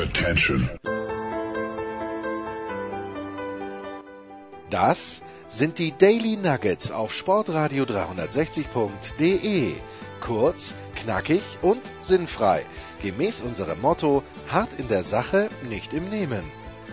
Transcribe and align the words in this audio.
Attention. 0.00 0.70
Das 4.70 5.20
sind 5.48 5.78
die 5.78 5.92
Daily 5.92 6.38
Nuggets 6.38 6.90
auf 6.90 7.12
Sportradio 7.12 7.84
360.de. 7.84 9.74
Kurz, 10.22 10.74
knackig 10.94 11.42
und 11.60 11.82
sinnfrei. 12.00 12.64
Gemäß 13.02 13.42
unserem 13.42 13.82
Motto: 13.82 14.22
hart 14.48 14.72
in 14.80 14.88
der 14.88 15.04
Sache, 15.04 15.50
nicht 15.68 15.92
im 15.92 16.08
Nehmen. 16.08 16.44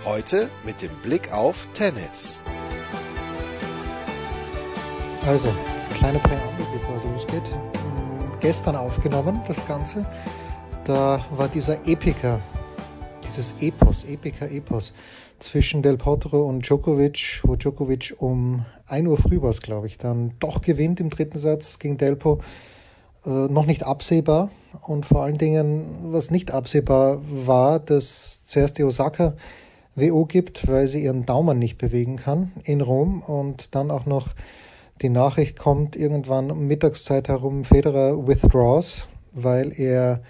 Heute 0.03 0.49
mit 0.65 0.81
dem 0.81 0.93
Blick 0.97 1.31
auf 1.31 1.55
Tennis. 1.75 2.41
Also, 5.25 5.55
kleine 5.93 6.19
Präambel, 6.19 6.65
bevor 6.73 6.97
es 6.97 7.03
losgeht. 7.05 7.49
Gestern 8.41 8.75
aufgenommen, 8.75 9.39
das 9.47 9.65
Ganze. 9.65 10.05
Da 10.83 11.25
war 11.31 11.47
dieser 11.47 11.87
Epiker, 11.87 12.41
dieses 13.37 13.61
Epos, 13.61 14.03
Epiker-Epos 14.03 14.93
zwischen 15.37 15.83
Del 15.83 15.97
Potro 15.97 16.47
und 16.47 16.65
Djokovic, 16.67 17.41
wo 17.43 17.55
Djokovic 17.55 18.15
um 18.17 18.65
1 18.87 19.07
Uhr 19.07 19.17
früh 19.17 19.41
war 19.41 19.51
es, 19.51 19.61
glaube 19.61 19.85
ich, 19.85 19.99
dann 19.99 20.33
doch 20.39 20.61
gewinnt 20.61 20.99
im 20.99 21.11
dritten 21.11 21.37
Satz 21.37 21.77
gegen 21.77 21.97
Delpo. 21.97 22.39
Äh, 23.25 23.29
noch 23.29 23.67
nicht 23.67 23.83
absehbar 23.83 24.49
und 24.81 25.05
vor 25.05 25.23
allen 25.23 25.37
Dingen, 25.37 25.85
was 26.11 26.31
nicht 26.31 26.51
absehbar 26.51 27.21
war, 27.29 27.79
dass 27.79 28.43
zuerst 28.45 28.79
die 28.79 28.83
Osaka 28.83 29.35
WO 29.95 30.25
gibt, 30.25 30.67
weil 30.67 30.87
sie 30.87 31.03
ihren 31.03 31.25
Daumen 31.25 31.59
nicht 31.59 31.77
bewegen 31.77 32.15
kann 32.15 32.51
in 32.63 32.81
Rom 32.81 33.21
und 33.21 33.75
dann 33.75 33.91
auch 33.91 34.07
noch 34.07 34.29
die 35.03 35.09
Nachricht 35.09 35.59
kommt 35.59 35.95
irgendwann 35.95 36.49
um 36.49 36.65
Mittagszeit 36.65 37.27
herum, 37.27 37.65
Federer 37.65 38.27
withdraws, 38.27 39.07
weil 39.33 39.71
er 39.79 40.21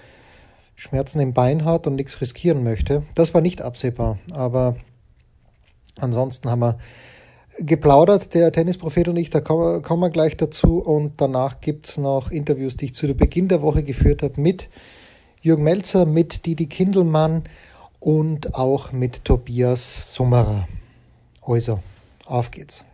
Schmerzen 0.78 1.20
im 1.20 1.34
Bein 1.34 1.66
hat 1.66 1.88
und 1.88 1.96
nichts 1.96 2.22
riskieren 2.22 2.64
möchte. 2.64 3.02
Das 3.16 3.34
war 3.34 3.42
nicht 3.42 3.64
absehbar, 3.64 4.20
aber 4.32 4.78
ansonsten 6.00 6.50
haben 6.52 6.60
wir 6.60 6.78
geplaudert, 7.60 8.36
der 8.36 8.52
Tennisprophet 8.52 9.08
und 9.08 9.18
ich, 9.18 9.32
da 9.32 9.42
kommen 9.42 10.00
wir 10.00 10.12
gleich 10.12 10.38
dazu 10.38 10.78
und 10.78 11.20
danach 11.20 11.62
gibt's 11.62 11.98
noch 11.98 12.30
Interviews, 12.30 12.78
die 12.78 12.86
ich 12.86 12.94
zu 12.94 13.12
Beginn 13.16 13.48
der 13.48 13.64
Woche 13.64 13.82
geführt 13.82 14.22
habe 14.22 14.40
mit 14.40 14.70
Jürgen 15.42 15.64
Melzer, 15.64 16.06
mit 16.06 16.46
Didi 16.46 16.68
Kindelmann 16.68 17.46
und 18.00 18.54
auch 18.54 18.92
mit 18.92 19.26
Tobias 19.26 20.14
Summerer. 20.14 20.68
Also, 21.42 21.80
auf 22.28 22.52
geht's. 22.52 22.86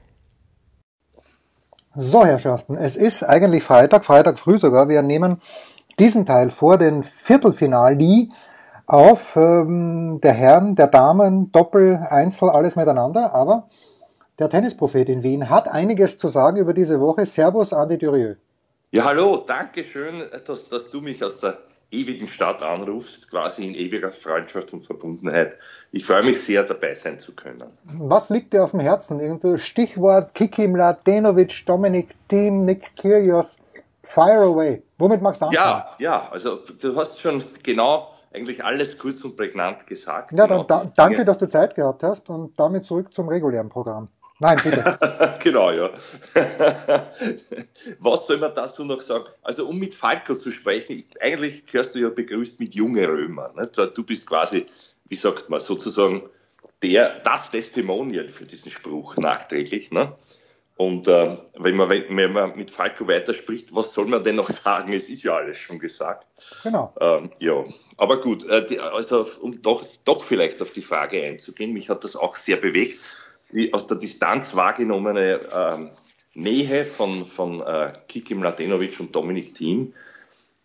So, 1.96 2.26
Herrschaften, 2.26 2.78
es 2.78 2.96
ist 2.96 3.24
eigentlich 3.24 3.64
Freitag, 3.64 4.06
Freitag 4.06 4.40
früh 4.40 4.58
sogar. 4.58 4.88
Wir 4.88 5.02
nehmen 5.02 5.42
diesen 6.00 6.26
Teil 6.26 6.50
vor 6.50 6.78
den 6.78 7.04
Viertelfinali 7.04 8.30
auf 8.86 9.36
ähm, 9.36 10.20
der 10.22 10.34
Herren, 10.34 10.76
der 10.76 10.88
Damen, 10.88 11.52
Doppel, 11.52 12.06
Einzel, 12.10 12.50
alles 12.50 12.76
miteinander. 12.76 13.34
Aber 13.34 13.70
der 14.40 14.50
Tennisprophet 14.50 15.10
in 15.10 15.24
Wien 15.24 15.50
hat 15.50 15.68
einiges 15.68 16.18
zu 16.18 16.28
sagen 16.28 16.58
über 16.58 16.74
diese 16.74 17.00
Woche. 17.00 17.26
Servus, 17.26 17.74
Andi 17.74 17.98
Durieux. 17.98 18.38
Ja, 18.92 19.06
hallo, 19.06 19.44
danke 19.48 19.84
schön, 19.84 20.22
dass, 20.46 20.70
dass 20.70 20.90
du 20.90 21.02
mich 21.02 21.24
aus 21.24 21.40
der 21.40 21.58
ewigen 21.94 22.28
Stadt 22.28 22.62
anrufst, 22.64 23.30
quasi 23.30 23.68
in 23.68 23.76
ewiger 23.76 24.12
Freundschaft 24.12 24.74
und 24.74 24.82
Verbundenheit. 24.82 25.56
Ich 25.92 26.06
freue 26.06 26.24
mich 26.24 26.42
sehr, 26.42 26.64
dabei 26.64 26.94
sein 26.96 27.20
zu 27.20 27.34
können. 27.34 27.70
Was 27.86 28.30
liegt 28.30 28.54
dir 28.54 28.64
auf 28.64 28.72
dem 28.72 28.80
Herzen? 28.80 29.20
Irgendwo 29.20 29.58
Stichwort 29.58 30.34
Kiki 30.34 30.68
Mladenovic, 30.68 31.66
Dominik 31.66 32.10
Thiem, 32.28 32.66
Nick 32.66 32.96
Kyrgios, 32.98 33.58
Fire 34.04 34.44
away. 34.44 34.84
Womit 34.98 35.22
magst 35.22 35.42
du 35.42 35.46
anfangen? 35.46 35.66
Ja, 35.66 35.96
ja, 35.98 36.30
also 36.30 36.58
du 36.58 36.96
hast 36.96 37.20
schon 37.20 37.44
genau 37.64 38.14
eigentlich 38.34 38.64
alles 38.64 38.98
kurz 38.98 39.24
und 39.24 39.38
prägnant 39.38 39.88
gesagt. 39.88 40.32
Ja, 40.34 40.48
dann 40.48 40.60
genau 40.60 40.64
da, 40.64 40.92
danke, 40.96 41.26
dass 41.26 41.38
du 41.38 41.48
Zeit 41.48 41.76
gehabt 41.76 42.04
hast 42.04 42.30
und 42.30 42.60
damit 42.60 42.86
zurück 42.86 43.14
zum 43.14 43.28
regulären 43.28 43.70
Programm. 43.70 44.10
Nein, 44.40 44.60
bitte. 44.62 45.00
genau, 45.42 45.72
ja. 45.72 45.90
Was 48.00 48.28
soll 48.28 48.40
man 48.40 48.54
dazu 48.54 48.84
noch 48.84 49.00
sagen? 49.00 49.26
Also, 49.42 49.68
um 49.68 49.80
mit 49.80 49.94
Falco 49.94 50.34
zu 50.34 50.52
sprechen, 50.52 51.06
eigentlich 51.22 51.66
gehörst 51.66 51.96
du 51.96 52.00
ja 52.00 52.10
begrüßt 52.10 52.60
mit 52.60 52.74
junge 52.74 53.08
Römer. 53.08 53.54
Nicht? 53.56 53.78
Du 53.78 54.04
bist 54.04 54.28
quasi, 54.28 54.66
wie 55.08 55.16
sagt 55.16 55.50
man, 55.50 55.60
sozusagen 55.60 56.24
der, 56.82 57.20
das 57.20 57.52
Testimonial 57.52 58.28
für 58.28 58.46
diesen 58.46 58.72
Spruch 58.72 59.16
nachträglich. 59.18 59.92
Ne? 59.92 60.14
Und 60.76 61.08
äh, 61.08 61.38
wenn, 61.56 61.76
man, 61.76 61.90
wenn 61.90 62.34
man 62.34 62.56
mit 62.56 62.72
Falco 62.72 63.08
weiterspricht, 63.08 63.76
was 63.76 63.94
soll 63.94 64.08
man 64.08 64.24
denn 64.24 64.36
noch 64.36 64.50
sagen? 64.52 64.92
Es 64.94 65.10
ist 65.10 65.24
ja 65.24 65.36
alles 65.36 65.60
schon 65.60 65.80
gesagt. 65.80 66.28
Genau. 66.64 66.94
Ähm, 67.00 67.30
ja, 67.40 67.64
aber 67.98 68.20
gut, 68.22 68.48
äh, 68.50 68.66
die, 68.66 68.80
also 68.80 69.26
um 69.42 69.62
doch, 69.62 69.84
doch 70.04 70.24
vielleicht 70.24 70.62
auf 70.62 70.72
die 70.72 70.82
Frage 70.82 71.24
einzugehen, 71.24 71.74
mich 71.74 71.90
hat 71.90 72.04
das 72.04 72.16
auch 72.16 72.36
sehr 72.36 72.58
bewegt, 72.58 73.00
die 73.52 73.74
aus 73.74 73.86
der 73.88 73.98
Distanz 73.98 74.56
wahrgenommene 74.56 75.42
ähm, 75.54 75.90
Nähe 76.34 76.86
von, 76.86 77.26
von 77.26 77.62
äh, 77.62 77.94
Kiki 78.08 78.34
Mladenovic 78.34 79.00
und 79.00 79.16
Dominik 79.16 79.54
Thiem. 79.54 79.94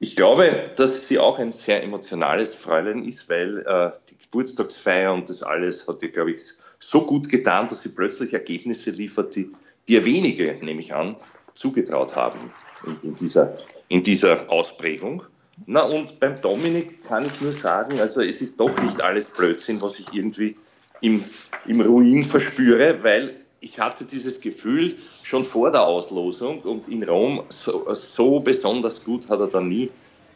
Ich 0.01 0.17
glaube, 0.17 0.65
dass 0.77 1.07
sie 1.09 1.19
auch 1.19 1.39
ein 1.39 1.53
sehr 1.53 1.83
emotionales 1.83 2.55
Fräulein 2.55 3.05
ist, 3.05 3.29
weil 3.29 3.59
äh, 3.67 3.91
die 4.09 4.17
Geburtstagsfeier 4.17 5.13
und 5.13 5.29
das 5.29 5.43
alles 5.43 5.89
hat 5.89 6.03
ihr, 6.03 6.13
glaube 6.13 6.31
ich, 6.31 6.41
so 6.79 7.05
gut 7.05 7.29
getan, 7.29 7.69
dass 7.69 7.83
sie 7.83 7.91
plötzlich 7.91 8.33
Ergebnisse 8.33 8.91
liefert, 8.91 9.35
die 9.35 9.51
dir 9.89 10.05
wenige, 10.05 10.59
nehme 10.61 10.81
ich 10.81 10.95
an, 10.95 11.17
zugetraut 11.55 12.15
haben 12.15 12.39
in, 12.87 13.11
in, 13.11 13.17
dieser, 13.19 13.59
in 13.89 14.03
dieser 14.03 14.51
Ausprägung. 14.51 15.25
Na 15.67 15.83
und 15.83 16.21
beim 16.21 16.41
Dominik 16.41 17.05
kann 17.05 17.27
ich 17.27 17.41
nur 17.41 17.53
sagen, 17.53 17.99
also 17.99 18.23
es 18.23 18.41
ist 18.41 18.61
doch 18.61 18.81
nicht 18.81 19.03
alles 19.03 19.31
Blödsinn, 19.31 19.81
was 19.83 19.99
ich 19.99 20.13
irgendwie 20.13 20.57
im, 21.01 21.25
im 21.67 21.81
Ruin 21.81 22.23
verspüre, 22.23 23.03
weil 23.03 23.35
ich 23.61 23.81
hatte 23.81 24.05
dieses 24.05 24.41
Gefühl 24.41 24.95
schon 25.25 25.43
vor 25.43 25.73
der 25.73 25.83
Auslosung 25.83 26.61
und 26.61 26.89
in 26.89 27.03
Rom 27.03 27.43
so, 27.49 27.93
so 27.95 28.39
besonders 28.39 29.05
gut 29.05 29.29
hat 29.29 29.41
er 29.41 29.49
dann 29.49 29.69
nie 29.69 29.91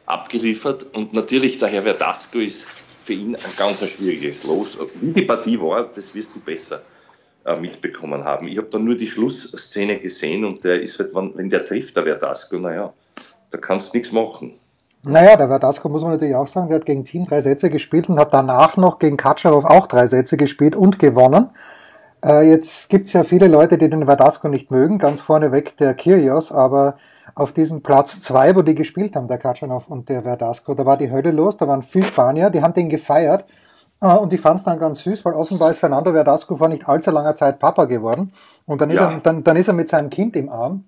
abgeliefert 0.07 0.87
und 0.93 1.15
natürlich 1.15 1.59
der 1.59 1.69
Herr 1.69 1.83
Verdasco 1.83 2.39
ist 2.39 2.67
für 3.05 3.13
ihn 3.13 3.37
ein 3.37 3.53
ganz 3.57 3.87
schwieriges 3.87 4.43
Los. 4.43 4.77
Wie 5.01 5.13
die 5.13 5.23
Partie 5.23 5.61
war, 5.61 5.85
das 5.85 6.15
wirst 6.17 6.35
du 6.35 6.41
besser 6.41 6.83
mitbekommen 7.61 8.25
haben. 8.25 8.47
Ich 8.49 8.57
habe 8.59 8.69
dann 8.69 8.85
nur 8.85 8.97
die 8.97 9.07
Schlussszene 9.07 9.99
gesehen 9.99 10.45
und 10.45 10.65
der 10.65 10.81
ist 10.81 10.99
halt, 10.99 11.15
wenn, 11.15 11.51
der 11.51 11.65
trifft, 11.65 11.97
der 11.97 12.05
Verdasco, 12.05 12.59
naja, 12.59 12.93
da 13.51 13.59
kannst 13.59 13.93
du 13.93 13.99
nichts 13.99 14.13
machen. 14.13 14.55
Naja, 15.05 15.37
der 15.37 15.49
Verdasco 15.49 15.89
muss 15.89 16.03
man 16.03 16.13
natürlich 16.13 16.37
auch 16.37 16.47
sagen, 16.47 16.69
der 16.69 16.77
hat 16.79 16.87
gegen 16.87 17.05
Team 17.05 17.27
drei 17.27 17.41
Sätze 17.41 17.71
gespielt 17.71 18.09
und 18.09 18.21
hat 18.21 18.33
danach 18.33 18.77
noch 18.77 19.01
gegen 19.01 19.17
Katscharov 19.17 19.65
auch 19.65 19.89
drei 19.89 20.07
Sätze 20.07 20.37
gespielt 20.37 20.77
und 20.77 21.01
gewonnen. 21.01 21.51
Äh, 22.25 22.49
jetzt 22.49 22.89
gibt's 22.89 23.13
ja 23.13 23.25
viele 23.25 23.49
Leute, 23.49 23.79
die 23.79 23.91
den 23.91 24.07
Verdasco 24.07 24.47
nicht 24.47 24.71
mögen, 24.71 24.99
ganz 24.99 25.21
vorneweg 25.21 25.77
der 25.79 25.95
Kyrgios, 25.95 26.53
aber 26.53 26.99
auf 27.35 27.53
diesem 27.53 27.83
Platz 27.83 28.23
zwei, 28.23 28.55
wo 28.55 28.63
die 28.63 28.77
gespielt 28.77 29.17
haben, 29.17 29.27
der 29.27 29.39
Katschanov 29.39 29.89
und 29.89 30.09
der 30.09 30.23
Verdasco, 30.23 30.75
da 30.75 30.87
war 30.87 30.97
die 30.97 31.11
Hölle 31.11 31.33
los, 31.33 31.57
da 31.57 31.67
waren 31.67 31.83
viele 31.83 32.07
Spanier, 32.07 32.51
die 32.51 32.63
haben 32.63 32.75
den 32.75 32.89
gefeiert 32.89 33.43
äh, 33.43 33.62
und 34.03 34.33
ich 34.33 34.41
fand 34.41 34.59
es 34.59 34.65
dann 34.65 34.79
ganz 34.79 35.03
süß, 35.05 35.25
weil 35.25 35.35
offenbar 35.35 35.71
ist 35.71 35.79
Fernando 35.79 36.13
Verdasco 36.13 36.57
vor 36.57 36.69
nicht 36.69 36.89
allzu 36.89 37.11
langer 37.11 37.37
Zeit 37.37 37.59
Papa 37.59 37.85
geworden. 37.85 38.33
Und 38.67 38.81
dann 38.81 38.91
ist, 38.91 38.97
ja. 38.97 39.13
er, 39.13 39.21
dann, 39.21 39.45
dann 39.45 39.57
ist 39.57 39.69
er 39.69 39.75
mit 39.75 39.89
seinem 39.89 40.11
Kind 40.11 40.35
im 40.35 40.49
Arm 40.49 40.85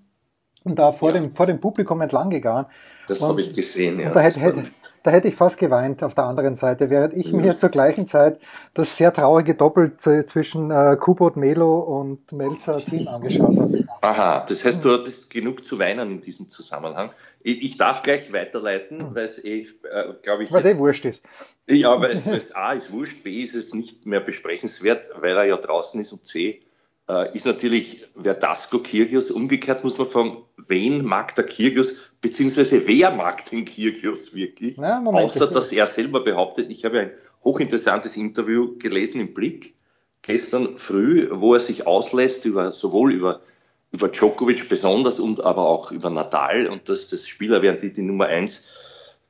und 0.65 0.77
da 0.77 0.91
vor, 0.91 1.13
ja. 1.13 1.21
dem, 1.21 1.33
vor 1.33 1.45
dem 1.45 1.59
Publikum 1.59 2.01
entlang 2.01 2.29
gegangen. 2.29 2.65
Das 3.07 3.21
habe 3.21 3.41
ich 3.41 3.53
gesehen, 3.53 3.99
ja. 3.99 4.09
Da 4.11 4.19
hätte, 4.19 4.39
hätte, 4.41 4.63
da 5.03 5.11
hätte 5.11 5.27
ich 5.27 5.35
fast 5.35 5.59
geweint 5.59 6.03
auf 6.03 6.15
der 6.15 6.25
anderen 6.25 6.55
Seite, 6.55 6.89
während 6.89 7.13
ich 7.13 7.27
ja. 7.27 7.37
mir 7.37 7.57
zur 7.57 7.69
gleichen 7.69 8.07
Zeit 8.07 8.39
das 8.73 8.97
sehr 8.97 9.13
traurige 9.13 9.53
Doppel 9.53 9.95
zwischen 9.95 10.71
äh, 10.71 10.97
Kubot 10.99 11.37
Melo 11.37 11.79
und 11.79 12.31
Melzer 12.31 12.83
Team 12.83 13.07
angeschaut 13.07 13.57
habe. 13.57 13.85
Aha, 14.01 14.45
das 14.47 14.65
heißt, 14.65 14.83
du 14.83 14.91
hattest 14.91 15.29
genug 15.29 15.63
zu 15.63 15.79
weinen 15.79 16.11
in 16.11 16.21
diesem 16.21 16.49
Zusammenhang. 16.49 17.11
Ich, 17.43 17.63
ich 17.63 17.77
darf 17.77 18.01
gleich 18.01 18.33
weiterleiten, 18.33 18.99
hm. 18.99 19.15
weil 19.15 19.25
es 19.25 19.43
eh, 19.45 19.61
äh, 19.61 20.13
glaube 20.23 20.43
ich. 20.43 20.51
Was 20.51 20.65
eh 20.65 20.77
wurscht 20.77 21.05
ist. 21.05 21.23
Ja, 21.67 21.99
weil 21.99 22.21
es 22.27 22.53
A 22.53 22.73
ist 22.73 22.91
wurscht, 22.91 23.23
B 23.23 23.41
ist 23.41 23.55
es 23.55 23.73
nicht 23.73 24.05
mehr 24.05 24.19
besprechenswert, 24.19 25.09
weil 25.19 25.35
er 25.35 25.45
ja 25.45 25.57
draußen 25.57 25.99
ist 25.99 26.11
und 26.11 26.25
C 26.25 26.61
äh, 27.09 27.35
ist 27.35 27.45
natürlich 27.45 28.05
Verdasco 28.15 28.79
Kirgios. 28.79 29.31
Umgekehrt 29.31 29.83
muss 29.83 29.97
man 29.97 30.07
fragen, 30.07 30.37
wen 30.67 31.03
mag 31.03 31.33
der 31.35 31.45
Kirgios, 31.45 31.95
beziehungsweise 32.21 32.87
wer 32.87 33.11
mag 33.11 33.45
den 33.49 33.65
Kirgios 33.65 34.33
wirklich? 34.33 34.77
Ja, 34.77 35.03
Außer, 35.03 35.47
dass 35.47 35.71
er 35.71 35.87
selber 35.87 36.23
behauptet, 36.23 36.71
ich 36.71 36.85
habe 36.85 36.99
ein 36.99 37.11
hochinteressantes 37.43 38.17
Interview 38.17 38.77
gelesen 38.77 39.21
im 39.21 39.33
Blick 39.33 39.75
gestern 40.21 40.77
früh, 40.77 41.29
wo 41.31 41.53
er 41.53 41.59
sich 41.59 41.85
auslässt 41.85 42.45
über, 42.45 42.71
sowohl 42.71 43.13
über, 43.13 43.41
über 43.91 44.07
Djokovic 44.07 44.67
besonders 44.69 45.19
und 45.19 45.43
aber 45.43 45.67
auch 45.67 45.91
über 45.91 46.09
Nadal 46.09 46.67
und 46.67 46.89
dass 46.89 47.07
das 47.07 47.27
Spieler 47.27 47.61
wären, 47.61 47.79
die 47.79 47.93
die 47.93 48.01
Nummer 48.01 48.25
eins 48.25 48.65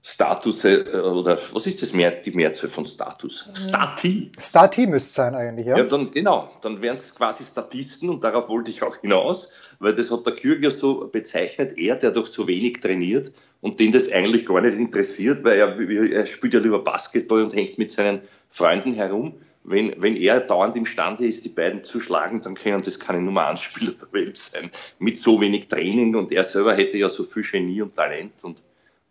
Status 0.07 0.65
äh, 0.65 0.83
oder 1.01 1.39
was 1.51 1.65
ist 1.65 1.81
das 1.81 1.93
mehr, 1.93 2.11
die 2.11 2.29
Mehrzahl 2.29 2.69
von 2.69 2.85
Status? 2.85 3.49
Stati. 3.55 4.31
Stati 4.37 4.85
müsste 4.85 5.11
sein 5.11 5.33
eigentlich, 5.33 5.65
ja. 5.65 5.79
Ja, 5.79 5.83
dann 5.83 6.11
genau, 6.11 6.51
dann 6.61 6.79
wären 6.83 6.93
es 6.93 7.15
quasi 7.15 7.43
Statisten 7.43 8.11
und 8.11 8.23
darauf 8.23 8.47
wollte 8.47 8.69
ich 8.69 8.83
auch 8.83 8.97
hinaus, 8.97 9.49
weil 9.79 9.95
das 9.95 10.11
hat 10.11 10.23
der 10.27 10.35
Kürger 10.35 10.69
so 10.69 11.07
bezeichnet, 11.07 11.79
er, 11.79 11.95
der 11.95 12.11
doch 12.11 12.27
so 12.27 12.47
wenig 12.47 12.81
trainiert 12.81 13.31
und 13.61 13.79
den 13.79 13.91
das 13.91 14.11
eigentlich 14.11 14.45
gar 14.45 14.61
nicht 14.61 14.77
interessiert, 14.77 15.43
weil 15.43 15.57
er, 15.57 15.79
er 16.11 16.27
spielt 16.27 16.53
ja 16.53 16.59
lieber 16.59 16.83
Basketball 16.83 17.41
und 17.41 17.55
hängt 17.55 17.79
mit 17.79 17.91
seinen 17.91 18.21
Freunden 18.51 18.93
herum. 18.93 19.39
Wenn, 19.63 19.99
wenn 19.99 20.15
er 20.15 20.39
dauernd 20.41 20.75
imstande 20.75 21.25
ist, 21.25 21.45
die 21.45 21.49
beiden 21.49 21.83
zu 21.83 21.99
schlagen, 21.99 22.41
dann 22.41 22.53
können 22.53 22.83
das 22.83 22.99
keine 22.99 23.21
Nummer 23.21 23.47
1 23.47 23.59
Spieler 23.59 23.93
der 23.93 24.13
Welt 24.13 24.37
sein. 24.37 24.69
Mit 24.99 25.17
so 25.17 25.41
wenig 25.41 25.67
Training 25.67 26.13
und 26.13 26.31
er 26.31 26.43
selber 26.43 26.75
hätte 26.75 26.95
ja 26.97 27.09
so 27.09 27.23
viel 27.23 27.41
Genie 27.41 27.81
und 27.81 27.95
Talent 27.95 28.43
und 28.43 28.61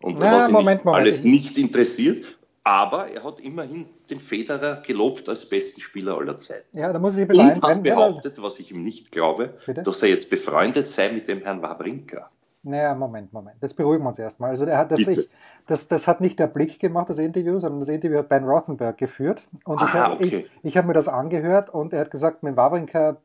und 0.02 0.18
Na, 0.18 0.36
was 0.38 0.48
ihn 0.48 0.52
Moment, 0.52 0.76
nicht, 0.78 0.84
Moment. 0.84 1.00
alles 1.02 1.24
nicht 1.24 1.58
interessiert. 1.58 2.38
Aber 2.66 3.08
er 3.08 3.22
hat 3.24 3.40
immerhin 3.40 3.84
den 4.08 4.18
Federer 4.18 4.76
gelobt 4.86 5.28
als 5.28 5.46
besten 5.46 5.82
Spieler 5.82 6.16
aller 6.16 6.38
Zeiten. 6.38 6.78
Ja, 6.78 6.90
da 6.94 6.98
muss 6.98 7.14
ich 7.14 7.20
ein 7.22 7.28
bisschen 7.28 7.48
Und 7.50 7.62
hat 7.62 7.82
behauptet, 7.82 8.40
was 8.42 8.58
ich 8.58 8.70
ihm 8.70 8.82
nicht 8.82 9.12
glaube, 9.12 9.52
Bitte? 9.66 9.82
dass 9.82 10.02
er 10.02 10.08
jetzt 10.08 10.30
befreundet 10.30 10.86
sei 10.86 11.12
mit 11.12 11.28
dem 11.28 11.42
Herrn 11.42 11.60
Wawrinka. 11.60 12.30
Naja, 12.62 12.94
Moment, 12.94 13.30
Moment. 13.34 13.56
Das 13.60 13.74
beruhigen 13.74 14.02
wir 14.04 14.08
uns 14.08 14.18
erstmal. 14.18 14.48
Also 14.48 14.64
der 14.64 14.78
hat 14.78 14.90
das, 14.90 15.00
ich, 15.00 15.28
das, 15.66 15.88
das 15.88 16.08
hat 16.08 16.22
nicht 16.22 16.38
der 16.38 16.46
Blick 16.46 16.80
gemacht, 16.80 17.10
das 17.10 17.18
Interview, 17.18 17.58
sondern 17.58 17.80
das 17.80 17.90
Interview 17.90 18.16
hat 18.16 18.30
Ben 18.30 18.44
Rothenberg 18.44 18.96
geführt. 18.96 19.42
Und 19.66 19.82
ich, 19.82 19.88
Aha, 19.88 19.92
hab- 20.12 20.14
okay. 20.14 20.46
ich, 20.62 20.70
ich 20.70 20.76
habe 20.78 20.86
mir 20.86 20.94
das 20.94 21.06
angehört 21.06 21.68
und 21.68 21.92
er 21.92 22.00
hat 22.00 22.10
gesagt, 22.10 22.42
mit 22.42 22.56
Wawrinka 22.56 23.18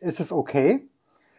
ist 0.00 0.18
es 0.20 0.32
okay. 0.32 0.88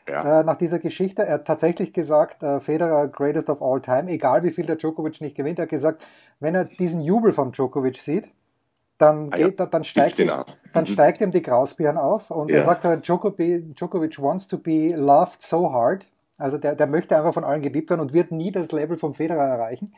Ja, 0.09 0.41
Äh, 0.41 0.44
nach 0.44 0.56
dieser 0.56 0.79
Geschichte, 0.79 1.23
er 1.25 1.35
hat 1.35 1.45
tatsächlich 1.45 1.94
gesagt, 1.94 2.41
äh, 2.44 2.59
Federer 2.59 3.07
greatest 3.07 3.50
of 3.50 3.61
all 3.61 3.79
time, 3.81 4.09
egal 4.09 4.44
wie 4.44 4.51
viel 4.51 4.65
der 4.65 4.75
Djokovic 4.77 5.21
nicht 5.21 5.35
gewinnt. 5.35 5.59
Er 5.59 5.63
hat 5.63 5.69
gesagt, 5.69 6.01
wenn 6.39 6.56
er 6.56 6.65
diesen 6.65 7.01
Jubel 7.01 7.31
von 7.31 7.51
Djokovic 7.51 7.97
sieht, 7.97 8.29
dann 8.97 9.29
Ah 9.31 9.38
ja, 9.38 9.47
geht, 9.47 9.59
er- 9.59 9.67
dann 9.67 9.83
steigt, 9.83 10.19
ihm, 10.19 10.29
an. 10.29 10.45
dann 10.73 10.83
Mhm. 10.83 10.88
steigt 10.88 11.21
ihm 11.21 11.31
die 11.31 11.41
Grausbirn 11.41 11.97
auf 11.97 12.31
und 12.31 12.50
er 12.51 12.59
Ja. 12.59 12.65
sagt, 12.65 12.85
äh, 12.85 12.97
Djokovic, 13.00 13.75
Djokovic 13.75 14.21
wants 14.21 14.47
to 14.47 14.57
be 14.57 14.94
loved 14.95 15.41
so 15.41 15.71
hard. 15.71 16.06
Also 16.38 16.57
der, 16.57 16.75
der 16.75 16.88
möchte 16.88 17.15
einfach 17.17 17.33
von 17.33 17.44
allen 17.44 17.61
geliebt 17.61 17.89
werden 17.89 18.01
und 18.01 18.13
wird 18.13 18.31
nie 18.31 18.51
das 18.51 18.71
Level 18.71 18.97
vom 18.97 19.13
Federer 19.13 19.44
erreichen. 19.45 19.94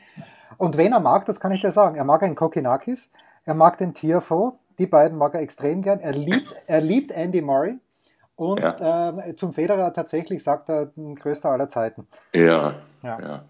Und 0.58 0.76
wen 0.78 0.92
er 0.92 1.00
mag, 1.00 1.26
das 1.26 1.40
kann 1.40 1.52
ich 1.52 1.62
dir 1.62 1.72
sagen. 1.72 1.96
Er 1.96 2.04
mag 2.04 2.24
einen 2.24 2.36
Kokinakis, 2.36 3.12
er 3.46 3.54
mag 3.54 3.78
den 3.78 3.94
Tiafoe, 3.94 4.54
die 4.80 4.88
beiden 4.88 5.18
mag 5.18 5.36
er 5.36 5.42
extrem 5.42 5.82
gern. 5.82 6.00
Er 6.00 6.14
liebt, 6.14 6.54
er 6.68 6.82
liebt 6.82 7.12
Andy 7.12 7.42
Murray 7.42 7.78
und 8.42 8.60
ähm, 8.80 9.22
zum 9.36 9.54
Federer 9.54 9.94
tatsächlich 9.94 10.42
sagt 10.42 10.68
er, 10.68 10.88
den 10.88 11.14
größter 11.14 11.52
aller 11.52 11.70
Zeiten. 11.70 12.08
ja, 12.34 12.82
Ja. 13.04 13.22
ja. 13.22 13.46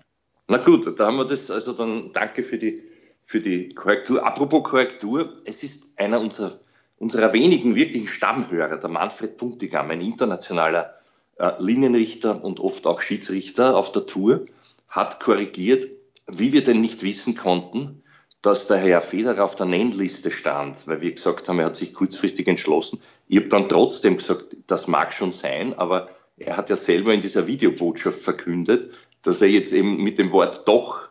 Na 0.50 0.58
gut, 0.58 1.00
da 1.00 1.06
haben 1.06 1.16
wir 1.16 1.24
das, 1.24 1.50
also 1.50 1.72
dann 1.72 2.12
danke 2.12 2.44
für 2.44 2.58
die, 2.58 2.84
für 3.24 3.40
die 3.40 3.70
Korrektur. 3.70 4.26
Apropos 4.26 4.64
Korrektur, 4.64 5.32
es 5.46 5.64
ist 5.64 5.98
einer 5.98 6.20
unserer, 6.20 6.60
unserer 6.98 7.32
wenigen 7.32 7.76
wirklichen 7.76 8.10
Stammhörer, 8.10 8.76
der 8.76 8.90
Manfred 8.90 9.38
Puntigam, 9.38 9.92
ein 9.92 10.02
internationaler 10.02 10.96
äh, 11.38 11.52
Linienrichter 11.60 12.44
und 12.44 12.60
oft 12.60 12.86
auch 12.86 13.00
Schiedsrichter 13.00 13.78
auf 13.78 13.94
der 13.94 14.06
Tour, 14.06 14.46
hat 14.90 15.22
korrigiert, 15.22 15.88
wie 16.28 16.52
wir 16.52 16.66
denn 16.66 16.82
nicht 16.82 17.02
wissen 17.02 17.38
konnten, 17.38 18.04
dass 18.42 18.68
der 18.68 18.78
Herr 18.78 19.02
Federer 19.02 19.44
auf 19.44 19.56
der 19.56 19.68
Nennliste 19.68 20.32
stand, 20.32 20.88
weil 20.88 21.02
wir 21.02 21.12
gesagt 21.12 21.48
haben, 21.48 21.60
er 21.60 21.68
hat 21.68 21.76
sich 21.76 21.94
kurzfristig 21.94 22.48
entschlossen. 22.48 23.00
Ich 23.28 23.38
habe 23.38 23.50
dann 23.50 23.70
trotzdem 23.70 24.18
gesagt, 24.18 24.58
das 24.68 24.88
mag 24.88 25.14
schon 25.14 25.32
sein, 25.32 25.78
aber 25.78 26.10
er 26.38 26.58
hat 26.58 26.70
ja 26.72 26.76
selber 26.76 27.14
in 27.14 27.22
dieser 27.22 27.46
Videobotschaft 27.46 28.20
verkündet, 28.20 28.94
dass 29.22 29.42
er 29.44 29.50
jetzt 29.50 29.74
eben 29.74 30.04
mit 30.04 30.18
dem 30.18 30.32
Wort 30.32 30.68
doch, 30.68 31.10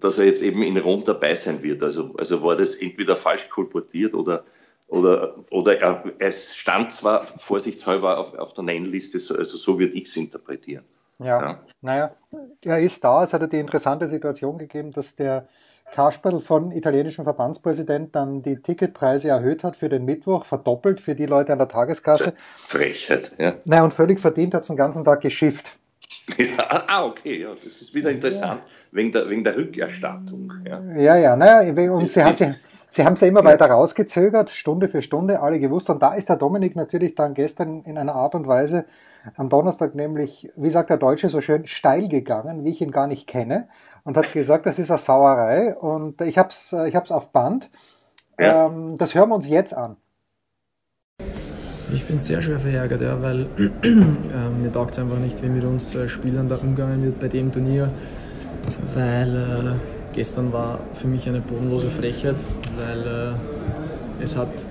dass 0.00 0.16
er 0.16 0.24
jetzt 0.24 0.40
eben 0.42 0.62
in 0.62 0.78
Rom 0.78 1.04
dabei 1.04 1.34
sein 1.36 1.62
wird. 1.62 1.82
Also, 1.82 2.14
also 2.16 2.42
war 2.42 2.56
das 2.56 2.74
entweder 2.76 3.16
falsch 3.16 3.50
kolportiert 3.50 4.14
oder, 4.14 4.44
oder, 4.88 5.36
oder 5.50 5.78
er, 5.78 6.04
es 6.18 6.56
stand 6.56 6.90
zwar 6.90 7.26
vorsichtshalber 7.26 8.16
auf, 8.16 8.34
auf 8.34 8.54
der 8.54 8.64
Nennliste, 8.64 9.18
so- 9.18 9.36
also 9.36 9.58
so 9.58 9.78
würde 9.78 9.94
ich 9.98 10.04
es 10.04 10.16
interpretieren. 10.16 10.84
Ja, 11.18 11.40
Ja. 11.42 11.60
naja, 11.82 12.14
er 12.64 12.80
ist 12.80 13.04
da. 13.04 13.22
Es 13.24 13.34
hat 13.34 13.42
ja 13.42 13.46
die 13.46 13.58
interessante 13.58 14.08
Situation 14.08 14.56
gegeben, 14.56 14.90
dass 14.92 15.14
der 15.14 15.46
Kasperl 15.92 16.40
von 16.40 16.72
italienischen 16.72 17.24
Verbandspräsident 17.24 18.16
dann 18.16 18.42
die 18.42 18.56
Ticketpreise 18.56 19.28
erhöht 19.28 19.62
hat 19.62 19.76
für 19.76 19.88
den 19.88 20.04
Mittwoch, 20.04 20.44
verdoppelt 20.44 21.00
für 21.00 21.14
die 21.14 21.26
Leute 21.26 21.52
an 21.52 21.58
der 21.58 21.68
Tageskasse. 21.68 22.32
Frechheit. 22.66 23.32
Ja. 23.38 23.54
Naja, 23.64 23.84
und 23.84 23.94
völlig 23.94 24.18
verdient 24.18 24.54
hat 24.54 24.62
es 24.62 24.68
den 24.68 24.76
ganzen 24.76 25.04
Tag 25.04 25.20
geschifft. 25.20 25.76
Ja, 26.38 26.84
ah, 26.86 27.04
okay, 27.04 27.40
ja, 27.42 27.50
das 27.54 27.80
ist 27.80 27.94
wieder 27.94 28.10
interessant, 28.10 28.62
wegen, 28.90 29.12
der, 29.12 29.28
wegen 29.28 29.44
der 29.44 29.56
Rückerstattung. 29.56 30.52
Ja. 30.68 30.80
Ja, 30.96 31.16
ja, 31.16 31.36
naja, 31.36 31.92
und 31.92 32.10
sie, 32.10 32.22
hat, 32.22 32.36
sie, 32.36 32.54
sie 32.88 33.04
haben 33.04 33.14
es 33.14 33.20
ja 33.20 33.28
immer 33.28 33.44
weiter 33.44 33.66
rausgezögert, 33.66 34.50
Stunde 34.50 34.88
für 34.88 35.02
Stunde, 35.02 35.40
alle 35.40 35.58
gewusst. 35.58 35.90
Und 35.90 36.02
da 36.02 36.14
ist 36.14 36.28
der 36.28 36.36
Dominik 36.36 36.76
natürlich 36.76 37.14
dann 37.14 37.34
gestern 37.34 37.82
in 37.82 37.98
einer 37.98 38.14
Art 38.14 38.34
und 38.34 38.46
Weise 38.46 38.84
am 39.36 39.48
Donnerstag 39.48 39.94
nämlich, 39.94 40.50
wie 40.56 40.70
sagt 40.70 40.90
der 40.90 40.96
Deutsche 40.96 41.28
so 41.28 41.40
schön, 41.40 41.66
steil 41.66 42.08
gegangen, 42.08 42.64
wie 42.64 42.70
ich 42.70 42.80
ihn 42.80 42.90
gar 42.90 43.06
nicht 43.06 43.26
kenne. 43.26 43.68
Und 44.04 44.16
hat 44.16 44.32
gesagt, 44.32 44.66
das 44.66 44.78
ist 44.78 44.90
eine 44.90 44.98
Sauerei. 44.98 45.74
Und 45.74 46.20
ich 46.20 46.38
habe 46.38 46.48
es 46.48 46.72
ich 46.72 46.96
hab's 46.96 47.10
auf 47.10 47.30
Band. 47.30 47.70
Ja. 48.38 48.66
Ähm, 48.66 48.96
das 48.98 49.14
hören 49.14 49.28
wir 49.28 49.36
uns 49.36 49.48
jetzt 49.48 49.74
an. 49.74 49.96
Ich 51.92 52.04
bin 52.04 52.18
sehr 52.18 52.40
schwer 52.40 52.58
verärgert, 52.58 53.02
ja, 53.02 53.20
weil 53.20 53.46
ähm, 53.84 54.62
mir 54.62 54.72
taugt 54.72 54.92
es 54.92 54.98
einfach 54.98 55.18
nicht, 55.18 55.42
wie 55.42 55.48
mit 55.48 55.62
uns 55.62 55.94
äh, 55.94 56.08
Spielern 56.08 56.48
da 56.48 56.56
umgegangen 56.56 57.02
wird 57.04 57.20
bei 57.20 57.28
dem 57.28 57.52
Turnier, 57.52 57.90
weil 58.94 59.36
äh, 59.36 60.14
gestern 60.14 60.52
war 60.52 60.78
für 60.94 61.06
mich 61.06 61.28
eine 61.28 61.40
bodenlose 61.40 61.90
Frechheit, 61.90 62.36
weil 62.78 63.06
äh, 63.06 64.22
es 64.22 64.36
hat 64.36 64.66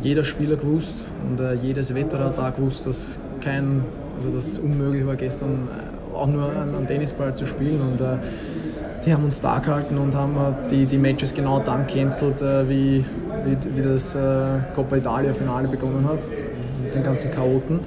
jeder 0.00 0.24
Spieler 0.24 0.56
gewusst 0.56 1.06
und 1.28 1.40
äh, 1.40 1.52
jedes 1.54 1.94
Veteran 1.94 2.32
da 2.34 2.48
gewusst, 2.50 2.86
dass 2.86 3.20
kein, 3.42 3.84
also 4.16 4.30
dass 4.30 4.46
es 4.46 4.58
unmöglich 4.58 5.06
war 5.06 5.16
gestern 5.16 5.68
äh, 5.68 5.89
auch 6.20 6.26
nur 6.26 6.50
einen, 6.50 6.86
Tennisball 6.86 7.34
zu 7.34 7.46
spielen 7.46 7.80
und 7.80 8.00
äh, 8.00 8.16
die 9.04 9.12
haben 9.12 9.24
uns 9.24 9.40
da 9.40 9.58
gehalten 9.58 9.96
und 9.98 10.14
haben 10.14 10.36
äh, 10.36 10.70
die, 10.70 10.86
die 10.86 10.98
Matches 10.98 11.34
genau 11.34 11.58
dann 11.58 11.86
cancelt, 11.86 12.42
äh, 12.42 12.68
wie, 12.68 13.04
wie, 13.44 13.56
wie 13.74 13.82
das 13.82 14.14
äh, 14.14 14.58
Coppa 14.74 14.96
Italia 14.96 15.32
Finale 15.32 15.68
begonnen 15.68 16.06
hat, 16.06 16.26
mit 16.82 16.94
den 16.94 17.02
ganzen 17.02 17.30
Chaoten. 17.30 17.80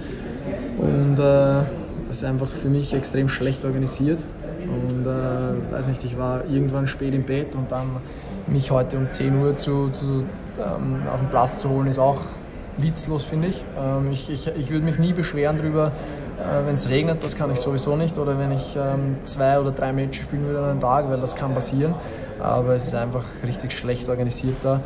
Und 0.78 1.14
äh, 1.14 1.64
das 2.08 2.18
ist 2.18 2.26
einfach 2.26 2.48
für 2.48 2.70
mich 2.70 2.94
extrem 2.94 3.30
schlecht 3.30 3.64
organisiert. 3.66 4.26
Und 4.64 5.06
äh, 5.06 5.72
weiß 5.72 5.88
nicht, 5.88 6.04
ich 6.04 6.18
war 6.18 6.46
irgendwann 6.46 6.88
spät 6.88 7.14
im 7.14 7.24
Bett 7.24 7.56
und 7.56 7.72
dann 7.72 7.88
mich 8.48 8.72
heute 8.72 8.98
um 8.98 9.10
10 9.10 9.36
Uhr 9.40 9.58
zu, 9.58 9.90
zu, 9.90 10.24
ähm, 10.60 11.02
auf 11.12 11.20
den 11.20 11.30
Platz 11.30 11.58
zu 11.58 11.70
holen, 11.70 11.88
ist 11.88 12.00
auch 12.00 12.20
witzlos, 12.78 13.24
finde 13.24 13.50
ich. 13.50 13.64
Ähm, 13.78 14.12
ich. 14.12 14.30
Ich, 14.30 14.48
ich 14.48 14.72
würde 14.72 14.86
mich 14.86 14.98
nie 14.98 15.14
beschweren 15.14 15.58
darüber, 15.58 15.92
äh, 16.40 16.66
wenn 16.66 16.76
es 16.76 16.90
regnet, 16.90 17.24
das 17.24 17.36
kann 17.36 17.52
ich 17.52 17.60
sowieso 17.60 17.96
nicht. 17.96 18.18
Oder 18.18 18.38
wenn 18.38 18.52
ich 18.52 18.76
ähm, 18.76 19.18
zwei 19.24 19.60
oder 19.60 19.72
drei 19.72 19.94
Matches 19.94 20.24
spielen 20.24 20.46
würde 20.46 20.60
an 20.60 20.70
einem 20.72 20.80
Tag, 20.80 21.10
weil 21.10 21.20
das 21.20 21.36
kann 21.36 21.54
passieren. 21.54 21.94
Aber 22.40 22.76
es 22.76 22.86
ist 22.86 22.96
einfach 22.96 23.26
richtig 23.46 23.72
schlecht 23.72 24.10
organisiert 24.10 24.58
da. 24.64 24.82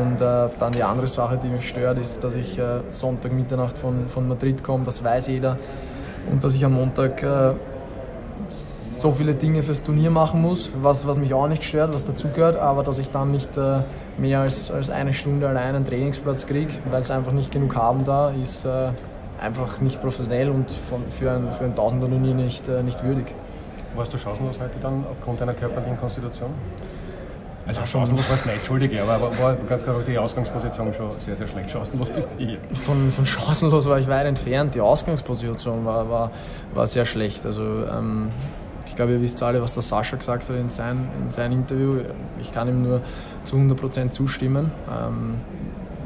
Und 0.00 0.20
äh, 0.20 0.48
dann 0.58 0.72
die 0.72 0.82
andere 0.82 1.08
Sache, 1.08 1.38
die 1.42 1.48
mich 1.48 1.68
stört, 1.68 1.98
ist, 1.98 2.22
dass 2.22 2.34
ich 2.34 2.58
äh, 2.58 2.80
Sonntag 2.88 3.32
Mitternacht 3.32 3.78
von, 3.78 4.06
von 4.08 4.28
Madrid 4.28 4.62
komme, 4.62 4.84
das 4.84 5.02
weiß 5.02 5.28
jeder. 5.28 5.58
Und 6.30 6.42
dass 6.42 6.54
ich 6.54 6.64
am 6.64 6.74
Montag 6.74 7.22
äh, 7.22 7.52
so 8.48 9.12
viele 9.12 9.34
Dinge 9.34 9.62
fürs 9.62 9.82
Turnier 9.82 10.10
machen 10.10 10.40
muss, 10.40 10.72
was, 10.80 11.06
was 11.06 11.18
mich 11.18 11.34
auch 11.34 11.46
nicht 11.46 11.62
stört, 11.62 11.92
was 11.92 12.04
dazugehört, 12.04 12.56
aber 12.56 12.82
dass 12.82 12.98
ich 12.98 13.10
dann 13.10 13.32
nicht 13.32 13.54
äh, 13.58 13.80
mehr 14.16 14.40
als, 14.40 14.70
als 14.70 14.88
eine 14.88 15.12
Stunde 15.12 15.46
allein 15.46 15.74
einen 15.74 15.84
Trainingsplatz 15.84 16.46
kriege, 16.46 16.72
weil 16.90 17.00
es 17.00 17.10
einfach 17.10 17.32
nicht 17.32 17.52
genug 17.52 17.76
haben 17.76 18.04
da, 18.04 18.30
ist 18.30 18.64
äh, 18.64 18.92
einfach 19.40 19.80
nicht 19.80 20.00
professionell 20.00 20.50
und 20.50 20.70
von, 20.70 21.10
für 21.10 21.30
ein, 21.30 21.52
für 21.52 21.64
ein 21.64 21.74
Tausender-Turnier 21.74 22.34
nicht, 22.34 22.68
äh, 22.68 22.82
nicht 22.82 23.02
würdig. 23.02 23.26
Warst 23.94 24.12
du 24.12 24.18
chancenlos 24.18 24.58
heute 24.60 24.78
dann 24.80 25.04
aufgrund 25.10 25.40
deiner 25.40 25.54
körperlichen 25.54 25.98
Konstitution? 25.98 26.50
Also 27.66 27.80
Ja, 27.80 27.86
chancenlos 27.86 28.28
warst 28.28 28.44
du 28.44 28.48
nicht, 28.48 28.58
Entschuldige, 28.58 29.02
aber 29.02 29.20
war, 29.20 29.38
war 29.40 29.54
ganz 29.66 29.82
klar 29.82 29.96
die 30.06 30.18
Ausgangsposition 30.18 30.92
schon 30.92 31.10
sehr, 31.20 31.36
sehr 31.36 31.46
schlecht. 31.46 31.70
Chancenlos 31.70 32.08
bist 32.10 32.28
du 32.36 32.44
hier. 32.44 32.58
Von, 32.74 33.10
von 33.10 33.24
chancenlos 33.24 33.88
war 33.88 33.98
ich 33.98 34.08
weit 34.08 34.26
entfernt. 34.26 34.74
Die 34.74 34.80
Ausgangsposition 34.80 35.84
war, 35.84 36.10
war, 36.10 36.30
war 36.74 36.86
sehr 36.86 37.06
schlecht. 37.06 37.46
Also, 37.46 37.62
ähm, 37.62 38.30
ich 38.86 38.96
glaube, 38.96 39.12
ihr 39.12 39.22
wisst 39.22 39.42
alle, 39.42 39.62
was 39.62 39.74
der 39.74 39.82
Sascha 39.82 40.16
gesagt 40.16 40.48
hat 40.48 40.56
in, 40.56 40.68
sein, 40.68 41.08
in 41.22 41.30
seinem 41.30 41.52
Interview. 41.60 42.00
Ich 42.40 42.52
kann 42.52 42.68
ihm 42.68 42.82
nur 42.82 43.00
zu 43.44 43.56
100% 43.56 44.10
zustimmen. 44.10 44.70
Ähm, 44.88 45.40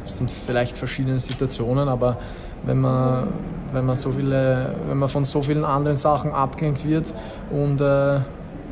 es 0.06 0.16
sind 0.18 0.30
vielleicht 0.30 0.78
verschiedene 0.78 1.20
Situationen, 1.20 1.88
aber 1.88 2.18
wenn 2.64 2.80
man, 2.80 3.28
wenn 3.72 3.86
man, 3.86 3.96
so 3.96 4.10
viele, 4.10 4.74
wenn 4.88 4.98
man 4.98 5.08
von 5.08 5.24
so 5.24 5.42
vielen 5.42 5.64
anderen 5.64 5.96
Sachen 5.96 6.32
abgelenkt 6.32 6.86
wird 6.86 7.14
und 7.50 7.80
äh, 7.80 8.20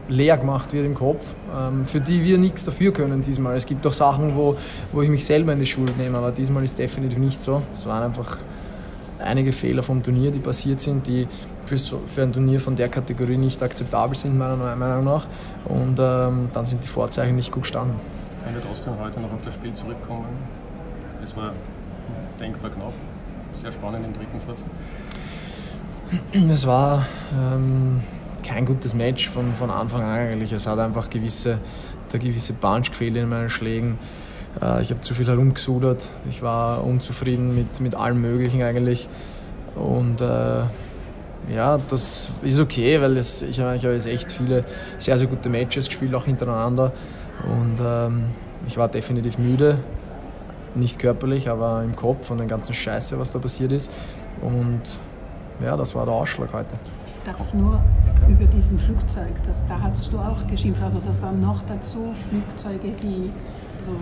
leer 0.08 0.36
gemacht 0.36 0.72
wird 0.72 0.86
im 0.86 0.94
Kopf, 0.94 1.24
ähm, 1.56 1.86
für 1.86 2.00
die 2.00 2.24
wir 2.24 2.38
nichts 2.38 2.64
dafür 2.64 2.92
können 2.92 3.20
diesmal. 3.22 3.56
Es 3.56 3.66
gibt 3.66 3.84
doch 3.84 3.92
Sachen, 3.92 4.36
wo, 4.36 4.56
wo 4.92 5.02
ich 5.02 5.08
mich 5.08 5.24
selber 5.24 5.52
in 5.52 5.60
die 5.60 5.66
Schuld 5.66 5.96
nehme, 5.98 6.18
aber 6.18 6.30
diesmal 6.30 6.64
ist 6.64 6.78
definitiv 6.78 7.18
nicht 7.18 7.40
so. 7.40 7.62
Es 7.72 7.86
waren 7.86 8.04
einfach 8.04 8.38
einige 9.18 9.52
Fehler 9.52 9.82
vom 9.82 10.02
Turnier, 10.02 10.30
die 10.30 10.38
passiert 10.38 10.80
sind, 10.80 11.06
die 11.06 11.26
für, 11.66 11.78
für 11.78 12.22
ein 12.22 12.32
Turnier 12.32 12.60
von 12.60 12.76
der 12.76 12.88
Kategorie 12.88 13.36
nicht 13.36 13.62
akzeptabel 13.62 14.16
sind, 14.16 14.38
meiner 14.38 14.76
Meinung 14.76 15.04
nach. 15.04 15.26
Und 15.64 15.98
ähm, 15.98 16.48
dann 16.52 16.64
sind 16.64 16.84
die 16.84 16.88
Vorzeichen 16.88 17.36
nicht 17.36 17.50
gut 17.50 17.62
gestanden. 17.62 17.96
Kann 18.44 18.54
ich 18.56 18.64
trotzdem 18.64 18.92
heute 19.00 19.20
noch 19.20 19.32
auf 19.32 19.40
das 19.44 19.54
Spiel 19.54 19.74
zurückkommen? 19.74 20.26
Es 21.24 21.36
war 21.36 21.52
denkbar 22.38 22.70
knapp, 22.70 22.92
sehr 23.60 23.72
spannend 23.72 24.04
im 24.04 24.12
dritten 24.12 24.40
Satz. 24.40 24.62
Es 26.52 26.66
war 26.66 27.06
ähm, 27.34 28.00
kein 28.44 28.64
gutes 28.64 28.94
Match 28.94 29.28
von, 29.28 29.54
von 29.54 29.70
Anfang 29.70 30.02
an 30.02 30.10
eigentlich. 30.10 30.52
Es 30.52 30.66
hat 30.66 30.78
einfach 30.78 31.10
gewisse, 31.10 31.58
da 32.12 32.18
gewisse 32.18 32.52
Punch 32.52 32.90
gefehlt 32.90 33.16
in 33.16 33.28
meinen 33.28 33.48
Schlägen. 33.48 33.98
Äh, 34.62 34.82
ich 34.82 34.90
habe 34.90 35.00
zu 35.00 35.14
viel 35.14 35.26
herumgesudert. 35.26 36.08
Ich 36.28 36.42
war 36.42 36.84
unzufrieden 36.84 37.54
mit, 37.54 37.80
mit 37.80 37.94
allem 37.94 38.20
Möglichen 38.20 38.62
eigentlich. 38.62 39.08
Und 39.74 40.20
äh, 40.20 40.62
ja, 41.54 41.78
das 41.88 42.30
ist 42.42 42.60
okay, 42.60 43.00
weil 43.00 43.16
es, 43.16 43.42
ich, 43.42 43.58
ich 43.58 43.60
habe 43.60 43.94
jetzt 43.94 44.06
echt 44.06 44.32
viele 44.32 44.64
sehr, 44.98 45.18
sehr 45.18 45.28
gute 45.28 45.48
Matches 45.48 45.88
gespielt, 45.88 46.14
auch 46.14 46.24
hintereinander. 46.24 46.92
Und 47.44 47.76
ähm, 47.80 48.24
ich 48.66 48.76
war 48.76 48.88
definitiv 48.88 49.38
müde. 49.38 49.78
Nicht 50.76 50.98
körperlich, 50.98 51.48
aber 51.48 51.82
im 51.82 51.96
Kopf 51.96 52.26
von 52.26 52.38
der 52.38 52.46
ganzen 52.46 52.74
Scheiße, 52.74 53.18
was 53.18 53.32
da 53.32 53.38
passiert 53.38 53.72
ist. 53.72 53.90
Und 54.42 54.82
ja, 55.62 55.76
das 55.76 55.94
war 55.94 56.04
der 56.04 56.14
Ausschlag 56.14 56.52
heute. 56.52 56.74
Darf 57.24 57.40
ich 57.40 57.54
nur 57.54 57.80
über 58.28 58.44
diesen 58.46 58.78
Flugzeug, 58.78 59.32
das, 59.46 59.66
da 59.66 59.80
hast 59.80 60.12
du 60.12 60.18
auch 60.18 60.46
geschimpft, 60.46 60.82
also 60.82 61.00
das 61.04 61.22
waren 61.22 61.40
noch 61.40 61.62
dazu 61.62 62.12
Flugzeuge, 62.28 62.92
die, 63.02 63.30
also, 63.78 63.92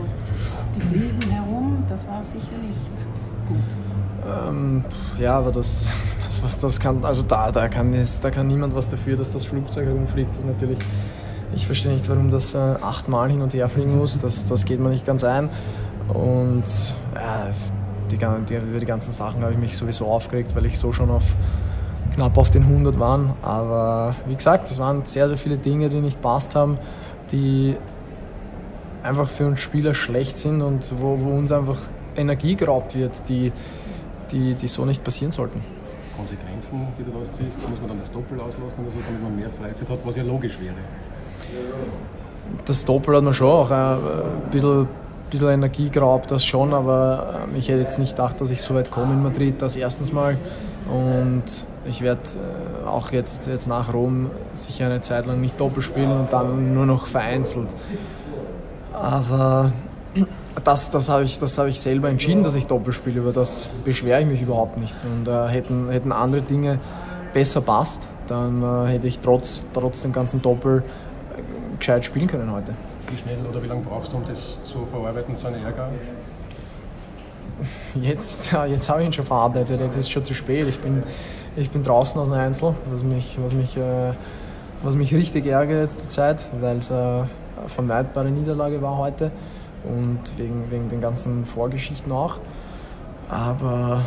die 0.75 0.81
fliegen 0.81 1.31
herum, 1.31 1.85
das 1.88 2.07
war 2.09 2.25
sicher 2.25 2.57
nicht 2.61 3.49
gut. 3.49 3.59
Ähm, 4.26 4.85
ja, 5.19 5.38
aber 5.38 5.52
das, 5.52 5.88
das, 6.25 6.43
was 6.43 6.59
das 6.59 6.81
kann, 6.81 7.04
also 7.04 7.23
da, 7.23 7.52
da, 7.52 7.69
kann 7.69 7.93
jetzt, 7.95 8.25
da 8.25 8.31
kann 8.31 8.47
niemand 8.47 8.75
was 8.75 8.88
dafür, 8.88 9.16
dass 9.16 9.31
das 9.33 9.45
Flugzeug 9.45 9.87
herumfliegt. 9.87 10.35
Das 10.37 10.45
natürlich, 10.45 10.78
ich 11.54 11.66
verstehe 11.66 11.93
nicht, 11.93 12.09
warum 12.09 12.31
das 12.31 12.54
äh, 12.54 12.59
achtmal 12.59 13.31
hin 13.31 13.43
und 13.43 13.54
her 13.54 13.69
fliegen 13.69 13.97
muss, 13.99 14.19
das, 14.19 14.49
das 14.49 14.64
geht 14.64 14.81
mir 14.81 14.90
nicht 14.90 15.07
ganz 15.07 15.25
ein. 15.25 15.49
Und 16.09 16.65
ja, 17.15 17.51
die, 18.11 18.19
die, 18.19 18.55
über 18.55 18.79
die 18.79 18.87
ganzen 18.87 19.13
Sachen 19.13 19.43
habe 19.43 19.53
ich 19.53 19.59
mich 19.59 19.77
sowieso 19.77 20.07
aufgeregt, 20.07 20.55
weil 20.55 20.67
ich 20.67 20.79
so 20.79 20.93
schon 20.93 21.11
auf 21.11 21.37
knapp 22.15 22.37
auf 22.39 22.51
den 22.51 22.63
100 22.63 22.99
waren. 22.99 23.33
Aber 23.43 24.15
wie 24.27 24.35
gesagt, 24.35 24.71
es 24.71 24.79
waren 24.79 25.05
sehr, 25.05 25.29
sehr 25.29 25.39
viele 25.39 25.57
Dinge, 25.57 25.89
die 25.89 26.01
nicht 26.01 26.21
passt 26.21 26.55
haben, 26.55 26.79
die 27.33 27.77
einfach 29.03 29.29
für 29.29 29.47
uns 29.47 29.61
Spieler 29.61 29.95
schlecht 29.95 30.39
sind 30.39 30.63
und 30.63 30.93
wo, 30.99 31.21
wo 31.21 31.31
uns 31.31 31.53
einfach 31.53 31.79
Energie 32.17 32.55
geraubt 32.55 32.95
wird, 32.95 33.29
die, 33.29 33.53
die, 34.31 34.55
die 34.55 34.69
so 34.69 34.85
nicht 34.85 35.03
passieren 35.05 35.33
sollten. 35.33 35.61
Konsequenzen, 36.17 36.87
die 36.99 37.03
du 37.03 37.11
daraus 37.11 37.33
ziehst, 37.33 37.59
da 37.63 37.69
muss 37.69 37.81
man 37.81 37.89
dann 37.89 38.01
das 38.01 38.11
Doppel 38.13 38.39
auslassen 38.41 38.85
oder 38.85 38.93
so, 38.93 38.99
damit 39.05 39.23
man 39.23 39.37
mehr 39.37 39.51
Freizeit 39.51 39.89
hat, 39.89 39.99
was 40.05 40.17
ja 40.17 40.23
logisch 40.23 40.59
wäre. 40.61 40.75
Das 42.65 42.85
Doppel 42.85 43.17
hat 43.17 43.25
man 43.25 43.35
schon 43.35 43.49
auch 43.49 43.71
ein 43.71 43.99
bisschen 44.51 44.89
bisschen 45.31 45.49
Energie 45.49 45.90
geraubt, 45.90 46.31
das 46.31 46.45
schon, 46.45 46.73
aber 46.75 47.45
ähm, 47.45 47.57
ich 47.57 47.69
hätte 47.69 47.81
jetzt 47.81 47.99
nicht 47.99 48.16
gedacht, 48.16 48.40
dass 48.40 48.50
ich 48.50 48.62
so 48.62 48.75
weit 48.75 48.90
komme 48.90 49.14
in 49.14 49.23
Madrid, 49.23 49.61
das 49.61 49.76
erstens 49.76 50.12
mal. 50.12 50.37
Und 50.90 51.45
ich 51.87 52.02
werde 52.02 52.23
äh, 52.23 52.87
auch 52.87 53.11
jetzt, 53.12 53.47
jetzt 53.47 53.66
nach 53.66 53.93
Rom 53.93 54.31
sicher 54.52 54.87
eine 54.87 55.00
Zeit 55.00 55.26
lang 55.26 55.40
nicht 55.40 55.61
doppelt 55.61 55.85
spielen 55.85 56.12
und 56.12 56.33
dann 56.33 56.75
nur 56.75 56.87
noch 56.87 57.07
vereinzelt. 57.07 57.69
Aber 58.93 59.73
das, 60.62 60.90
das 60.90 61.09
habe 61.09 61.25
ich, 61.25 61.40
hab 61.40 61.66
ich 61.66 61.81
selber 61.81 62.09
entschieden, 62.09 62.45
dass 62.45 62.54
ich 62.54 62.66
doppelt 62.66 62.95
spiele, 62.95 63.21
über 63.21 63.33
das 63.33 63.71
beschwere 63.85 64.21
ich 64.21 64.26
mich 64.26 64.43
überhaupt 64.43 64.78
nicht. 64.78 64.97
Und 65.04 65.28
äh, 65.28 65.49
hätten, 65.49 65.90
hätten 65.90 66.12
andere 66.12 66.43
Dinge 66.43 66.78
besser 67.33 67.61
passt, 67.61 68.09
dann 68.28 68.62
äh, 68.62 68.93
hätte 68.93 69.07
ich 69.07 69.19
trotz, 69.19 69.66
trotz 69.73 70.02
dem 70.02 70.12
ganzen 70.12 70.40
Doppel 70.40 70.83
äh, 71.37 71.78
gescheit 71.78 72.04
spielen 72.04 72.28
können 72.28 72.52
heute. 72.52 72.73
Wie 73.14 73.18
schnell 73.18 73.47
oder 73.49 73.62
wie 73.62 73.68
lange 73.68 73.83
brauchst 73.83 74.12
du, 74.12 74.16
um 74.16 74.25
das 74.26 74.64
zu 74.64 74.85
verarbeiten, 74.87 75.37
so 75.37 75.47
einen 75.47 75.54
Ärger? 75.64 75.88
Jetzt, 78.02 78.52
jetzt 78.68 78.90
habe 78.90 79.02
ich 79.02 79.06
ihn 79.06 79.12
schon 79.12 79.25
verarbeitet, 79.25 79.80
jetzt 79.80 79.94
ist 79.94 80.06
es 80.06 80.11
schon 80.11 80.25
zu 80.25 80.35
spät. 80.35 80.66
Ich 80.66 80.80
bin, 80.80 81.04
ich 81.54 81.71
bin 81.71 81.85
draußen 81.85 82.21
aus 82.21 82.28
dem 82.28 82.37
Einzel, 82.37 82.75
was 82.90 83.04
mich, 83.04 83.38
was 83.40 83.54
mich, 83.54 83.76
äh, 83.76 84.12
was 84.83 84.97
mich 84.97 85.14
richtig 85.14 85.47
ärgert 85.47 85.80
jetzt 85.80 86.00
zur 86.00 86.11
Zeit, 86.11 86.49
weil 86.61 86.78
es 86.78 86.90
äh, 86.90 86.94
eine 86.94 87.28
vermeidbare 87.68 88.33
Niederlage 88.33 88.83
war 88.83 88.99
heute 88.99 89.30
und 89.85 90.18
wegen, 90.37 90.68
wegen 90.73 90.88
den 90.88 91.00
ganzen 91.00 91.47
Vorgeschichten 91.47 92.11
auch. 92.11 92.38
Aber 93.28 94.00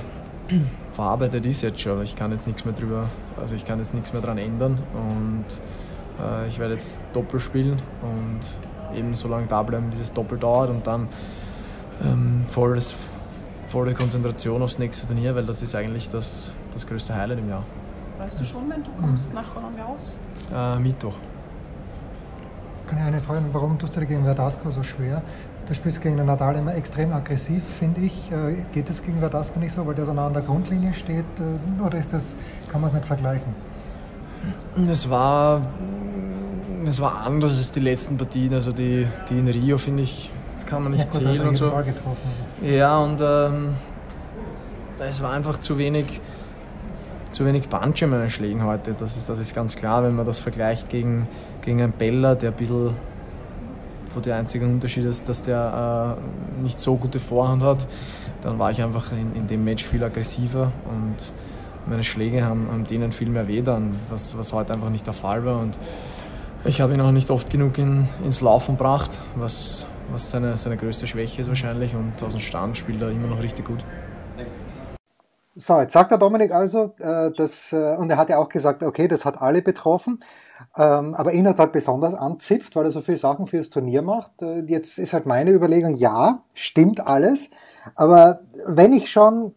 verarbeitet 0.91 1.45
ist 1.45 1.61
jetzt 1.61 1.79
schon. 1.79 2.01
Ich 2.01 2.17
kann 2.17 2.33
jetzt 2.33 2.47
nichts 2.47 2.65
mehr 2.65 2.73
drüber, 2.73 3.05
also 3.39 3.55
ich 3.55 3.63
kann 3.63 3.79
jetzt 3.79 3.93
nichts 3.93 4.11
mehr 4.11 4.21
daran 4.21 4.39
ändern 4.39 4.77
und 4.93 5.45
äh, 6.19 6.47
ich 6.49 6.59
werde 6.59 6.73
jetzt 6.73 7.01
Doppel 7.13 7.39
spielen 7.39 7.81
und 8.01 8.41
eben 8.95 9.15
so 9.15 9.27
lange 9.27 9.47
da 9.47 9.63
bleiben, 9.63 9.89
bis 9.89 9.99
es 9.99 10.13
doppelt 10.13 10.43
dauert 10.43 10.69
und 10.69 10.85
dann 10.85 11.07
ähm, 12.03 12.45
volles, 12.49 12.95
volle 13.69 13.93
Konzentration 13.93 14.61
aufs 14.61 14.79
nächste 14.79 15.07
Turnier, 15.07 15.35
weil 15.35 15.45
das 15.45 15.61
ist 15.61 15.75
eigentlich 15.75 16.09
das, 16.09 16.53
das 16.73 16.85
größte 16.85 17.15
Highlight 17.15 17.39
im 17.39 17.49
Jahr. 17.49 17.63
Weißt 18.19 18.39
du 18.39 18.43
schon, 18.43 18.69
wenn 18.69 18.83
du 18.83 18.89
kommst 18.99 19.33
nach 19.33 19.55
Roland 19.55 19.77
Garros? 19.77 20.19
Äh, 20.53 20.79
Mittwoch. 20.79 21.15
Kann 22.87 22.99
ich 22.99 23.03
eine 23.05 23.19
Frage, 23.19 23.43
warum 23.51 23.77
tust 23.77 23.95
du 23.95 23.99
dir 23.99 24.05
gegen 24.05 24.23
Verdasco 24.23 24.71
so 24.71 24.81
schwer? 24.81 25.21
Du 25.67 25.73
spielst 25.73 26.01
gegen 26.01 26.15
den 26.15 26.25
Nadal 26.25 26.55
immer 26.55 26.73
extrem 26.75 27.11
aggressiv, 27.11 27.61
finde 27.77 28.01
ich. 28.01 28.31
Äh, 28.31 28.63
geht 28.71 28.89
es 28.89 29.03
gegen 29.03 29.19
Verdasco 29.19 29.59
nicht 29.59 29.73
so, 29.73 29.85
weil 29.85 29.95
der 29.95 30.05
so 30.05 30.13
nah 30.13 30.27
an 30.27 30.33
der 30.33 30.41
Grundlinie 30.41 30.93
steht? 30.93 31.25
Äh, 31.39 31.83
oder 31.83 31.97
ist 31.97 32.13
das, 32.13 32.37
kann 32.71 32.81
man 32.81 32.87
es 32.89 32.93
nicht 32.95 33.05
vergleichen? 33.05 33.53
Es 34.89 35.09
war 35.09 35.61
es 36.89 37.01
war 37.01 37.21
anders 37.21 37.57
als 37.57 37.71
die 37.71 37.79
letzten 37.79 38.17
Partien. 38.17 38.53
Also 38.53 38.71
die, 38.71 39.07
die 39.29 39.39
in 39.39 39.47
Rio, 39.47 39.77
finde 39.77 40.03
ich, 40.03 40.31
kann 40.65 40.83
man 40.83 40.91
nicht 40.93 41.05
ja, 41.05 41.09
zählen 41.09 41.47
und 41.47 41.55
so. 41.55 41.71
Ja, 42.61 42.97
und 42.99 43.21
ähm, 43.21 43.75
es 44.99 45.21
war 45.21 45.31
einfach 45.31 45.59
zu 45.59 45.77
wenig, 45.77 46.21
zu 47.31 47.45
wenig 47.45 47.69
Punch 47.69 48.01
in 48.01 48.09
meinen 48.09 48.29
Schlägen 48.29 48.63
heute. 48.63 48.93
Das 48.93 49.17
ist, 49.17 49.29
das 49.29 49.39
ist 49.39 49.55
ganz 49.55 49.75
klar, 49.75 50.03
wenn 50.03 50.15
man 50.15 50.25
das 50.25 50.39
vergleicht 50.39 50.89
gegen, 50.89 51.27
gegen 51.61 51.81
einen 51.81 51.93
Beller, 51.93 52.35
der 52.35 52.51
ein 52.51 52.55
bisschen, 52.57 52.91
wo 54.13 54.19
der 54.19 54.35
einzige 54.35 54.65
Unterschied 54.65 55.05
ist, 55.05 55.29
dass 55.29 55.43
der 55.43 56.17
äh, 56.17 56.61
nicht 56.61 56.79
so 56.79 56.95
gute 56.95 57.19
Vorhand 57.19 57.63
hat, 57.63 57.87
dann 58.41 58.59
war 58.59 58.71
ich 58.71 58.81
einfach 58.81 59.11
in, 59.11 59.35
in 59.35 59.47
dem 59.47 59.63
Match 59.63 59.83
viel 59.83 60.03
aggressiver 60.03 60.71
und 60.91 61.33
meine 61.87 62.03
Schläge 62.03 62.43
haben, 62.43 62.67
haben 62.71 62.85
denen 62.85 63.11
viel 63.11 63.29
mehr 63.29 63.47
weh 63.47 63.61
dann, 63.61 63.95
was, 64.09 64.37
was 64.37 64.53
heute 64.53 64.73
einfach 64.73 64.89
nicht 64.89 65.05
der 65.05 65.13
Fall 65.13 65.45
war. 65.45 65.59
Und 65.59 65.77
ich 66.65 66.81
habe 66.81 66.93
ihn 66.93 67.01
auch 67.01 67.11
nicht 67.11 67.29
oft 67.29 67.49
genug 67.49 67.77
in, 67.77 68.07
ins 68.23 68.41
Laufen 68.41 68.77
gebracht, 68.77 69.21
was, 69.35 69.85
was 70.11 70.29
seine, 70.29 70.57
seine 70.57 70.77
größte 70.77 71.07
Schwäche 71.07 71.41
ist 71.41 71.47
wahrscheinlich. 71.47 71.95
Und 71.95 72.21
aus 72.23 72.33
dem 72.33 72.41
Stand 72.41 72.77
spielt 72.77 73.01
er 73.01 73.09
immer 73.09 73.27
noch 73.27 73.41
richtig 73.41 73.65
gut. 73.65 73.83
So, 75.55 75.79
jetzt 75.79 75.93
sagt 75.93 76.11
der 76.11 76.17
Dominik 76.17 76.51
also, 76.51 76.93
äh, 76.99 77.31
dass, 77.31 77.73
äh, 77.73 77.95
und 77.97 78.11
er 78.11 78.17
hat 78.17 78.29
ja 78.29 78.37
auch 78.37 78.49
gesagt, 78.49 78.83
okay, 78.83 79.07
das 79.07 79.25
hat 79.25 79.41
alle 79.41 79.63
betroffen, 79.63 80.23
ähm, 80.75 81.15
aber 81.15 81.33
ihn 81.33 81.47
hat 81.47 81.57
halt 81.57 81.71
besonders 81.71 82.13
anzipft, 82.13 82.75
weil 82.75 82.85
er 82.85 82.91
so 82.91 83.01
viele 83.01 83.17
Sachen 83.17 83.47
für 83.47 83.57
das 83.57 83.71
Turnier 83.71 84.03
macht. 84.03 84.43
Äh, 84.43 84.59
jetzt 84.67 84.99
ist 84.99 85.13
halt 85.13 85.25
meine 85.25 85.51
Überlegung, 85.51 85.95
ja, 85.95 86.43
stimmt 86.53 86.99
alles, 87.07 87.49
aber 87.95 88.41
wenn 88.67 88.93
ich 88.93 89.09
schon 89.09 89.55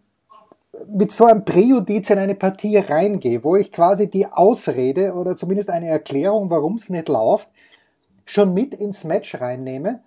mit 0.88 1.12
so 1.12 1.26
einem 1.26 1.44
Präjudiz 1.44 2.10
in 2.10 2.18
eine 2.18 2.34
Partie 2.34 2.78
reingehe, 2.78 3.44
wo 3.44 3.56
ich 3.56 3.72
quasi 3.72 4.08
die 4.08 4.26
Ausrede 4.26 5.14
oder 5.14 5.36
zumindest 5.36 5.70
eine 5.70 5.88
Erklärung, 5.88 6.50
warum 6.50 6.76
es 6.76 6.90
nicht 6.90 7.08
läuft, 7.08 7.48
schon 8.24 8.54
mit 8.54 8.74
ins 8.74 9.04
Match 9.04 9.34
reinnehme, 9.34 10.02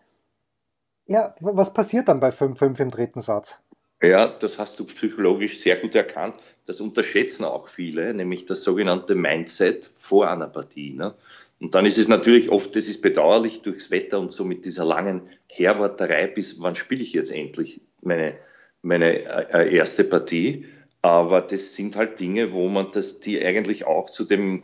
ja, 1.06 1.36
was 1.40 1.74
passiert 1.74 2.08
dann 2.08 2.20
bei 2.20 2.30
5-5 2.30 2.80
im 2.80 2.92
dritten 2.92 3.22
Satz? 3.22 3.60
Ja, 4.02 4.28
das 4.28 4.60
hast 4.60 4.80
du 4.80 4.86
psychologisch 4.86 5.60
sehr 5.60 5.78
gut 5.78 5.96
erkannt. 5.96 6.36
Das 6.66 6.82
unterschätzen 6.82 7.46
auch 7.46 7.70
viele, 7.70 8.14
nämlich 8.14 8.46
das 8.46 8.64
sogenannte 8.64 9.16
Mindset 9.16 9.92
vor 9.98 10.30
einer 10.30 10.48
Partie. 10.48 10.94
Ne? 10.94 11.14
Und 11.62 11.74
dann 11.74 11.86
ist 11.86 11.98
es 11.98 12.10
natürlich 12.10 12.50
oft, 12.50 12.76
das 12.76 12.88
ist 12.88 13.02
bedauerlich 13.02 13.62
durchs 13.62 13.92
Wetter 13.92 14.20
und 14.20 14.32
so 14.32 14.44
mit 14.44 14.66
dieser 14.66 14.84
langen 14.84 15.22
Herwarterei, 15.50 16.28
bis 16.28 16.62
wann 16.62 16.76
spiele 16.76 17.02
ich 17.02 17.14
jetzt 17.14 17.32
endlich 17.32 17.80
meine 18.02 18.36
meine 18.84 19.52
äh, 19.52 19.76
erste 19.76 20.04
Partie. 20.04 20.66
Aber 21.02 21.42
das 21.42 21.76
sind 21.76 21.96
halt 21.96 22.20
Dinge, 22.20 22.52
wo 22.52 22.70
man 22.70 22.88
das, 22.94 23.20
die 23.20 23.44
eigentlich 23.44 23.86
auch 23.86 24.10
zu 24.10 24.24
dem 24.24 24.64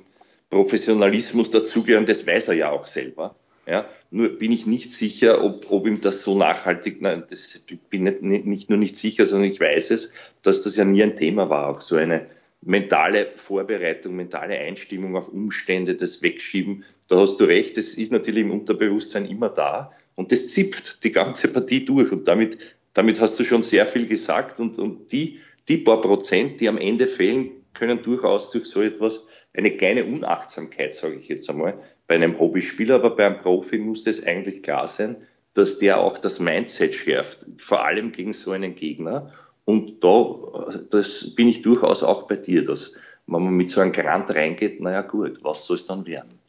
Professionalismus 0.50 1.52
dazugehören, 1.52 2.06
das 2.06 2.26
weiß 2.26 2.50
er 2.50 2.54
ja 2.54 2.72
auch 2.72 2.88
selber. 2.88 3.36
Ja, 3.68 3.88
nur 4.10 4.30
bin 4.30 4.52
ich 4.52 4.66
nicht 4.66 4.92
sicher, 4.92 5.44
ob, 5.44 5.70
ob 5.70 5.86
ihm 5.86 6.02
das 6.02 6.24
so 6.24 6.36
nachhaltig, 6.36 7.02
nein, 7.02 7.24
das 7.30 7.64
bin 7.90 8.04
nicht, 8.04 8.24
nicht 8.24 8.70
nur 8.70 8.80
nicht 8.80 8.98
sicher, 8.98 9.28
sondern 9.28 9.52
ich 9.52 9.60
weiß 9.60 9.92
es, 9.92 10.12
dass 10.42 10.64
das 10.64 10.76
ja 10.76 10.86
nie 10.86 11.04
ein 11.04 11.18
Thema 11.18 11.50
war, 11.52 11.68
auch 11.70 11.82
so 11.82 11.96
eine 11.96 12.26
mentale 12.62 13.28
Vorbereitung, 13.36 14.16
mentale 14.16 14.58
Einstimmung 14.58 15.16
auf 15.16 15.30
Umstände, 15.30 15.96
das 15.96 16.24
Wegschieben. 16.24 16.84
Da 17.08 17.18
hast 17.18 17.38
du 17.38 17.44
recht, 17.44 17.78
das 17.78 17.94
ist 17.94 18.12
natürlich 18.12 18.42
im 18.42 18.52
Unterbewusstsein 18.52 19.26
immer 19.26 19.50
da 19.50 19.92
und 20.16 20.32
das 20.32 20.50
zipft 20.50 21.04
die 21.04 21.12
ganze 21.12 21.54
Partie 21.54 21.86
durch 21.86 22.12
und 22.12 22.28
damit 22.28 22.58
damit 22.94 23.20
hast 23.20 23.40
du 23.40 23.44
schon 23.44 23.64
sehr 23.64 23.86
viel 23.86 24.08
gesagt 24.08 24.60
und, 24.60 24.78
und 24.80 25.12
die, 25.12 25.40
die 25.68 25.78
paar 25.78 26.02
Prozent, 26.02 26.60
die 26.60 26.68
am 26.68 26.78
Ende 26.78 27.08
fehlen, 27.08 27.52
können 27.74 28.02
durchaus 28.02 28.52
durch 28.52 28.66
so 28.66 28.82
etwas 28.82 29.22
eine 29.56 29.76
kleine 29.76 30.06
Unachtsamkeit, 30.06 30.94
sage 30.94 31.16
ich 31.16 31.28
jetzt 31.28 31.50
einmal, 31.50 31.80
bei 32.08 32.16
einem 32.16 32.40
Hobbyspieler, 32.40 32.96
aber 32.96 33.16
beim 33.16 33.40
Profi 33.42 33.78
muss 33.78 34.04
das 34.04 34.26
eigentlich 34.26 34.64
klar 34.64 34.88
sein, 34.88 35.18
dass 35.54 35.80
der 35.80 36.00
auch 36.00 36.18
das 36.18 36.40
Mindset 36.40 36.94
schärft, 36.94 37.46
vor 37.60 37.86
allem 37.86 38.12
gegen 38.12 38.34
so 38.34 38.52
einen 38.52 38.76
Gegner. 38.76 39.32
Und 39.66 40.04
da, 40.04 40.82
das 40.90 41.36
bin 41.36 41.48
ich 41.48 41.62
durchaus 41.62 42.04
auch 42.04 42.28
bei 42.28 42.36
dir, 42.36 42.66
dass 42.66 42.94
wenn 43.28 43.44
man 43.44 43.54
mit 43.54 43.70
so 43.70 43.82
einem 43.82 43.92
Grant 43.92 44.34
reingeht, 44.34 44.82
naja 44.82 45.02
gut, 45.02 45.44
was 45.44 45.66
soll 45.66 45.76
es 45.76 45.86
dann 45.86 46.06
werden? 46.08 46.40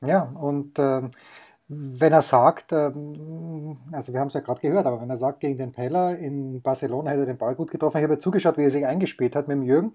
Ja, 0.00 0.22
und 0.22 0.78
äh, 0.78 1.02
wenn 1.68 2.12
er 2.12 2.22
sagt, 2.22 2.72
äh, 2.72 2.90
also 3.92 4.12
wir 4.12 4.20
haben 4.20 4.28
es 4.28 4.34
ja 4.34 4.40
gerade 4.40 4.60
gehört, 4.60 4.86
aber 4.86 5.00
wenn 5.00 5.10
er 5.10 5.18
sagt, 5.18 5.40
gegen 5.40 5.58
den 5.58 5.72
Peller 5.72 6.16
in 6.16 6.62
Barcelona 6.62 7.10
hätte 7.10 7.20
er 7.20 7.26
den 7.26 7.38
Ball 7.38 7.54
gut 7.54 7.70
getroffen, 7.70 7.98
ich 7.98 8.04
habe 8.04 8.14
ja 8.14 8.18
zugeschaut, 8.18 8.56
wie 8.56 8.64
er 8.64 8.70
sich 8.70 8.86
eingespielt 8.86 9.36
hat 9.36 9.48
mit 9.48 9.56
dem 9.56 9.62
Jürgen. 9.62 9.92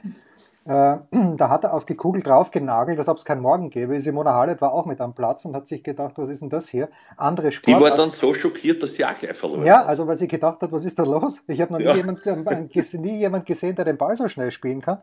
Äh, 0.65 0.97
da 1.37 1.49
hat 1.49 1.63
er 1.63 1.73
auf 1.73 1.85
die 1.85 1.95
Kugel 1.95 2.21
drauf 2.21 2.51
genagelt, 2.51 2.99
als 2.99 3.07
ob 3.07 3.17
es 3.17 3.25
keinen 3.25 3.41
Morgen 3.41 3.71
gäbe. 3.71 3.99
Simona 3.99 4.33
Halep 4.35 4.61
war 4.61 4.71
auch 4.71 4.85
mit 4.85 5.01
am 5.01 5.13
Platz 5.15 5.45
und 5.45 5.55
hat 5.55 5.65
sich 5.65 5.83
gedacht, 5.83 6.13
was 6.17 6.29
ist 6.29 6.43
denn 6.43 6.49
das 6.49 6.69
hier? 6.69 6.89
Andere 7.17 7.51
Sport. 7.51 7.75
Die 7.75 7.83
war 7.83 7.95
dann 7.95 8.11
so 8.11 8.35
schockiert, 8.35 8.83
dass 8.83 8.93
sie 8.93 9.03
auch 9.03 9.17
gleich 9.17 9.35
verloren 9.35 9.65
Ja, 9.65 9.83
also 9.83 10.07
weil 10.07 10.15
sie 10.15 10.27
gedacht 10.27 10.61
hat, 10.61 10.71
was 10.71 10.85
ist 10.85 10.99
da 10.99 11.03
los? 11.03 11.41
Ich 11.47 11.59
habe 11.59 11.73
noch 11.73 11.79
nie, 11.79 11.85
ja. 11.85 11.95
jemand, 11.95 12.23
nie 12.93 13.17
jemand 13.17 13.45
gesehen, 13.47 13.75
der 13.75 13.85
den 13.85 13.97
Ball 13.97 14.15
so 14.15 14.27
schnell 14.29 14.51
spielen 14.51 14.81
kann. 14.81 14.99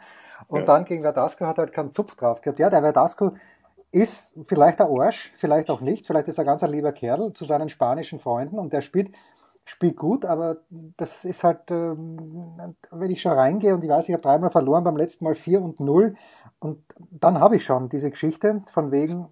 Und 0.47 0.61
ja. 0.61 0.67
dann 0.67 0.85
gegen 0.85 1.03
Verdasco 1.03 1.45
hat 1.47 1.59
er 1.59 1.65
halt 1.65 1.73
keinen 1.73 1.93
Zupf 1.93 2.15
drauf 2.15 2.41
gehabt. 2.41 2.59
Ja, 2.59 2.71
der 2.71 2.81
Verdasco 2.81 3.33
ist 3.93 4.35
vielleicht 4.45 4.79
der 4.79 4.87
Arsch, 4.87 5.33
vielleicht 5.37 5.71
auch 5.71 5.81
nicht. 5.81 6.07
Vielleicht 6.07 6.29
ist 6.29 6.39
er 6.39 6.45
ganz 6.45 6.63
ein 6.63 6.71
lieber 6.71 6.93
Kerl 6.93 7.33
zu 7.33 7.45
seinen 7.45 7.69
spanischen 7.69 8.19
Freunden 8.19 8.59
und 8.59 8.73
der 8.73 8.81
spielt 8.81 9.11
spielt 9.65 9.97
gut, 9.97 10.25
aber 10.25 10.57
das 10.97 11.25
ist 11.25 11.45
halt, 11.45 11.71
ähm, 11.71 12.75
wenn 12.91 13.11
ich 13.11 13.23
schon 13.23 13.33
reingehe 13.33 13.75
und 13.75 13.85
ich 13.85 13.91
weiß, 13.91 14.09
ich 14.09 14.15
habe 14.15 14.23
dreimal 14.23 14.51
verloren, 14.51 14.83
beim 14.83 14.97
letzten 14.97 15.25
Mal 15.25 15.35
4 15.35 15.63
und 15.63 15.79
0 15.81 16.17
und 16.59 16.83
dann 17.11 17.39
habe 17.39 17.57
ich 17.57 17.65
schon 17.65 17.89
diese 17.89 18.11
Geschichte 18.11 18.63
von 18.73 18.91
wegen, 18.91 19.29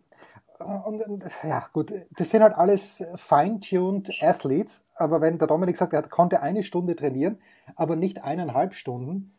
und, 0.58 1.02
ja 1.42 1.66
gut, 1.72 1.92
das 2.16 2.30
sind 2.30 2.42
halt 2.42 2.54
alles 2.54 3.02
fine-tuned 3.16 4.22
Athletes, 4.22 4.84
aber 4.94 5.20
wenn 5.20 5.38
der 5.38 5.48
Dominik 5.48 5.76
sagt, 5.76 5.92
er 5.92 6.02
konnte 6.02 6.40
eine 6.40 6.62
Stunde 6.62 6.96
trainieren, 6.96 7.38
aber 7.76 7.96
nicht 7.96 8.22
eineinhalb 8.22 8.74
Stunden, 8.74 9.37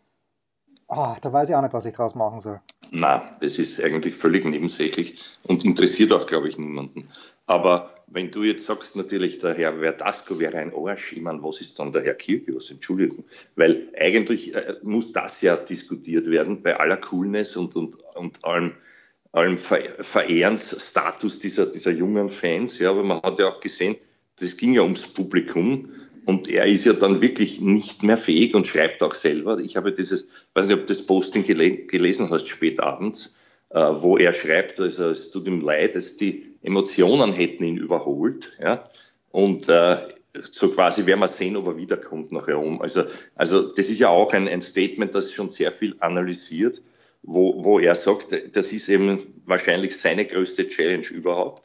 oh, 0.89 1.15
da 1.21 1.33
weiß 1.33 1.49
ich 1.49 1.55
auch 1.55 1.61
nicht, 1.61 1.73
was 1.73 1.85
ich 1.85 1.95
draus 1.95 2.15
machen 2.15 2.41
soll. 2.41 2.59
Na, 2.91 3.29
das 3.39 3.59
ist 3.59 3.81
eigentlich 3.81 4.15
völlig 4.15 4.45
nebensächlich 4.45 5.19
und 5.43 5.63
interessiert 5.63 6.11
auch, 6.11 6.25
glaube 6.25 6.49
ich, 6.49 6.57
niemanden. 6.57 7.01
Aber 7.45 7.95
wenn 8.07 8.31
du 8.31 8.43
jetzt 8.43 8.65
sagst, 8.65 8.95
natürlich, 8.95 9.39
der 9.39 9.53
Herr 9.53 9.79
Verdasco 9.79 10.39
wäre 10.39 10.57
ein 10.57 10.73
Arsch, 10.73 11.13
ich 11.13 11.21
meine, 11.21 11.43
was 11.43 11.61
ist 11.61 11.77
dann 11.77 11.93
der 11.93 12.03
Herr 12.03 12.15
Kirgios? 12.15 12.71
Entschuldigung. 12.71 13.23
Weil 13.55 13.89
eigentlich 13.99 14.55
äh, 14.55 14.75
muss 14.81 15.13
das 15.13 15.41
ja 15.41 15.55
diskutiert 15.55 16.27
werden 16.27 16.63
bei 16.63 16.79
aller 16.79 16.97
Coolness 16.97 17.55
und, 17.55 17.75
und, 17.75 17.97
und 18.15 18.43
allem, 18.43 18.73
allem 19.31 19.59
Verehrensstatus 19.59 21.39
dieser, 21.39 21.67
dieser 21.67 21.91
jungen 21.91 22.29
Fans. 22.29 22.79
Ja, 22.79 22.89
aber 22.89 23.03
man 23.03 23.21
hat 23.21 23.37
ja 23.37 23.49
auch 23.49 23.59
gesehen, 23.59 23.95
das 24.37 24.57
ging 24.57 24.73
ja 24.73 24.81
ums 24.81 25.07
Publikum. 25.07 25.91
Und 26.25 26.47
er 26.47 26.65
ist 26.65 26.85
ja 26.85 26.93
dann 26.93 27.21
wirklich 27.21 27.61
nicht 27.61 28.03
mehr 28.03 28.17
fähig 28.17 28.55
und 28.55 28.67
schreibt 28.67 29.03
auch 29.03 29.13
selber. 29.13 29.59
Ich 29.59 29.75
habe 29.75 29.91
dieses, 29.91 30.27
weiß 30.53 30.67
nicht, 30.67 30.75
ob 30.75 30.81
du 30.81 30.87
das 30.87 31.05
Posting 31.05 31.43
gele 31.43 31.85
gelesen 31.85 32.29
hast, 32.29 32.47
spät 32.47 32.79
abends, 32.79 33.35
äh, 33.69 33.79
wo 33.79 34.17
er 34.17 34.33
schreibt, 34.33 34.79
also 34.79 35.09
es 35.09 35.31
tut 35.31 35.47
ihm 35.47 35.61
leid, 35.61 35.95
dass 35.95 36.17
die 36.17 36.55
Emotionen 36.61 37.33
hätten 37.33 37.63
ihn 37.63 37.77
überholt. 37.77 38.53
Ja? 38.61 38.89
Und 39.31 39.69
äh, 39.69 39.97
so 40.51 40.69
quasi 40.69 41.05
werden 41.05 41.19
wir 41.19 41.27
sehen, 41.27 41.57
ob 41.57 41.67
er 41.67 41.77
wiederkommt 41.77 42.31
nachher 42.31 42.59
um. 42.59 42.81
Also, 42.81 43.03
also 43.35 43.73
das 43.73 43.89
ist 43.89 43.99
ja 43.99 44.09
auch 44.09 44.31
ein, 44.33 44.47
ein 44.47 44.61
Statement, 44.61 45.15
das 45.15 45.31
schon 45.31 45.49
sehr 45.49 45.71
viel 45.71 45.95
analysiert, 45.99 46.81
wo, 47.23 47.63
wo 47.63 47.79
er 47.79 47.95
sagt, 47.95 48.35
das 48.53 48.71
ist 48.71 48.89
eben 48.89 49.19
wahrscheinlich 49.45 49.97
seine 49.97 50.25
größte 50.25 50.69
Challenge 50.69 51.07
überhaupt 51.07 51.63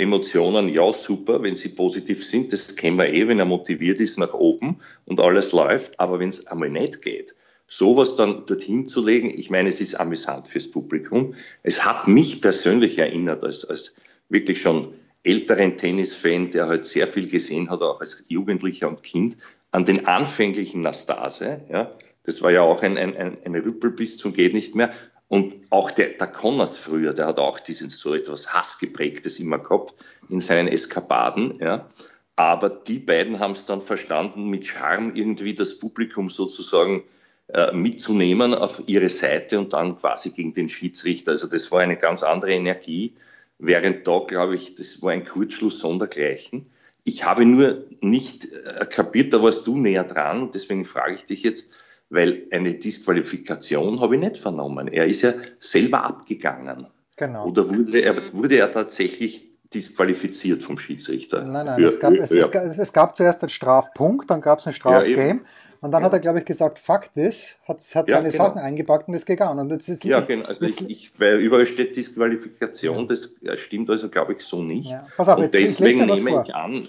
Emotionen, 0.00 0.68
ja, 0.68 0.92
super, 0.92 1.42
wenn 1.42 1.56
sie 1.56 1.68
positiv 1.68 2.26
sind, 2.26 2.52
das 2.52 2.74
kennen 2.76 2.96
wir 2.96 3.12
eh, 3.12 3.28
wenn 3.28 3.38
er 3.38 3.44
motiviert 3.44 4.00
ist 4.00 4.18
nach 4.18 4.34
oben 4.34 4.80
und 5.04 5.20
alles 5.20 5.52
läuft, 5.52 6.00
aber 6.00 6.18
wenn 6.18 6.30
es 6.30 6.46
einmal 6.46 6.70
nicht 6.70 7.02
geht, 7.02 7.34
sowas 7.66 8.16
dann 8.16 8.46
dorthin 8.46 8.88
zu 8.88 9.04
legen, 9.04 9.30
ich 9.30 9.50
meine, 9.50 9.68
es 9.68 9.80
ist 9.80 9.94
amüsant 9.94 10.48
fürs 10.48 10.70
Publikum. 10.70 11.34
Es 11.62 11.84
hat 11.84 12.08
mich 12.08 12.40
persönlich 12.40 12.98
erinnert, 12.98 13.44
als, 13.44 13.64
als 13.64 13.94
wirklich 14.28 14.60
schon 14.60 14.92
älteren 15.22 15.76
Tennisfan, 15.76 16.50
der 16.50 16.66
halt 16.66 16.84
sehr 16.84 17.06
viel 17.06 17.28
gesehen 17.28 17.70
hat, 17.70 17.82
auch 17.82 18.00
als 18.00 18.24
Jugendlicher 18.28 18.88
und 18.88 19.02
Kind, 19.02 19.36
an 19.70 19.84
den 19.84 20.06
anfänglichen 20.06 20.80
Nastase, 20.80 21.60
ja, 21.70 21.92
das 22.24 22.42
war 22.42 22.52
ja 22.52 22.62
auch 22.62 22.82
ein, 22.82 22.98
ein, 22.98 23.16
ein, 23.16 23.54
Rüppel 23.54 23.90
bis 23.90 24.18
zum 24.18 24.34
geht 24.34 24.52
nicht 24.52 24.74
mehr. 24.74 24.92
Und 25.30 25.54
auch 25.70 25.92
der, 25.92 26.08
der 26.08 26.26
Connors 26.26 26.76
früher, 26.76 27.12
der 27.12 27.26
hat 27.26 27.38
auch 27.38 27.60
diesen 27.60 27.88
so 27.88 28.16
etwas 28.16 28.52
Hassgeprägtes 28.52 29.38
immer 29.38 29.60
gehabt 29.60 29.94
in 30.28 30.40
seinen 30.40 30.66
Eskapaden, 30.66 31.56
ja. 31.60 31.88
Aber 32.34 32.68
die 32.68 32.98
beiden 32.98 33.38
haben 33.38 33.52
es 33.52 33.64
dann 33.64 33.80
verstanden, 33.80 34.48
mit 34.48 34.66
Charme 34.66 35.14
irgendwie 35.14 35.54
das 35.54 35.78
Publikum 35.78 36.30
sozusagen 36.30 37.04
äh, 37.46 37.70
mitzunehmen 37.70 38.54
auf 38.54 38.82
ihre 38.86 39.08
Seite 39.08 39.60
und 39.60 39.72
dann 39.72 39.98
quasi 39.98 40.30
gegen 40.30 40.52
den 40.52 40.68
Schiedsrichter. 40.68 41.30
Also 41.30 41.46
das 41.46 41.70
war 41.70 41.78
eine 41.78 41.96
ganz 41.96 42.24
andere 42.24 42.50
Energie, 42.50 43.14
während 43.60 44.08
da, 44.08 44.24
glaube 44.26 44.56
ich, 44.56 44.74
das 44.74 45.00
war 45.00 45.12
ein 45.12 45.24
Kurzschluss 45.24 45.78
sondergleichen. 45.78 46.66
Ich 47.04 47.22
habe 47.22 47.46
nur 47.46 47.84
nicht 48.00 48.46
äh, 48.52 48.84
kapiert, 48.84 49.32
da 49.32 49.40
warst 49.44 49.64
du 49.68 49.76
näher 49.76 50.02
dran, 50.02 50.50
deswegen 50.52 50.84
frage 50.84 51.14
ich 51.14 51.26
dich 51.26 51.44
jetzt, 51.44 51.72
weil 52.10 52.46
eine 52.50 52.74
Disqualifikation 52.74 54.00
habe 54.00 54.16
ich 54.16 54.20
nicht 54.20 54.36
vernommen. 54.36 54.88
Er 54.88 55.06
ist 55.06 55.22
ja 55.22 55.32
selber 55.58 56.04
abgegangen. 56.04 56.88
Genau. 57.16 57.46
Oder 57.46 57.68
wurde 57.68 58.00
er, 58.00 58.14
wurde 58.32 58.56
er 58.56 58.70
tatsächlich 58.72 59.48
disqualifiziert 59.72 60.62
vom 60.62 60.76
Schiedsrichter? 60.76 61.42
Nein, 61.42 61.66
nein, 61.66 61.82
es 61.82 62.00
gab, 62.00 62.12
es, 62.14 62.30
es, 62.32 62.78
es, 62.78 62.92
gab 62.92 63.14
zuerst 63.14 63.42
einen 63.42 63.50
Strafpunkt, 63.50 64.28
dann 64.30 64.40
gab 64.40 64.58
es 64.58 64.66
ein 64.66 64.72
Strafgame. 64.72 65.28
Ja, 65.28 65.40
und 65.82 65.92
dann 65.92 66.02
ja. 66.02 66.06
hat 66.06 66.12
er, 66.12 66.18
glaube 66.18 66.40
ich, 66.40 66.44
gesagt, 66.44 66.78
fuck 66.78 67.12
this, 67.14 67.56
hat, 67.66 67.78
hat 67.94 68.08
ja, 68.08 68.16
seine 68.16 68.30
genau. 68.30 68.44
Sachen 68.44 68.60
eingepackt 68.60 69.08
und 69.08 69.14
ist 69.14 69.24
gegangen. 69.24 69.60
Und 69.60 69.70
jetzt 69.70 69.88
ist 69.88 70.04
ja, 70.04 70.20
genau. 70.20 70.46
Also 70.46 70.66
ich, 70.66 70.88
ich, 70.90 71.20
weil 71.20 71.38
überall 71.38 71.66
steht 71.66 71.96
Disqualifikation, 71.96 73.08
das 73.08 73.34
stimmt 73.56 73.88
also, 73.88 74.10
glaube 74.10 74.34
ich, 74.34 74.42
so 74.42 74.62
nicht. 74.62 74.94
Pass 75.16 75.28
auf, 75.28 75.38
und 75.38 75.44
jetzt, 75.44 75.54
deswegen 75.54 76.04
nehme 76.06 76.42
ich 76.44 76.54
an, 76.54 76.88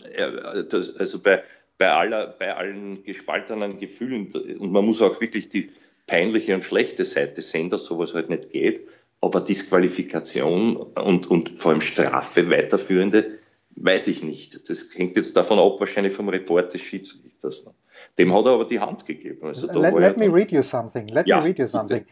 das, 0.69 0.97
also 0.97 1.19
bei, 1.21 1.43
bei, 1.81 1.89
aller, 1.89 2.27
bei 2.37 2.55
allen 2.55 3.03
gespaltenen 3.03 3.79
Gefühlen. 3.79 4.31
Und 4.59 4.71
man 4.71 4.85
muss 4.85 5.01
auch 5.01 5.19
wirklich 5.19 5.49
die 5.49 5.71
peinliche 6.05 6.53
und 6.53 6.63
schlechte 6.63 7.05
Seite 7.05 7.41
sehen, 7.41 7.71
dass 7.71 7.85
sowas 7.85 8.13
halt 8.13 8.29
nicht 8.29 8.51
geht. 8.51 8.87
Aber 9.19 9.41
Disqualifikation 9.41 10.75
und, 10.75 11.25
und 11.25 11.57
vor 11.57 11.71
allem 11.71 11.81
Strafe 11.81 12.51
weiterführende, 12.51 13.39
weiß 13.77 14.09
ich 14.09 14.21
nicht. 14.21 14.69
Das 14.69 14.91
hängt 14.93 15.17
jetzt 15.17 15.35
davon 15.35 15.57
ab, 15.57 15.79
wahrscheinlich 15.79 16.13
vom 16.13 16.29
Report 16.29 16.71
des 16.71 16.81
Schiedsrichters. 16.81 17.65
Dem 18.19 18.31
hat 18.31 18.45
er 18.45 18.51
aber 18.51 18.65
die 18.65 18.79
Hand 18.79 19.07
gegeben. 19.07 19.47
Also 19.47 19.65
let, 19.79 19.95
let 19.95 20.17
me 20.17 20.31
read 20.31 20.51
you 20.51 20.61
something. 20.61 21.07
Let 21.07 21.25
ja, 21.25 21.39
me 21.39 21.45
read 21.45 21.57
you 21.57 21.65
something. 21.65 22.05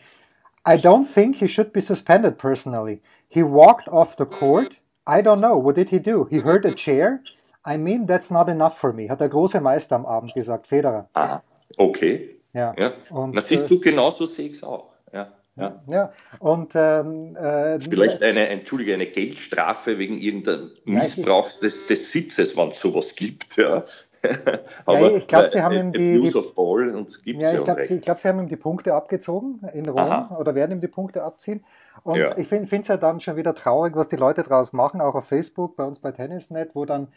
I 0.67 0.77
don't 0.77 1.05
think 1.05 1.35
he 1.35 1.47
should 1.47 1.71
be 1.73 1.81
suspended 1.81 2.39
personally. 2.39 3.01
He 3.27 3.43
walked 3.43 3.87
off 3.87 4.15
the 4.17 4.25
court. 4.25 4.81
I 5.05 5.21
don't 5.21 5.41
know. 5.41 5.63
What 5.63 5.75
did 5.75 5.89
he 5.89 5.99
do? 5.99 6.27
He 6.31 6.39
hurt 6.39 6.65
a 6.65 6.73
chair. 6.73 7.21
I 7.69 7.77
mean, 7.77 8.07
that's 8.07 8.31
not 8.31 8.47
enough 8.47 8.77
for 8.77 8.93
me, 8.93 9.09
hat 9.09 9.19
der 9.19 9.29
große 9.29 9.61
Meister 9.61 9.95
am 9.95 10.05
Abend 10.05 10.33
gesagt, 10.33 10.67
Federer. 10.67 11.07
Ah, 11.13 11.41
okay. 11.77 12.39
Ja. 12.53 12.73
ja. 12.77 12.91
Und, 13.11 13.35
Na, 13.35 13.41
siehst 13.41 13.69
du, 13.69 13.75
äh, 13.75 13.79
genauso 13.79 14.25
sehe 14.25 14.47
ich 14.47 14.53
es 14.53 14.63
auch. 14.63 14.91
Ja. 15.13 15.33
Ja. 15.55 15.83
ja, 15.87 16.13
und 16.39 16.71
ähm, 16.73 17.35
äh, 17.35 17.81
vielleicht 17.81 18.23
eine, 18.23 18.47
entschuldige, 18.47 18.93
eine 18.93 19.07
Geldstrafe 19.07 19.99
wegen 19.99 20.17
irgendeinem 20.17 20.71
Missbrauch 20.85 21.49
des, 21.49 21.85
des 21.85 22.13
Sitzes, 22.13 22.55
wenn 22.55 22.69
es 22.69 22.79
sowas 22.79 23.15
gibt. 23.15 23.57
Ja. 23.57 23.83
Aber 24.85 25.11
ja, 25.11 25.17
ich 25.17 25.27
glaube, 25.27 25.49
sie 25.49 25.61
haben 25.61 25.75
ihm 25.75 25.91
die, 25.91 26.13
gibt's 26.19 27.41
ja, 27.41 27.53
ich 27.57 27.63
glaube, 27.63 27.85
sie, 27.85 27.99
glaub, 27.99 28.19
sie 28.19 28.27
haben 28.27 28.39
ihm 28.39 28.47
die 28.47 28.55
Punkte 28.55 28.93
abgezogen 28.93 29.61
in 29.73 29.87
Rom 29.87 29.99
Aha. 29.99 30.37
oder 30.37 30.55
werden 30.55 30.71
ihm 30.71 30.81
die 30.81 30.87
Punkte 30.87 31.23
abziehen. 31.23 31.63
Und 32.03 32.17
ja. 32.17 32.37
ich 32.37 32.47
finde 32.47 32.65
es 32.65 32.87
ja 32.87 32.97
dann 32.97 33.19
schon 33.19 33.35
wieder 33.35 33.53
traurig, 33.55 33.95
was 33.95 34.07
die 34.07 34.15
Leute 34.15 34.43
daraus 34.43 34.73
machen, 34.73 35.01
auch 35.01 35.15
auf 35.15 35.25
Facebook, 35.25 35.75
bei 35.75 35.83
uns 35.83 35.99
bei 35.99 36.11
Tennisnet, 36.11 36.71
wo 36.73 36.85
dann 36.85 37.07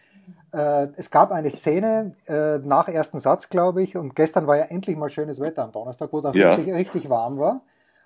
äh, 0.52 0.88
es 0.96 1.10
gab 1.10 1.32
eine 1.32 1.50
Szene 1.50 2.14
äh, 2.26 2.58
nach 2.58 2.88
ersten 2.88 3.18
Satz, 3.18 3.48
glaube 3.48 3.82
ich, 3.82 3.96
und 3.96 4.14
gestern 4.14 4.46
war 4.46 4.56
ja 4.56 4.64
endlich 4.64 4.96
mal 4.96 5.08
schönes 5.08 5.40
Wetter 5.40 5.64
am 5.64 5.72
Donnerstag, 5.72 6.12
wo 6.12 6.18
es 6.18 6.24
auch 6.24 6.34
ja. 6.34 6.54
richtig, 6.54 6.74
richtig 6.74 7.10
warm 7.10 7.38
war. 7.38 7.62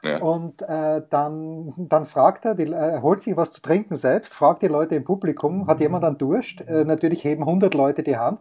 Ja. 0.06 0.18
Und 0.18 0.62
äh, 0.62 1.02
dann, 1.10 1.74
dann 1.76 2.04
fragt 2.06 2.44
er, 2.44 2.54
die, 2.54 2.64
äh, 2.64 3.00
holt 3.00 3.22
sich 3.22 3.36
was 3.36 3.50
zu 3.50 3.60
trinken 3.60 3.96
selbst, 3.96 4.34
fragt 4.34 4.62
die 4.62 4.68
Leute 4.68 4.94
im 4.94 5.04
Publikum, 5.04 5.66
hat 5.66 5.80
jemand 5.80 6.04
einen 6.04 6.18
Durst? 6.18 6.60
Äh, 6.68 6.84
natürlich 6.84 7.24
heben 7.24 7.42
100 7.42 7.74
Leute 7.74 8.02
die 8.02 8.16
Hand. 8.16 8.40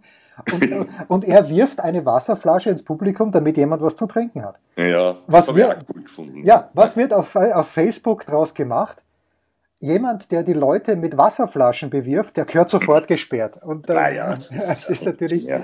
Und, 0.54 0.88
und, 1.08 1.24
er 1.26 1.50
wirft 1.50 1.80
eine 1.80 2.06
Wasserflasche 2.06 2.70
ins 2.70 2.84
Publikum, 2.84 3.32
damit 3.32 3.58
jemand 3.58 3.82
was 3.82 3.96
zu 3.96 4.06
trinken 4.06 4.44
hat. 4.44 4.56
Ja, 4.76 5.16
was 5.28 5.56
wird, 5.56 5.86
ja, 6.44 6.70
was 6.74 6.98
wird 6.98 7.14
auf, 7.14 7.36
auf 7.36 7.68
Facebook 7.70 8.26
draus 8.26 8.54
gemacht? 8.54 9.06
jemand, 9.80 10.32
der 10.32 10.44
die 10.44 10.54
Leute 10.54 10.96
mit 10.96 11.18
Wasserflaschen 11.18 11.90
bewirft, 11.90 12.38
der 12.38 12.46
gehört 12.46 12.70
sofort 12.70 13.08
gesperrt. 13.08 13.62
Und 13.64 13.90
äh, 13.90 13.94
Ah 13.94 14.10
ja, 14.10 14.36
das 14.36 14.50
das, 14.50 14.90
ist 14.90 14.90
ist 14.90 15.06
natürlich, 15.06 15.44
Ja. 15.44 15.62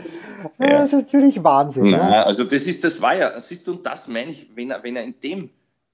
das 0.57 0.93
ist 0.93 0.93
natürlich 0.93 1.43
Wahnsinn. 1.43 1.85
ne? 1.85 1.97
Na, 1.97 2.23
also 2.23 2.43
das 2.43 2.63
ist, 2.63 2.83
das 2.83 3.01
war 3.01 3.15
ja, 3.15 3.39
siehst 3.39 3.67
du, 3.67 3.73
und 3.73 3.85
das 3.85 4.07
meine 4.07 4.31
ich, 4.31 4.49
wenn 4.55 4.71
er, 4.71 4.83
wenn 4.83 4.95
er 4.95 5.03
in 5.03 5.15
dem 5.21 5.49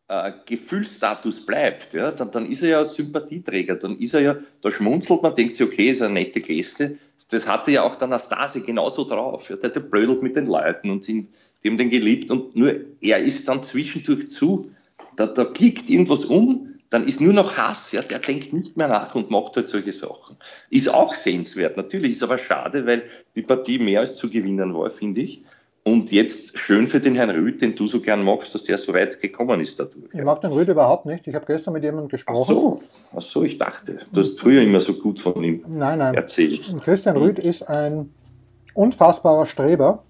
äh, 0.10 0.32
Gefühlsstatus 0.46 1.46
bleibt, 1.46 1.93
ja, 1.93 2.12
dann, 2.12 2.32
dann 2.32 2.50
ist 2.50 2.63
er 2.63 2.70
ja 2.70 2.86
Sympathieträger, 2.86 3.76
dann 3.76 3.98
ist 3.98 4.13
er 4.13 4.22
ja, 4.22 4.38
da 4.62 4.72
schmunzelt 4.72 5.22
man, 5.22 5.36
denkt 5.36 5.56
sich, 5.56 5.67
okay, 5.67 5.89
ist 5.89 6.02
eine 6.02 6.13
nette 6.13 6.39
Geste. 6.39 6.98
Das 7.30 7.48
hatte 7.48 7.72
ja 7.72 7.84
auch 7.84 7.96
der 7.96 8.08
Nastase 8.08 8.62
genauso 8.62 9.04
drauf. 9.04 9.50
Ja, 9.50 9.58
der, 9.58 9.72
der 9.72 9.82
blödelt 9.82 10.24
mit 10.24 10.36
den 10.36 10.46
Leuten 10.46 10.91
und 10.91 11.04
sind, 11.04 11.30
die 11.63 11.70
haben 11.70 11.78
den 11.78 11.89
geliebt 11.89 12.32
und 12.32 12.56
nur 12.56 12.74
er 13.02 13.20
ist 13.20 13.50
dann 13.50 13.63
zwischendurch 13.63 14.30
zu, 14.30 14.72
da, 15.17 15.28
da 15.28 15.43
klickt 15.43 15.89
irgendwas 15.89 16.24
um, 16.24 16.76
dann 16.89 17.06
ist 17.06 17.20
nur 17.20 17.34
noch 17.34 17.58
Hass, 17.58 17.91
ja, 17.91 18.02
der 18.02 18.20
denkt 18.20 18.54
nicht 18.54 18.78
mehr 18.78 18.88
nach 18.88 19.13
und 19.13 19.30
macht 19.30 19.58
halt 19.58 19.67
solche 19.67 19.91
Sachen. 19.91 20.38
Ist 20.70 20.88
auch 20.88 21.13
sehenswert, 21.15 21.76
natürlich, 21.76 22.13
ist 22.13 22.24
aber 22.24 22.38
schade, 22.38 22.86
weil 22.86 23.04
die 23.36 23.41
Partie 23.41 23.80
mehr 23.80 24.02
als 24.02 24.15
zu 24.15 24.30
gewinnen 24.30 24.74
war, 24.74 24.89
finde 24.89 25.22
ich. 25.22 25.43
Und 25.88 26.12
jetzt 26.12 26.60
schön 26.60 26.88
für 26.88 27.00
den 27.00 27.15
Herrn 27.15 27.30
Rüth, 27.30 27.62
den 27.62 27.73
du 27.73 27.88
so 27.88 28.02
gern 28.02 28.21
magst, 28.21 28.54
dass 28.54 28.65
der 28.65 28.78
so 28.78 28.93
weit 28.93 29.21
gekommen 29.21 29.62
ist 29.62 29.80
dadurch. 29.80 30.13
Ich 30.13 30.21
mag 30.21 30.41
den 30.41 30.52
Rüd 30.52 30.67
überhaupt 30.67 31.06
nicht. 31.06 31.26
Ich 31.28 31.34
habe 31.34 31.45
gestern 31.45 31.71
mit 31.76 31.84
jemandem 31.84 32.08
Ach 32.08 32.12
gesprochen. 32.12 32.43
so, 32.43 32.82
ach 33.15 33.21
so, 33.21 33.43
ich 33.43 33.58
dachte, 33.58 34.00
du 34.12 34.19
hast 34.19 34.38
früher 34.38 34.63
immer 34.63 34.82
so 34.82 34.95
gut 34.95 35.21
von 35.21 35.41
ihm 35.41 35.63
Nein, 35.65 36.00
nein. 36.00 36.13
erzählt. 36.13 36.76
Christian 36.84 37.15
Rüd 37.15 37.39
ist 37.39 37.69
ein 37.69 38.13
unfassbarer 38.73 39.45
Streber. 39.45 40.04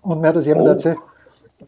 Und 0.00 0.20
mir 0.20 0.26
hat 0.28 0.34
das 0.36 0.46
jemand, 0.46 0.66
Oh. 0.66 0.70
erzählt, 0.70 0.98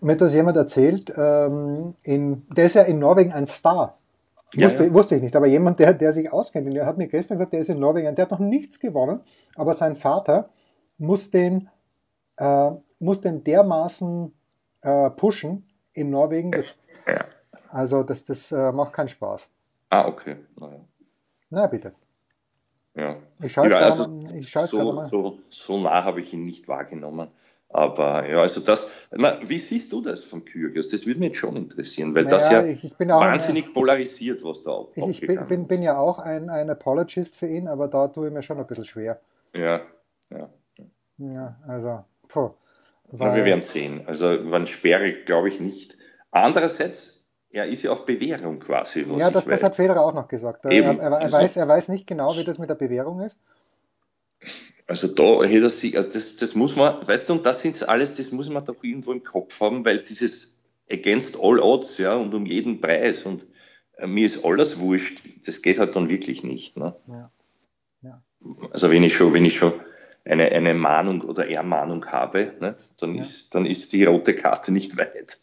mir 0.00 0.12
hat 0.14 0.20
das 0.20 0.34
jemand 0.34 0.56
erzählt, 0.56 1.12
ähm, 1.16 1.94
in, 2.02 2.42
der 2.56 2.64
ist 2.66 2.74
ja 2.74 2.82
in 2.82 2.98
Norwegen 2.98 3.32
ein 3.32 3.46
Star. 3.46 3.96
Ja, 4.54 4.66
wusste, 4.68 4.84
ja. 4.86 4.92
wusste 4.92 5.14
ich 5.14 5.22
nicht, 5.22 5.36
aber 5.36 5.46
jemand, 5.46 5.78
der, 5.78 5.94
der 5.94 6.12
sich 6.12 6.32
auskennt, 6.32 6.74
der 6.74 6.84
hat 6.84 6.98
mir 6.98 7.06
gestern 7.06 7.38
gesagt, 7.38 7.52
der 7.52 7.60
ist 7.60 7.68
in 7.68 7.78
Norwegen, 7.78 8.12
der 8.16 8.24
hat 8.24 8.32
noch 8.32 8.40
nichts 8.40 8.80
gewonnen, 8.80 9.20
aber 9.54 9.74
sein 9.74 9.94
Vater 9.94 10.48
muss 10.98 11.30
den, 11.30 11.68
äh, 12.38 12.70
muss 13.00 13.20
den 13.20 13.42
dermaßen 13.44 14.32
äh, 14.82 15.10
pushen 15.10 15.66
in 15.92 16.10
Norwegen, 16.10 16.52
das, 16.52 16.82
Ja. 17.06 17.24
also 17.70 18.02
das, 18.02 18.24
das 18.24 18.52
äh, 18.52 18.72
macht 18.72 18.94
keinen 18.94 19.08
Spaß. 19.08 19.48
Ah, 19.90 20.06
okay. 20.06 20.36
Naja. 20.58 20.80
Na 21.50 21.66
bitte. 21.66 21.94
Ja. 22.94 23.16
Ich 23.42 23.52
schaue 23.52 23.70
Ja, 23.70 23.78
also 23.78 24.08
mal. 24.08 24.34
Ich 24.36 24.52
gerade 24.52 24.66
so, 24.66 24.92
mal. 24.92 25.04
so, 25.06 25.38
so 25.48 25.78
nah 25.80 26.04
habe 26.04 26.20
ich 26.20 26.32
ihn 26.32 26.44
nicht 26.44 26.68
wahrgenommen. 26.68 27.28
Aber 27.68 28.28
ja, 28.28 28.40
also 28.40 28.60
das, 28.60 28.88
na, 29.10 29.40
wie 29.48 29.58
siehst 29.58 29.92
du 29.92 30.00
das 30.00 30.22
von 30.22 30.44
Kyrgios? 30.44 30.90
Das 30.90 31.06
würde 31.06 31.18
mich 31.18 31.30
jetzt 31.30 31.38
schon 31.38 31.56
interessieren, 31.56 32.14
weil 32.14 32.24
das 32.24 32.44
Naja, 32.44 32.60
ja 32.64 32.66
ich, 32.72 32.84
ich 32.84 32.96
bin 32.96 33.10
auch 33.10 33.20
ein- 33.20 33.32
wahnsinnig 33.32 33.74
polarisiert, 33.74 34.44
was 34.44 34.62
da 34.62 34.78
ab, 34.78 34.88
Ich, 34.94 35.02
ich 35.08 35.20
bin, 35.22 35.38
abgegangen 35.38 35.48
bin, 35.48 35.66
bin 35.66 35.82
ja 35.82 35.98
auch 35.98 36.20
ein, 36.20 36.50
ein 36.50 36.70
Apologist 36.70 37.34
für 37.36 37.48
ihn, 37.48 37.66
aber 37.66 37.88
da 37.88 38.06
tue 38.06 38.28
ich 38.28 38.32
mir 38.32 38.42
schon 38.42 38.58
ein 38.58 38.66
bisschen 38.66 38.84
schwer. 38.84 39.20
Ja, 39.54 39.80
ja. 40.30 40.48
Ja, 41.18 41.56
also, 41.66 42.04
puh. 42.28 42.50
Na, 43.18 43.34
wir 43.34 43.44
werden 43.44 43.62
sehen. 43.62 44.02
Also, 44.06 44.38
wann 44.50 44.66
Sperre, 44.66 45.12
glaube 45.12 45.48
ich 45.48 45.60
nicht. 45.60 45.96
Andererseits, 46.30 47.28
er 47.50 47.66
ist 47.66 47.82
ja 47.82 47.92
auf 47.92 48.04
Bewährung 48.06 48.58
quasi. 48.60 49.06
Ja, 49.16 49.30
das, 49.30 49.44
das 49.44 49.62
hat 49.62 49.76
Federer 49.76 50.00
auch 50.00 50.14
noch 50.14 50.28
gesagt. 50.28 50.64
Er, 50.64 50.72
Eben. 50.72 50.98
er, 50.98 51.10
er, 51.10 51.18
Also- 51.18 51.36
weiß, 51.36 51.56
er 51.56 51.68
weiß 51.68 51.88
nicht 51.88 52.06
genau, 52.06 52.36
wie 52.36 52.44
das 52.44 52.58
mit 52.58 52.68
der 52.70 52.74
Bewährung 52.74 53.20
ist. 53.20 53.38
Also 54.86 55.08
da 55.08 55.42
hätte 55.44 55.64
er 55.66 55.70
sich, 55.70 55.96
also 55.96 56.10
das, 56.10 56.36
das 56.36 56.54
muss 56.54 56.76
man, 56.76 57.06
weißt 57.08 57.28
du, 57.30 57.34
und 57.34 57.46
das 57.46 57.62
sind 57.62 57.88
alles, 57.88 58.14
das 58.16 58.32
muss 58.32 58.50
man 58.50 58.64
doch 58.64 58.82
irgendwo 58.82 59.12
im 59.12 59.24
Kopf 59.24 59.58
haben, 59.60 59.84
weil 59.84 59.98
dieses 60.00 60.58
against 60.90 61.38
all 61.40 61.58
odds, 61.58 61.96
ja, 61.96 62.14
und 62.14 62.34
um 62.34 62.44
jeden 62.44 62.80
Preis 62.82 63.22
und 63.22 63.46
äh, 63.96 64.06
mir 64.06 64.26
ist 64.26 64.44
alles 64.44 64.78
wurscht, 64.78 65.22
das 65.46 65.62
geht 65.62 65.78
halt 65.78 65.96
dann 65.96 66.10
wirklich 66.10 66.42
nicht. 66.44 66.76
Ne? 66.76 66.94
Ja. 67.08 67.30
Ja. 68.02 68.22
Also 68.72 68.90
wenn 68.90 69.02
ich 69.04 69.14
schon, 69.14 69.32
wenn 69.32 69.46
ich 69.46 69.56
schon 69.56 69.72
eine, 70.24 70.50
eine 70.52 70.74
Mahnung 70.74 71.20
oder 71.22 71.48
Ermahnung 71.48 72.06
habe, 72.06 72.54
nicht, 72.60 72.90
dann, 73.02 73.14
Ja. 73.14 73.20
ist, 73.20 73.54
dann 73.54 73.66
ist 73.66 73.92
die 73.92 74.04
rote 74.04 74.34
Karte 74.34 74.72
nicht 74.72 74.96
weit. 74.96 75.38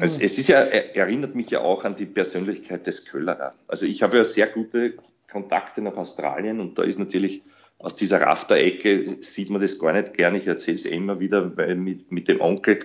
Es, 0.00 0.18
Hm. 0.18 0.24
es 0.24 0.38
ist 0.38 0.48
ja, 0.48 0.60
er- 0.60 0.94
erinnert 0.96 1.34
mich 1.34 1.50
ja 1.50 1.60
auch 1.60 1.84
an 1.84 1.96
die 1.96 2.06
Persönlichkeit 2.06 2.86
des 2.86 3.04
Köllerer. 3.06 3.54
Also 3.66 3.86
ich 3.86 4.02
habe 4.02 4.16
ja 4.18 4.24
sehr 4.24 4.46
gute 4.46 4.94
Kontakte 5.30 5.80
nach 5.82 5.96
Australien 5.96 6.60
und 6.60 6.78
da 6.78 6.84
ist 6.84 6.98
natürlich 6.98 7.42
aus 7.78 7.94
dieser 7.96 8.20
Rafter-Ecke 8.20 9.18
sieht 9.20 9.50
man 9.50 9.60
das 9.62 9.78
gar 9.78 9.92
nicht 9.92 10.14
gern. 10.14 10.34
Ich 10.34 10.46
erzähle 10.46 10.76
es 10.76 10.84
eh 10.84 10.90
immer 10.96 11.20
wieder, 11.20 11.56
weil 11.56 11.72
ich 11.72 11.76
mit, 11.78 12.12
mit 12.12 12.28
dem 12.28 12.40
Onkel 12.40 12.80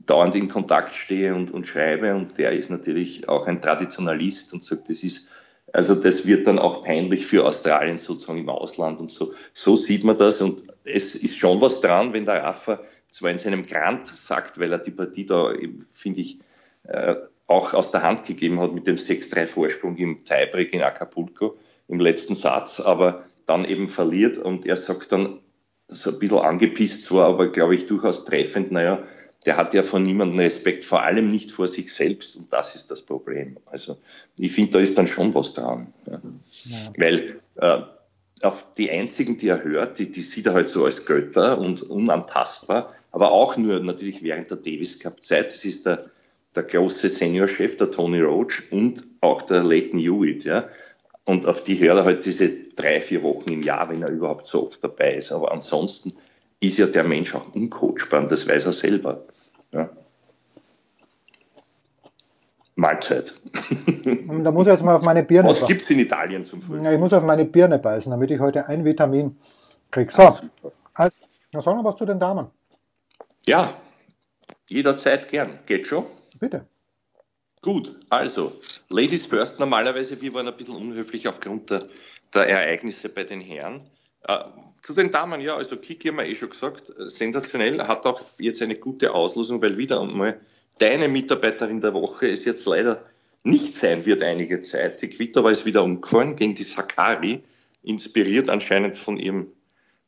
dauernd 0.00 0.34
in 0.34 0.48
Kontakt 0.48 0.94
stehe 0.94 1.34
und, 1.34 1.50
und 1.52 1.66
schreibe 1.66 2.14
und 2.14 2.38
der 2.38 2.52
ist 2.52 2.70
natürlich 2.70 3.28
auch 3.28 3.46
ein 3.46 3.60
Traditionalist 3.60 4.52
und 4.52 4.62
sagt, 4.64 4.88
das 4.88 5.04
ist, 5.04 5.28
also 5.72 5.94
das 5.94 6.26
wird 6.26 6.46
dann 6.46 6.58
auch 6.58 6.82
peinlich 6.82 7.26
für 7.26 7.44
Australien 7.44 7.98
sozusagen 7.98 8.38
im 8.38 8.48
Ausland 8.48 9.00
und 9.00 9.10
so. 9.10 9.32
So 9.54 9.76
sieht 9.76 10.04
man 10.04 10.18
das 10.18 10.42
und 10.42 10.64
es 10.84 11.14
ist 11.14 11.38
schon 11.38 11.60
was 11.60 11.80
dran, 11.80 12.12
wenn 12.12 12.26
der 12.26 12.42
Rafa 12.42 12.80
zwar 13.10 13.30
in 13.30 13.38
seinem 13.38 13.64
Grant 13.64 14.06
sagt, 14.06 14.60
weil 14.60 14.72
er 14.72 14.78
die 14.78 14.90
Partie 14.90 15.26
da, 15.26 15.52
finde 15.92 16.20
ich, 16.20 16.38
äh, 16.84 17.16
auch 17.46 17.74
aus 17.74 17.90
der 17.90 18.02
Hand 18.02 18.24
gegeben 18.24 18.60
hat 18.60 18.72
mit 18.72 18.86
dem 18.86 18.96
6-3 18.96 19.46
Vorsprung 19.46 19.96
im 19.96 20.24
Tiebreak 20.24 20.72
in 20.72 20.82
Acapulco 20.82 21.56
im 21.88 22.00
letzten 22.00 22.34
Satz, 22.34 22.80
aber 22.80 23.24
dann 23.46 23.64
eben 23.64 23.88
verliert 23.88 24.38
und 24.38 24.66
er 24.66 24.76
sagt 24.76 25.12
dann 25.12 25.40
so 25.88 26.10
ein 26.10 26.18
bisschen 26.18 26.38
angepisst 26.38 27.04
zwar, 27.04 27.28
aber 27.28 27.50
glaube 27.50 27.74
ich 27.74 27.86
durchaus 27.86 28.24
treffend, 28.24 28.72
naja, 28.72 29.02
der 29.44 29.56
hat 29.56 29.74
ja 29.74 29.82
von 29.82 30.02
niemandem 30.02 30.38
Respekt, 30.38 30.84
vor 30.84 31.02
allem 31.02 31.30
nicht 31.30 31.50
vor 31.50 31.66
sich 31.68 31.92
selbst 31.92 32.36
und 32.36 32.52
das 32.52 32.74
ist 32.74 32.90
das 32.90 33.02
Problem. 33.02 33.56
Also 33.66 33.98
ich 34.38 34.52
finde, 34.52 34.72
da 34.72 34.78
ist 34.78 34.96
dann 34.98 35.06
schon 35.06 35.34
was 35.34 35.54
dran. 35.54 35.92
Ja. 36.06 36.20
Ja. 36.64 36.92
Weil 36.96 37.40
äh, 37.56 37.82
auf 38.42 38.66
die 38.76 38.90
einzigen, 38.90 39.38
die 39.38 39.48
er 39.48 39.64
hört, 39.64 39.98
die, 39.98 40.10
die 40.10 40.22
sieht 40.22 40.46
er 40.46 40.54
halt 40.54 40.68
so 40.68 40.84
als 40.84 41.06
Götter 41.06 41.58
und 41.58 41.82
unantastbar, 41.82 42.94
aber 43.10 43.32
auch 43.32 43.56
nur 43.56 43.80
natürlich 43.80 44.22
während 44.22 44.50
der 44.50 44.58
Davis 44.58 44.98
Cup 44.98 45.22
Zeit. 45.22 45.52
Das 45.52 45.64
ist 45.64 45.86
der, 45.86 46.10
der 46.54 46.62
große 46.64 47.08
Seniorchef, 47.08 47.76
der 47.76 47.90
Tony 47.90 48.20
Roach 48.20 48.62
und 48.70 49.04
auch 49.20 49.42
der 49.42 49.62
Leighton 49.62 49.98
Hewitt, 49.98 50.44
ja. 50.44 50.68
Und 51.24 51.46
auf 51.46 51.62
die 51.62 51.78
hört 51.78 51.98
er 51.98 52.04
halt 52.04 52.24
diese 52.24 52.48
drei, 52.74 53.00
vier 53.00 53.22
Wochen 53.22 53.52
im 53.52 53.62
Jahr, 53.62 53.88
wenn 53.90 54.02
er 54.02 54.08
überhaupt 54.08 54.46
so 54.46 54.66
oft 54.66 54.82
dabei 54.82 55.14
ist. 55.14 55.30
Aber 55.30 55.52
ansonsten 55.52 56.14
ist 56.58 56.78
ja 56.78 56.86
der 56.86 57.04
Mensch 57.04 57.34
auch 57.34 57.54
uncoachbar 57.54 58.22
und 58.22 58.32
das 58.32 58.48
weiß 58.48 58.66
er 58.66 58.72
selber. 58.72 59.24
Ja. 59.72 59.88
Mahlzeit. 62.74 63.32
Da 64.04 64.50
muss 64.50 64.66
ich 64.66 64.72
jetzt 64.72 64.82
mal 64.82 64.96
auf 64.96 65.02
meine 65.02 65.22
Birne 65.22 65.48
Was 65.48 65.60
beißen. 65.60 65.68
gibt's 65.68 65.90
in 65.90 65.98
Italien 65.98 66.44
zum 66.44 66.62
Frühstück? 66.62 66.84
Ja, 66.84 66.92
ich 66.92 66.98
muss 66.98 67.12
auf 67.12 67.22
meine 67.22 67.44
Birne 67.44 67.78
beißen, 67.78 68.10
damit 68.10 68.30
ich 68.30 68.40
heute 68.40 68.66
ein 68.66 68.84
Vitamin 68.84 69.38
kriege. 69.90 70.10
So, 70.10 70.22
also, 70.22 71.14
na, 71.52 71.60
sag 71.60 71.76
mal 71.76 71.84
was 71.84 71.96
zu 71.96 72.06
den 72.06 72.18
Damen. 72.18 72.46
Ja, 73.46 73.76
jederzeit 74.68 75.28
gern. 75.28 75.58
Geht 75.66 75.86
schon? 75.86 76.06
Bitte. 76.38 76.66
Gut, 77.60 77.94
also, 78.10 78.52
Ladies 78.88 79.26
first. 79.26 79.60
Normalerweise, 79.60 80.20
wir 80.20 80.34
waren 80.34 80.48
ein 80.48 80.56
bisschen 80.56 80.74
unhöflich 80.76 81.28
aufgrund 81.28 81.70
der, 81.70 81.88
der 82.34 82.48
Ereignisse 82.48 83.08
bei 83.08 83.22
den 83.24 83.40
Herren. 83.40 83.88
Äh, 84.24 84.38
zu 84.80 84.94
den 84.94 85.10
Damen, 85.10 85.40
ja, 85.40 85.56
also 85.56 85.76
Kiki 85.76 86.08
haben 86.08 86.18
wir 86.18 86.26
eh 86.26 86.34
schon 86.34 86.50
gesagt, 86.50 86.90
äh, 86.90 87.08
sensationell, 87.08 87.82
hat 87.86 88.06
auch 88.06 88.20
jetzt 88.38 88.62
eine 88.62 88.76
gute 88.76 89.14
Auslosung, 89.14 89.62
weil 89.62 89.78
wieder 89.78 90.00
einmal 90.00 90.40
deine 90.78 91.08
Mitarbeiterin 91.08 91.80
der 91.80 91.94
Woche 91.94 92.28
es 92.28 92.44
jetzt 92.44 92.66
leider 92.66 93.04
nicht 93.44 93.74
sein 93.74 94.06
wird 94.06 94.22
einige 94.22 94.60
Zeit. 94.60 95.02
Die 95.02 95.08
Quito 95.08 95.42
war 95.42 95.50
es 95.50 95.64
wieder 95.66 95.82
umgefallen 95.82 96.36
gegen 96.36 96.54
die 96.54 96.64
Sakari, 96.64 97.42
inspiriert 97.82 98.48
anscheinend 98.48 98.96
von 98.96 99.18
ihrem 99.18 99.48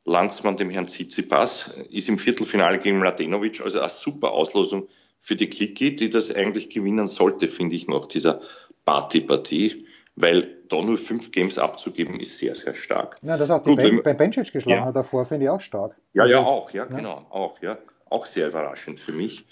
Landsmann, 0.04 0.56
dem 0.56 0.70
Herrn 0.70 0.86
Tsitsipas, 0.86 1.70
ist 1.90 2.08
im 2.08 2.18
Viertelfinale 2.18 2.78
gegen 2.78 2.98
Mladenovic, 2.98 3.60
also 3.62 3.80
eine 3.80 3.88
super 3.88 4.32
Auslosung 4.32 4.88
für 5.20 5.36
die 5.36 5.48
Kiki, 5.48 5.96
die 5.96 6.10
das 6.10 6.32
eigentlich 6.34 6.68
gewinnen 6.68 7.06
sollte, 7.06 7.48
finde 7.48 7.74
ich, 7.74 7.88
nach 7.88 8.06
dieser 8.06 8.42
Party-Partie, 8.84 9.86
weil 10.16 10.58
da 10.68 10.80
nur 10.80 10.98
fünf 10.98 11.32
Games 11.32 11.58
abzugeben, 11.58 12.20
ist 12.20 12.38
sehr, 12.38 12.54
sehr 12.54 12.74
stark. 12.74 13.16
Ja, 13.22 13.36
das 13.36 13.50
hat 13.50 13.64
Gut, 13.64 13.78
ben, 13.78 14.02
bei 14.02 14.14
Bencic 14.14 14.52
geschlagen 14.52 14.80
Ja. 14.80 14.84
hat 14.86 14.96
davor, 14.96 15.26
finde 15.26 15.46
ich 15.46 15.50
auch 15.50 15.60
stark. 15.60 15.96
Ja, 16.12 16.24
ja, 16.26 16.38
Also, 16.38 16.48
auch, 16.48 16.70
ja, 16.70 16.84
genau, 16.84 17.26
auch, 17.30 17.60
ja. 17.62 17.78
Auch 18.08 18.26
sehr 18.26 18.48
überraschend 18.48 19.00
für 19.00 19.12
mich. 19.12 19.44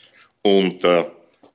Und 0.43 0.85
äh, 0.85 1.05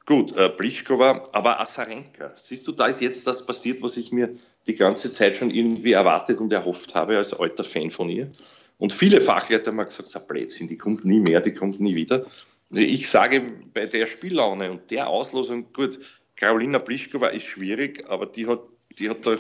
gut, 0.06 0.36
äh, 0.36 0.50
Pliskova, 0.50 1.24
aber 1.32 1.60
Asarenka, 1.60 2.34
siehst 2.36 2.68
du, 2.68 2.72
da 2.74 2.88
ist 2.88 3.02
jetzt 3.02 3.26
das 3.28 3.46
passiert, 3.46 3.82
was 3.82 3.98
ich 3.98 4.12
mir 4.12 4.30
die 4.68 4.76
ganze 4.76 5.12
Zeit 5.12 5.38
schon 5.38 5.50
irgendwie 5.52 5.94
erwartet 5.94 6.40
und 6.40 6.52
erhofft 6.52 6.96
habe 6.96 7.18
als 7.18 7.34
alter 7.34 7.64
Fan 7.64 7.92
von 7.92 8.10
ihr. 8.10 8.32
Und 8.78 8.94
viele 8.94 9.22
Fachleute 9.22 9.72
haben 9.72 9.78
gesagt, 9.78 10.08
so 10.08 10.20
Blödsinn, 10.20 10.68
die 10.68 10.78
kommt 10.78 11.06
nie 11.06 11.20
mehr, 11.20 11.42
die 11.42 11.54
kommt 11.54 11.80
nie 11.80 11.96
wieder. 11.96 12.26
Ich 12.70 13.10
sage, 13.10 13.42
bei 13.74 13.86
der 13.86 14.08
Spiellaune 14.08 14.70
und 14.72 14.92
der 14.92 15.08
Auslosung, 15.08 15.72
gut, 15.72 16.00
Carolina 16.36 16.80
Pliskova 16.80 17.28
ist 17.30 17.46
schwierig, 17.46 18.06
aber 18.10 18.26
die 18.26 18.46
hat, 18.48 18.60
die 19.00 19.10
hat 19.10 19.26
da 19.26 19.36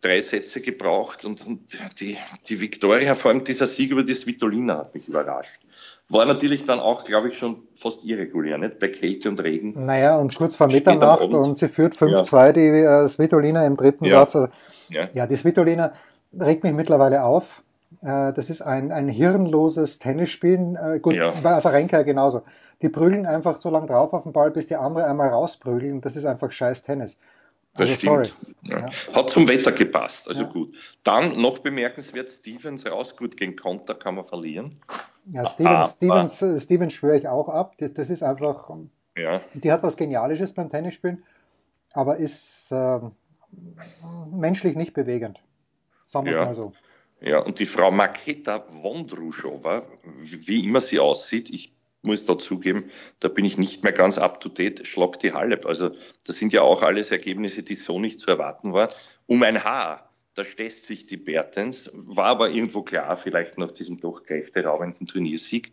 drei 0.00 0.20
Sätze 0.20 0.60
gebraucht 0.60 1.24
und, 1.24 1.46
und 1.46 2.00
die, 2.00 2.16
die 2.48 2.60
Viktoria, 2.60 3.14
vor 3.14 3.30
allem 3.30 3.44
dieser 3.44 3.66
Sieg 3.66 3.90
über 3.90 4.02
die 4.02 4.14
Svitolina 4.14 4.78
hat 4.78 4.94
mich 4.94 5.08
überrascht. 5.08 5.60
War 6.08 6.24
natürlich 6.24 6.66
dann 6.66 6.80
auch, 6.80 7.04
glaube 7.04 7.28
ich, 7.28 7.38
schon 7.38 7.68
fast 7.74 8.04
irregulär, 8.04 8.58
nicht? 8.58 8.78
Bei 8.78 8.88
Kälte 8.88 9.28
und 9.28 9.40
Regen. 9.40 9.84
Naja, 9.86 10.16
und 10.16 10.34
kurz 10.34 10.56
vor 10.56 10.66
Mitternacht 10.66 11.22
und 11.22 11.58
sie 11.58 11.68
führt 11.68 11.94
5-2 11.94 12.46
ja. 12.46 12.52
die 12.52 12.60
äh, 12.60 13.08
Svitolina 13.08 13.64
im 13.64 13.76
dritten 13.76 14.06
ja. 14.06 14.26
Satz. 14.26 14.50
Ja. 14.88 15.08
ja, 15.12 15.26
die 15.26 15.36
Svitolina 15.36 15.92
regt 16.38 16.64
mich 16.64 16.72
mittlerweile 16.72 17.22
auf. 17.22 17.62
Äh, 18.02 18.32
das 18.32 18.50
ist 18.50 18.62
ein, 18.62 18.90
ein 18.90 19.08
hirnloses 19.08 19.98
Tennisspielen. 20.00 20.76
Äh, 20.76 20.98
gut, 21.00 21.14
ja. 21.14 21.32
bei 21.42 21.52
Asarenka 21.52 22.02
genauso. 22.02 22.42
Die 22.82 22.88
prügeln 22.88 23.26
einfach 23.26 23.60
so 23.60 23.70
lange 23.70 23.86
drauf 23.86 24.12
auf 24.12 24.24
den 24.24 24.32
Ball, 24.32 24.50
bis 24.50 24.66
die 24.66 24.76
andere 24.76 25.04
einmal 25.04 25.28
rausprügeln. 25.28 26.00
Das 26.00 26.16
ist 26.16 26.24
einfach 26.24 26.50
scheiß 26.50 26.82
Tennis. 26.82 27.18
Das 27.74 27.88
also, 27.88 28.24
stimmt. 28.24 28.36
Ja. 28.62 28.86
Hat 29.14 29.30
zum 29.30 29.46
Wetter 29.48 29.72
gepasst, 29.72 30.28
also 30.28 30.42
ja. 30.42 30.48
gut. 30.48 30.76
Dann 31.04 31.40
noch 31.40 31.60
bemerkenswert, 31.60 32.28
Stevens 32.28 32.90
raus, 32.90 33.16
gut 33.16 33.36
gegen 33.36 33.56
Konter 33.56 33.94
kann 33.94 34.16
man 34.16 34.24
verlieren. 34.24 34.80
Ja, 35.26 35.46
Stevens, 35.46 35.94
Stevens, 35.94 36.64
Stevens 36.64 36.92
schwöre 36.92 37.18
ich 37.18 37.28
auch 37.28 37.48
ab. 37.48 37.76
Das, 37.78 37.92
das, 37.94 38.10
ist 38.10 38.22
einfach, 38.22 38.70
ja. 39.16 39.40
die 39.54 39.70
hat 39.70 39.82
was 39.82 39.96
Genialisches 39.96 40.52
beim 40.52 40.68
Tennisspielen, 40.68 41.22
aber 41.92 42.16
ist 42.16 42.72
äh, 42.72 43.00
menschlich 44.32 44.76
nicht 44.76 44.92
bewegend. 44.92 45.40
Sagen 46.06 46.26
wir 46.26 46.40
es 46.40 46.46
mal 46.46 46.54
so. 46.54 46.72
Ja, 47.20 47.38
und 47.38 47.58
die 47.58 47.66
Frau 47.66 47.90
Maketa 47.90 48.64
Wondruschova, 48.82 49.82
wie 50.22 50.64
immer 50.64 50.80
sie 50.80 50.98
aussieht, 50.98 51.50
ich 51.50 51.74
muss 52.02 52.24
dazugeben, 52.24 52.90
da 53.20 53.28
bin 53.28 53.44
ich 53.44 53.58
nicht 53.58 53.82
mehr 53.82 53.92
ganz 53.92 54.18
up 54.18 54.40
to 54.40 54.48
date, 54.48 54.86
schlagt 54.86 55.22
die 55.22 55.32
Halle. 55.32 55.60
Also 55.64 55.90
das 56.26 56.38
sind 56.38 56.52
ja 56.52 56.62
auch 56.62 56.82
alles 56.82 57.10
Ergebnisse, 57.10 57.62
die 57.62 57.74
so 57.74 57.98
nicht 57.98 58.20
zu 58.20 58.30
erwarten 58.30 58.72
waren. 58.72 58.90
Um 59.26 59.42
ein 59.42 59.64
Haar, 59.64 60.10
da 60.34 60.44
stößt 60.44 60.86
sich 60.86 61.06
die 61.06 61.16
Bertens, 61.16 61.90
war 61.92 62.26
aber 62.26 62.50
irgendwo 62.50 62.82
klar, 62.82 63.16
vielleicht 63.16 63.58
nach 63.58 63.70
diesem 63.70 64.00
doch 64.00 64.22
kräfteraubenden 64.22 65.06
Turniersieg 65.06 65.72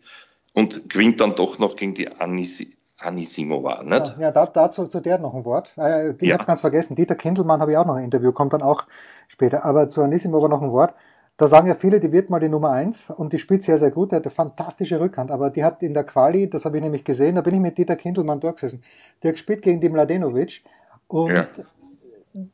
und 0.52 0.90
gewinnt 0.90 1.20
dann 1.20 1.34
doch 1.34 1.58
noch 1.58 1.76
gegen 1.76 1.94
die 1.94 2.08
Anisi 2.08 2.74
Anisimova, 3.00 3.84
nicht? 3.84 4.16
Ja, 4.18 4.32
ja 4.32 4.46
dazu 4.46 4.86
zu 4.88 5.00
der 5.00 5.18
noch 5.18 5.32
ein 5.32 5.44
Wort. 5.44 5.72
Äh, 5.76 6.14
ich 6.18 6.22
ja. 6.22 6.34
habe 6.34 6.46
ganz 6.46 6.60
vergessen, 6.60 6.96
Dieter 6.96 7.14
Kindelmann 7.14 7.60
habe 7.60 7.70
ich 7.70 7.76
auch 7.76 7.86
noch 7.86 7.94
ein 7.94 8.04
Interview, 8.04 8.32
kommt 8.32 8.52
dann 8.52 8.62
auch 8.62 8.84
später. 9.28 9.64
Aber 9.64 9.88
zu 9.88 10.02
Anisimova 10.02 10.48
noch 10.48 10.62
ein 10.62 10.72
Wort. 10.72 10.94
Da 11.38 11.46
sagen 11.46 11.68
ja 11.68 11.76
viele, 11.76 12.00
die 12.00 12.10
wird 12.10 12.30
mal 12.30 12.40
die 12.40 12.48
Nummer 12.48 12.72
eins 12.72 13.10
und 13.10 13.32
die 13.32 13.38
spielt 13.38 13.62
sehr, 13.62 13.78
sehr 13.78 13.92
gut. 13.92 14.10
Die 14.10 14.16
hat 14.16 14.24
eine 14.24 14.32
fantastische 14.32 15.00
Rückhand, 15.00 15.30
aber 15.30 15.50
die 15.50 15.62
hat 15.62 15.84
in 15.84 15.94
der 15.94 16.02
Quali, 16.02 16.50
das 16.50 16.64
habe 16.64 16.78
ich 16.78 16.82
nämlich 16.82 17.04
gesehen, 17.04 17.36
da 17.36 17.42
bin 17.42 17.54
ich 17.54 17.60
mit 17.60 17.78
Dieter 17.78 17.94
Kindelmann 17.94 18.40
durchgesessen. 18.40 18.82
Der 19.22 19.32
gespielt 19.32 19.62
gegen 19.62 19.80
die 19.80 19.88
Mladenovic 19.88 20.64
und 21.06 21.30
ja. 21.30 21.46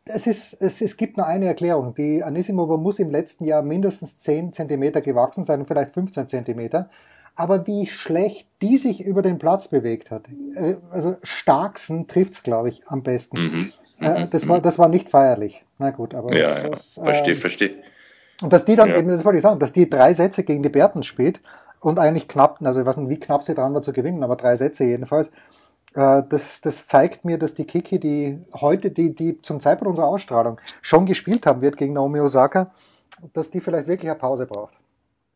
es, 0.05 0.27
ist, 0.27 0.61
es, 0.61 0.83
es 0.83 0.99
gibt 0.99 1.17
nur 1.17 1.27
eine 1.27 1.47
Erklärung. 1.47 1.95
Die 1.95 2.23
Anisimova 2.23 2.77
muss 2.77 2.99
im 2.99 3.11
letzten 3.11 3.47
Jahr 3.47 3.63
mindestens 3.63 4.19
10 4.19 4.53
Zentimeter 4.53 5.01
gewachsen 5.01 5.45
sein, 5.45 5.65
vielleicht 5.65 5.95
15 5.95 6.29
Zentimeter. 6.29 6.91
Aber 7.37 7.67
wie 7.67 7.87
schlecht 7.87 8.47
die 8.61 8.77
sich 8.77 9.01
über 9.03 9.23
den 9.23 9.39
Platz 9.39 9.69
bewegt 9.69 10.11
hat. 10.11 10.29
Äh, 10.57 10.77
also 10.91 11.17
Starksen 11.23 12.07
trifft's, 12.07 12.43
glaube 12.43 12.69
ich, 12.69 12.87
am 12.87 13.03
besten. 13.03 13.39
Mhm. 13.39 13.73
Äh, 14.01 14.27
das, 14.29 14.47
war, 14.47 14.61
das 14.61 14.79
war 14.79 14.89
nicht 14.89 15.09
feierlich. 15.09 15.65
Na 15.79 15.91
gut, 15.91 16.15
aber. 16.15 16.37
Ja, 16.37 16.69
das, 16.69 16.97
ja. 16.97 17.05
verstehe, 17.05 17.35
äh, 17.35 17.39
verstehe. 17.39 17.75
Und 18.45 18.53
dass 18.53 18.67
die 18.67 18.77
dann 18.77 18.91
ja. 18.91 18.99
eben, 18.99 19.09
das 19.09 19.25
wollte 19.25 19.39
ich 19.39 19.43
sagen, 19.43 19.59
dass 19.59 19.73
die 19.73 19.89
drei 19.89 20.13
Sätze 20.13 20.45
gegen 20.45 20.63
die 20.63 20.69
Berten 20.69 21.03
spielt 21.03 21.41
und 21.81 21.99
eigentlich 21.99 22.29
knapp, 22.29 22.59
also 22.63 22.79
ich 22.79 22.85
weiß 22.85 22.99
nicht, 22.99 23.09
wie 23.09 23.19
knapp 23.19 23.43
sie 23.43 23.55
dran 23.55 23.73
war 23.73 23.81
zu 23.81 23.95
gewinnen, 23.95 24.23
aber 24.23 24.37
drei 24.37 24.55
Sätze 24.55 24.85
jedenfalls. 24.85 25.29
Äh, 25.95 26.23
das, 26.29 26.61
das 26.61 26.87
zeigt 26.87 27.25
mir, 27.25 27.39
dass 27.39 27.55
die 27.55 27.65
Kiki, 27.65 27.99
die 27.99 28.39
heute, 28.53 28.91
die, 28.91 29.15
die 29.15 29.41
zum 29.41 29.61
Zeitpunkt 29.61 29.89
unserer 29.89 30.09
Ausstrahlung 30.09 30.61
schon 30.83 31.07
gespielt 31.07 31.47
haben 31.47 31.63
wird 31.63 31.79
gegen 31.79 31.95
Naomi 31.95 32.21
Osaka, 32.21 32.71
dass 33.33 33.51
die 33.51 33.61
vielleicht 33.61 33.89
wirklich 33.89 34.11
eine 34.11 34.19
Pause 34.19 34.45
braucht. 34.45 34.75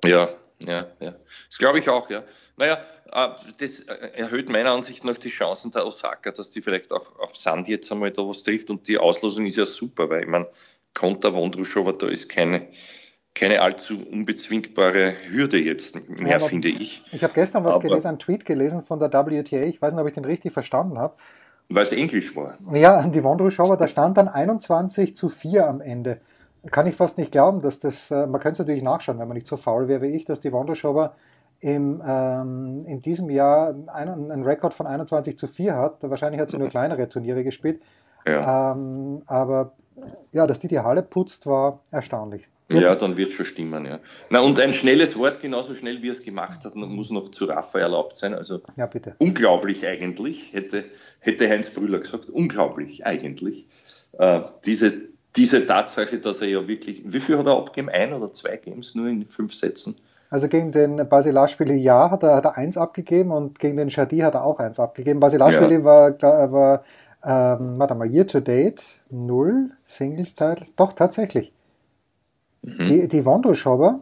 Ja, 0.04 0.28
ja, 0.58 0.84
ja. 1.00 1.14
Das 1.48 1.56
glaube 1.58 1.78
ich 1.78 1.88
auch, 1.88 2.10
ja. 2.10 2.22
Naja, 2.58 2.78
äh, 3.10 3.28
das 3.58 3.80
erhöht 3.80 4.50
meiner 4.50 4.72
Ansicht 4.72 5.02
nach 5.02 5.16
die 5.16 5.30
Chancen 5.30 5.70
der 5.70 5.86
Osaka, 5.86 6.30
dass 6.30 6.50
die 6.50 6.60
vielleicht 6.60 6.92
auch 6.92 7.18
auf 7.18 7.36
Sand 7.38 7.68
jetzt 7.68 7.90
einmal 7.90 8.10
da 8.10 8.20
was 8.28 8.42
trifft 8.42 8.68
und 8.68 8.86
die 8.86 8.98
Auslosung 8.98 9.46
ist 9.46 9.56
ja 9.56 9.64
super, 9.64 10.10
weil 10.10 10.24
ich 10.24 10.28
meine, 10.28 10.46
Konter 10.98 11.32
Wondruschowa, 11.32 11.92
da 11.92 12.08
ist 12.08 12.28
keine, 12.28 12.62
keine 13.32 13.62
allzu 13.62 14.04
unbezwingbare 14.10 15.14
Hürde 15.30 15.58
jetzt 15.58 16.08
mehr, 16.20 16.38
ja, 16.38 16.38
finde 16.40 16.68
ich. 16.68 17.02
Ich 17.12 17.22
habe 17.22 17.32
gestern 17.34 17.64
was 17.64 17.76
Aber, 17.76 17.84
gelesen, 17.84 18.08
einen 18.08 18.18
Tweet 18.18 18.44
gelesen 18.44 18.82
von 18.82 18.98
der 18.98 19.12
WTA, 19.12 19.62
ich 19.62 19.80
weiß 19.80 19.92
nicht, 19.92 20.02
ob 20.02 20.08
ich 20.08 20.14
den 20.14 20.24
richtig 20.24 20.52
verstanden 20.52 20.98
habe. 20.98 21.14
Weil 21.68 21.84
es 21.84 21.92
Englisch 21.92 22.34
war. 22.34 22.58
Ja, 22.72 23.06
die 23.06 23.22
Wondruschowa, 23.22 23.76
da 23.76 23.86
stand 23.86 24.16
dann 24.16 24.26
21 24.26 25.14
zu 25.14 25.28
4 25.28 25.68
am 25.68 25.80
Ende. 25.80 26.20
Kann 26.72 26.88
ich 26.88 26.96
fast 26.96 27.16
nicht 27.16 27.30
glauben, 27.30 27.60
dass 27.60 27.78
das, 27.78 28.10
äh, 28.10 28.26
man 28.26 28.40
könnte 28.40 28.54
es 28.54 28.58
natürlich 28.58 28.82
nachschauen, 28.82 29.20
wenn 29.20 29.28
man 29.28 29.36
nicht 29.36 29.46
so 29.46 29.56
faul 29.56 29.86
wäre 29.86 30.02
wie 30.02 30.16
ich, 30.16 30.24
dass 30.24 30.40
die 30.40 30.52
Wondruschowa 30.52 31.14
im, 31.60 32.02
ähm, 32.04 32.80
in 32.86 33.02
diesem 33.02 33.30
Jahr 33.30 33.74
einen, 33.86 34.32
einen 34.32 34.42
Rekord 34.42 34.74
von 34.74 34.86
21 34.86 35.38
zu 35.38 35.46
4 35.46 35.76
hat. 35.76 35.98
Wahrscheinlich 36.00 36.40
hat 36.40 36.50
sie 36.50 36.58
nur 36.58 36.68
kleinere 36.68 37.08
Turniere 37.08 37.44
gespielt. 37.44 37.80
Ja. 38.26 38.72
Ähm, 38.72 39.22
aber 39.26 39.74
ja, 40.32 40.46
dass 40.46 40.58
die 40.58 40.68
die 40.68 40.80
Halle 40.80 41.02
putzt, 41.02 41.46
war 41.46 41.80
erstaunlich. 41.90 42.48
Ja, 42.70 42.94
dann 42.94 43.16
wird 43.16 43.32
schon 43.32 43.46
stimmen, 43.46 43.86
ja. 43.86 43.98
Na, 44.28 44.40
und 44.40 44.60
ein 44.60 44.74
schnelles 44.74 45.18
Wort, 45.18 45.40
genauso 45.40 45.74
schnell 45.74 46.02
wie 46.02 46.08
er 46.08 46.12
es 46.12 46.22
gemacht 46.22 46.64
hat, 46.66 46.74
muss 46.74 47.10
noch 47.10 47.30
zu 47.30 47.46
Rafa 47.46 47.78
erlaubt 47.78 48.14
sein. 48.16 48.34
Also 48.34 48.60
ja, 48.76 48.84
bitte. 48.84 49.14
unglaublich 49.18 49.86
eigentlich, 49.86 50.52
hätte, 50.52 50.84
hätte 51.20 51.48
Heinz 51.48 51.70
Brüller 51.70 52.00
gesagt, 52.00 52.28
unglaublich 52.28 53.06
eigentlich. 53.06 53.66
Äh, 54.18 54.40
diese, 54.66 54.92
diese 55.34 55.66
Tatsache, 55.66 56.18
dass 56.18 56.42
er 56.42 56.48
ja 56.48 56.68
wirklich, 56.68 57.02
wie 57.06 57.20
viel 57.20 57.38
hat 57.38 57.46
er 57.46 57.56
abgegeben? 57.56 57.88
Ein 57.88 58.12
oder 58.12 58.32
zwei 58.34 58.56
Games 58.58 58.94
nur 58.94 59.06
in 59.06 59.26
fünf 59.26 59.54
Sätzen? 59.54 59.96
Also 60.30 60.48
gegen 60.48 60.72
den 60.72 61.08
Basilashvili 61.08 61.76
ja 61.76 62.10
hat 62.10 62.22
er, 62.22 62.36
hat 62.36 62.44
er 62.44 62.58
eins 62.58 62.76
abgegeben 62.76 63.30
und 63.30 63.58
gegen 63.58 63.78
den 63.78 63.90
Shadi 63.90 64.18
hat 64.18 64.34
er 64.34 64.44
auch 64.44 64.58
eins 64.58 64.78
abgegeben. 64.78 65.20
Basilashvili 65.20 65.76
ja. 65.76 65.84
war, 65.84 66.52
war 66.52 66.84
ähm, 67.24 67.78
warte 67.78 67.94
mal, 67.94 68.08
Year 68.08 68.26
to 68.26 68.40
Date, 68.40 68.82
null 69.10 69.70
Singles-Titles. 69.84 70.74
Doch, 70.76 70.92
tatsächlich. 70.92 71.52
Mhm. 72.62 72.86
Die, 72.86 73.08
die 73.08 73.24
Wondruschowa 73.24 74.00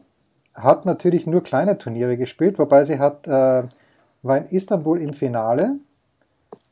hat 0.54 0.86
natürlich 0.86 1.26
nur 1.26 1.42
kleine 1.42 1.78
Turniere 1.78 2.16
gespielt, 2.16 2.58
wobei 2.58 2.84
sie 2.84 2.98
hat, 2.98 3.26
äh, 3.26 3.64
war 4.22 4.38
in 4.38 4.46
Istanbul 4.46 5.00
im 5.00 5.12
Finale, 5.12 5.76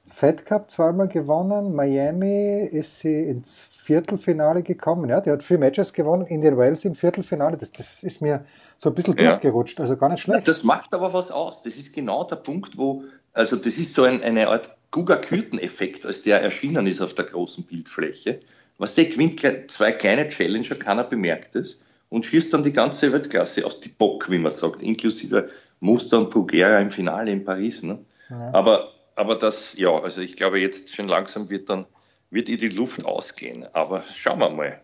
Fed 0.07 0.47
Cup 0.47 0.71
zweimal 0.71 1.09
gewonnen, 1.09 1.75
Miami 1.75 2.61
ist 2.61 3.01
sie 3.01 3.25
ins 3.25 3.61
Viertelfinale 3.61 4.63
gekommen, 4.63 5.09
ja, 5.11 5.21
die 5.21 5.31
hat 5.31 5.43
vier 5.43 5.59
Matches 5.59 5.93
gewonnen, 5.93 6.27
Indian 6.27 6.57
Wells 6.57 6.85
im 6.85 6.95
Viertelfinale, 6.95 7.57
das, 7.57 7.73
das 7.73 8.03
ist 8.03 8.23
mir 8.23 8.45
so 8.77 8.91
ein 8.91 8.95
bisschen 8.95 9.17
ja. 9.19 9.31
durchgerutscht, 9.31 9.81
also 9.81 9.97
gar 9.97 10.09
nicht 10.11 10.21
schlecht. 10.21 10.47
Das 10.47 10.63
macht 10.65 10.95
aber 10.95 11.13
was 11.13 11.31
aus, 11.31 11.63
das 11.63 11.77
ist 11.77 11.95
genau 11.95 12.25
der 12.25 12.37
Punkt, 12.37 12.79
wo, 12.79 13.03
also 13.35 13.57
das 13.57 13.79
ist 13.79 13.95
so 13.95 14.05
ein, 14.05 14.23
eine 14.23 14.49
Art 14.49 14.71
Guga-Küten-Effekt, 14.93 16.07
als 16.07 16.23
der 16.23 16.41
erschienen 16.41 16.87
ist 16.87 17.01
auf 17.01 17.15
der 17.15 17.25
großen 17.25 17.65
Bildfläche. 17.65 18.41
Was 18.79 18.95
der 18.95 19.07
gewinnt 19.07 19.41
zwei 19.71 19.93
kleine 19.93 20.31
Challenger, 20.31 20.77
keiner 20.77 21.05
bemerkt 21.05 21.57
es 21.57 21.81
und 22.09 22.25
schießt 22.25 22.53
dann 22.53 22.63
die 22.63 22.73
ganze 22.73 23.13
Weltklasse 23.13 23.67
aus 23.67 23.81
die 23.81 23.89
Bock, 23.89 24.31
wie 24.31 24.39
man 24.39 24.53
sagt, 24.53 24.83
inklusive 24.83 25.51
Muster 25.81 26.19
und 26.19 26.31
Pugera 26.31 26.79
im 26.79 26.91
Finale 26.91 27.33
in 27.33 27.45
Paris. 27.45 27.83
Ne? 27.83 27.99
Ja. 28.31 28.51
Aber, 28.53 28.93
aber 29.17 29.35
das, 29.35 29.77
ja, 29.77 29.91
also 29.91 30.21
ich 30.21 30.37
glaube 30.37 30.61
jetzt 30.61 30.95
schon 30.95 31.09
langsam 31.09 31.51
wird 31.51 31.69
dann, 31.71 31.87
wird 32.31 32.49
ihr 32.49 32.57
die 32.57 32.69
Luft 32.69 33.05
ausgehen. 33.05 33.67
Aber 33.73 34.05
schauen 34.13 34.39
wir 34.39 34.51
mal. 34.51 34.81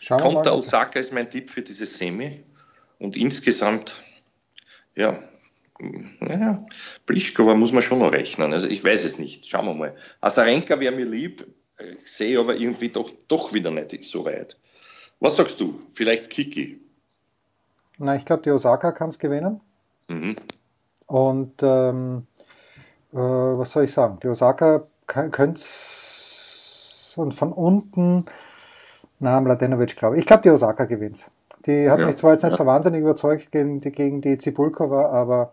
Schauen 0.00 0.20
Kommt 0.20 0.34
mal 0.34 0.42
der 0.42 0.56
Osaka 0.56 0.98
ist 0.98 1.12
mein 1.12 1.30
Tipp 1.30 1.50
für 1.50 1.62
diese 1.62 1.86
Semi. 1.86 2.42
Und 2.98 3.16
insgesamt, 3.16 4.02
ja, 4.96 5.22
naja, 6.20 6.64
Pliskova 7.06 7.54
muss 7.54 7.72
man 7.72 7.82
schon 7.82 7.98
noch 7.98 8.12
rechnen. 8.12 8.52
Also 8.52 8.68
ich 8.68 8.84
weiß 8.84 9.04
es 9.04 9.18
nicht. 9.18 9.46
Schauen 9.46 9.66
wir 9.66 9.74
mal. 9.74 9.96
Asarenka 10.20 10.78
wäre 10.80 10.94
mir 10.94 11.06
lieb, 11.06 11.46
ich 11.78 12.10
sehe 12.10 12.38
aber 12.38 12.56
irgendwie 12.56 12.88
doch, 12.88 13.10
doch 13.28 13.52
wieder 13.52 13.70
nicht 13.70 14.04
so 14.04 14.24
weit. 14.24 14.56
Was 15.20 15.36
sagst 15.36 15.60
du? 15.60 15.80
Vielleicht 15.92 16.30
Kiki? 16.30 16.80
Na, 17.98 18.16
ich 18.16 18.24
glaube, 18.24 18.42
die 18.42 18.50
Osaka 18.50 18.92
kann 18.92 19.10
es 19.10 19.18
gewinnen. 19.18 19.60
Mhm. 20.08 20.36
Und 21.06 21.62
ähm, 21.62 22.26
äh, 23.12 23.16
was 23.16 23.72
soll 23.72 23.84
ich 23.84 23.92
sagen? 23.92 24.18
Die 24.22 24.28
Osaka 24.28 24.86
könnte 25.06 25.60
und 27.16 27.34
von 27.34 27.52
unten, 27.52 28.24
na, 29.18 29.40
Mladenovic 29.40 29.96
glaube 29.96 30.16
ich. 30.16 30.20
Ich 30.20 30.26
glaube, 30.26 30.42
die 30.42 30.50
Osaka 30.50 30.84
gewinnt. 30.84 31.30
Die 31.66 31.90
hat 31.90 32.00
ja, 32.00 32.06
mich 32.06 32.16
zwar 32.16 32.32
jetzt 32.32 32.42
nicht 32.42 32.52
ja. 32.52 32.56
so 32.56 32.66
wahnsinnig 32.66 33.02
überzeugt 33.02 33.52
gegen 33.52 33.80
die, 33.80 33.92
gegen 33.92 34.20
die 34.20 34.38
Zibulkova, 34.38 35.10
aber 35.10 35.52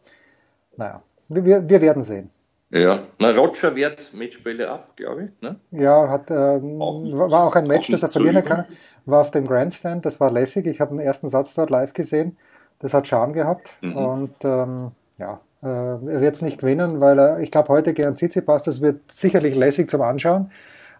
naja, 0.80 1.04
wir, 1.28 1.70
wir 1.70 1.82
werden 1.82 2.04
sehen. 2.04 2.30
Ja, 2.72 3.00
na, 3.20 3.32
Roger 3.32 3.76
wehrt 3.76 4.13
Matchbälle 4.13 4.70
ab, 4.70 4.94
glaube 4.96 5.26
ich. 5.26 5.32
Ne? 5.42 5.56
Ja, 5.72 6.08
hat, 6.08 6.30
ähm, 6.30 6.82
auch 6.82 7.04
war 7.04 7.46
auch 7.46 7.56
ein 7.56 7.65
Match, 7.65 7.89
auch 7.89 7.94
das 7.94 8.04
er 8.04 8.10
verlieren 8.10 8.46
kann. 8.46 8.65
War 9.06 9.22
auf 9.22 9.32
dem 9.32 9.48
Grandstand, 9.48 10.06
das 10.06 10.20
war 10.20 10.32
lässig. 10.32 10.68
Ich 10.68 10.80
habe 10.80 10.96
den 10.96 11.00
ersten 11.00 11.28
Satz 11.30 11.54
dort 11.56 11.70
live 11.72 11.94
gesehen. 11.94 12.38
Das 12.80 12.94
hat 12.94 13.08
Charme 13.08 13.34
gehabt. 13.34 13.72
Mhm. 13.82 13.96
Und 13.98 14.38
ähm, 14.44 14.92
ja, 15.18 15.42
äh, 15.63 15.68
er 15.68 16.22
wird 16.22 16.36
es 16.36 16.42
nicht 16.42 16.60
gewinnen, 16.60 17.02
weil 17.02 17.20
er, 17.20 17.39
ich 17.39 17.52
glaube, 17.52 17.70
heute 17.70 17.94
gegen 17.94 18.15
Tsitsipas, 18.15 18.63
das 18.63 18.82
wird 18.82 19.12
sicherlich 19.12 19.58
lässig 19.58 19.89
zum 19.89 20.02
Anschauen. 20.02 20.52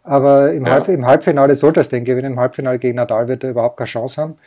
Aber 0.04 0.52
im, 0.52 0.66
Ja. 0.66 0.74
Halb, 0.74 0.88
im 0.88 1.06
Halbfinale 1.06 1.56
sollte 1.56 1.82
es 1.82 1.90
den 1.90 2.04
gewinnen. 2.04 2.34
Im 2.34 2.40
Halbfinale 2.40 2.80
gegen 2.80 2.96
Nadal 2.96 3.28
wird 3.28 3.44
er 3.44 3.52
überhaupt 3.52 3.78
keine 3.78 3.88
Chance 3.88 4.22
haben. 4.22 4.38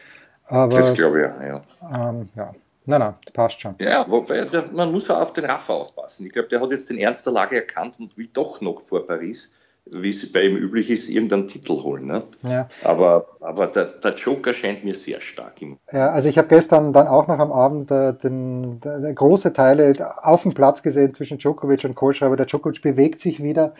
Aber 0.47 0.77
Das 0.77 0.93
glaube 0.93 1.21
ich 1.21 1.47
ja. 1.49 1.63
ja. 1.89 2.11
ähm, 2.11 2.29
ja, 2.35 2.53
nein, 2.87 3.01
nein, 3.01 3.15
passt 3.33 3.61
schon. 3.61 3.75
Ja, 3.81 4.05
wobei, 4.09 4.45
der, 4.45 4.65
man 4.73 4.93
muss 4.93 5.11
auch 5.11 5.21
auf 5.21 5.33
den 5.33 5.45
Rafa 5.45 5.73
aufpassen. 5.73 6.27
Ich 6.27 6.33
glaube, 6.33 6.49
der 6.49 6.61
hat 6.61 6.71
jetzt 6.71 6.91
den 6.91 6.99
Ernst 6.99 7.27
der 7.27 7.33
Lage 7.33 7.57
erkannt 7.57 7.95
und 7.99 8.17
will 8.17 8.29
doch 8.33 8.61
noch 8.61 8.81
vor 8.81 9.07
Paris, 9.07 9.53
wie 9.87 10.11
es 10.11 10.33
bei 10.33 10.45
ihm 10.45 10.57
üblich 10.57 10.91
ist, 10.91 11.09
irgendeinen 11.09 11.49
Titel 11.49 11.83
holen. 11.83 12.07
Ne? 12.07 12.23
Ja. 12.43 12.69
Aber, 12.85 13.27
aber 13.41 13.67
der, 13.67 13.87
der 13.87 14.15
Joker 14.15 14.53
scheint 14.53 14.85
mir 14.85 14.95
sehr 14.95 15.21
stark 15.21 15.55
Ja, 15.91 16.11
also 16.11 16.29
ich 16.29 16.39
habe 16.39 16.49
gestern 16.49 16.93
dann 16.93 17.09
auch 17.09 17.27
noch 17.27 17.39
am 17.39 17.53
Abend 17.53 17.91
äh, 17.91 18.15
den, 18.15 18.81
den, 18.81 19.15
große 19.15 19.53
Teile 19.53 19.95
auf 20.23 20.43
dem 20.43 20.55
Platz 20.55 20.83
gesehen 20.83 21.15
zwischen 21.15 21.39
Djokovic 21.39 21.85
und 21.85 21.95
Kohlschreiber. 21.95 22.37
Der 22.37 22.47
Djokovic 22.47 22.81
bewegt 22.81 23.19
sich 23.19 23.43
wieder 23.43 23.75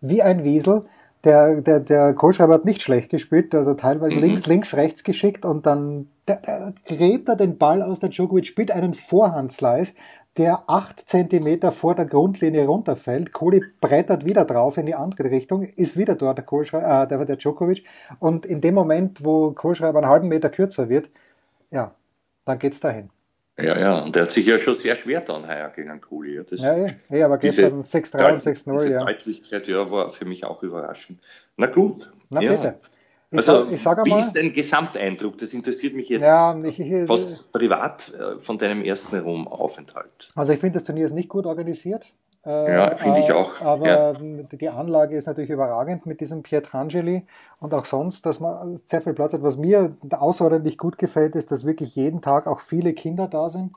wie 0.00 0.22
ein 0.22 0.44
Wiesel. 0.44 0.84
Der, 1.24 1.60
der, 1.60 1.80
der 1.80 2.14
Kohlschreiber 2.14 2.54
hat 2.54 2.64
nicht 2.64 2.80
schlecht 2.80 3.10
gespielt, 3.10 3.54
also 3.54 3.74
teilweise 3.74 4.14
Mhm. 4.14 4.20
links, 4.20 4.46
links, 4.46 4.76
rechts 4.76 5.02
geschickt 5.02 5.44
und 5.44 5.66
dann 5.66 6.08
der, 6.28 6.36
der 6.40 6.74
gräbt 6.86 7.28
er 7.28 7.36
den 7.36 7.58
Ball 7.58 7.82
aus. 7.82 7.98
Der 7.98 8.10
Djokovic 8.10 8.46
spielt 8.46 8.70
einen 8.70 8.94
Vorhandslice, 8.94 9.94
der 10.36 10.62
acht 10.68 11.08
Zentimeter 11.08 11.72
vor 11.72 11.96
der 11.96 12.06
Grundlinie 12.06 12.66
runterfällt. 12.66 13.32
Kohli 13.32 13.64
brettert 13.80 14.24
wieder 14.24 14.44
drauf 14.44 14.76
in 14.76 14.86
die 14.86 14.94
andere 14.94 15.30
Richtung, 15.30 15.62
ist 15.62 15.96
wieder 15.96 16.14
dort 16.14 16.38
der, 16.38 16.44
Kohlschreiber, 16.44 17.02
äh, 17.02 17.08
der, 17.08 17.24
der 17.24 17.36
Djokovic. 17.36 17.84
Und 18.20 18.46
in 18.46 18.60
dem 18.60 18.74
Moment, 18.74 19.24
wo 19.24 19.50
Kohlschreiber 19.50 19.98
einen 19.98 20.08
halben 20.08 20.28
Meter 20.28 20.50
kürzer 20.50 20.88
wird, 20.88 21.10
ja, 21.72 21.92
dann 22.44 22.58
geht's 22.60 22.78
dahin. 22.78 23.10
Ja, 23.60 23.76
ja, 23.78 23.98
und 24.04 24.14
der 24.14 24.22
hat 24.22 24.30
sich 24.30 24.46
ja 24.46 24.56
schon 24.58 24.74
sehr 24.74 24.94
schwer 24.94 25.20
dann 25.20 25.46
heuer 25.48 25.68
gegen 25.74 26.00
Kohli. 26.00 26.36
Ja, 26.36 26.42
das, 26.44 26.60
Ja, 26.60 26.76
eh, 26.76 26.94
eh, 27.10 27.22
aber 27.24 27.38
gestern 27.38 27.82
6-3 27.82 28.34
und 28.34 28.46
Deut- 28.46 28.56
6-0, 28.56 28.72
diese 28.72 28.92
ja. 28.92 29.04
Deutlichkeit 29.04 29.66
ja, 29.66 29.90
war 29.90 30.10
für 30.10 30.26
mich 30.26 30.44
auch 30.44 30.62
überraschend. 30.62 31.20
Na 31.56 31.66
gut. 31.66 32.10
Na 32.30 32.40
ja. 32.40 32.52
bitte. 32.54 32.78
Ich, 33.30 33.38
Also, 33.38 33.64
sag, 33.64 33.72
ich 33.72 33.82
sag 33.82 33.98
wie 33.98 34.10
einmal, 34.10 34.20
ist 34.20 34.32
dein 34.32 34.52
Gesamteindruck? 34.52 35.36
Das 35.38 35.52
interessiert 35.52 35.94
mich 35.94 36.08
jetzt 36.08 36.26
ja, 36.26 36.58
ich, 36.64 36.80
ich, 36.80 37.06
fast 37.06 37.52
privat 37.52 38.10
äh, 38.14 38.38
von 38.38 38.56
deinem 38.58 38.80
ersten 38.82 39.18
Rom-Aufenthalt. 39.18 40.28
also 40.34 40.52
ich 40.52 40.60
finde, 40.60 40.78
das 40.78 40.84
Turnier 40.84 41.04
ist 41.04 41.12
nicht 41.14 41.28
gut 41.28 41.44
organisiert. 41.44 42.06
Äh, 42.48 42.72
Ja, 42.72 42.96
finde 42.96 43.20
ich 43.20 43.28
äh, 43.28 43.32
auch, 43.32 43.60
Aber 43.60 43.86
ja. 43.86 44.12
die 44.14 44.68
Anlage 44.70 45.16
ist 45.16 45.26
natürlich 45.26 45.50
überragend 45.50 46.06
mit 46.06 46.20
diesem 46.20 46.42
Pietrangeli 46.42 47.26
und 47.60 47.74
auch 47.74 47.84
sonst, 47.84 48.24
dass 48.24 48.40
man 48.40 48.76
sehr 48.78 49.02
viel 49.02 49.12
Platz 49.12 49.34
hat. 49.34 49.42
Was 49.42 49.58
mir 49.58 49.94
außerordentlich 50.10 50.78
gut 50.78 50.96
gefällt, 50.96 51.36
ist, 51.36 51.50
dass 51.50 51.66
wirklich 51.66 51.94
jeden 51.94 52.22
Tag 52.22 52.46
auch 52.46 52.60
viele 52.60 52.94
Kinder 52.94 53.28
da 53.28 53.50
sind. 53.50 53.72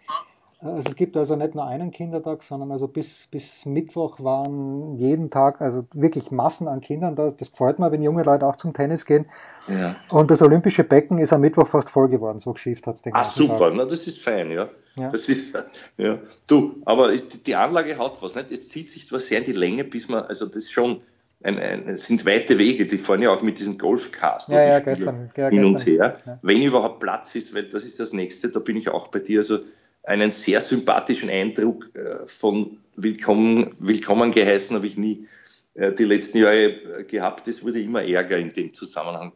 Also 0.61 0.89
es 0.89 0.95
gibt 0.95 1.17
also 1.17 1.35
nicht 1.35 1.55
nur 1.55 1.65
einen 1.65 1.91
Kindertag, 1.91 2.43
sondern 2.43 2.71
also 2.71 2.87
bis, 2.87 3.27
bis 3.27 3.65
Mittwoch 3.65 4.19
waren 4.19 4.95
jeden 4.95 5.31
Tag 5.31 5.59
also 5.59 5.83
wirklich 5.93 6.31
Massen 6.31 6.67
an 6.67 6.81
Kindern 6.81 7.15
da. 7.15 7.29
Das 7.31 7.51
gefällt 7.51 7.79
mir, 7.79 7.91
wenn 7.91 8.03
junge 8.03 8.23
Leute 8.23 8.47
auch 8.47 8.55
zum 8.55 8.73
Tennis 8.73 9.05
gehen. 9.05 9.25
Ja. 9.67 9.95
Und 10.09 10.31
das 10.31 10.41
olympische 10.41 10.83
Becken 10.83 11.17
ist 11.19 11.31
am 11.33 11.41
Mittwoch 11.41 11.67
fast 11.67 11.89
voll 11.89 12.09
geworden, 12.09 12.39
so 12.39 12.53
geschifft 12.53 12.87
hat 12.87 12.95
es 12.95 13.01
den 13.01 13.13
Ah, 13.13 13.23
super, 13.23 13.57
Tag. 13.69 13.73
na, 13.75 13.85
das 13.85 14.07
ist 14.07 14.21
fein, 14.21 14.51
ja. 14.51 14.69
Ja. 14.95 15.09
Das 15.09 15.29
ist, 15.29 15.53
ja. 15.97 16.19
Du, 16.49 16.81
aber 16.85 17.11
ist, 17.13 17.45
die 17.47 17.55
Anlage 17.55 17.97
hat 17.97 18.21
was, 18.21 18.35
nicht? 18.35 18.51
Es 18.51 18.67
zieht 18.67 18.89
sich 18.89 19.07
zwar 19.07 19.19
sehr 19.19 19.39
in 19.39 19.45
die 19.45 19.53
Länge, 19.53 19.83
bis 19.83 20.09
man, 20.09 20.23
also 20.23 20.45
das 20.45 20.57
ist 20.57 20.71
schon, 20.71 21.01
ein, 21.43 21.57
ein, 21.57 21.87
es 21.87 22.05
sind 22.07 22.25
weite 22.25 22.57
Wege, 22.57 22.85
die 22.85 22.97
fahren 22.97 23.21
ja 23.21 23.31
auch 23.31 23.41
mit 23.41 23.59
diesem 23.59 23.77
Golfcast 23.77 24.49
Ja, 24.49 24.63
ja, 24.63 24.79
gestern, 24.79 25.31
ja, 25.35 25.49
hin 25.49 25.63
und 25.63 25.73
gestern. 25.83 25.93
her. 25.93 26.17
Ja. 26.25 26.39
Wenn 26.41 26.61
überhaupt 26.61 26.99
Platz 26.99 27.33
ist, 27.35 27.55
weil 27.55 27.63
das 27.63 27.83
ist 27.85 27.99
das 27.99 28.13
nächste, 28.13 28.49
da 28.49 28.59
bin 28.59 28.75
ich 28.77 28.89
auch 28.89 29.07
bei 29.07 29.19
dir, 29.19 29.39
also 29.39 29.59
einen 30.03 30.31
sehr 30.31 30.61
sympathischen 30.61 31.29
Eindruck 31.29 31.89
äh, 31.95 32.25
von 32.27 32.77
Willkommen, 32.95 33.71
willkommen 33.79 34.31
geheißen 34.31 34.75
habe 34.75 34.85
ich 34.85 34.97
nie 34.97 35.27
äh, 35.75 35.93
die 35.93 36.03
letzten 36.03 36.39
Jahre 36.39 36.65
äh, 36.99 37.03
gehabt. 37.05 37.47
Es 37.47 37.63
wurde 37.65 37.81
immer 37.81 38.03
Ärger 38.03 38.37
in 38.37 38.51
dem 38.53 38.73
Zusammenhang, 38.73 39.31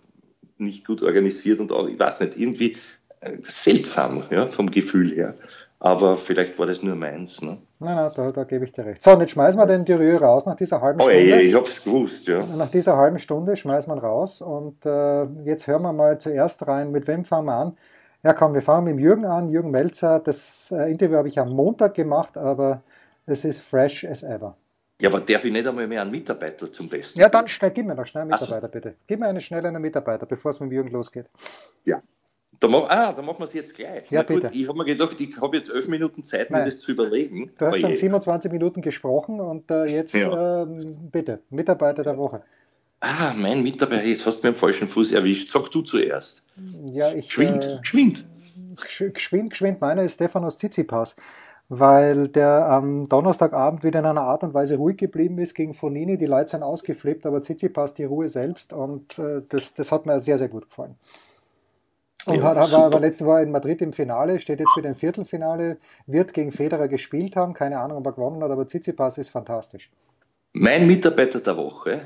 nicht 0.58 0.86
gut 0.86 1.02
organisiert 1.04 1.60
und 1.60 1.72
auch, 1.72 1.88
ich 1.88 2.00
weiß 2.00 2.22
nicht, 2.22 2.38
irgendwie 2.38 2.78
äh, 3.22 3.38
seltsam 3.42 4.24
ja, 4.30 4.48
vom 4.48 4.70
Gefühl 4.72 5.12
her. 5.14 5.36
Aber 5.80 6.16
vielleicht 6.18 6.58
war 6.58 6.66
das 6.66 6.82
nur 6.82 6.96
meins. 6.96 7.42
Ne? 7.42 7.58
Nein, 7.80 7.96
nein, 7.96 8.12
da, 8.16 8.32
da 8.32 8.44
gebe 8.46 8.66
ich 8.66 8.72
dir 8.72 8.86
recht. 8.86 9.04
So, 9.04 9.12
und 9.12 9.20
jetzt 9.20 9.32
schmeißen 9.32 9.60
wir 9.60 9.68
den 9.68 9.86
Dürrieu 9.86 10.18
raus 10.18 10.46
nach 10.46 10.56
dieser 10.56 10.82
halben 10.82 11.00
Oh 11.02 11.10
Stunde. 11.10 11.36
ey, 11.36 11.50
ich 11.50 11.54
hab's 11.54 11.84
gewusst, 11.84 12.28
ja. 12.28 12.46
Nach 12.46 12.70
dieser 12.72 12.96
halben 12.98 13.20
Stunde 13.20 13.56
schmeißen 13.58 13.94
wir 13.94 14.02
raus 14.02 14.42
und 14.42 14.86
äh, 14.86 15.26
jetzt 15.44 15.68
hören 15.68 15.84
wir 15.84 15.94
mal 15.94 16.18
zuerst 16.18 16.66
rein, 16.68 16.92
mit 16.92 17.08
wem 17.08 17.26
fangen 17.26 17.46
wir 17.48 17.54
an? 17.56 17.78
Ja 18.24 18.34
komm, 18.34 18.56
wir 18.56 18.64
fangen 18.64 18.86
mit 18.86 18.94
dem 18.94 19.00
Jürgen 19.00 19.26
an, 19.26 19.50
Jürgen 19.50 19.70
Melzer. 19.70 20.20
Das 20.20 20.72
äh, 20.72 20.90
Interview 20.90 21.18
habe 21.18 21.28
ich 21.28 21.38
am 21.38 21.50
Montag 21.52 21.94
gemacht, 21.94 22.38
aber 22.38 22.82
es 23.28 23.46
ist 23.46 23.60
fresh 23.60 24.06
as 24.06 24.24
ever. 24.24 24.56
Ja, 25.02 25.10
aber 25.10 25.20
darf 25.22 25.44
ich 25.44 25.52
nicht 25.52 25.68
einmal 25.68 25.88
mehr 25.88 26.02
einen 26.02 26.12
Mitarbeiter 26.12 26.72
zum 26.72 26.88
Besten? 26.88 27.20
Ja, 27.20 27.28
dann 27.28 27.48
schnell, 27.50 27.72
gib 27.72 27.86
mir 27.86 27.96
noch 27.96 28.06
schnell 28.06 28.22
einen 28.24 28.34
Ach 28.34 28.38
so. 28.38 28.46
Mitarbeiter, 28.46 28.72
bitte. 28.72 28.96
Gib 29.08 29.20
mir 29.20 29.28
einen 29.28 29.42
schnell 29.42 29.66
einen 29.66 29.82
Mitarbeiter, 29.82 30.26
bevor 30.26 30.52
es 30.52 30.60
mit 30.62 30.70
dem 30.70 30.74
Jürgen 30.74 30.92
losgeht. 30.92 31.26
Ja. 31.84 32.02
Da 32.62 32.70
mach, 32.70 32.88
ah, 32.90 33.12
da 33.12 33.22
machen 33.22 33.40
wir 33.40 33.44
es 33.44 33.54
jetzt 33.54 33.76
gleich. 33.76 34.10
Ja, 34.10 34.24
Na 34.28 34.34
gut, 34.36 34.50
ich 34.54 34.66
habe 34.70 34.78
mir 34.78 34.86
gedacht, 34.86 35.20
ich 35.20 35.42
habe 35.42 35.58
jetzt 35.58 35.70
elf 35.70 35.90
Minuten 35.90 36.24
Zeit, 36.24 36.50
mir 36.50 36.58
Nein. 36.60 36.68
das 36.68 36.80
zu 36.80 36.94
überlegen. 36.94 37.52
Du 37.58 37.66
hast 37.66 37.82
schon 37.82 37.90
je. 37.90 37.96
27 37.98 38.50
Minuten 38.50 38.82
gesprochen 38.82 39.42
und 39.42 39.70
äh, 39.70 39.84
jetzt 39.84 40.14
Ja. 40.14 40.62
ähm, 40.64 41.10
bitte, 41.12 41.42
Mitarbeiter 41.50 42.02
der 42.04 42.16
Woche. 42.16 42.44
Ah, 43.02 43.34
mein 43.36 43.62
Mitarbeiter, 43.62 44.06
jetzt 44.06 44.26
hast 44.26 44.40
du 44.40 44.48
mir 44.48 44.54
am 44.54 44.56
falschen 44.56 44.88
Fuß 44.88 45.12
erwischt. 45.12 45.52
Sag 45.52 45.70
du 45.72 45.82
zuerst. 45.82 46.44
Ja, 46.86 47.12
ich. 47.12 47.28
Geschwind, 47.28 47.66
Äh, 47.66 47.80
geschwind. 47.82 48.26
Gesch- 48.78 49.12
Geschwind, 49.14 49.50
geschwind, 49.50 49.82
meiner 49.82 50.04
ist 50.04 50.14
Stefanos 50.16 50.58
Tsitsipas, 50.58 51.18
weil 51.70 52.28
der 52.28 52.68
am 52.68 53.10
Donnerstagabend 53.10 53.84
wieder 53.84 54.00
in 54.00 54.06
einer 54.06 54.22
Art 54.22 54.44
und 54.44 54.54
Weise 54.54 54.78
ruhig 54.78 54.98
geblieben 54.98 55.40
ist 55.40 55.56
gegen 55.56 55.74
Fonini. 55.74 56.18
Die 56.18 56.26
Leute 56.26 56.52
sind 56.52 56.64
ausgeflippt, 56.64 57.26
aber 57.26 57.42
Tsitsipas 57.42 57.94
die 57.94 58.04
Ruhe 58.04 58.30
selbst 58.30 58.74
und 58.74 59.18
äh, 59.20 59.42
das, 59.50 59.74
das 59.74 59.92
hat 59.92 60.06
mir 60.06 60.20
sehr, 60.20 60.38
sehr 60.38 60.50
gut 60.50 60.70
gefallen. 60.70 60.96
Und 62.26 62.42
Ja, 62.42 62.44
hat, 62.44 62.58
war 62.58 62.66
super. 62.66 62.86
aber 62.86 63.00
letzte 63.00 63.26
Woche 63.26 63.44
in 63.44 63.52
Madrid 63.52 63.82
im 63.82 63.94
Finale, 63.94 64.40
steht 64.40 64.60
jetzt 64.60 64.76
wieder 64.78 64.90
im 64.90 64.96
Viertelfinale, 64.96 65.78
wird 66.08 66.34
gegen 66.34 66.52
Federer 66.52 66.88
gespielt 66.88 67.36
haben. 67.36 67.54
Keine 67.54 67.80
Ahnung, 67.80 67.98
ob 67.98 68.06
er 68.08 68.14
gewonnen 68.14 68.44
hat, 68.44 68.52
aber 68.52 68.68
Tsitsipas 68.68 69.18
ist 69.18 69.30
fantastisch. 69.30 69.92
Mein 70.54 70.88
Mitarbeiter 70.88 71.40
der 71.40 71.58
Woche 71.58 72.02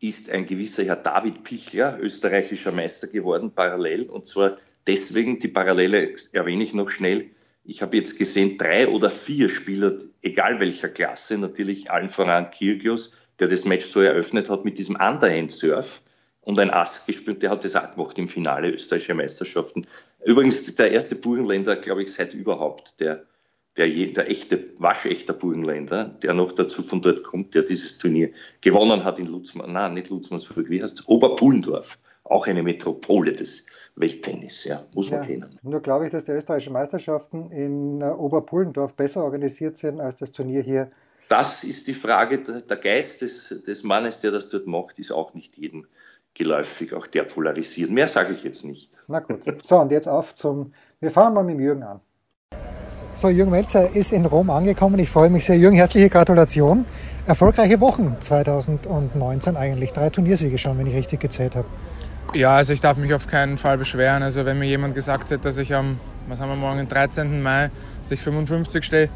ist 0.00 0.30
ein 0.30 0.46
gewisser 0.46 0.84
Herr 0.84 0.96
David 0.96 1.44
Pichler, 1.44 1.98
österreichischer 2.00 2.72
Meister 2.72 3.06
geworden, 3.06 3.52
parallel. 3.54 4.08
Und 4.10 4.26
zwar 4.26 4.56
deswegen, 4.86 5.38
die 5.40 5.48
Parallele 5.48 6.14
erwähne 6.32 6.64
ich 6.64 6.74
noch 6.74 6.90
schnell. 6.90 7.30
Ich 7.66 7.80
habe 7.80 7.96
jetzt 7.96 8.18
gesehen, 8.18 8.58
drei 8.58 8.88
oder 8.88 9.10
vier 9.10 9.48
Spieler, 9.48 9.96
egal 10.20 10.60
welcher 10.60 10.90
Klasse, 10.90 11.38
natürlich 11.38 11.90
allen 11.90 12.10
voran 12.10 12.50
Kyrgios, 12.50 13.12
der 13.38 13.48
das 13.48 13.64
Match 13.64 13.86
so 13.86 14.00
eröffnet 14.00 14.50
hat 14.50 14.66
mit 14.66 14.76
diesem 14.76 14.96
Underhand-Surf 14.96 16.02
und 16.42 16.58
ein 16.58 16.70
Ass 16.70 17.06
gespielt, 17.06 17.42
der 17.42 17.48
hat 17.48 17.64
das 17.64 17.74
auch 17.74 17.90
gemacht 17.90 18.18
im 18.18 18.28
Finale 18.28 18.70
österreichischer 18.70 19.14
Meisterschaften. 19.14 19.86
Übrigens 20.24 20.74
der 20.74 20.92
erste 20.92 21.14
Burgenländer, 21.14 21.76
glaube 21.76 22.02
ich, 22.02 22.12
seit 22.12 22.34
überhaupt, 22.34 23.00
der, 23.00 23.24
der, 23.78 23.88
der 23.88 24.30
echte, 24.30 24.74
waschechter 24.76 25.32
Burgenländer, 25.32 26.04
der 26.04 26.34
noch 26.34 26.52
dazu 26.52 26.82
von 26.82 27.00
dort 27.00 27.22
kommt, 27.22 27.54
der 27.54 27.62
dieses 27.62 27.96
Turnier 27.96 28.30
gewonnen 28.60 29.04
hat 29.04 29.18
in 29.18 29.26
Lutzmann, 29.26 29.72
nein, 29.72 29.94
nicht 29.94 30.10
Lutzmannsburg, 30.10 30.68
wie 30.68 30.82
heißt 30.82 31.00
es? 31.00 31.08
Oberpullendorf. 31.08 31.98
Auch 32.24 32.46
eine 32.46 32.62
Metropole 32.62 33.32
des 33.32 33.66
Welttennis, 33.96 34.64
ja, 34.64 34.82
muss 34.94 35.10
man 35.10 35.20
Ja, 35.20 35.26
kennen. 35.26 35.58
nur 35.62 35.80
glaube 35.80 36.06
ich, 36.06 36.10
dass 36.10 36.24
die 36.24 36.32
österreichischen 36.32 36.72
Meisterschaften 36.72 37.50
in 37.52 38.00
äh, 38.00 38.06
Oberpullendorf 38.06 38.94
besser 38.94 39.22
organisiert 39.22 39.76
sind 39.76 40.00
als 40.00 40.16
das 40.16 40.32
Turnier 40.32 40.62
hier. 40.62 40.90
Das 41.28 41.64
ist 41.64 41.86
die 41.86 41.94
Frage, 41.94 42.38
der 42.40 42.76
Geist 42.76 43.22
des, 43.22 43.62
des 43.66 43.82
Mannes, 43.84 44.20
der 44.20 44.30
das 44.32 44.50
dort 44.50 44.66
macht, 44.66 44.98
ist 44.98 45.12
auch 45.12 45.32
nicht 45.34 45.56
jedem 45.56 45.86
geläufig, 46.34 46.92
auch 46.92 47.06
der 47.06 47.22
polarisiert. 47.22 47.90
Mehr 47.90 48.08
sage 48.08 48.34
ich 48.34 48.42
jetzt 48.42 48.64
nicht. 48.64 48.90
Na 49.06 49.20
gut. 49.20 49.40
So, 49.64 49.78
und 49.78 49.90
jetzt 49.92 50.08
auf 50.08 50.34
zum. 50.34 50.72
Wir 51.00 51.10
fangen 51.10 51.34
mal 51.34 51.44
mit 51.44 51.54
dem 51.54 51.60
Jürgen 51.60 51.82
an. 51.84 52.00
So, 53.14 53.28
Jürgen 53.28 53.52
Melzer 53.52 53.94
ist 53.94 54.12
in 54.12 54.26
Rom 54.26 54.50
angekommen. 54.50 54.98
Ich 54.98 55.08
freue 55.08 55.30
mich 55.30 55.44
sehr. 55.44 55.56
Jürgen, 55.56 55.76
herzliche 55.76 56.10
Gratulation. 56.10 56.84
Erfolgreiche 57.26 57.80
Wochen 57.80 58.16
2019 58.18 59.56
eigentlich. 59.56 59.92
Drei 59.92 60.10
Turniersiege 60.10 60.58
schon, 60.58 60.76
wenn 60.78 60.86
ich 60.88 60.94
richtig 60.94 61.20
gezählt 61.20 61.54
habe. 61.54 61.68
Ja, 62.32 62.56
also 62.56 62.72
ich 62.72 62.80
darf 62.80 62.96
mich 62.96 63.12
auf 63.14 63.26
keinen 63.26 63.58
Fall 63.58 63.78
beschweren. 63.78 64.22
Also 64.22 64.44
wenn 64.44 64.58
mir 64.58 64.66
jemand 64.66 64.94
gesagt 64.94 65.30
hätte, 65.30 65.42
dass 65.42 65.58
ich 65.58 65.74
am, 65.74 65.98
was 66.26 66.40
haben 66.40 66.48
wir 66.48 66.56
morgen, 66.56 66.78
den 66.78 66.88
13. 66.88 67.42
Mai, 67.42 67.70
dass 68.02 68.12
ich 68.12 68.20
55 68.20 68.84
stehe, 68.84 69.08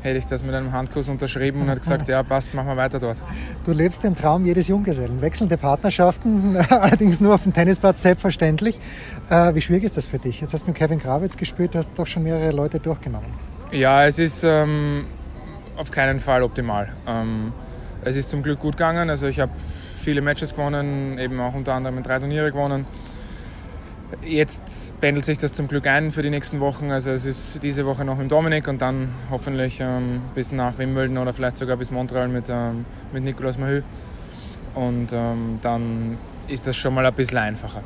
hätte 0.00 0.18
ich 0.18 0.26
das 0.26 0.44
mit 0.44 0.54
einem 0.54 0.72
Handkuss 0.72 1.08
unterschrieben 1.08 1.62
und 1.62 1.70
hat 1.70 1.80
gesagt, 1.80 2.08
ja 2.08 2.22
passt, 2.22 2.54
machen 2.54 2.68
wir 2.68 2.76
weiter 2.76 2.98
dort. 2.98 3.18
Du 3.64 3.72
lebst 3.72 4.04
den 4.04 4.14
Traum 4.14 4.44
jedes 4.44 4.68
Junggesellen. 4.68 5.20
Wechselnde 5.20 5.56
Partnerschaften, 5.56 6.56
allerdings 6.68 7.20
nur 7.20 7.34
auf 7.34 7.42
dem 7.42 7.52
Tennisplatz, 7.52 8.02
selbstverständlich. 8.02 8.78
Äh, 9.30 9.54
wie 9.54 9.60
schwierig 9.60 9.84
ist 9.84 9.96
das 9.96 10.06
für 10.06 10.18
dich? 10.18 10.40
Jetzt 10.40 10.52
hast 10.54 10.62
du 10.62 10.68
mit 10.68 10.76
Kevin 10.76 10.98
Grawitz 10.98 11.36
gespielt, 11.36 11.74
hast 11.74 11.98
doch 11.98 12.06
schon 12.06 12.22
mehrere 12.22 12.50
Leute 12.52 12.78
durchgenommen. 12.78 13.28
Ja, 13.72 14.06
es 14.06 14.18
ist 14.18 14.44
ähm, 14.44 15.06
auf 15.76 15.90
keinen 15.90 16.20
Fall 16.20 16.42
optimal. 16.42 16.88
Ähm, 17.06 17.52
es 18.04 18.16
ist 18.16 18.30
zum 18.30 18.42
Glück 18.42 18.60
gut 18.60 18.76
gegangen. 18.76 19.10
Also 19.10 19.26
ich 19.26 19.40
habe 19.40 19.52
viele 20.06 20.20
Matches 20.20 20.54
gewonnen, 20.54 21.18
eben 21.18 21.40
auch 21.40 21.52
unter 21.52 21.74
anderem 21.74 22.00
drei 22.00 22.20
Turniere 22.20 22.52
gewonnen. 22.52 22.86
Jetzt 24.22 24.94
pendelt 25.00 25.26
sich 25.26 25.36
das 25.36 25.52
zum 25.52 25.66
Glück 25.66 25.84
ein 25.88 26.12
für 26.12 26.22
die 26.22 26.30
nächsten 26.30 26.60
Wochen. 26.60 26.92
Also 26.92 27.10
es 27.10 27.24
ist 27.24 27.60
diese 27.64 27.84
Woche 27.86 28.04
noch 28.04 28.16
mit 28.16 28.30
Dominik 28.30 28.68
und 28.68 28.80
dann 28.80 29.08
hoffentlich 29.32 29.80
ähm, 29.80 30.22
bis 30.32 30.52
nach 30.52 30.78
Wimbledon 30.78 31.18
oder 31.18 31.32
vielleicht 31.32 31.56
sogar 31.56 31.76
bis 31.76 31.90
Montreal 31.90 32.28
mit, 32.28 32.44
ähm, 32.48 32.84
mit 33.12 33.24
Nicolas 33.24 33.58
Mahü. 33.58 33.82
Und 34.76 35.08
ähm, 35.12 35.58
dann 35.60 36.18
ist 36.46 36.68
das 36.68 36.76
schon 36.76 36.94
mal 36.94 37.04
ein 37.04 37.14
bisschen 37.14 37.38
einfacher. 37.38 37.82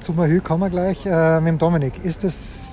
Zu 0.00 0.14
Mahü 0.14 0.40
kommen 0.40 0.62
wir 0.62 0.70
gleich 0.70 1.04
äh, 1.04 1.38
mit 1.38 1.48
dem 1.48 1.58
Dominik. 1.58 2.02
Ist 2.02 2.24
das, 2.24 2.63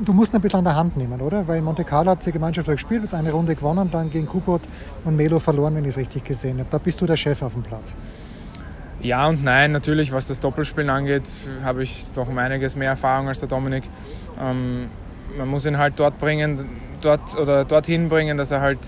du 0.00 0.12
musst 0.12 0.32
ihn 0.32 0.36
ein 0.36 0.42
bisschen 0.42 0.58
an 0.60 0.64
der 0.64 0.76
Hand 0.76 0.96
nehmen, 0.96 1.20
oder? 1.20 1.46
Weil 1.46 1.58
in 1.58 1.64
Monte 1.64 1.84
Carlo 1.84 2.10
habt 2.10 2.26
ihr 2.26 2.32
gemeinschaftlich 2.32 2.76
gespielt, 2.76 3.02
jetzt 3.02 3.14
eine 3.14 3.32
Runde 3.32 3.54
gewonnen, 3.54 3.90
dann 3.90 4.10
gegen 4.10 4.26
Kubot 4.26 4.62
und 5.04 5.16
Melo 5.16 5.38
verloren, 5.38 5.74
wenn 5.74 5.84
ich 5.84 5.90
es 5.90 5.96
richtig 5.96 6.24
gesehen 6.24 6.58
habe. 6.58 6.68
Da 6.70 6.78
bist 6.78 7.00
du 7.00 7.06
der 7.06 7.16
Chef 7.16 7.42
auf 7.42 7.52
dem 7.52 7.62
Platz. 7.62 7.94
Ja 9.00 9.26
und 9.26 9.42
nein, 9.42 9.72
natürlich, 9.72 10.12
was 10.12 10.28
das 10.28 10.38
Doppelspielen 10.38 10.88
angeht, 10.88 11.28
habe 11.64 11.82
ich 11.82 12.04
doch 12.14 12.28
um 12.28 12.38
einiges 12.38 12.76
mehr 12.76 12.90
Erfahrung 12.90 13.28
als 13.28 13.40
der 13.40 13.48
Dominik. 13.48 13.84
Ähm, 14.40 14.88
man 15.36 15.48
muss 15.48 15.66
ihn 15.66 15.78
halt 15.78 15.94
dort 15.96 16.18
bringen, 16.18 16.68
dort 17.00 17.36
oder 17.36 17.64
dorthin 17.64 18.08
bringen, 18.08 18.36
dass 18.36 18.52
er 18.52 18.60
halt 18.60 18.78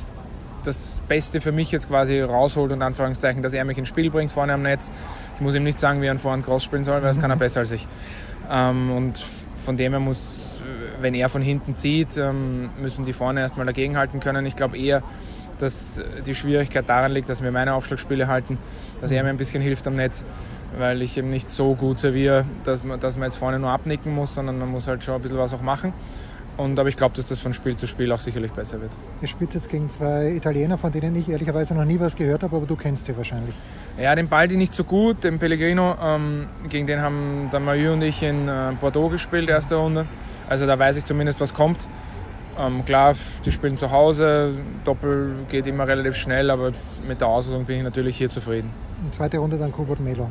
das 0.65 1.03
Beste 1.09 1.41
für 1.41 1.53
mich 1.53 1.71
jetzt 1.71 1.89
quasi 1.89 2.21
rausholt 2.21 2.73
und 2.73 2.81
Anführungszeichen, 2.81 3.43
dass 3.43 3.53
er 3.53 3.65
mich 3.65 3.77
ins 3.77 3.89
Spiel 3.89 4.11
bringt 4.11 4.31
vorne 4.31 4.53
am 4.53 4.63
Netz. 4.63 4.91
Ich 5.35 5.41
muss 5.41 5.55
ihm 5.55 5.65
nicht 5.65 5.79
sagen, 5.79 6.01
wie 6.01 6.07
er 6.07 6.19
vorne 6.19 6.43
Cross 6.43 6.65
spielen 6.65 6.85
soll, 6.85 7.03
weil 7.03 7.09
das 7.09 7.21
kann 7.21 7.31
er 7.31 7.37
mhm. 7.37 7.41
besser 7.41 7.61
als 7.61 7.73
ich. 7.73 7.87
Ähm, 8.51 8.91
und 8.91 9.23
von 9.65 9.77
dem 9.77 9.93
her 9.93 10.01
muss, 10.01 10.63
wenn 11.01 11.15
er 11.15 11.29
von 11.29 11.43
hinten 11.43 11.75
zieht, 11.75 12.17
ähm, 12.19 12.71
müssen 12.81 13.05
die 13.05 13.13
vorne 13.13 13.41
erstmal 13.41 13.67
dagegenhalten 13.67 14.21
können. 14.21 14.45
Ich 14.47 14.57
glaube 14.57 14.79
eher, 14.79 15.03
dass 15.59 16.01
die 16.27 16.35
Schwierigkeit 16.35 16.89
daran 16.89 17.13
liegt, 17.13 17.29
dass 17.29 17.43
wir 17.43 17.51
meine 17.51 17.75
Aufschlagspiele 17.75 18.29
halten, 18.29 18.59
dass 19.01 19.11
er 19.11 19.23
mir 19.23 19.31
ein 19.31 19.37
bisschen 19.37 19.63
hilft 19.63 19.87
am 19.87 19.97
Netz, 19.97 20.25
weil 20.79 21.01
ich 21.03 21.17
eben 21.17 21.31
nicht 21.31 21.49
so 21.49 21.75
gut 21.75 21.99
serviere, 21.99 22.45
dass 22.65 22.85
man, 22.85 23.01
dass 23.01 23.17
man 23.17 23.29
jetzt 23.29 23.37
vorne 23.37 23.59
nur 23.59 23.71
abnicken 23.71 24.15
muss, 24.15 24.35
sondern 24.35 24.59
man 24.59 24.69
muss 24.69 24.87
halt 24.87 25.03
schon 25.03 25.15
ein 25.15 25.23
bisschen 25.23 25.39
was 25.39 25.55
auch 25.55 25.63
machen. 25.63 25.93
Und, 26.57 26.79
aber 26.79 26.89
ich 26.89 26.97
glaube, 26.97 27.17
dass 27.17 27.27
das 27.27 27.41
von 27.41 27.53
Spiel 27.53 27.77
zu 27.77 27.89
Spiel 27.89 28.13
auch 28.13 28.19
sicherlich 28.19 28.53
besser 28.53 28.81
wird. 28.81 28.93
Ihr 29.21 29.29
spielt 29.29 29.55
jetzt 29.55 29.69
gegen 29.69 29.89
zwei 29.89 30.31
Italiener, 30.31 30.79
von 30.79 30.93
denen 30.93 31.17
ich 31.17 31.29
ehrlicherweise 31.29 31.75
noch 31.75 31.85
nie 31.85 31.99
was 31.99 32.15
gehört 32.15 32.45
habe, 32.45 32.57
aber 32.57 32.67
du 32.67 32.77
kennst 32.77 33.07
sie 33.07 33.17
wahrscheinlich. 33.17 33.55
Ja, 33.99 34.15
den 34.15 34.29
Baldi 34.29 34.57
nicht 34.57 34.73
so 34.73 34.85
gut, 34.85 35.25
den 35.25 35.39
Pellegrino. 35.39 35.97
Ähm, 36.01 36.47
gegen 36.69 36.87
den 36.87 37.01
haben 37.01 37.49
der 37.53 37.59
Mayu 37.61 37.93
und 37.93 38.03
ich 38.03 38.23
in 38.23 38.49
äh, 38.49 38.73
Bordeaux 38.81 39.09
gespielt, 39.09 39.49
erste 39.49 39.75
Runde. 39.75 40.07
Also 40.49 40.67
da 40.67 40.79
weiß 40.79 40.97
ich 40.97 41.05
zumindest, 41.05 41.41
was 41.41 41.55
kommt. 41.55 41.89
Ähm, 42.57 42.85
klar, 42.85 43.15
die 43.45 43.51
spielen 43.51 43.77
zu 43.77 43.91
Hause, 43.91 44.53
Doppel 44.85 45.35
geht 45.51 45.67
immer 45.67 45.89
relativ 45.89 46.15
schnell, 46.15 46.51
aber 46.51 46.71
mit 47.07 47.21
der 47.21 47.27
Auslosung 47.27 47.65
bin 47.65 47.79
ich 47.79 47.83
natürlich 47.83 48.17
hier 48.17 48.31
zufrieden. 48.31 48.71
zweite 49.11 49.39
Runde 49.39 49.59
dann 49.59 49.73
Kubot 49.73 49.99
Melo. 49.99 50.31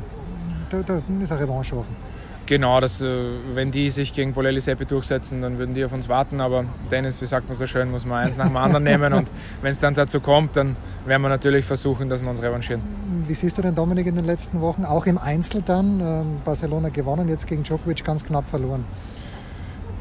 Da, 0.70 0.80
da 0.80 1.02
ist 1.22 1.32
eine 1.32 1.42
Revanche 1.42 1.76
offen. 1.76 2.13
Genau, 2.46 2.78
das, 2.78 3.00
äh, 3.00 3.08
wenn 3.54 3.70
die 3.70 3.88
sich 3.88 4.12
gegen 4.12 4.34
Bolelli 4.34 4.60
Seppi 4.60 4.84
durchsetzen, 4.84 5.40
dann 5.40 5.56
würden 5.56 5.74
die 5.74 5.84
auf 5.84 5.92
uns 5.92 6.08
warten. 6.10 6.42
Aber 6.42 6.66
Dennis, 6.90 7.22
wie 7.22 7.26
sagt 7.26 7.48
man 7.48 7.56
so 7.56 7.66
schön, 7.66 7.90
muss 7.90 8.04
man 8.04 8.26
eins 8.26 8.36
nach 8.36 8.48
dem 8.48 8.56
anderen 8.56 8.84
nehmen. 8.84 9.14
Und 9.14 9.28
wenn 9.62 9.72
es 9.72 9.80
dann 9.80 9.94
dazu 9.94 10.20
kommt, 10.20 10.54
dann 10.56 10.76
werden 11.06 11.22
wir 11.22 11.30
natürlich 11.30 11.64
versuchen, 11.64 12.10
dass 12.10 12.22
wir 12.22 12.28
uns 12.28 12.42
revanchieren. 12.42 12.82
Wie 13.26 13.34
siehst 13.34 13.56
du 13.56 13.62
den 13.62 13.74
Dominik 13.74 14.06
in 14.06 14.14
den 14.14 14.26
letzten 14.26 14.60
Wochen? 14.60 14.84
Auch 14.84 15.06
im 15.06 15.16
Einzel 15.16 15.62
dann. 15.62 16.00
Ähm, 16.00 16.40
Barcelona 16.44 16.90
gewonnen, 16.90 17.28
jetzt 17.28 17.46
gegen 17.46 17.62
Djokovic 17.62 18.04
ganz 18.04 18.24
knapp 18.24 18.46
verloren. 18.48 18.84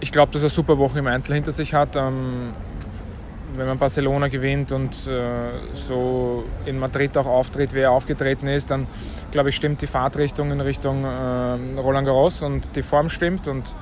Ich 0.02 0.12
glaube, 0.12 0.34
dass 0.34 0.44
er 0.44 0.50
super 0.50 0.78
Wochen 0.78 0.98
im 0.98 1.08
Einzel 1.08 1.36
hinter 1.36 1.54
sich 1.54 1.74
hat. 1.74 1.96
Wenn 3.56 3.68
man 3.68 3.78
Barcelona 3.78 4.30
gewinnt 4.30 4.72
und 4.72 5.08
äh, 5.08 5.52
so 5.74 6.44
in 6.66 6.80
Madrid 6.80 7.16
auch 7.18 7.28
auftritt, 7.28 7.74
wie 7.74 7.80
er 7.80 7.92
aufgetreten 7.92 8.48
ist, 8.48 8.72
dann 8.72 8.88
glaube 9.32 9.50
ich, 9.50 9.56
stimmt 9.56 9.82
die 9.82 9.88
Fahrtrichtung 9.88 10.52
in 10.52 10.60
Richtung 10.60 11.04
äh, 11.04 11.80
Roland 11.80 12.08
Garros 12.08 12.42
und 12.42 12.76
die 12.76 12.82
Form 12.82 13.10
stimmt 13.10 13.48
und 13.48 13.74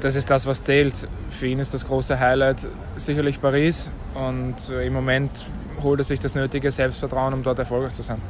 das 0.00 0.16
ist 0.16 0.30
das, 0.30 0.46
was 0.46 0.62
zählt. 0.62 1.08
Für 1.30 1.46
ihn 1.46 1.58
ist 1.58 1.74
das 1.74 1.86
große 1.86 2.18
Highlight 2.18 2.66
sicherlich 2.96 3.40
Paris 3.40 3.90
und 4.14 4.56
äh, 4.70 4.86
im 4.86 4.92
Moment 4.92 5.44
holt 5.82 6.00
er 6.00 6.04
sich 6.04 6.20
das 6.20 6.34
nötige 6.34 6.70
Selbstvertrauen, 6.70 7.34
um 7.34 7.42
dort 7.42 7.58
erfolgreich 7.58 7.92
zu 7.92 8.02
sein. 8.02 8.20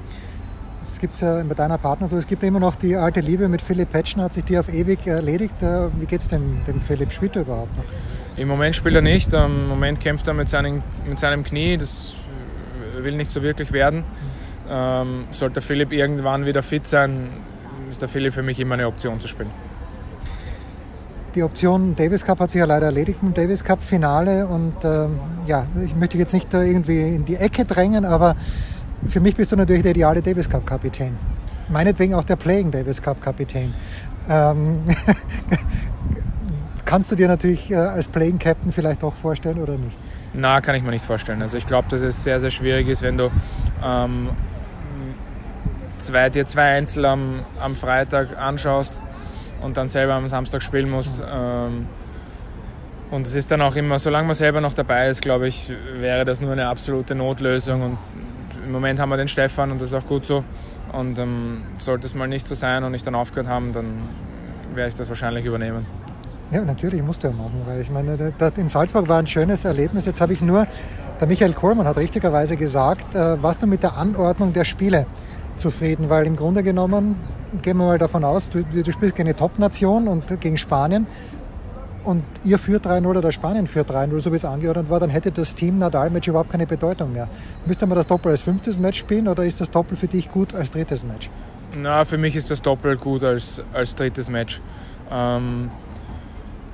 Es 0.86 0.98
gibt 0.98 1.20
ja 1.20 1.42
bei 1.42 1.54
deiner 1.54 1.78
Partner 1.78 2.06
so, 2.06 2.16
es 2.16 2.26
gibt 2.26 2.42
immer 2.42 2.60
noch 2.60 2.74
die 2.76 2.96
alte 2.96 3.20
Liebe 3.20 3.48
mit 3.48 3.62
Philipp 3.62 3.90
Petschner, 3.90 4.24
hat 4.24 4.32
sich 4.34 4.44
die 4.44 4.58
auf 4.58 4.72
ewig 4.72 5.06
erledigt. 5.06 5.62
Äh, 5.62 5.88
wie 5.98 6.06
geht 6.06 6.20
es 6.20 6.28
dem, 6.28 6.62
dem 6.64 6.80
Philipp? 6.80 7.12
Spielt 7.12 7.36
er 7.36 7.42
überhaupt 7.42 7.76
noch? 7.76 7.84
Im 8.36 8.48
Moment 8.48 8.74
spielt 8.74 8.94
er 8.94 9.02
nicht. 9.02 9.32
Im 9.32 9.68
Moment 9.68 10.00
kämpft 10.00 10.26
er 10.26 10.34
mit, 10.34 10.48
seinen, 10.48 10.82
mit 11.06 11.18
seinem 11.18 11.44
Knie. 11.44 11.76
Das 11.76 12.14
will 12.98 13.16
nicht 13.16 13.30
so 13.30 13.42
wirklich 13.42 13.72
werden. 13.72 14.04
Ähm, 14.68 15.24
sollte 15.32 15.60
Philipp 15.60 15.92
irgendwann 15.92 16.46
wieder 16.46 16.62
fit 16.62 16.86
sein, 16.86 17.28
ist 17.90 18.00
der 18.00 18.08
Philipp 18.08 18.34
für 18.34 18.42
mich 18.42 18.58
immer 18.60 18.74
eine 18.74 18.86
Option 18.86 19.20
zu 19.20 19.28
spielen. 19.28 19.50
Die 21.34 21.42
Option 21.42 21.96
Davis 21.96 22.24
Cup 22.24 22.40
hat 22.40 22.50
sich 22.50 22.58
ja 22.58 22.66
leider 22.66 22.86
erledigt 22.86 23.18
im 23.22 23.32
Davis 23.32 23.64
Cup 23.64 23.82
Finale 23.82 24.46
und 24.46 24.74
ähm, 24.84 25.18
ja, 25.46 25.66
ich 25.84 25.96
möchte 25.96 26.18
jetzt 26.18 26.34
nicht 26.34 26.52
irgendwie 26.52 27.00
in 27.00 27.24
die 27.24 27.36
Ecke 27.36 27.64
drängen, 27.64 28.04
aber 28.04 28.36
für 29.08 29.20
mich 29.20 29.34
bist 29.34 29.50
du 29.50 29.56
natürlich 29.56 29.82
der 29.82 29.92
ideale 29.92 30.20
Davis 30.20 30.48
Cup 30.48 30.66
Kapitän. 30.66 31.16
Meinetwegen 31.68 32.14
auch 32.14 32.24
der 32.24 32.36
Playing 32.36 32.70
Davis 32.70 33.00
Cup 33.00 33.20
Kapitän. 33.22 33.72
Ähm, 34.28 34.80
kannst 36.92 37.10
du 37.10 37.16
dir 37.16 37.26
natürlich 37.26 37.70
äh, 37.70 37.76
als 37.76 38.06
Playing 38.06 38.38
Captain 38.38 38.70
vielleicht 38.70 39.02
auch 39.02 39.14
vorstellen 39.14 39.58
oder 39.58 39.78
nicht? 39.78 39.96
Na, 40.34 40.60
kann 40.60 40.74
ich 40.74 40.82
mir 40.82 40.90
nicht 40.90 41.04
vorstellen. 41.04 41.40
Also 41.40 41.56
ich 41.56 41.66
glaube, 41.66 41.88
dass 41.88 42.02
es 42.02 42.22
sehr, 42.22 42.38
sehr 42.38 42.50
schwierig 42.50 42.86
ist, 42.86 43.00
wenn 43.00 43.16
du 43.16 43.30
ähm, 43.82 44.28
zwei, 45.96 46.28
dir 46.28 46.44
zwei 46.44 46.76
Einzel 46.76 47.06
am, 47.06 47.46
am 47.58 47.76
Freitag 47.76 48.38
anschaust 48.38 49.00
und 49.62 49.78
dann 49.78 49.88
selber 49.88 50.12
am 50.12 50.26
Samstag 50.26 50.62
spielen 50.62 50.90
musst. 50.90 51.20
Mhm. 51.20 51.28
Ähm, 51.32 51.86
und 53.10 53.26
es 53.26 53.36
ist 53.36 53.50
dann 53.50 53.62
auch 53.62 53.74
immer, 53.74 53.98
solange 53.98 54.26
man 54.26 54.34
selber 54.34 54.60
noch 54.60 54.74
dabei 54.74 55.08
ist, 55.08 55.22
glaube 55.22 55.48
ich, 55.48 55.72
wäre 55.98 56.26
das 56.26 56.42
nur 56.42 56.52
eine 56.52 56.66
absolute 56.66 57.14
Notlösung. 57.14 57.82
Und 57.82 57.98
im 58.66 58.70
Moment 58.70 59.00
haben 59.00 59.08
wir 59.08 59.16
den 59.16 59.28
Stefan 59.28 59.70
und 59.70 59.80
das 59.80 59.88
ist 59.88 59.94
auch 59.94 60.06
gut 60.06 60.26
so. 60.26 60.44
Und 60.92 61.18
ähm, 61.18 61.62
sollte 61.78 62.06
es 62.06 62.14
mal 62.14 62.28
nicht 62.28 62.46
so 62.46 62.54
sein 62.54 62.84
und 62.84 62.92
ich 62.92 63.02
dann 63.02 63.14
aufgehört 63.14 63.48
haben, 63.48 63.72
dann 63.72 63.94
werde 64.74 64.90
ich 64.90 64.94
das 64.94 65.08
wahrscheinlich 65.08 65.46
übernehmen. 65.46 66.01
Ja, 66.52 66.66
natürlich 66.66 67.02
musst 67.02 67.22
du 67.24 67.28
ja 67.28 67.32
machen, 67.32 67.62
weil 67.64 67.80
ich 67.80 67.90
meine, 67.90 68.32
das 68.36 68.58
in 68.58 68.68
Salzburg 68.68 69.08
war 69.08 69.18
ein 69.18 69.26
schönes 69.26 69.64
Erlebnis. 69.64 70.04
Jetzt 70.04 70.20
habe 70.20 70.34
ich 70.34 70.42
nur, 70.42 70.66
der 71.18 71.26
Michael 71.26 71.54
Kohlmann 71.54 71.86
hat 71.86 71.96
richtigerweise 71.96 72.58
gesagt, 72.58 73.14
äh, 73.14 73.42
warst 73.42 73.62
du 73.62 73.66
mit 73.66 73.82
der 73.82 73.96
Anordnung 73.96 74.52
der 74.52 74.64
Spiele 74.64 75.06
zufrieden, 75.56 76.10
weil 76.10 76.26
im 76.26 76.36
Grunde 76.36 76.62
genommen, 76.62 77.16
gehen 77.62 77.78
wir 77.78 77.86
mal 77.86 77.98
davon 77.98 78.22
aus, 78.22 78.50
du, 78.50 78.62
du 78.64 78.92
spielst 78.92 79.16
gegen 79.16 79.28
eine 79.28 79.36
Top-Nation 79.36 80.08
und 80.08 80.40
gegen 80.40 80.58
Spanien 80.58 81.06
und 82.04 82.22
ihr 82.44 82.58
führt 82.58 82.86
3-0 82.86 83.06
oder 83.06 83.32
Spanien 83.32 83.66
führt 83.66 83.90
3-0, 83.90 84.20
so 84.20 84.30
wie 84.30 84.36
es 84.36 84.44
angeordnet 84.44 84.90
war, 84.90 85.00
dann 85.00 85.08
hätte 85.10 85.32
das 85.32 85.54
Team 85.54 85.78
Nadal-Match 85.78 86.28
überhaupt 86.28 86.50
keine 86.50 86.66
Bedeutung 86.66 87.14
mehr. 87.14 87.28
Müsste 87.64 87.86
man 87.86 87.96
das 87.96 88.06
Doppel 88.06 88.30
als 88.30 88.42
fünftes 88.42 88.78
Match 88.78 88.98
spielen 88.98 89.26
oder 89.26 89.44
ist 89.44 89.60
das 89.60 89.70
Doppel 89.70 89.96
für 89.96 90.08
dich 90.08 90.30
gut 90.30 90.54
als 90.54 90.70
drittes 90.70 91.02
Match? 91.02 91.30
Na, 91.74 92.04
für 92.04 92.18
mich 92.18 92.36
ist 92.36 92.50
das 92.50 92.60
Doppel 92.60 92.98
gut 92.98 93.22
als, 93.22 93.62
als 93.72 93.94
drittes 93.94 94.28
Match. 94.28 94.60
Ähm, 95.10 95.70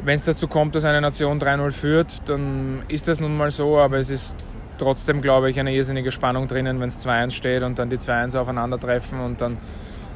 wenn 0.04 0.16
es 0.16 0.24
dazu 0.24 0.48
kommt, 0.48 0.74
dass 0.74 0.84
eine 0.84 1.00
Nation 1.00 1.40
3-0 1.40 1.72
führt, 1.72 2.28
dann 2.28 2.82
ist 2.88 3.08
das 3.08 3.20
nun 3.20 3.36
mal 3.36 3.50
so, 3.50 3.78
aber 3.78 3.98
es 3.98 4.10
ist 4.10 4.46
trotzdem, 4.78 5.20
glaube 5.20 5.50
ich, 5.50 5.58
eine 5.58 5.72
irrsinnige 5.74 6.12
Spannung 6.12 6.46
drinnen, 6.46 6.80
wenn 6.80 6.88
es 6.88 7.04
2-1 7.04 7.30
steht 7.30 7.62
und 7.62 7.78
dann 7.78 7.90
die 7.90 7.98
2-1 7.98 8.38
aufeinandertreffen 8.38 9.20
und 9.20 9.40
dann 9.40 9.58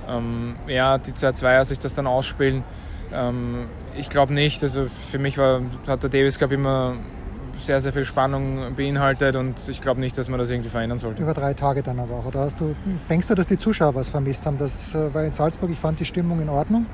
ähm, 0.08 0.56
ja, 0.66 0.98
die 0.98 1.12
2-2er 1.12 1.64
sich 1.64 1.78
das 1.78 1.94
dann 1.94 2.06
ausspielen. 2.06 2.64
Ähm, 3.12 3.66
ich 3.96 4.08
glaube 4.08 4.32
nicht, 4.32 4.62
also 4.62 4.86
für 5.10 5.18
mich 5.18 5.38
war, 5.38 5.60
hat 5.86 6.02
der 6.02 6.10
Davis 6.10 6.38
Cup 6.38 6.52
immer 6.52 6.96
sehr, 7.58 7.80
sehr 7.80 7.92
viel 7.92 8.04
Spannung 8.04 8.74
beinhaltet 8.74 9.36
und 9.36 9.68
ich 9.68 9.80
glaube 9.80 10.00
nicht, 10.00 10.16
dass 10.16 10.28
man 10.28 10.38
das 10.38 10.50
irgendwie 10.50 10.70
verändern 10.70 10.98
sollte. 10.98 11.22
Über 11.22 11.34
drei 11.34 11.54
Tage 11.54 11.82
dann 11.82 12.00
aber 12.00 12.14
auch, 12.16 12.26
oder 12.26 12.40
hast 12.40 12.60
du, 12.60 12.74
denkst 13.10 13.28
du, 13.28 13.34
dass 13.34 13.46
die 13.46 13.58
Zuschauer 13.58 13.94
was 13.94 14.08
vermisst 14.08 14.46
haben? 14.46 14.58
Das 14.58 14.94
äh, 14.94 15.12
war 15.14 15.24
in 15.24 15.32
Salzburg, 15.32 15.70
ich 15.70 15.78
fand 15.78 16.00
die 16.00 16.04
Stimmung 16.04 16.40
in 16.40 16.48
Ordnung. 16.48 16.86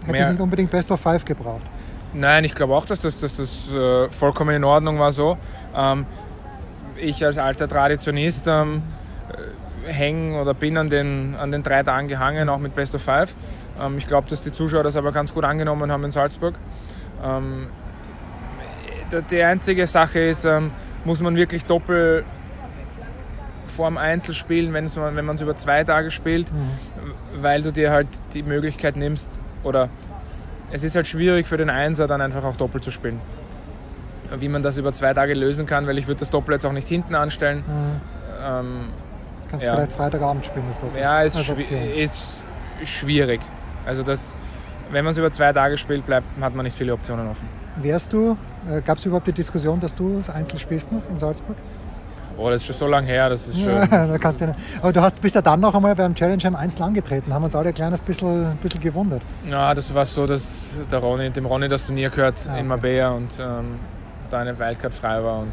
Hätte 0.00 0.12
mehr, 0.12 0.30
nicht 0.32 0.40
unbedingt 0.40 0.70
Best 0.70 0.90
of 0.90 1.00
Five 1.00 1.24
gebraucht. 1.24 1.62
Nein, 2.12 2.44
ich 2.44 2.54
glaube 2.54 2.74
auch, 2.74 2.84
dass 2.84 3.00
das, 3.00 3.20
dass 3.20 3.36
das 3.36 3.72
äh, 3.72 4.08
vollkommen 4.10 4.54
in 4.54 4.64
Ordnung 4.64 4.98
war 4.98 5.12
so. 5.12 5.38
Ähm, 5.74 6.06
ich 6.96 7.24
als 7.24 7.38
alter 7.38 7.68
Traditionist 7.68 8.46
ähm, 8.46 8.82
äh, 9.86 9.92
hänge 9.92 10.40
oder 10.40 10.54
bin 10.54 10.76
an 10.76 10.90
den, 10.90 11.36
an 11.36 11.50
den 11.50 11.62
drei 11.62 11.82
Tagen 11.82 12.08
gehangen, 12.08 12.48
auch 12.48 12.58
mit 12.58 12.74
Best 12.74 12.94
of 12.94 13.02
Five. 13.02 13.34
Ähm, 13.80 13.98
ich 13.98 14.06
glaube, 14.06 14.28
dass 14.28 14.40
die 14.40 14.52
Zuschauer 14.52 14.82
das 14.82 14.96
aber 14.96 15.12
ganz 15.12 15.32
gut 15.32 15.44
angenommen 15.44 15.90
haben 15.90 16.04
in 16.04 16.10
Salzburg. 16.10 16.54
Ähm, 17.22 17.68
die 19.30 19.42
einzige 19.42 19.86
Sache 19.86 20.20
ist, 20.20 20.44
ähm, 20.44 20.70
muss 21.04 21.20
man 21.20 21.36
wirklich 21.36 21.64
doppelt 21.64 22.24
vorm 23.66 23.98
Einzel 23.98 24.34
spielen, 24.34 24.72
wenn 24.74 25.24
man 25.24 25.34
es 25.36 25.40
über 25.40 25.56
zwei 25.56 25.84
Tage 25.84 26.10
spielt, 26.10 26.52
mhm. 26.52 26.70
weil 27.42 27.62
du 27.62 27.72
dir 27.72 27.90
halt 27.90 28.08
die 28.34 28.42
Möglichkeit 28.42 28.96
nimmst, 28.96 29.40
oder 29.62 29.88
es 30.72 30.84
ist 30.84 30.94
halt 30.96 31.06
schwierig 31.06 31.46
für 31.46 31.56
den 31.56 31.70
Einser 31.70 32.06
dann 32.06 32.20
einfach 32.20 32.44
auch 32.44 32.56
doppelt 32.56 32.84
zu 32.84 32.90
spielen. 32.90 33.20
Wie 34.38 34.48
man 34.48 34.62
das 34.62 34.76
über 34.76 34.92
zwei 34.92 35.12
Tage 35.12 35.34
lösen 35.34 35.66
kann, 35.66 35.86
weil 35.86 35.98
ich 35.98 36.06
würde 36.06 36.20
das 36.20 36.30
Doppel 36.30 36.52
jetzt 36.52 36.64
auch 36.64 36.72
nicht 36.72 36.86
hinten 36.86 37.14
anstellen. 37.14 37.64
Mhm. 37.66 38.00
Ähm, 38.44 38.88
Kannst 39.50 39.66
ja. 39.66 39.74
vielleicht 39.74 39.92
Freitagabend 39.92 40.46
spielen, 40.46 40.64
das 40.68 40.78
Doppel. 40.78 41.00
Ja, 41.00 41.22
ist, 41.22 41.44
schwi 41.44 41.62
ist 42.00 42.44
schwierig. 42.84 43.40
Also 43.84 44.04
das, 44.04 44.34
wenn 44.92 45.04
man 45.04 45.10
es 45.10 45.18
über 45.18 45.32
zwei 45.32 45.52
Tage 45.52 45.76
spielt, 45.76 46.06
bleibt, 46.06 46.26
hat 46.40 46.54
man 46.54 46.64
nicht 46.64 46.78
viele 46.78 46.92
Optionen 46.92 47.28
offen. 47.28 47.48
Wärst 47.76 48.12
du, 48.12 48.36
äh, 48.68 48.80
gab 48.82 48.98
es 48.98 49.04
überhaupt 49.04 49.26
die 49.26 49.32
Diskussion, 49.32 49.80
dass 49.80 49.96
du 49.96 50.16
das 50.16 50.30
Einzel 50.30 50.60
spielst 50.60 50.92
noch 50.92 51.02
in 51.10 51.16
Salzburg? 51.16 51.56
Oh, 52.40 52.48
das 52.48 52.62
ist 52.62 52.66
schon 52.68 52.76
so 52.76 52.86
lange 52.86 53.06
her, 53.06 53.28
das 53.28 53.48
ist 53.48 53.60
schon. 53.60 53.68
Ja, 53.68 53.86
da 54.06 54.18
kannst 54.18 54.40
du 54.40 54.46
nicht. 54.46 54.58
Aber 54.80 54.92
du 54.92 55.02
hast, 55.02 55.20
bist 55.20 55.34
ja 55.34 55.42
dann 55.42 55.60
noch 55.60 55.74
einmal 55.74 55.94
beim 55.94 56.14
Challenge 56.14 56.42
M1 56.42 56.80
angetreten, 56.80 57.34
haben 57.34 57.44
uns 57.44 57.54
alle 57.54 57.68
ein 57.68 57.74
kleines 57.74 58.00
bisschen, 58.00 58.56
bisschen 58.62 58.80
gewundert. 58.80 59.20
Ja, 59.48 59.74
das 59.74 59.92
war 59.92 60.06
so, 60.06 60.26
dass 60.26 60.76
der 60.90 61.00
Ronny, 61.00 61.28
dem 61.30 61.44
Ronny 61.44 61.68
das 61.68 61.84
Turnier 61.86 62.08
gehört 62.10 62.36
Ah, 62.48 62.52
in 62.54 62.60
okay. 62.60 62.62
Marbella 62.64 63.10
und 63.10 63.38
ähm, 63.38 63.78
da 64.30 64.38
eine 64.38 64.58
Wildcard 64.58 64.94
frei 64.94 65.22
war 65.22 65.40
und 65.40 65.52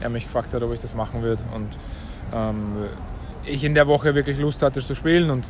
er 0.00 0.08
mich 0.08 0.24
gefragt 0.24 0.54
hat, 0.54 0.62
ob 0.62 0.72
ich 0.72 0.80
das 0.80 0.94
machen 0.94 1.22
würde. 1.22 1.42
Und 1.52 1.76
ähm, 2.32 2.86
ich 3.44 3.64
in 3.64 3.74
der 3.74 3.86
Woche 3.88 4.14
wirklich 4.14 4.38
Lust 4.38 4.62
hatte 4.62 4.80
zu 4.80 4.94
spielen 4.94 5.30
und 5.30 5.44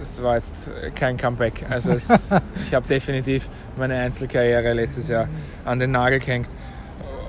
es 0.00 0.22
war 0.22 0.36
jetzt 0.36 0.70
kein 0.94 1.16
Comeback. 1.16 1.64
Also 1.70 1.92
es, 1.92 2.08
ich 2.66 2.74
habe 2.74 2.86
definitiv 2.86 3.48
meine 3.78 3.96
Einzelkarriere 3.96 4.72
letztes 4.72 5.08
Jahr 5.08 5.26
an 5.64 5.78
den 5.78 5.90
Nagel 5.92 6.18
gehängt. 6.18 6.48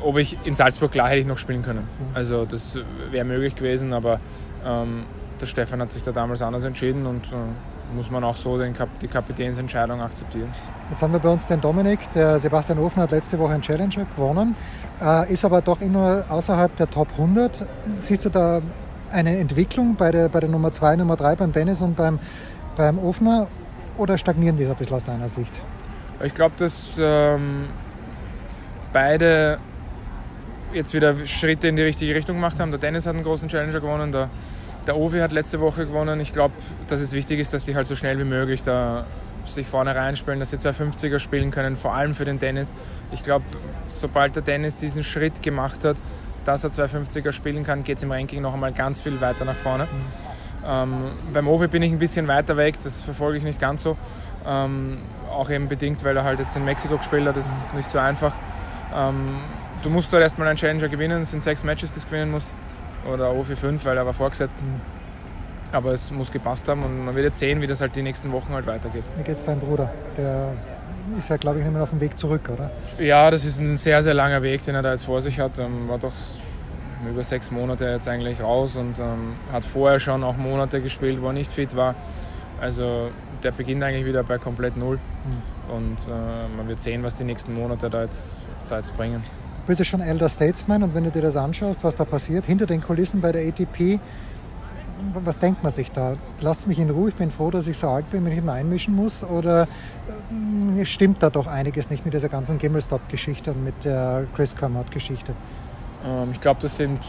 Ob 0.04 0.18
ich 0.18 0.38
in 0.46 0.56
Salzburg 0.56 0.92
klar 0.92 1.10
hätte 1.10 1.20
ich 1.20 1.28
noch 1.28 1.38
spielen 1.38 1.64
können. 1.64 1.88
Also 2.14 2.46
das 2.46 2.78
wäre 3.12 3.26
möglich 3.26 3.56
gewesen, 3.56 3.94
aber 3.94 4.20
ähm, 4.66 5.04
der 5.40 5.46
Stefan 5.46 5.82
hat 5.82 5.92
sich 5.92 6.04
da 6.04 6.12
damals 6.12 6.42
anders 6.42 6.66
entschieden 6.66 7.06
und 7.06 7.26
äh, 7.32 7.96
muss 7.96 8.10
man 8.10 8.24
auch 8.24 8.36
so 8.36 8.58
den 8.58 8.74
Kap 8.74 8.90
die 9.00 9.08
Kapitänsentscheidung 9.08 10.02
akzeptieren. 10.02 10.50
Jetzt 10.90 11.02
haben 11.02 11.14
wir 11.14 11.20
bei 11.20 11.30
uns 11.30 11.48
den 11.48 11.62
Dominik, 11.62 12.00
der 12.12 12.40
Sebastian 12.40 12.80
Ofner 12.80 13.04
hat 13.04 13.12
letzte 13.12 13.38
Woche 13.40 13.54
einen 13.54 13.62
Challenger 13.62 14.06
gewonnen, 14.16 14.56
äh, 15.02 15.32
ist 15.32 15.46
aber 15.46 15.62
doch 15.62 15.82
immer 15.82 16.26
außerhalb 16.30 16.76
der 16.78 16.90
Top 16.90 17.10
100. 17.12 17.68
Siehst 17.98 18.26
du 18.26 18.30
da 18.30 18.62
eine 19.12 19.38
Entwicklung 19.38 19.96
bei 19.96 20.12
der, 20.12 20.30
bei 20.30 20.40
der 20.40 20.50
Nummer 20.50 20.72
2, 20.72 20.98
Nummer 20.98 21.16
3, 21.16 21.36
beim 21.36 21.52
Dennis 21.52 21.82
und 21.82 21.96
beim, 21.96 22.20
beim 22.76 22.98
Ofner 23.00 23.48
oder 23.98 24.18
stagnieren 24.18 24.58
die 24.58 24.66
ein 24.66 24.76
bisschen 24.76 24.96
aus 24.96 25.04
deiner 25.04 25.30
Sicht? 25.30 25.54
Ich 26.24 26.34
glaube, 26.34 26.54
dass 26.58 26.98
ähm, 27.02 27.66
beide 28.94 29.58
jetzt 30.74 30.94
wieder 30.94 31.16
Schritte 31.26 31.68
in 31.68 31.76
die 31.76 31.82
richtige 31.82 32.16
Richtung 32.16 32.36
gemacht 32.36 32.60
haben. 32.60 32.72
Der 32.72 32.80
Dennis 32.80 33.06
hat 33.06 33.16
einen 33.16 33.24
großen 33.24 33.50
Challenger 33.50 33.80
gewonnen, 33.80 34.12
der, 34.12 34.30
der 34.88 34.98
Ovi 34.98 35.20
hat 35.20 35.32
letzte 35.32 35.60
Woche 35.60 35.86
gewonnen. 35.86 36.20
Ich 36.20 36.34
glaube, 36.34 36.54
dass 36.88 37.02
es 37.02 37.14
wichtig 37.14 37.40
ist, 37.40 37.54
dass 37.54 37.64
die 37.64 37.76
halt 37.76 37.88
so 37.88 37.96
schnell 37.96 38.20
wie 38.20 38.24
möglich 38.24 38.64
da 38.64 39.06
sich 39.46 39.68
vorne 39.68 39.96
reinspielen, 39.96 40.40
dass 40.40 40.52
sie 40.52 40.58
250er 40.58 41.20
spielen 41.20 41.52
können, 41.52 41.78
vor 41.78 41.96
allem 41.96 42.14
für 42.14 42.26
den 42.26 42.40
Dennis. 42.40 42.74
Ich 43.12 43.24
glaube, 43.24 43.46
sobald 43.88 44.36
der 44.36 44.44
Dennis 44.44 44.78
diesen 44.78 45.04
Schritt 45.04 45.42
gemacht 45.42 45.84
hat, 45.84 45.98
dass 46.46 46.64
er 46.64 46.72
250er 46.72 47.32
spielen 47.32 47.64
kann, 47.64 47.84
geht 47.84 47.98
es 47.98 48.04
im 48.04 48.12
Ranking 48.12 48.42
noch 48.42 48.54
einmal 48.54 48.72
ganz 48.72 49.02
viel 49.02 49.20
weiter 49.22 49.46
nach 49.46 49.56
vorne. 49.56 49.88
Ähm, 50.66 51.12
beim 51.34 51.48
Ovi 51.48 51.68
bin 51.68 51.82
ich 51.82 51.92
ein 51.92 52.00
bisschen 52.00 52.28
weiter 52.28 52.56
weg, 52.58 52.76
das 52.84 53.02
verfolge 53.02 53.38
ich 53.38 53.44
nicht 53.44 53.60
ganz 53.60 53.84
so. 53.84 53.98
Ähm, 54.46 55.00
auch 55.30 55.50
eben 55.50 55.68
bedingt, 55.68 56.04
weil 56.04 56.16
er 56.18 56.24
halt 56.24 56.40
jetzt 56.40 56.56
in 56.56 56.66
Mexiko 56.66 56.98
gespielt 56.98 57.28
hat, 57.28 57.38
das 57.38 57.48
ist 57.48 57.74
nicht 57.74 57.90
so 57.90 57.98
einfach. 57.98 58.34
Ähm, 58.94 59.40
du 59.82 59.90
musst 59.90 60.12
dort 60.12 60.22
erstmal 60.22 60.48
einen 60.48 60.58
Challenger 60.58 60.90
gewinnen, 60.90 61.22
es 61.22 61.32
sind 61.32 61.44
sechs 61.44 61.64
Matches, 61.64 61.94
die 61.94 62.00
du 62.00 62.06
gewinnen 62.06 62.32
musst. 62.32 62.48
Oder 63.12 63.34
Ovi 63.34 63.56
fünf, 63.56 63.84
weil 63.86 63.98
er 63.98 64.06
war 64.06 64.14
vorgesetzt. 64.14 64.56
Aber 65.72 65.92
es 65.92 66.12
muss 66.12 66.32
gepasst 66.32 66.68
haben 66.68 66.84
und 66.84 67.06
man 67.06 67.16
wird 67.16 67.26
jetzt 67.26 67.40
sehen, 67.40 67.62
wie 67.62 67.68
das 67.68 67.82
halt 67.82 67.96
die 67.96 68.02
nächsten 68.02 68.32
Wochen 68.32 68.54
halt 68.54 68.68
weitergeht. 68.68 69.04
Wie 69.18 69.24
geht's 69.24 69.44
deinem 69.46 69.62
Bruder? 69.62 69.90
Der 70.18 70.52
ist 71.18 71.30
ja, 71.30 71.38
glaube 71.38 71.60
ich, 71.60 71.64
nicht 71.64 71.74
mehr 71.74 71.84
auf 71.84 71.90
dem 71.90 72.02
Weg 72.02 72.18
zurück, 72.18 72.50
oder? 72.54 72.70
Ja, 73.00 73.32
das 73.32 73.46
ist 73.46 73.60
ein 73.60 73.78
sehr, 73.78 74.04
sehr 74.04 74.14
langer 74.14 74.44
Weg, 74.44 74.64
den 74.66 74.76
er 74.76 74.82
da 74.82 74.92
jetzt 74.92 75.06
vor 75.06 75.22
sich 75.22 75.40
hat. 75.40 75.58
Ähm, 75.58 75.88
war 75.88 75.98
doch 75.98 76.12
über 77.10 77.24
sechs 77.24 77.50
Monate 77.50 77.86
jetzt 77.86 78.08
eigentlich 78.08 78.42
raus 78.42 78.76
und 78.76 79.00
ähm, 79.00 79.36
hat 79.52 79.66
vorher 79.66 80.00
schon 80.00 80.24
auch 80.24 80.38
Monate 80.38 80.82
gespielt, 80.82 81.22
wo 81.22 81.28
er 81.28 81.34
nicht 81.34 81.52
fit 81.52 81.76
war. 81.76 81.96
Also 82.60 83.10
der 83.42 83.52
beginnt 83.52 83.82
eigentlich 83.82 84.06
wieder 84.06 84.24
bei 84.24 84.38
komplett 84.38 84.78
null. 84.78 85.00
Und 85.74 85.98
äh, 86.08 86.56
man 86.56 86.68
wird 86.68 86.80
sehen, 86.80 87.02
was 87.02 87.16
die 87.16 87.24
nächsten 87.24 87.54
Monate 87.54 87.90
da 87.90 88.04
jetzt, 88.04 88.42
da 88.68 88.78
jetzt 88.78 88.96
bringen. 88.96 89.24
Du 89.62 89.68
bist 89.68 89.80
ja 89.80 89.86
schon 89.86 90.02
Elder 90.02 90.28
Statesman 90.28 90.82
und 90.82 90.96
wenn 90.96 91.04
du 91.04 91.12
dir 91.12 91.22
das 91.22 91.36
anschaust, 91.36 91.84
was 91.84 91.96
da 91.96 92.04
passiert, 92.04 92.46
hinter 92.46 92.66
den 92.66 92.82
Kulissen 92.82 93.22
bei 93.22 93.32
der 93.32 93.48
ATP, 93.48 94.00
was 95.14 95.40
denkt 95.40 95.64
man 95.64 95.72
sich 95.72 95.92
da? 95.92 96.16
Lasst 96.42 96.68
mich 96.68 96.80
in 96.80 96.90
Ruhe, 96.90 97.10
ich 97.10 97.16
bin 97.16 97.32
froh, 97.32 97.52
dass 97.52 97.68
ich 97.68 97.78
so 97.78 97.88
alt 97.90 98.10
bin, 98.10 98.26
wenn 98.26 98.32
ich 98.32 98.40
immer 98.40 98.54
einmischen 98.54 98.96
muss? 98.96 99.24
Oder 99.24 99.68
äh, 100.78 100.86
stimmt 100.86 101.22
da 101.22 101.30
doch 101.30 101.48
einiges 101.48 101.90
nicht 101.90 102.06
mit 102.06 102.14
dieser 102.14 102.30
ganzen 102.30 102.58
Gimmelstop-Geschichte 102.58 103.52
und 103.52 103.64
mit 103.64 103.86
der 103.86 104.26
Chris 104.36 104.56
Kermott-Geschichte? 104.56 105.34
Ähm, 106.06 106.30
ich 106.32 106.42
glaube, 106.42 106.60
das 106.62 106.78
sind 106.78 107.00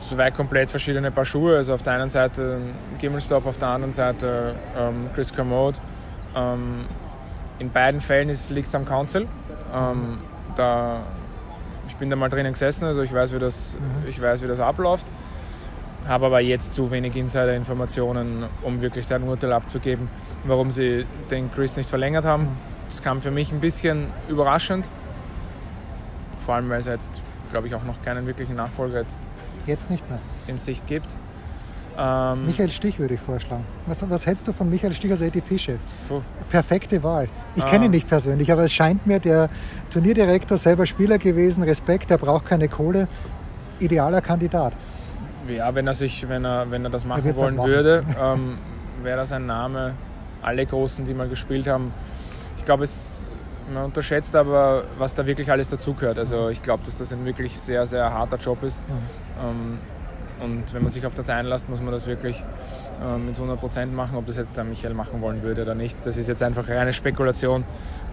zwei 0.00 0.30
komplett 0.30 0.70
verschiedene 0.70 1.10
Paar 1.10 1.24
Schuhe. 1.24 1.56
Also 1.56 1.74
auf 1.74 1.82
der 1.82 1.94
einen 1.94 2.08
Seite 2.08 2.58
Gimmelstop, 2.98 3.46
auf 3.46 3.58
der 3.58 3.68
anderen 3.68 3.92
Seite 3.92 4.54
ähm, 4.76 5.10
Chris 5.14 5.32
Kermode. 5.32 5.78
Ähm, 6.34 6.86
in 7.58 7.70
beiden 7.70 8.00
Fällen 8.00 8.34
liegt 8.50 8.68
es 8.68 8.74
am 8.74 8.84
Council. 8.84 9.26
Ähm, 9.74 10.18
da, 10.56 11.02
ich 11.88 11.96
bin 11.96 12.10
da 12.10 12.16
mal 12.16 12.28
drinnen 12.28 12.52
gesessen, 12.52 12.84
also 12.84 13.02
ich 13.02 13.12
weiß, 13.12 13.32
wie 13.34 13.38
das, 13.38 13.76
ich 14.08 14.20
weiß, 14.20 14.42
wie 14.42 14.46
das 14.46 14.60
abläuft. 14.60 15.06
Habe 16.06 16.26
aber 16.26 16.40
jetzt 16.40 16.74
zu 16.74 16.90
wenig 16.90 17.16
Insider-Informationen, 17.16 18.44
um 18.62 18.80
wirklich 18.80 19.06
da 19.06 19.16
ein 19.16 19.24
Urteil 19.24 19.52
abzugeben, 19.52 20.08
warum 20.44 20.70
sie 20.70 21.04
den 21.30 21.52
Chris 21.52 21.76
nicht 21.76 21.90
verlängert 21.90 22.24
haben. 22.24 22.48
Das 22.88 23.02
kam 23.02 23.20
für 23.20 23.30
mich 23.30 23.52
ein 23.52 23.60
bisschen 23.60 24.06
überraschend. 24.28 24.86
Vor 26.40 26.54
allem, 26.54 26.70
weil 26.70 26.80
es 26.80 26.86
jetzt, 26.86 27.10
glaube 27.50 27.66
ich, 27.66 27.74
auch 27.74 27.84
noch 27.84 28.00
keinen 28.02 28.26
wirklichen 28.26 28.54
Nachfolger 28.54 29.00
jetzt 29.00 29.18
Jetzt 29.66 29.90
nicht 29.90 30.08
mehr. 30.08 30.20
in 30.46 30.56
Sicht 30.56 30.86
gibt. 30.86 31.14
Ähm, 32.00 32.46
Michael 32.46 32.70
Stich 32.70 32.98
würde 33.00 33.14
ich 33.14 33.20
vorschlagen. 33.20 33.64
Was, 33.86 34.08
was 34.08 34.24
hältst 34.26 34.46
du 34.46 34.52
von 34.52 34.70
Michael 34.70 34.92
Stich 34.94 35.10
als 35.10 35.20
ATP-Chef? 35.20 35.80
Perfekte 36.48 37.02
Wahl. 37.02 37.28
Ich 37.56 37.64
Ah. 37.64 37.66
kenne 37.66 37.86
ihn 37.86 37.90
nicht 37.90 38.06
persönlich, 38.06 38.52
aber 38.52 38.62
es 38.64 38.72
scheint 38.72 39.04
mir 39.06 39.18
der 39.18 39.48
Turnierdirektor, 39.90 40.56
selber 40.58 40.86
Spieler 40.86 41.18
gewesen, 41.18 41.62
Respekt, 41.64 42.10
der 42.10 42.18
braucht 42.18 42.46
keine 42.46 42.68
Kohle. 42.68 43.08
Idealer 43.80 44.20
Kandidat. 44.20 44.74
Ja, 45.48 45.74
wenn 45.74 45.86
er 45.86 45.94
sich, 45.94 46.28
wenn 46.28 46.44
er, 46.44 46.70
wenn 46.70 46.84
er 46.84 46.90
das 46.90 47.04
machen 47.04 47.24
wollen 47.24 47.36
dann 47.36 47.56
machen. 47.56 47.70
würde, 47.70 48.04
ähm, 48.22 48.58
wäre 49.02 49.16
das 49.18 49.32
ein 49.32 49.46
Name. 49.46 49.94
Alle 50.42 50.64
Großen, 50.66 51.04
die 51.04 51.14
mal 51.14 51.28
gespielt 51.28 51.66
haben. 51.66 51.92
Ich 52.58 52.64
glaube, 52.64 52.84
es 52.84 53.24
man 53.72 53.84
unterschätzt 53.84 54.34
aber, 54.34 54.84
was 54.98 55.14
da 55.14 55.26
wirklich 55.26 55.50
alles 55.50 55.68
dazugehört. 55.68 56.18
Also 56.18 56.48
ich 56.48 56.62
glaube, 56.62 56.84
dass 56.86 56.96
das 56.96 57.12
ein 57.12 57.24
wirklich 57.26 57.58
sehr, 57.58 57.86
sehr 57.86 58.10
harter 58.10 58.38
Job 58.38 58.62
ist. 58.62 58.80
Ähm, 59.44 59.78
und 60.40 60.72
wenn 60.72 60.82
man 60.82 60.90
sich 60.90 61.04
auf 61.04 61.14
das 61.14 61.28
einlässt, 61.30 61.68
muss 61.68 61.80
man 61.80 61.92
das 61.92 62.06
wirklich 62.06 62.42
ähm, 63.02 63.26
mit 63.26 63.34
100 63.34 63.58
Prozent 63.58 63.94
machen. 63.94 64.16
Ob 64.16 64.26
das 64.26 64.36
jetzt 64.36 64.56
der 64.56 64.64
Michael 64.64 64.94
machen 64.94 65.20
wollen 65.20 65.42
würde 65.42 65.62
oder 65.62 65.74
nicht, 65.74 66.04
das 66.06 66.16
ist 66.16 66.28
jetzt 66.28 66.42
einfach 66.42 66.68
reine 66.68 66.92
Spekulation. 66.92 67.64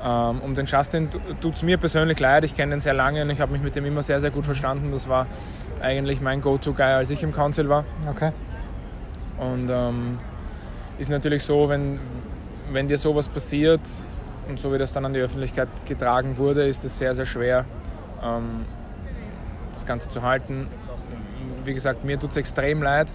Ähm, 0.03 0.41
um 0.41 0.55
den 0.55 0.65
Justin 0.65 1.09
tut 1.41 1.55
es 1.55 1.61
mir 1.61 1.77
persönlich 1.77 2.19
leid. 2.19 2.43
Ich 2.43 2.55
kenne 2.55 2.71
den 2.71 2.81
sehr 2.81 2.93
lange 2.93 3.21
und 3.21 3.29
ich 3.29 3.39
habe 3.39 3.51
mich 3.51 3.61
mit 3.61 3.75
dem 3.75 3.85
immer 3.85 4.01
sehr, 4.03 4.19
sehr 4.19 4.31
gut 4.31 4.45
verstanden. 4.45 4.91
Das 4.91 5.07
war 5.07 5.27
eigentlich 5.81 6.21
mein 6.21 6.41
Go-To-Guy, 6.41 6.93
als 6.93 7.09
ich 7.09 7.21
im 7.23 7.33
Council 7.33 7.69
war. 7.69 7.85
Okay. 8.09 8.31
Und 9.37 9.69
ähm, 9.69 10.19
ist 10.97 11.09
natürlich 11.09 11.43
so, 11.43 11.69
wenn, 11.69 11.99
wenn 12.71 12.87
dir 12.87 12.97
sowas 12.97 13.29
passiert 13.29 13.81
und 14.47 14.59
so 14.59 14.73
wie 14.73 14.77
das 14.77 14.93
dann 14.93 15.05
an 15.05 15.13
die 15.13 15.19
Öffentlichkeit 15.19 15.69
getragen 15.85 16.37
wurde, 16.37 16.65
ist 16.65 16.85
es 16.85 16.97
sehr, 16.97 17.13
sehr 17.13 17.25
schwer, 17.25 17.65
ähm, 18.23 18.65
das 19.73 19.85
Ganze 19.85 20.09
zu 20.09 20.21
halten. 20.21 20.67
Wie 21.63 21.73
gesagt, 21.73 22.03
mir 22.03 22.19
tut 22.19 22.31
es 22.31 22.37
extrem 22.37 22.81
leid, 22.81 23.07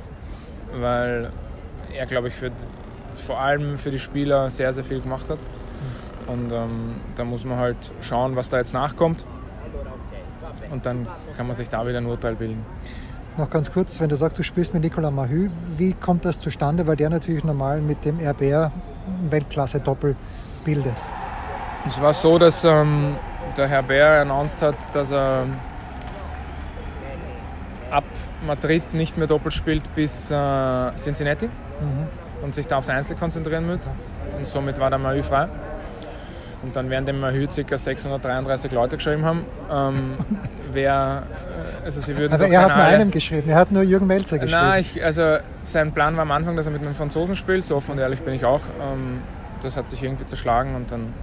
weil 0.75 1.31
er, 1.93 2.07
glaube 2.07 2.29
ich, 2.29 2.35
für, 2.35 2.51
vor 3.15 3.41
allem 3.41 3.79
für 3.79 3.91
die 3.91 3.99
Spieler 3.99 4.51
sehr, 4.51 4.73
sehr 4.73 4.85
viel 4.85 5.01
gemacht 5.01 5.31
hat. 5.31 5.39
Und 6.27 6.53
ähm, 6.53 6.97
da 7.17 7.25
muss 7.25 7.45
man 7.45 7.59
halt 7.59 7.93
schauen, 8.01 8.37
was 8.37 8.49
da 8.49 8.59
jetzt 8.59 8.73
nachkommt. 8.73 9.27
Und 10.71 10.87
dann 10.87 11.07
kann 11.37 11.47
man 11.47 11.55
sich 11.57 11.69
da 11.69 11.87
wieder 11.87 11.99
ein 11.99 12.07
Urteil 12.07 12.37
bilden. 12.37 12.65
Noch 13.37 13.51
ganz 13.51 13.73
kurz, 13.73 14.01
wenn 14.01 14.09
du 14.09 14.17
sagst, 14.17 14.39
du 14.39 14.43
spielst 14.43 14.75
mit 14.75 14.83
Nicolas 14.83 15.13
Mahü, 15.13 15.51
wie 15.77 15.93
kommt 15.95 16.25
das 16.25 16.41
zustande? 16.41 16.87
Weil 16.87 16.97
der 16.97 17.11
natürlich 17.11 17.45
normal 17.45 17.81
mit 17.81 18.05
dem 18.05 18.21
RBR 18.21 18.71
Weltklasse-Doppel 19.31 20.17
bildet. 20.65 20.97
Es 21.87 22.01
war 22.01 22.13
so, 22.13 22.39
dass 22.39 22.65
ähm, 22.65 23.17
der 23.57 23.69
Herr 23.69 23.83
Bär 23.83 24.21
announced 24.21 24.61
hat, 24.63 24.75
dass 24.93 25.11
er 25.11 25.47
ab 27.91 28.05
Madrid 28.47 28.95
nicht 28.95 29.17
mehr 29.19 29.27
doppelt 29.27 29.55
spielt 29.55 29.95
bis 29.95 30.31
äh, 30.31 30.35
Cincinnati 30.97 31.49
und 32.43 32.55
sich 32.55 32.67
da 32.67 32.79
aufs 32.79 32.89
Einzel 32.89 33.17
konzentrieren 33.17 33.69
wird. 33.69 33.91
Und 34.37 34.47
somit 34.47 34.79
war 34.79 34.91
der 34.91 34.99
Mahü 34.99 35.23
frei. 35.23 35.49
Und 36.63 36.77
dann 36.77 36.91
werden 36.91 37.07
dem 37.07 37.21
Mahü 37.21 37.47
ca. 37.47 37.79
633 37.79 38.71
Leute 38.73 38.97
geschrieben 38.97 39.25
haben. 39.25 39.45
Ähm, 39.71 40.15
wer, 40.73 41.23
äh, 41.83 41.85
also 41.85 42.01
sie 42.01 42.17
würden 42.17 42.35
Aber 42.35 42.47
er 42.49 42.63
hat 42.63 42.77
nur 42.77 42.85
einem 42.85 43.11
geschrieben, 43.11 43.49
er 43.49 43.57
hat 43.57 43.73
nur 43.73 43.83
Jürgen 43.83 44.07
Melzer 44.07 44.39
geschrieben. 44.39 44.63
Nein, 44.63 44.81
ich, 44.81 45.03
also 45.03 45.39
sein 45.63 45.93
Plan 45.93 46.17
war 46.17 46.23
am 46.23 46.31
Anfang, 46.33 46.57
dass 46.57 46.67
er 46.67 46.73
mit 46.73 46.83
einem 46.83 46.95
Franzosen 46.95 47.35
spielt, 47.35 47.65
so 47.65 47.77
offen 47.77 47.93
und 47.93 47.99
ehrlich 47.99 48.21
bin 48.21 48.35
ich 48.35 48.45
auch. 48.45 48.61
Ähm, 48.81 49.23
das 49.63 49.77
hat 49.77 49.89
sich 49.89 50.03
irgendwie 50.03 50.27
zerschlagen 50.27 50.75
und 50.75 50.93
dann 50.93 51.15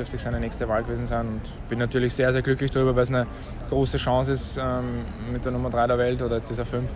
dürfte 0.00 0.16
ich 0.16 0.22
seine 0.22 0.40
nächste 0.40 0.66
Wahl 0.66 0.82
gewesen 0.82 1.06
sein 1.06 1.28
und 1.28 1.68
bin 1.68 1.78
natürlich 1.78 2.14
sehr, 2.14 2.32
sehr 2.32 2.40
glücklich 2.40 2.70
darüber, 2.70 2.96
weil 2.96 3.02
es 3.02 3.10
eine 3.10 3.26
große 3.68 3.98
Chance 3.98 4.32
ist, 4.32 4.56
ähm, 4.56 5.04
mit 5.30 5.44
der 5.44 5.52
Nummer 5.52 5.68
3 5.68 5.88
der 5.88 5.98
Welt 5.98 6.22
oder 6.22 6.36
jetzt 6.36 6.50
ist 6.50 6.58
er 6.58 6.64
5, 6.64 6.90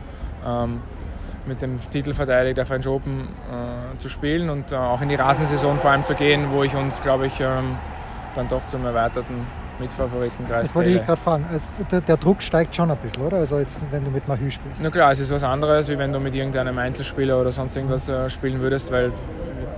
ähm, 0.47 0.81
mit 1.47 1.61
dem 1.61 1.79
Titelverteidiger 1.91 2.55
der 2.55 2.67
French 2.67 2.89
Open 2.89 3.29
äh, 3.53 3.99
zu 3.99 4.09
spielen 4.09 4.49
und 4.49 4.73
äh, 4.73 4.77
auch 4.77 5.03
in 5.03 5.11
die 5.11 5.17
Rasensaison 5.17 5.79
vor 5.79 5.91
allem 5.91 6.05
zu 6.05 6.15
gehen, 6.15 6.47
wo 6.51 6.63
ich 6.63 6.75
uns, 6.75 6.99
glaube 7.03 7.27
ich, 7.27 7.39
ähm, 7.41 7.77
dann 8.35 8.49
doch 8.49 8.67
zum 8.67 8.87
erweiterten 8.87 9.47
Mitfavoritenkreis 9.79 10.69
Das 10.69 10.75
wollte 10.75 10.91
ich 10.91 11.05
gerade 11.05 11.21
fragen. 11.21 11.45
Also 11.53 11.85
der, 11.85 12.01
der 12.01 12.17
Druck 12.17 12.41
steigt 12.41 12.75
schon 12.75 12.91
ein 12.91 12.97
bisschen, 12.97 13.23
oder? 13.23 13.37
Also 13.37 13.59
jetzt, 13.59 13.85
wenn 13.91 14.03
du 14.03 14.11
mit 14.11 14.27
Mahü 14.27 14.51
spielst. 14.51 14.81
Na 14.83 14.89
klar, 14.89 15.13
es 15.13 15.21
ist 15.21 15.31
was 15.31 15.45
anderes, 15.45 15.91
wie 15.91 15.99
wenn 15.99 16.11
du 16.11 16.21
mit 16.21 16.35
irgendeinem 16.35 16.79
Einzelspieler 16.79 17.39
oder 17.39 17.53
sonst 17.53 17.77
irgendwas 17.77 18.09
äh, 18.09 18.31
spielen 18.31 18.61
würdest, 18.61 18.91
weil 18.91 19.13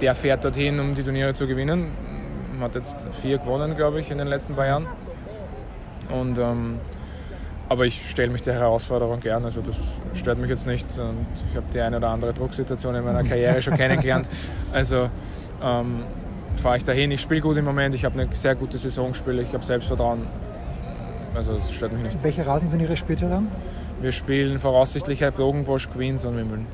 der 0.00 0.14
fährt 0.14 0.44
dorthin, 0.44 0.78
um 0.78 0.94
die 0.94 1.02
Turniere 1.02 1.34
zu 1.34 1.48
gewinnen. 1.48 1.90
Hat 2.60 2.74
jetzt 2.74 2.96
vier 3.12 3.38
gewonnen, 3.38 3.76
glaube 3.76 4.00
ich, 4.00 4.10
in 4.10 4.18
den 4.18 4.26
letzten 4.26 4.54
paar 4.54 4.66
Jahren. 4.66 4.86
Und, 6.10 6.38
ähm, 6.38 6.78
aber 7.68 7.84
ich 7.84 8.08
stelle 8.08 8.30
mich 8.30 8.42
der 8.42 8.54
Herausforderung 8.54 9.20
gern, 9.20 9.44
also 9.44 9.60
das 9.60 9.98
stört 10.14 10.38
mich 10.38 10.48
jetzt 10.48 10.66
nicht. 10.66 10.86
Und 10.98 11.26
ich 11.50 11.56
habe 11.56 11.66
die 11.72 11.80
eine 11.80 11.96
oder 11.96 12.08
andere 12.08 12.32
Drucksituation 12.32 12.94
in 12.94 13.04
meiner 13.04 13.24
Karriere 13.24 13.62
schon 13.62 13.76
kennengelernt. 13.76 14.26
Also 14.72 15.08
ähm, 15.62 16.02
fahre 16.56 16.76
ich 16.76 16.84
dahin. 16.84 17.10
Ich 17.10 17.22
spiele 17.22 17.40
gut 17.40 17.56
im 17.56 17.64
Moment, 17.64 17.94
ich 17.94 18.04
habe 18.04 18.20
eine 18.20 18.34
sehr 18.36 18.54
gute 18.54 18.76
Saison 18.76 19.12
gespielt, 19.12 19.46
ich 19.48 19.54
habe 19.54 19.64
Selbstvertrauen. 19.64 20.26
Also 21.34 21.52
es 21.52 21.72
stört 21.72 21.92
mich 21.92 22.02
nicht. 22.02 22.22
Welche 22.22 22.46
Rasenturniere 22.46 22.96
spielt 22.96 23.22
ihr 23.22 23.28
dann? 23.28 23.48
Wir 24.00 24.12
spielen 24.12 24.58
voraussichtlich 24.58 25.24
Bogenbosch, 25.34 25.88
Queens 25.88 26.24
und 26.24 26.36
Wimbledon. 26.36 26.66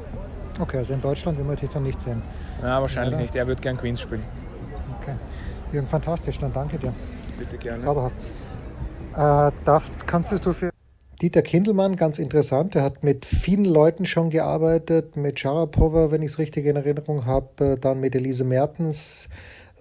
Okay, 0.58 0.78
also 0.78 0.92
in 0.92 1.00
Deutschland 1.00 1.38
will 1.38 1.44
man 1.44 1.56
dann 1.72 1.82
nicht 1.82 2.00
sehen. 2.00 2.22
Ja, 2.60 2.80
wahrscheinlich 2.80 3.12
Leider. 3.12 3.22
nicht. 3.22 3.36
Er 3.36 3.46
wird 3.46 3.62
gern 3.62 3.76
Queens 3.78 4.00
spielen. 4.00 4.22
Jürgen, 5.72 5.88
fantastisch, 5.88 6.38
dann 6.38 6.52
danke 6.52 6.78
dir. 6.78 6.94
Bitte 7.38 7.56
gerne. 7.58 7.78
Zauberhaft. 7.78 8.16
Äh, 9.14 9.50
darf, 9.64 9.92
kannst 10.06 10.44
du 10.44 10.52
für 10.52 10.70
Dieter 11.22 11.42
Kindelmann, 11.42 11.94
ganz 11.94 12.18
interessant, 12.18 12.74
der 12.74 12.82
hat 12.82 13.04
mit 13.04 13.24
vielen 13.24 13.64
Leuten 13.64 14.06
schon 14.06 14.30
gearbeitet, 14.30 15.16
mit 15.16 15.38
Sharapova, 15.38 16.10
wenn 16.10 16.20
ich 16.20 16.32
es 16.32 16.38
richtig 16.40 16.66
in 16.66 16.74
Erinnerung 16.74 17.26
habe, 17.26 17.78
dann 17.80 18.00
mit 18.00 18.16
Elise 18.16 18.42
Mertens 18.42 19.28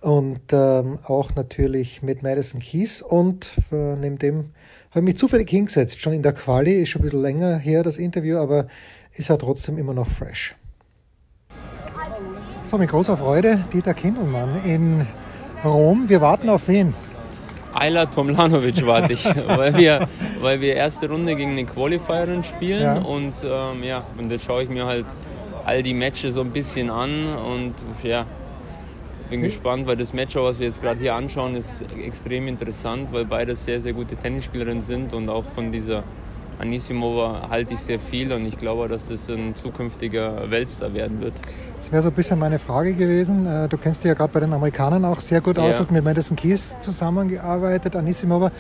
und 0.02 0.40
ähm, 0.52 1.00
auch 1.08 1.34
natürlich 1.34 2.04
mit 2.04 2.22
Madison 2.22 2.60
Keys 2.60 3.02
und 3.02 3.50
äh, 3.72 3.96
neben 3.96 4.20
dem 4.20 4.52
habe 4.92 5.00
ich 5.00 5.06
mich 5.06 5.18
zufällig 5.18 5.50
hingesetzt, 5.50 6.00
schon 6.00 6.14
in 6.14 6.22
der 6.22 6.34
Quali, 6.34 6.74
ist 6.74 6.90
schon 6.90 7.02
ein 7.02 7.06
bisschen 7.06 7.22
länger 7.22 7.58
her 7.58 7.82
das 7.82 7.98
Interview, 7.98 8.38
aber 8.38 8.68
ist 9.14 9.30
ja 9.30 9.38
trotzdem 9.38 9.80
immer 9.80 9.96
noch 9.96 10.08
fresh. 10.08 10.56
So, 12.66 12.78
mit 12.78 12.90
großer 12.90 13.18
Freude, 13.18 13.66
Dieter 13.74 13.96
Kindelmann 13.96 14.64
in 14.64 15.08
Rom. 15.64 16.10
Wir 16.10 16.22
warten 16.22 16.50
auf 16.50 16.68
wen? 16.68 16.94
Ayla 17.74 18.06
Tomlanovic 18.08 18.86
warte 18.86 19.14
ich, 19.14 19.26
weil 19.48 19.78
wir, 19.78 20.08
weil 20.42 20.60
wir 20.60 20.76
erste 20.76 21.08
Runde 21.08 21.36
gegen 21.36 21.52
eine 21.52 21.66
Qualifierin 21.66 22.44
spielen 22.44 22.82
Ja. 22.82 22.98
und 22.98 23.34
ähm, 23.44 23.84
ja, 23.84 24.04
und 24.18 24.30
jetzt 24.30 24.44
schaue 24.44 24.64
ich 24.64 24.70
mir 24.70 24.86
halt 24.86 25.06
all 25.64 25.82
die 25.82 25.94
Matches 25.94 26.34
so 26.36 26.42
ein 26.42 26.50
bisschen 26.50 26.90
an 26.90 27.28
und 27.36 27.74
ja, 28.04 28.26
bin 29.30 29.42
gespannt, 29.42 29.88
weil 29.88 29.96
das 29.96 30.12
Match, 30.12 30.36
was 30.36 30.60
wir 30.60 30.68
jetzt 30.68 30.82
gerade 30.82 31.00
hier 31.00 31.16
anschauen, 31.16 31.56
ist 31.56 31.84
extrem 32.04 32.48
interessant, 32.50 33.14
weil 33.14 33.24
beide 33.24 33.56
sehr, 33.56 33.80
sehr 33.80 33.94
gute 33.94 34.18
Tennisspielerinnen 34.18 34.84
sind 34.84 35.14
und 35.14 35.30
auch 35.30 35.46
von 35.56 35.72
dieser 35.72 36.04
Anisimova 36.62 37.48
halte 37.50 37.74
ich 37.74 37.80
sehr 37.80 38.00
viel 38.00 38.32
und 38.32 38.46
ich 38.46 38.58
glaube, 38.58 38.88
dass 38.88 39.08
das 39.08 39.28
ein 39.30 39.56
zukünftiger 39.56 40.50
Weltstar 40.52 40.94
werden 40.94 41.20
wird. 41.22 41.34
Das 41.78 41.92
wäre 41.92 42.02
so 42.04 42.10
ein 42.10 42.14
bisschen 42.14 42.38
meine 42.40 42.60
Frage 42.60 42.94
gewesen. 42.94 43.48
Äh, 43.48 43.68
Du 43.68 43.78
kennst 43.78 44.04
dich 44.04 44.10
ja 44.10 44.14
gerade 44.14 44.32
bei 44.32 44.40
den 44.40 44.54
Amerikanern 44.54 45.04
auch 45.06 45.20
sehr 45.20 45.42
gut 45.42 45.58
aus, 45.58 45.74
Ja. 45.76 45.80
hast 45.80 45.92
mit 45.92 46.04
Madison 46.04 46.36
Keys 46.38 46.78
zusammengearbeitet. 46.80 47.96
Anisimova 47.96 48.52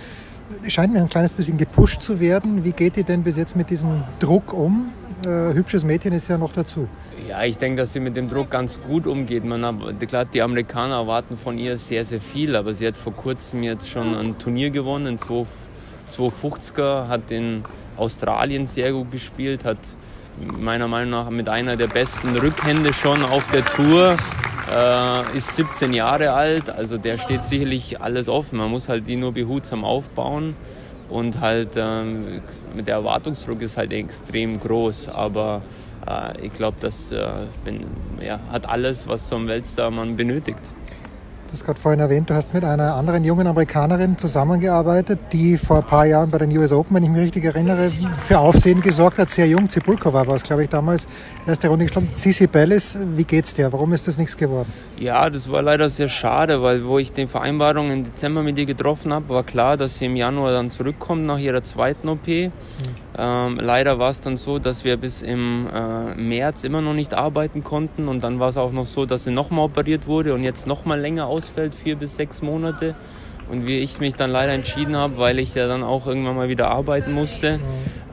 scheint 0.67 0.91
mir 0.93 0.99
ein 0.99 1.09
kleines 1.09 1.33
bisschen 1.33 1.57
gepusht 1.57 2.01
zu 2.01 2.19
werden. 2.19 2.63
Wie 2.63 2.71
geht 2.71 2.95
die 2.95 3.03
denn 3.03 3.21
bis 3.23 3.37
jetzt 3.37 3.55
mit 3.55 3.69
diesem 3.69 4.03
Druck 4.19 4.51
um? 4.51 4.89
Äh, 5.25 5.53
hübsches 5.53 5.83
Mädchen 5.85 6.13
ist 6.13 6.27
ja 6.27 6.37
noch 6.39 6.51
dazu. 6.51 6.87
Ja, 7.29 7.43
ich 7.43 7.59
denke, 7.59 7.81
dass 7.81 7.93
sie 7.93 7.99
mit 7.99 8.17
dem 8.17 8.27
Druck 8.27 8.49
ganz 8.49 8.79
gut 8.87 9.05
umgeht. 9.05 9.45
Man, 9.45 9.63
hat- 9.63 9.99
klar, 10.07 10.25
die 10.25 10.41
Amerikaner 10.41 10.95
erwarten 10.95 11.37
von 11.37 11.59
ihr 11.59 11.77
sehr, 11.77 12.03
sehr 12.03 12.19
viel, 12.19 12.55
aber 12.55 12.73
sie 12.73 12.87
hat 12.87 12.97
vor 12.97 13.13
kurzem 13.13 13.61
jetzt 13.61 13.87
schon 13.87 14.15
ein 14.15 14.39
Turnier 14.39 14.71
gewonnen, 14.71 15.05
ein 15.05 15.19
2 15.19 15.45
250er, 16.09 17.07
hat 17.07 17.31
in 17.31 17.63
Australien 17.97 18.67
sehr 18.67 18.91
gut 18.91 19.11
gespielt, 19.11 19.65
hat 19.65 19.77
meiner 20.37 20.87
Meinung 20.87 21.11
nach 21.11 21.29
mit 21.29 21.49
einer 21.49 21.75
der 21.75 21.87
besten 21.87 22.35
Rückhände 22.35 22.93
schon 22.93 23.23
auf 23.23 23.49
der 23.51 23.65
Tour, 23.65 24.17
äh, 24.71 25.37
ist 25.37 25.55
17 25.55 25.93
Jahre 25.93 26.33
alt, 26.33 26.69
also 26.69 26.97
der 26.97 27.17
steht 27.17 27.43
sicherlich 27.43 28.01
alles 28.01 28.29
offen. 28.29 28.57
Man 28.57 28.71
muss 28.71 28.89
halt 28.89 29.07
die 29.07 29.17
nur 29.17 29.33
behutsam 29.33 29.83
aufbauen 29.83 30.55
und 31.09 31.39
halt 31.39 31.71
ähm, 31.75 32.41
der 32.75 32.95
Erwartungsdruck 32.95 33.61
ist 33.61 33.77
halt 33.77 33.91
extrem 33.91 34.59
groß, 34.59 35.09
aber 35.09 35.61
äh, 36.07 36.45
ich 36.45 36.53
glaube, 36.53 36.77
das 36.79 37.11
äh, 37.11 37.27
wenn, 37.65 37.85
ja, 38.23 38.39
hat 38.51 38.67
alles, 38.67 39.07
was 39.07 39.27
so 39.27 39.35
ein 39.35 39.47
Weltstar 39.47 39.91
man 39.91 40.15
benötigt. 40.15 40.61
Du 41.51 41.55
hast 41.55 41.65
gerade 41.65 41.81
vorhin 41.81 41.99
erwähnt, 41.99 42.29
du 42.29 42.33
hast 42.33 42.53
mit 42.53 42.63
einer 42.63 42.95
anderen 42.95 43.25
jungen 43.25 43.45
Amerikanerin 43.45 44.17
zusammengearbeitet, 44.17 45.19
die 45.33 45.57
vor 45.57 45.79
ein 45.79 45.85
paar 45.85 46.05
Jahren 46.05 46.31
bei 46.31 46.37
den 46.37 46.57
US 46.57 46.71
Open, 46.71 46.95
wenn 46.95 47.03
ich 47.03 47.09
mich 47.09 47.19
richtig 47.23 47.43
erinnere, 47.43 47.91
für 48.25 48.39
Aufsehen 48.39 48.79
gesorgt 48.79 49.17
hat. 49.17 49.29
Sehr 49.29 49.47
jung, 49.47 49.67
Zibulkova 49.67 50.25
war 50.25 50.35
es, 50.35 50.43
glaube 50.43 50.63
ich, 50.63 50.69
damals. 50.69 51.09
Erste 51.45 51.67
Runde 51.67 51.87
geschlagen. 51.87 52.07
Cici 52.15 52.47
Bellis, 52.47 52.99
wie 53.17 53.25
geht's 53.25 53.53
dir? 53.53 53.69
Warum 53.73 53.91
ist 53.91 54.07
das 54.07 54.17
nichts 54.17 54.37
geworden? 54.37 54.71
Ja, 54.97 55.29
das 55.29 55.51
war 55.51 55.61
leider 55.61 55.89
sehr 55.89 56.07
schade, 56.07 56.63
weil 56.63 56.85
wo 56.85 56.99
ich 56.99 57.11
die 57.11 57.27
Vereinbarung 57.27 57.91
im 57.91 58.05
Dezember 58.05 58.43
mit 58.43 58.57
ihr 58.57 58.65
getroffen 58.65 59.11
habe, 59.11 59.27
war 59.27 59.43
klar, 59.43 59.75
dass 59.75 59.97
sie 59.97 60.05
im 60.05 60.15
Januar 60.15 60.53
dann 60.53 60.71
zurückkommt 60.71 61.25
nach 61.25 61.37
ihrer 61.37 61.65
zweiten 61.65 62.07
OP. 62.07 62.29
Ähm, 63.17 63.59
leider 63.59 63.99
war 63.99 64.09
es 64.09 64.21
dann 64.21 64.37
so, 64.37 64.57
dass 64.57 64.83
wir 64.83 64.97
bis 64.97 65.21
im 65.21 65.67
äh, 65.73 66.15
März 66.15 66.63
immer 66.63 66.81
noch 66.81 66.93
nicht 66.93 67.13
arbeiten 67.13 67.63
konnten 67.63 68.07
und 68.07 68.23
dann 68.23 68.39
war 68.39 68.49
es 68.49 68.57
auch 68.57 68.71
noch 68.71 68.85
so, 68.85 69.05
dass 69.05 69.25
sie 69.25 69.31
nochmal 69.31 69.65
operiert 69.65 70.07
wurde 70.07 70.33
und 70.33 70.43
jetzt 70.43 70.65
nochmal 70.65 70.99
länger 70.99 71.27
ausfällt, 71.27 71.75
vier 71.75 71.97
bis 71.97 72.15
sechs 72.15 72.41
Monate. 72.41 72.95
Und 73.49 73.65
wie 73.67 73.79
ich 73.79 73.99
mich 73.99 74.15
dann 74.15 74.29
leider 74.29 74.53
entschieden 74.53 74.95
habe, 74.95 75.17
weil 75.17 75.37
ich 75.37 75.55
ja 75.55 75.67
dann 75.67 75.83
auch 75.83 76.07
irgendwann 76.07 76.37
mal 76.37 76.47
wieder 76.47 76.69
arbeiten 76.69 77.11
musste, 77.11 77.59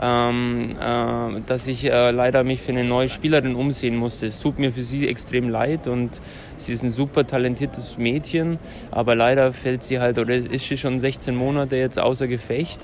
ähm, 0.00 0.70
äh, 0.80 1.40
dass 1.46 1.68
ich 1.68 1.84
äh, 1.84 2.10
leider 2.10 2.42
mich 2.42 2.60
für 2.60 2.72
eine 2.72 2.82
neue 2.82 3.08
Spielerin 3.08 3.54
umsehen 3.54 3.94
musste. 3.94 4.26
Es 4.26 4.40
tut 4.40 4.58
mir 4.58 4.72
für 4.72 4.82
sie 4.82 5.06
extrem 5.06 5.48
leid 5.48 5.86
und 5.86 6.20
sie 6.56 6.72
ist 6.72 6.82
ein 6.82 6.90
super 6.90 7.24
talentiertes 7.24 7.98
Mädchen, 7.98 8.58
aber 8.90 9.14
leider 9.14 9.52
fällt 9.52 9.84
sie 9.84 10.00
halt 10.00 10.18
oder 10.18 10.34
ist 10.34 10.66
sie 10.66 10.76
schon 10.76 10.98
16 10.98 11.36
Monate 11.36 11.76
jetzt 11.76 12.00
außer 12.00 12.26
Gefecht 12.26 12.80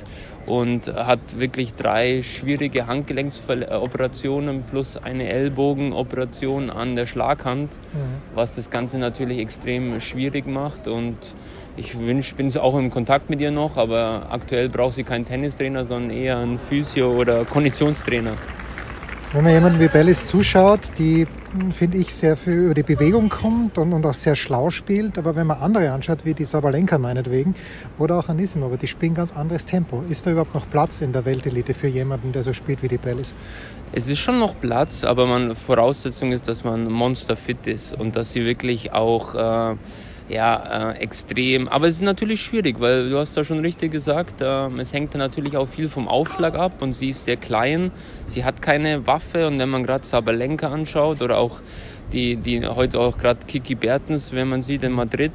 und 0.47 0.95
hat 0.95 1.39
wirklich 1.39 1.75
drei 1.75 2.23
schwierige 2.23 2.87
Handgelenksoperationen 2.87 4.63
plus 4.63 4.97
eine 4.97 5.29
Ellbogenoperation 5.29 6.71
an 6.71 6.97
der 6.97 7.07
Schlaghand, 7.07 7.71
was 8.35 8.55
das 8.55 8.71
Ganze 8.71 8.99
natürlich 8.99 9.39
extrem 9.39 10.01
schwierig 10.01 10.47
macht 10.47 10.89
und 10.89 11.17
ich 11.77 11.99
wünsch, 11.99 12.35
bin 12.35 12.57
auch 12.57 12.77
im 12.79 12.91
Kontakt 12.91 13.31
mit 13.31 13.41
ihr 13.41 13.51
noch, 13.51 13.77
aber 13.77 14.27
aktuell 14.31 14.69
braucht 14.69 14.95
sie 14.95 15.03
keinen 15.03 15.27
Tennistrainer, 15.27 15.85
sondern 15.85 16.17
eher 16.17 16.39
einen 16.39 16.59
Physio- 16.59 17.13
oder 17.13 17.45
Konditionstrainer. 17.45 18.33
Wenn 19.35 19.43
man 19.43 19.53
jemanden 19.53 19.81
wie 19.81 19.89
Bellis 19.89 20.29
zuschaut, 20.29 20.79
die, 20.97 21.27
hm, 21.51 21.73
finde 21.73 21.99
ich, 21.99 22.15
sehr 22.15 22.37
viel 22.37 22.67
über 22.67 22.75
die 22.75 22.85
Bewegung 22.85 23.29
kommt 23.29 23.79
und, 23.79 23.93
und 23.93 24.07
auch 24.07 24.15
sehr 24.15 24.37
schlau 24.37 24.71
spielt, 24.71 25.19
aber 25.19 25.35
wenn 25.35 25.49
man 25.49 25.59
andere 25.59 25.91
anschaut, 25.91 26.25
wie 26.25 26.35
die 26.35 26.45
Sabalenka 26.45 26.99
meinetwegen, 26.99 27.57
oder 27.99 28.17
auch 28.17 28.29
Anisimova, 28.29 28.77
die 28.77 28.87
spielen 28.87 29.13
ganz 29.13 29.37
anderes 29.37 29.67
Tempo. 29.67 30.05
Ist 30.09 30.25
da 30.25 30.31
überhaupt 30.31 30.55
noch 30.55 30.71
Platz 30.71 31.01
in 31.01 31.13
der 31.13 31.25
Weltelite 31.25 31.75
für 31.75 31.89
jemanden, 31.89 32.31
der 32.31 32.45
so 32.45 32.53
spielt 32.53 32.85
wie 32.85 32.87
die 32.87 32.97
Bellis? 32.97 33.35
Es 33.91 34.07
ist 34.07 34.21
schon 34.21 34.39
noch 34.39 34.55
Platz, 34.61 35.03
aber 35.03 35.27
man, 35.27 35.57
Voraussetzung 35.57 36.31
ist, 36.31 36.47
dass 36.47 36.63
man 36.63 36.85
monsterfit 36.85 37.67
ist 37.67 37.93
und 37.93 38.15
dass 38.15 38.31
sie 38.31 38.45
wirklich 38.45 38.93
auch 38.93 39.35
äh, 39.35 39.75
ja, 40.29 40.93
äh, 40.93 40.99
extrem. 40.99 41.69
Aber 41.69 41.87
es 41.87 41.97
ist 41.97 42.03
natürlich 42.03 42.41
schwierig, 42.41 42.81
weil 42.81 43.11
du 43.11 43.19
hast 43.19 43.37
da 43.37 43.45
schon 43.45 43.61
richtig 43.61 43.93
gesagt, 43.93 44.41
äh, 44.41 44.69
es 44.79 44.93
hängt 44.93 45.15
natürlich 45.15 45.57
auch 45.57 45.69
viel 45.69 45.89
vom 45.89 46.09
Aufschlag 46.09 46.55
ab 46.55 46.81
und 46.81 46.93
sie 46.93 47.11
ist 47.11 47.25
sehr 47.25 47.37
klein. 47.37 47.91
Sie 48.27 48.45
hat 48.45 48.63
keine 48.63 49.07
Waffe 49.07 49.47
und 49.47 49.59
wenn 49.59 49.69
man 49.69 49.85
gerade 49.85 50.07
Sabalenka 50.07 50.69
anschaut 50.69 51.21
oder 51.21 51.39
auch 51.39 51.61
die, 52.13 52.37
die 52.37 52.67
heute 52.67 53.01
auch 53.01 53.19
gerade 53.19 53.41
Kiki 53.47 53.75
Bertens, 53.75 54.33
wenn 54.33 54.49
man 54.49 54.63
sieht 54.63 54.83
in 54.83 54.93
Madrid, 54.93 55.33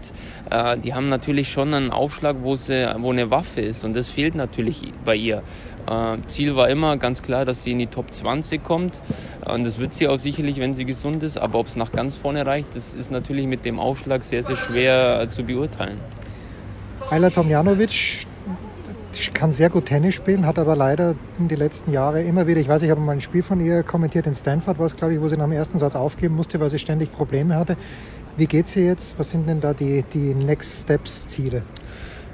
äh, 0.49 0.77
die 0.77 0.93
haben 0.93 1.09
natürlich 1.09 1.49
schon 1.51 1.73
einen 1.73 1.91
Aufschlag, 1.91 2.37
wo, 2.41 2.55
sie, 2.55 2.89
wo 2.99 3.11
eine 3.11 3.29
Waffe 3.31 3.61
ist 3.61 3.83
und 3.83 3.95
das 3.95 4.09
fehlt 4.11 4.35
natürlich 4.35 4.81
bei 5.03 5.15
ihr. 5.15 5.41
Äh, 5.87 6.17
Ziel 6.27 6.55
war 6.55 6.69
immer 6.69 6.97
ganz 6.97 7.21
klar, 7.21 7.45
dass 7.45 7.63
sie 7.63 7.71
in 7.71 7.79
die 7.79 7.87
Top 7.87 8.13
20 8.13 8.63
kommt 8.63 9.01
und 9.45 9.65
das 9.65 9.79
wird 9.79 9.93
sie 9.93 10.07
auch 10.07 10.19
sicherlich, 10.19 10.59
wenn 10.59 10.73
sie 10.73 10.85
gesund 10.85 11.23
ist, 11.23 11.37
aber 11.37 11.59
ob 11.59 11.67
es 11.67 11.75
nach 11.75 11.91
ganz 11.91 12.15
vorne 12.15 12.45
reicht, 12.45 12.75
das 12.75 12.93
ist 12.93 13.11
natürlich 13.11 13.47
mit 13.47 13.65
dem 13.65 13.79
Aufschlag 13.79 14.23
sehr, 14.23 14.43
sehr 14.43 14.57
schwer 14.57 15.21
äh, 15.21 15.29
zu 15.29 15.43
beurteilen. 15.43 15.97
Ayla 17.09 17.29
Tomjanovic 17.29 18.27
kann 19.33 19.51
sehr 19.51 19.69
gut 19.69 19.87
Tennis 19.87 20.15
spielen, 20.15 20.45
hat 20.45 20.59
aber 20.59 20.75
leider 20.75 21.15
in 21.39 21.47
die 21.47 21.55
letzten 21.55 21.91
Jahre 21.91 22.21
immer 22.21 22.47
wieder, 22.47 22.59
ich 22.59 22.67
weiß, 22.67 22.83
ich 22.83 22.91
habe 22.91 23.01
mal 23.01 23.13
ein 23.13 23.21
Spiel 23.21 23.43
von 23.43 23.59
ihr 23.59 23.83
kommentiert, 23.83 24.27
in 24.27 24.35
Stanford 24.35 24.79
war 24.79 24.87
glaube 24.89 25.13
ich, 25.13 25.21
wo 25.21 25.27
sie 25.27 25.37
nach 25.37 25.45
dem 25.45 25.53
ersten 25.53 25.77
Satz 25.77 25.95
aufgeben 25.95 26.35
musste, 26.35 26.59
weil 26.59 26.69
sie 26.69 26.79
ständig 26.79 27.11
Probleme 27.11 27.55
hatte. 27.55 27.77
Wie 28.37 28.47
geht's 28.47 28.75
ihr 28.75 28.85
jetzt? 28.85 29.17
Was 29.17 29.31
sind 29.31 29.47
denn 29.47 29.59
da 29.59 29.73
die, 29.73 30.03
die 30.13 30.33
Next 30.33 30.83
Steps 30.83 31.27
Ziele? 31.27 31.63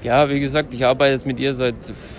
Ja, 0.03 0.30
wie 0.30 0.39
gesagt, 0.39 0.71
ich 0.76 0.86
arbeite 0.86 1.13
jetzt 1.13 1.26
mit 1.26 1.39
ihr 1.39 1.55
seit 1.55 1.73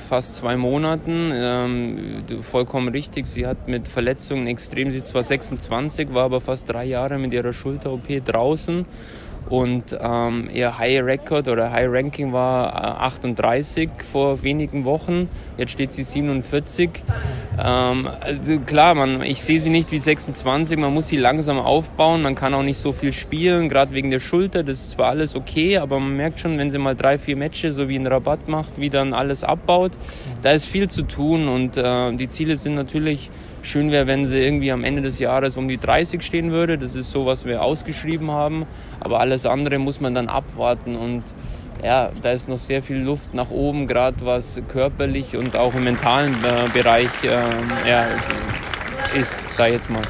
fast 0.09 0.35
zwei 0.35 0.57
Monaten. 0.57 1.31
Ähm, 1.33 2.25
vollkommen 2.41 2.89
richtig. 2.89 3.27
Sie 3.27 3.47
hat 3.47 3.69
mit 3.69 3.87
Verletzungen 3.87 4.49
extrem, 4.49 4.91
sie 4.91 4.97
ist 4.97 5.07
zwar 5.07 5.23
26, 5.23 6.13
war 6.13 6.25
aber 6.25 6.41
fast 6.41 6.69
drei 6.69 6.85
Jahre 6.85 7.17
mit 7.19 7.33
ihrer 7.33 7.53
Schulter-OP 7.53 8.25
draußen. 8.25 8.87
Und 9.49 9.97
ähm, 10.01 10.51
ihr 10.53 10.77
High 10.77 11.05
Record 11.05 11.47
oder 11.49 11.71
High 11.71 11.89
Ranking 11.89 12.33
war 12.33 13.01
äh, 13.01 13.05
38 13.05 13.89
vor 14.11 14.43
wenigen 14.43 14.85
Wochen. 14.85 15.29
Jetzt 15.57 15.73
steht 15.73 15.93
sie 15.93 16.03
47. 16.03 16.91
Ähm, 17.63 18.09
also 18.21 18.59
klar, 18.61 18.95
man, 18.95 19.23
ich 19.23 19.43
sehe 19.43 19.61
sie 19.61 19.71
nicht 19.71 19.93
wie 19.93 20.01
26. 20.01 20.79
Man 20.79 20.93
muss 20.93 21.09
sie 21.09 21.17
langsam 21.17 21.59
aufbauen. 21.59 22.23
Man 22.23 22.35
kann 22.35 22.55
auch 22.55 22.65
nicht 22.65 22.79
so 22.79 22.93
viel 22.93 23.13
spielen, 23.13 23.69
gerade 23.69 23.93
wegen 23.93 24.11
der 24.11 24.21
Schulter. 24.21 24.65
Das 24.65 24.81
ist 24.81 24.91
zwar 24.91 25.11
alles 25.11 25.37
okay, 25.37 25.79
aber 25.79 26.01
man 26.01 26.17
merkt 26.17 26.41
schon, 26.41 26.59
wenn 26.59 26.71
sie 26.71 26.79
mal 26.79 26.97
drei, 26.97 27.17
vier 27.17 27.37
Matches 27.37 27.77
so 27.77 27.89
wie 27.89 27.97
ein 27.97 28.07
Rabatt 28.07 28.49
macht, 28.49 28.79
wie 28.79 28.91
dann 28.91 29.15
alles 29.15 29.45
abbaut, 29.45 29.93
da 30.43 30.51
ist 30.51 30.67
viel 30.67 30.91
zu 30.91 31.03
tun 31.03 31.49
und 31.49 31.77
äh, 31.77 32.13
die 32.17 32.29
Ziele 32.29 32.57
sind 32.57 32.75
natürlich 32.75 33.31
Schön 33.67 33.91
wäre, 33.91 34.07
wenn 34.07 34.27
sie 34.27 34.39
irgendwie 34.39 34.71
am 34.71 34.85
Ende 34.85 35.03
des 35.03 35.19
Jahres 35.19 35.57
um 35.57 35.67
die 35.67 35.77
30 35.77 36.23
stehen 36.23 36.53
würde. 36.53 36.79
Das 36.79 36.95
ist 36.95 37.11
so, 37.11 37.27
was 37.27 37.45
wir 37.45 37.63
ausgeschrieben 37.63 38.31
haben. 38.31 38.65
Aber 39.01 39.19
alles 39.19 39.45
andere 39.45 39.81
muss 39.81 40.01
man 40.01 40.15
dann 40.15 40.29
abwarten 40.29 40.95
und 40.95 41.25
ja, 41.83 42.13
da 42.23 42.31
ist 42.31 42.49
noch 42.49 42.59
sehr 42.59 42.81
viel 42.81 42.99
Luft 42.99 43.35
nach 43.35 43.51
oben, 43.51 43.89
gerade 43.89 44.25
was 44.25 44.63
körperlich 44.69 45.37
und 45.37 45.57
auch 45.57 45.75
im 45.75 45.83
mentalen 45.83 46.33
äh, 46.45 46.69
Bereich 46.73 47.11
äh, 47.25 47.91
ja, 47.91 48.07
ist, 49.19 49.37
sag 49.57 49.67
ich 49.67 49.75
jetzt 49.75 49.91
mal 49.91 50.03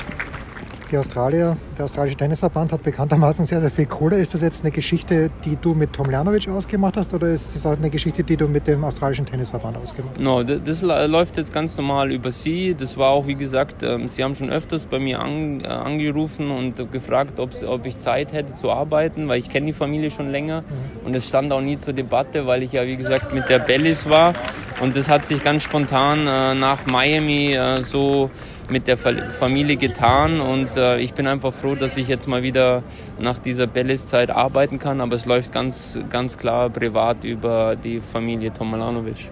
die 0.91 0.99
Australier, 0.99 1.57
der 1.77 1.85
australische 1.85 2.17
Tennisverband 2.17 2.73
hat 2.73 2.83
bekanntermaßen 2.83 3.45
sehr, 3.47 3.61
sehr 3.61 3.71
viel 3.71 3.87
Kohle. 3.87 4.19
Ist 4.19 4.35
das 4.35 4.43
jetzt 4.43 4.63
eine 4.63 4.71
Geschichte, 4.71 5.31
die 5.45 5.57
du 5.57 5.75
mit 5.75 5.93
Tom 5.93 6.11
Lernovic 6.11 6.49
ausgemacht 6.49 6.97
hast 6.97 7.13
oder 7.15 7.29
ist 7.29 7.55
das 7.55 7.67
eine 7.67 7.91
Geschichte, 7.91 8.23
die 8.23 8.37
du 8.37 8.49
mit 8.49 8.67
dem 8.67 8.85
australischen 8.85 9.27
Tennisverband 9.27 9.77
ausgemacht 9.77 10.15
hast? 10.17 10.23
No, 10.23 10.43
das 10.43 10.83
läuft 10.83 11.37
jetzt 11.37 11.53
ganz 11.53 11.77
normal 11.77 12.13
über 12.13 12.31
sie. 12.31 12.75
Das 12.79 12.97
war 12.97 13.11
auch, 13.11 13.27
wie 13.27 13.35
gesagt, 13.35 13.83
ähm, 13.83 14.09
sie 14.09 14.23
haben 14.23 14.35
schon 14.35 14.51
öfters 14.51 14.87
bei 14.87 14.99
mir 14.99 15.21
an, 15.21 15.61
äh, 15.61 15.67
angerufen 15.67 16.51
und 16.51 16.93
gefragt, 16.93 17.41
ob, 17.41 17.51
ob 17.67 17.87
ich 17.87 17.99
Zeit 17.99 18.33
hätte 18.33 18.55
zu 18.55 18.71
arbeiten, 18.71 19.29
weil 19.29 19.41
ich 19.41 19.51
kenne 19.51 19.67
die 19.67 19.73
Familie 19.73 20.11
schon 20.11 20.31
länger. 20.31 20.63
Mhm. 20.63 21.07
Und 21.07 21.17
es 21.17 21.27
stand 21.27 21.53
auch 21.53 21.61
nie 21.61 21.79
zur 21.79 21.93
Debatte, 21.93 22.47
weil 22.47 22.63
ich 22.63 22.73
ja, 22.73 22.87
wie 22.87 22.97
gesagt, 22.97 23.35
mit 23.35 23.49
der 23.49 23.59
Bellis 23.59 24.09
war. 24.09 24.35
Und 24.81 24.97
das 24.97 25.09
hat 25.09 25.25
sich 25.25 25.43
ganz 25.43 25.63
spontan 25.63 26.27
äh, 26.27 26.55
nach 26.55 26.87
Miami 26.87 27.55
äh, 27.55 27.83
so 27.83 28.31
mit 28.69 28.89
der 28.89 28.97
Familie 28.97 29.77
getan 29.77 30.41
und 30.41 30.77
äh, 30.77 30.99
ich 30.99 31.15
bin 31.15 31.27
einfach 31.27 31.53
froh, 31.53 31.75
dass 31.75 31.97
ich 31.97 32.09
jetzt 32.09 32.27
mal 32.27 32.43
wieder 32.43 32.83
nach 33.19 33.39
dieser 33.39 33.67
Bellis-Zeit 33.67 34.31
arbeiten 34.31 34.79
kann, 34.79 35.01
aber 35.01 35.15
es 35.15 35.25
läuft 35.25 35.53
ganz, 35.53 35.99
ganz 36.11 36.37
klar 36.39 36.71
privat 36.71 37.25
über 37.25 37.77
die 37.77 38.01
Familie 38.01 38.53
Tomalanovic. 38.53 39.31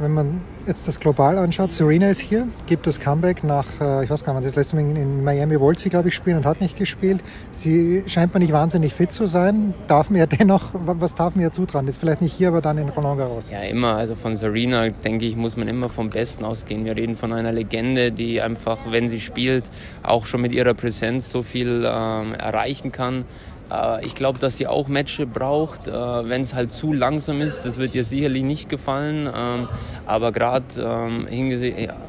Wenn 0.00 0.14
man 0.14 0.40
jetzt 0.66 0.88
das 0.88 0.98
global 0.98 1.36
anschaut, 1.36 1.74
Serena 1.74 2.08
ist 2.08 2.20
hier, 2.20 2.48
gibt 2.64 2.86
das 2.86 3.00
Comeback 3.00 3.44
nach, 3.44 3.66
äh, 3.82 4.02
ich 4.02 4.08
weiß 4.08 4.24
gar 4.24 4.32
nicht, 4.32 4.46
das 4.46 4.56
letzte 4.56 4.76
Mal 4.76 4.96
in 4.96 5.22
Miami 5.22 5.60
wollte 5.60 5.82
sie, 5.82 5.90
glaube 5.90 6.08
ich, 6.08 6.14
spielen 6.14 6.38
und 6.38 6.46
hat 6.46 6.62
nicht 6.62 6.78
gespielt. 6.78 7.22
Sie 7.50 8.02
scheint 8.06 8.32
mir 8.32 8.40
nicht 8.40 8.54
wahnsinnig 8.54 8.94
fit 8.94 9.12
zu 9.12 9.26
sein. 9.26 9.74
Darf 9.88 10.08
mir 10.08 10.26
dennoch, 10.38 10.70
was 10.72 11.14
darf 11.14 11.36
mir 11.36 11.52
zutrauen? 11.52 11.86
Jetzt 11.86 11.98
vielleicht 11.98 12.22
nicht 12.22 12.32
hier, 12.32 12.48
aber 12.48 12.62
dann 12.62 12.78
in 12.78 12.88
Roland 12.88 13.18
Garros. 13.18 13.50
Ja, 13.50 13.60
immer. 13.60 13.96
Also 13.96 14.14
von 14.14 14.36
Serena, 14.36 14.88
denke 14.88 15.26
ich, 15.26 15.36
muss 15.36 15.58
man 15.58 15.68
immer 15.68 15.90
vom 15.90 16.08
Besten 16.08 16.46
ausgehen. 16.46 16.86
Wir 16.86 16.96
reden 16.96 17.14
von 17.14 17.34
einer 17.34 17.52
Legende, 17.52 18.10
die 18.10 18.40
einfach, 18.40 18.78
wenn 18.90 19.10
sie 19.10 19.20
spielt, 19.20 19.64
auch 20.02 20.24
schon 20.24 20.40
mit 20.40 20.52
ihrer 20.52 20.72
Präsenz 20.72 21.30
so 21.30 21.42
viel 21.42 21.84
ähm, 21.86 22.32
erreichen 22.32 22.90
kann. 22.90 23.26
Äh, 23.70 24.04
ich 24.04 24.14
glaube, 24.14 24.38
dass 24.38 24.56
sie 24.56 24.66
auch 24.66 24.88
Matches 24.88 25.28
braucht, 25.28 25.86
äh, 25.86 25.92
wenn 25.92 26.42
es 26.42 26.54
halt 26.54 26.72
zu 26.72 26.92
langsam 26.92 27.40
ist. 27.40 27.64
Das 27.64 27.78
wird 27.78 27.94
ihr 27.94 28.04
sicherlich 28.04 28.42
nicht 28.42 28.68
gefallen. 28.68 29.28
Ähm, 29.34 29.68
aber 30.06 30.32
gerade 30.32 30.64
ähm, 30.78 31.28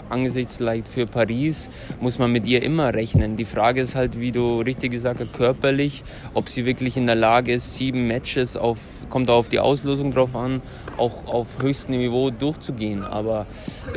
angesichts 0.10 0.58
vielleicht 0.58 0.88
für 0.88 1.06
Paris 1.06 1.70
muss 2.00 2.20
man 2.20 2.32
mit 2.32 2.48
ihr 2.48 2.64
immer 2.64 2.94
rechnen. 2.94 3.38
Die 3.38 3.46
Frage 3.46 3.82
ist 3.82 3.96
halt, 3.96 4.20
wie 4.20 4.32
du 4.32 4.62
richtig 4.62 4.92
gesagt 4.92 5.20
hast, 5.20 5.34
körperlich, 5.34 6.04
ob 6.34 6.50
sie 6.50 6.66
wirklich 6.66 6.98
in 6.98 7.06
der 7.06 7.16
Lage 7.16 7.54
ist, 7.54 7.76
sieben 7.76 8.08
Matches 8.08 8.58
auf, 8.58 8.80
kommt 9.10 9.30
auch 9.30 9.38
auf 9.38 9.50
die 9.50 9.60
Auslosung 9.60 10.12
drauf 10.12 10.36
an, 10.36 10.62
auch 10.98 11.28
auf 11.28 11.48
höchstem 11.62 11.98
Niveau 11.98 12.32
durchzugehen. 12.32 13.04
Aber 13.04 13.46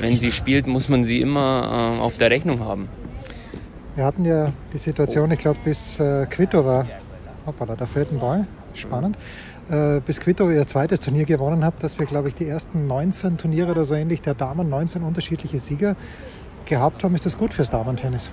wenn 0.01 0.15
sie 0.17 0.33
spielt, 0.33 0.67
muss 0.67 0.89
man 0.89 1.05
sie 1.05 1.21
immer 1.21 1.97
äh, 1.99 2.03
auf 2.03 2.19
der 2.19 2.31
Rechnung 2.31 2.61
haben. 2.61 2.89
Wir 3.97 4.05
hatten 4.05 4.25
ja 4.25 4.53
die 4.73 4.79
Situation, 4.79 5.31
ich 5.31 5.39
glaube, 5.39 5.59
bis 5.65 6.01
äh, 6.01 6.27
Quito 6.27 6.65
war 6.65 6.85
hoppala, 7.47 7.77
da 7.77 7.87
fällt 7.87 8.13
ein 8.13 8.19
Ball, 8.19 8.47
spannend, 8.75 9.17
äh, 9.71 10.01
bis 10.01 10.21
Quito 10.21 10.51
ihr 10.51 10.67
zweites 10.67 11.01
Turnier 11.01 11.25
gewonnen 11.25 11.65
hat, 11.65 11.83
dass 11.83 11.99
wir, 11.99 12.07
glaube 12.07 12.29
ich, 12.29 12.35
die 12.35 12.49
ersten 12.49 12.87
19 12.87 13.39
Turniere 13.39 13.71
oder 13.71 13.85
so 13.85 13.95
ähnlich 13.95 14.23
der 14.23 14.35
Damen, 14.35 14.69
19 14.69 15.03
unterschiedliche 15.03 15.59
Sieger 15.59 15.97
gehabt 16.67 17.05
haben. 17.05 17.15
Ist 17.15 17.27
das 17.27 17.39
gut 17.39 17.55
fürs 17.55 17.71
Damentennis? 17.71 18.31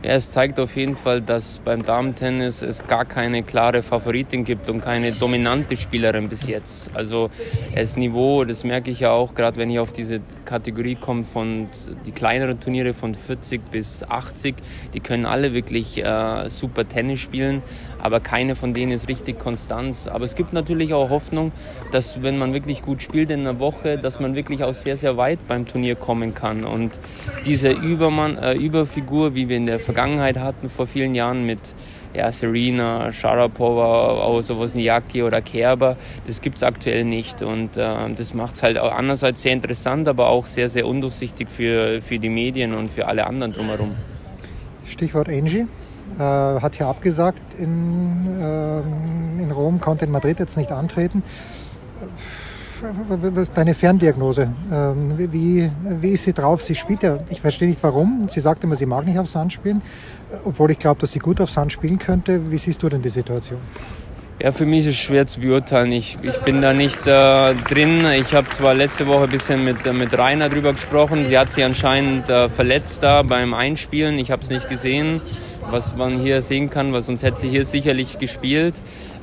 Ja, 0.00 0.12
es 0.12 0.30
zeigt 0.30 0.60
auf 0.60 0.76
jeden 0.76 0.94
Fall, 0.94 1.20
dass 1.20 1.58
beim 1.58 1.84
Damentennis 1.84 2.62
es 2.62 2.86
gar 2.86 3.04
keine 3.04 3.42
klare 3.42 3.82
Favoritin 3.82 4.44
gibt 4.44 4.68
und 4.68 4.80
keine 4.80 5.10
dominante 5.10 5.76
Spielerin 5.76 6.28
bis 6.28 6.46
jetzt. 6.46 6.88
Also 6.94 7.30
das 7.74 7.96
Niveau, 7.96 8.44
das 8.44 8.62
merke 8.62 8.92
ich 8.92 9.00
ja 9.00 9.10
auch, 9.10 9.34
gerade 9.34 9.56
wenn 9.56 9.70
ich 9.70 9.80
auf 9.80 9.92
diese 9.92 10.20
Kategorie 10.44 10.94
komme 10.94 11.24
von 11.24 11.66
die 12.06 12.12
kleineren 12.12 12.60
Turniere 12.60 12.94
von 12.94 13.16
40 13.16 13.72
bis 13.72 14.04
80, 14.04 14.54
die 14.94 15.00
können 15.00 15.26
alle 15.26 15.52
wirklich 15.52 15.98
äh, 16.04 16.48
super 16.48 16.86
Tennis 16.86 17.18
spielen, 17.18 17.60
aber 17.98 18.20
keine 18.20 18.56
von 18.56 18.74
denen 18.74 18.92
ist 18.92 19.08
richtig 19.08 19.38
konstant. 19.38 20.08
Aber 20.08 20.24
es 20.24 20.34
gibt 20.34 20.52
natürlich 20.52 20.94
auch 20.94 21.10
Hoffnung, 21.10 21.52
dass 21.92 22.22
wenn 22.22 22.38
man 22.38 22.52
wirklich 22.52 22.82
gut 22.82 23.02
spielt 23.02 23.30
in 23.30 23.40
einer 23.40 23.58
Woche, 23.58 23.98
dass 23.98 24.20
man 24.20 24.34
wirklich 24.34 24.64
auch 24.64 24.74
sehr, 24.74 24.96
sehr 24.96 25.16
weit 25.16 25.46
beim 25.48 25.66
Turnier 25.66 25.96
kommen 25.96 26.34
kann. 26.34 26.64
Und 26.64 26.98
diese 27.44 27.70
Übermann, 27.70 28.36
äh, 28.36 28.54
Überfigur, 28.54 29.34
wie 29.34 29.48
wir 29.48 29.56
in 29.56 29.66
der 29.66 29.80
Vergangenheit 29.80 30.38
hatten, 30.38 30.68
vor 30.68 30.86
vielen 30.86 31.14
Jahren 31.14 31.44
mit 31.44 31.60
ja, 32.14 32.32
Serena, 32.32 33.12
Sharapova, 33.12 34.22
auch 34.22 34.40
sowas 34.40 34.74
Niyaki 34.74 35.22
oder 35.22 35.42
Kerber, 35.42 35.96
das 36.26 36.40
gibt 36.40 36.56
es 36.56 36.62
aktuell 36.62 37.04
nicht. 37.04 37.42
Und 37.42 37.76
äh, 37.76 38.14
das 38.14 38.34
macht 38.34 38.56
es 38.56 38.62
halt 38.62 38.78
auch 38.78 38.92
einerseits 38.92 39.42
sehr 39.42 39.52
interessant, 39.52 40.08
aber 40.08 40.28
auch 40.28 40.46
sehr, 40.46 40.68
sehr 40.68 40.86
undurchsichtig 40.86 41.50
für, 41.50 42.00
für 42.00 42.18
die 42.18 42.30
Medien 42.30 42.74
und 42.74 42.90
für 42.90 43.06
alle 43.06 43.26
anderen 43.26 43.52
drumherum. 43.52 43.90
Stichwort 44.86 45.28
Angie. 45.28 45.66
Äh, 46.18 46.22
hat 46.22 46.76
hier 46.76 46.86
abgesagt 46.86 47.54
in, 47.58 48.40
äh, 48.40 49.42
in 49.42 49.50
Rom, 49.50 49.80
konnte 49.80 50.04
in 50.04 50.10
Madrid 50.10 50.38
jetzt 50.38 50.56
nicht 50.56 50.72
antreten 50.72 51.22
deine 53.54 53.74
Ferndiagnose? 53.74 54.50
Ähm, 54.72 55.14
wie, 55.16 55.70
wie 55.82 56.10
ist 56.10 56.24
sie 56.24 56.32
drauf? 56.32 56.62
Sie 56.62 56.74
spielt 56.74 57.02
ja, 57.02 57.18
ich 57.28 57.40
verstehe 57.40 57.68
nicht 57.68 57.82
warum. 57.82 58.28
Sie 58.28 58.40
sagt 58.40 58.64
immer, 58.64 58.76
sie 58.76 58.86
mag 58.86 59.06
nicht 59.06 59.18
auf 59.18 59.28
Sand 59.28 59.52
spielen, 59.52 59.82
obwohl 60.44 60.70
ich 60.70 60.78
glaube, 60.78 61.00
dass 61.00 61.12
sie 61.12 61.18
gut 61.18 61.40
auf 61.40 61.50
Sand 61.50 61.72
spielen 61.72 61.98
könnte. 61.98 62.50
Wie 62.50 62.58
siehst 62.58 62.82
du 62.82 62.88
denn 62.88 63.02
die 63.02 63.08
Situation? 63.08 63.58
Ja, 64.40 64.52
für 64.52 64.66
mich 64.66 64.86
ist 64.86 64.94
es 64.94 64.96
schwer 64.96 65.26
zu 65.26 65.40
beurteilen. 65.40 65.90
Ich, 65.90 66.16
ich 66.22 66.38
bin 66.42 66.62
da 66.62 66.72
nicht 66.72 67.06
äh, 67.08 67.54
drin. 67.54 68.04
Ich 68.16 68.32
habe 68.34 68.48
zwar 68.50 68.72
letzte 68.72 69.08
Woche 69.08 69.24
ein 69.24 69.30
bisschen 69.30 69.64
mit, 69.64 69.84
äh, 69.84 69.92
mit 69.92 70.16
Rainer 70.16 70.48
drüber 70.48 70.72
gesprochen. 70.72 71.26
Sie 71.26 71.36
hat 71.36 71.50
sich 71.50 71.64
anscheinend 71.64 72.28
äh, 72.28 72.48
verletzt 72.48 73.02
da 73.02 73.22
beim 73.22 73.52
Einspielen. 73.52 74.16
Ich 74.18 74.30
habe 74.30 74.42
es 74.42 74.48
nicht 74.48 74.68
gesehen 74.68 75.20
was 75.70 75.96
man 75.96 76.20
hier 76.20 76.42
sehen 76.42 76.70
kann, 76.70 76.92
weil 76.92 77.02
sonst 77.02 77.22
hätte 77.22 77.40
sie 77.40 77.48
hier 77.48 77.64
sicherlich 77.64 78.18
gespielt. 78.18 78.74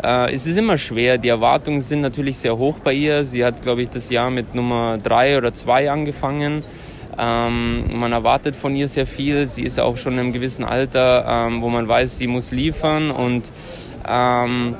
Äh, 0.03 0.33
es 0.33 0.45
ist 0.47 0.57
immer 0.57 0.77
schwer. 0.77 1.17
Die 1.17 1.29
Erwartungen 1.29 1.81
sind 1.81 2.01
natürlich 2.01 2.37
sehr 2.37 2.57
hoch 2.57 2.79
bei 2.79 2.93
ihr. 2.93 3.23
Sie 3.25 3.43
hat, 3.43 3.61
glaube 3.61 3.81
ich, 3.81 3.89
das 3.89 4.09
Jahr 4.09 4.29
mit 4.29 4.55
Nummer 4.55 4.97
drei 4.97 5.37
oder 5.37 5.53
zwei 5.53 5.89
angefangen. 5.89 6.63
Ähm, 7.17 7.85
man 7.95 8.11
erwartet 8.11 8.55
von 8.55 8.75
ihr 8.75 8.87
sehr 8.87 9.07
viel. 9.07 9.47
Sie 9.47 9.63
ist 9.63 9.79
auch 9.79 9.97
schon 9.97 10.13
in 10.13 10.19
einem 10.19 10.33
gewissen 10.33 10.63
Alter, 10.63 11.47
ähm, 11.47 11.61
wo 11.61 11.69
man 11.69 11.87
weiß, 11.87 12.17
sie 12.17 12.27
muss 12.27 12.51
liefern 12.51 13.11
und 13.11 13.49
ähm, 14.07 14.75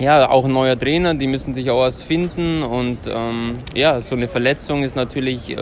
ja, 0.00 0.30
auch 0.30 0.46
ein 0.46 0.52
neuer 0.52 0.78
Trainer, 0.78 1.14
die 1.14 1.26
müssen 1.26 1.52
sich 1.52 1.70
auch 1.70 1.84
erst 1.84 2.02
finden 2.02 2.62
und 2.62 2.98
ähm, 3.06 3.58
ja, 3.74 4.00
so 4.00 4.16
eine 4.16 4.28
Verletzung 4.28 4.82
ist 4.82 4.96
natürlich 4.96 5.50
äh, 5.50 5.56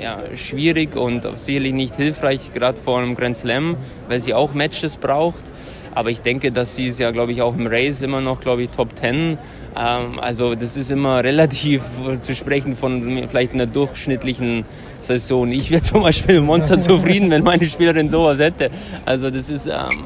ja, 0.00 0.22
schwierig 0.36 0.94
und 0.94 1.26
sicherlich 1.36 1.72
nicht 1.72 1.96
hilfreich, 1.96 2.54
gerade 2.54 2.78
vor 2.78 3.00
einem 3.00 3.16
Grand 3.16 3.36
Slam, 3.36 3.76
weil 4.08 4.20
sie 4.20 4.32
auch 4.32 4.54
Matches 4.54 4.96
braucht. 4.96 5.44
Aber 5.92 6.10
ich 6.10 6.22
denke, 6.22 6.52
dass 6.52 6.76
sie 6.76 6.86
ist 6.86 7.00
ja, 7.00 7.10
glaube 7.10 7.32
ich, 7.32 7.42
auch 7.42 7.56
im 7.56 7.66
Race 7.66 8.00
immer 8.02 8.20
noch, 8.20 8.40
glaube 8.40 8.62
ich, 8.62 8.70
Top 8.70 8.96
10. 8.96 9.36
Ähm, 9.76 10.18
also 10.20 10.54
das 10.54 10.76
ist 10.76 10.92
immer 10.92 11.24
relativ 11.24 11.82
zu 12.22 12.36
sprechen 12.36 12.76
von 12.76 13.26
vielleicht 13.28 13.54
einer 13.54 13.66
durchschnittlichen 13.66 14.66
Saison. 15.00 15.50
Ich 15.50 15.72
wäre 15.72 15.82
zum 15.82 16.02
Beispiel 16.02 16.40
Monster 16.40 16.78
zufrieden, 16.80 17.28
wenn 17.32 17.42
meine 17.42 17.66
Spielerin 17.66 18.08
sowas 18.08 18.38
hätte. 18.38 18.70
Also 19.04 19.30
das 19.30 19.50
ist, 19.50 19.66
ähm, 19.66 20.04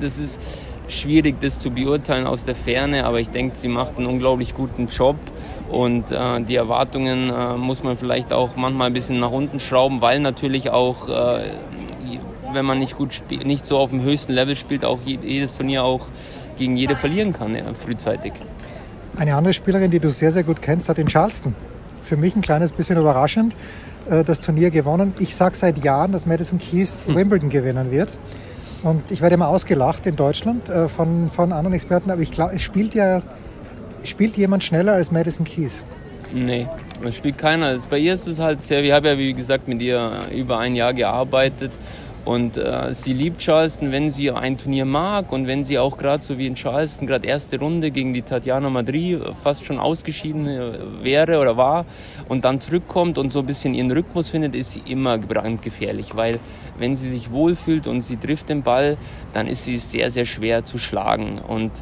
das 0.00 0.16
ist 0.18 0.40
schwierig, 0.88 1.40
das 1.40 1.58
zu 1.58 1.70
beurteilen 1.70 2.26
aus 2.26 2.44
der 2.44 2.54
Ferne, 2.54 3.04
aber 3.04 3.20
ich 3.20 3.30
denke, 3.30 3.56
sie 3.56 3.68
macht 3.68 3.98
einen 3.98 4.06
unglaublich 4.06 4.54
guten 4.54 4.88
Job 4.88 5.16
und 5.70 6.12
äh, 6.12 6.40
die 6.42 6.56
Erwartungen 6.56 7.30
äh, 7.30 7.56
muss 7.56 7.82
man 7.82 7.96
vielleicht 7.96 8.32
auch 8.32 8.56
manchmal 8.56 8.88
ein 8.88 8.92
bisschen 8.92 9.18
nach 9.18 9.30
unten 9.30 9.60
schrauben, 9.60 10.00
weil 10.00 10.20
natürlich 10.20 10.70
auch, 10.70 11.08
äh, 11.08 11.44
wenn 12.52 12.64
man 12.64 12.78
nicht 12.78 12.96
gut 12.96 13.14
spielt, 13.14 13.46
nicht 13.46 13.66
so 13.66 13.78
auf 13.78 13.90
dem 13.90 14.02
höchsten 14.02 14.32
Level 14.32 14.56
spielt, 14.56 14.84
auch 14.84 15.00
jedes 15.04 15.56
Turnier 15.56 15.82
auch 15.82 16.06
gegen 16.56 16.76
jede 16.76 16.96
verlieren 16.96 17.32
kann, 17.32 17.54
ja, 17.54 17.62
frühzeitig. 17.74 18.32
Eine 19.16 19.34
andere 19.34 19.52
Spielerin, 19.52 19.90
die 19.90 19.98
du 19.98 20.10
sehr, 20.10 20.32
sehr 20.32 20.42
gut 20.42 20.62
kennst, 20.62 20.88
hat 20.88 20.98
in 20.98 21.08
Charleston. 21.08 21.54
Für 22.02 22.16
mich 22.16 22.36
ein 22.36 22.42
kleines 22.42 22.72
bisschen 22.72 22.98
überraschend 22.98 23.56
äh, 24.10 24.24
das 24.24 24.40
Turnier 24.40 24.70
gewonnen. 24.70 25.14
Ich 25.18 25.34
sage 25.34 25.56
seit 25.56 25.82
Jahren, 25.82 26.12
dass 26.12 26.26
Madison 26.26 26.58
Keys 26.58 27.06
hm. 27.06 27.16
Wimbledon 27.16 27.50
gewinnen 27.50 27.90
wird. 27.90 28.12
Und 28.82 29.10
ich 29.10 29.20
werde 29.20 29.34
immer 29.34 29.48
ausgelacht 29.48 30.06
in 30.06 30.16
Deutschland 30.16 30.68
äh, 30.68 30.88
von, 30.88 31.28
von 31.28 31.52
anderen 31.52 31.74
Experten, 31.74 32.10
aber 32.10 32.22
ich 32.22 32.30
glaube, 32.30 32.54
es 32.54 32.62
spielt 32.62 32.94
ja 32.94 33.22
spielt 34.04 34.36
jemand 34.36 34.62
schneller 34.62 34.92
als 34.92 35.10
Madison 35.10 35.44
Keys. 35.44 35.84
Nee, 36.32 36.66
es 37.04 37.16
spielt 37.16 37.38
keiner. 37.38 37.76
Bei 37.88 37.98
ihr 37.98 38.14
ist 38.14 38.26
es 38.26 38.38
halt 38.38 38.62
sehr, 38.62 38.82
ich 38.82 38.92
habe 38.92 39.08
ja 39.08 39.18
wie 39.18 39.32
gesagt 39.32 39.68
mit 39.68 39.80
ihr 39.82 40.20
über 40.32 40.58
ein 40.58 40.74
Jahr 40.74 40.92
gearbeitet 40.92 41.72
und 42.24 42.56
äh, 42.56 42.92
sie 42.92 43.12
liebt 43.12 43.40
Charleston, 43.40 43.92
wenn 43.92 44.10
sie 44.10 44.32
ein 44.32 44.58
Turnier 44.58 44.84
mag 44.84 45.30
und 45.30 45.46
wenn 45.46 45.62
sie 45.62 45.78
auch 45.78 45.96
gerade 45.96 46.24
so 46.24 46.36
wie 46.38 46.48
in 46.48 46.56
Charleston 46.56 47.06
gerade 47.06 47.26
erste 47.26 47.60
Runde 47.60 47.92
gegen 47.92 48.12
die 48.12 48.22
Tatjana 48.22 48.68
Madrid 48.68 49.22
fast 49.40 49.64
schon 49.64 49.78
ausgeschieden 49.78 50.48
äh, 50.48 51.04
wäre 51.04 51.38
oder 51.38 51.56
war 51.56 51.86
und 52.28 52.44
dann 52.44 52.60
zurückkommt 52.60 53.16
und 53.16 53.32
so 53.32 53.38
ein 53.38 53.46
bisschen 53.46 53.74
ihren 53.74 53.92
Rhythmus 53.92 54.30
findet, 54.30 54.56
ist 54.56 54.72
sie 54.72 54.82
immer 54.86 55.18
brandgefährlich, 55.18 56.16
weil 56.16 56.40
wenn 56.78 56.94
sie 56.94 57.10
sich 57.10 57.30
wohlfühlt 57.30 57.86
und 57.86 58.02
sie 58.02 58.16
trifft 58.16 58.48
den 58.48 58.62
Ball, 58.62 58.96
dann 59.32 59.46
ist 59.46 59.64
sie 59.64 59.78
sehr, 59.78 60.10
sehr 60.10 60.26
schwer 60.26 60.64
zu 60.64 60.78
schlagen. 60.78 61.38
Und 61.46 61.72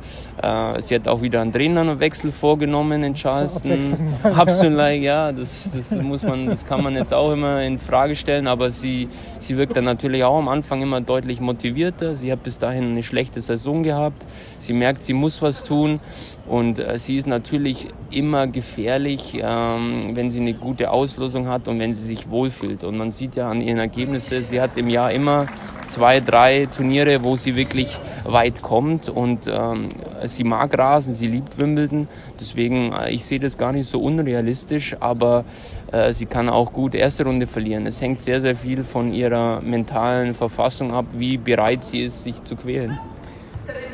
äh, 0.42 0.80
sie 0.80 0.94
hat 0.94 1.08
auch 1.08 1.22
wieder 1.22 1.40
einen 1.40 1.52
Trainerwechsel 1.52 2.32
vorgenommen 2.32 3.02
in 3.02 3.14
Charleston. 3.14 3.96
Absolut, 4.22 4.78
ja, 5.00 5.32
das, 5.32 5.70
das 5.74 5.90
muss 6.00 6.22
man, 6.22 6.46
das 6.46 6.66
kann 6.66 6.82
man 6.82 6.94
jetzt 6.94 7.12
auch 7.12 7.32
immer 7.32 7.62
in 7.62 7.78
Frage 7.78 8.16
stellen, 8.16 8.46
aber 8.46 8.70
sie, 8.70 9.08
sie 9.38 9.56
wirkt 9.56 9.76
dann 9.76 9.84
natürlich 9.84 10.24
auch 10.24 10.38
am 10.38 10.48
Anfang 10.48 10.82
immer 10.82 11.00
deutlich 11.00 11.40
motivierter. 11.40 12.16
Sie 12.16 12.32
hat 12.32 12.42
bis 12.42 12.58
dahin 12.58 12.90
eine 12.90 13.02
schlechte 13.02 13.40
Saison 13.40 13.82
gehabt. 13.82 14.24
Sie 14.58 14.72
merkt, 14.72 15.02
sie 15.02 15.14
muss 15.14 15.42
was 15.42 15.64
tun 15.64 16.00
und 16.46 16.78
äh, 16.78 16.98
sie 16.98 17.16
ist 17.16 17.26
natürlich 17.26 17.88
immer 18.10 18.46
gefährlich, 18.46 19.40
ähm, 19.40 20.14
wenn 20.14 20.28
sie 20.28 20.40
eine 20.40 20.52
gute 20.52 20.90
Auslosung 20.90 21.48
hat 21.48 21.68
und 21.68 21.78
wenn 21.78 21.94
sie 21.94 22.04
sich 22.04 22.28
wohlfühlt. 22.28 22.84
Und 22.84 22.98
man 22.98 23.12
sieht 23.12 23.36
ja 23.36 23.48
an 23.48 23.62
ihren 23.62 23.78
Ergebnissen, 23.78 24.44
sie 24.44 24.60
hat 24.60 24.76
im 24.76 24.90
Jahr 24.90 25.10
immer 25.10 25.46
zwei, 25.86 26.20
drei 26.20 26.66
Turniere, 26.66 27.22
wo 27.22 27.36
sie 27.36 27.56
wirklich 27.56 27.98
weit 28.24 28.60
kommt. 28.60 29.08
Und 29.08 29.48
ähm, 29.50 29.88
sie 30.26 30.44
mag 30.44 30.76
Rasen, 30.76 31.14
sie 31.14 31.28
liebt 31.28 31.56
Wimbledon. 31.56 32.08
Deswegen, 32.38 32.92
äh, 32.92 33.10
ich 33.10 33.24
sehe 33.24 33.40
das 33.40 33.56
gar 33.56 33.72
nicht 33.72 33.88
so 33.88 34.02
unrealistisch, 34.02 34.96
aber 35.00 35.46
äh, 35.92 36.12
sie 36.12 36.26
kann 36.26 36.50
auch 36.50 36.74
gut 36.74 36.94
erste 36.94 37.24
Runde 37.24 37.46
verlieren. 37.46 37.86
Es 37.86 38.02
hängt 38.02 38.20
sehr, 38.20 38.42
sehr 38.42 38.54
viel 38.54 38.84
von 38.84 39.14
ihrer 39.14 39.62
mentalen 39.62 40.34
Verfassung 40.34 40.92
ab, 40.92 41.06
wie 41.16 41.38
bereit 41.38 41.84
sie 41.84 42.02
ist, 42.02 42.22
sich 42.22 42.42
zu 42.44 42.54
quälen. 42.54 42.98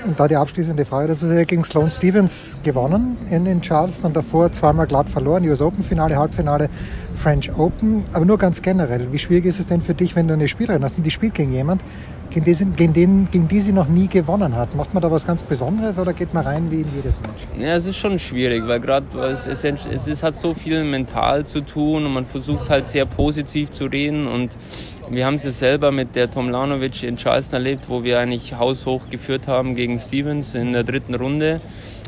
Und 0.07 0.19
da 0.19 0.27
die 0.27 0.37
abschließende 0.37 0.85
Frage, 0.85 1.09
das 1.09 1.23
ist 1.23 1.31
ja 1.31 1.45
gegen 1.45 1.63
Sloane 1.63 1.91
Stevens 1.91 2.57
gewonnen 2.63 3.19
in, 3.31 3.45
in 3.47 3.61
Charleston 3.61 4.09
und 4.09 4.17
davor 4.17 4.51
zweimal 4.51 4.87
glatt 4.87 5.11
verloren, 5.11 5.47
US 5.49 5.61
Open 5.61 5.83
Finale, 5.83 6.17
Halbfinale, 6.17 6.69
French 7.15 7.51
Open. 7.59 8.05
Aber 8.13 8.25
nur 8.25 8.39
ganz 8.39 8.63
generell, 8.63 9.13
wie 9.13 9.19
schwierig 9.19 9.45
ist 9.45 9.61
es 9.61 9.67
denn 9.67 9.83
für 9.83 9.95
dich, 9.95 10.17
wenn 10.17 10.27
du 10.27 10.35
eine 10.35 10.49
Spielerin 10.49 10.83
hast 10.83 10.97
und 10.97 11.05
die 11.05 11.11
spielt 11.11 11.35
gegen 11.35 11.53
jemand, 11.53 11.83
gegen 12.31 12.45
die, 12.45 12.65
gegen, 12.77 12.93
den, 12.95 13.29
gegen 13.31 13.49
die 13.49 13.61
sie 13.61 13.73
noch 13.73 13.89
nie 13.89 14.09
gewonnen 14.09 14.57
hat? 14.57 14.75
Macht 14.75 14.95
man 14.95 15.03
da 15.03 15.11
was 15.11 15.27
ganz 15.27 15.43
Besonderes 15.43 15.99
oder 15.99 16.15
geht 16.15 16.33
man 16.33 16.45
rein 16.45 16.71
wie 16.71 16.81
in 16.81 16.89
jedes 16.95 17.21
Match? 17.21 17.43
Ja, 17.59 17.77
es 17.77 17.87
ist 17.87 17.97
schon 17.97 18.19
schwierig, 18.19 18.67
weil 18.67 18.81
gerade 18.81 19.07
es, 19.31 19.47
es, 19.47 19.65
es 19.65 20.23
hat 20.23 20.37
so 20.37 20.55
viel 20.55 20.83
mental 20.85 21.45
zu 21.45 21.61
tun 21.61 22.07
und 22.07 22.13
man 22.13 22.25
versucht 22.25 22.71
halt 22.71 22.89
sehr 22.89 23.05
positiv 23.05 23.71
zu 23.71 23.85
reden 23.85 24.27
und 24.27 24.57
wir 25.11 25.27
haben 25.27 25.35
es 25.35 25.43
ja 25.43 25.51
selber 25.51 25.91
mit 25.91 26.15
der 26.15 26.31
Tomlanovic 26.31 27.03
in 27.03 27.17
Charleston 27.17 27.57
erlebt, 27.57 27.89
wo 27.89 28.05
wir 28.05 28.21
eigentlich 28.21 28.55
haushoch 28.57 29.11
geführt 29.11 29.49
haben 29.49 29.75
gegen 29.75 29.99
Stevens 29.99 30.55
in 30.55 30.73
der 30.73 30.85
dritten 30.85 31.17
Runde 31.17 31.61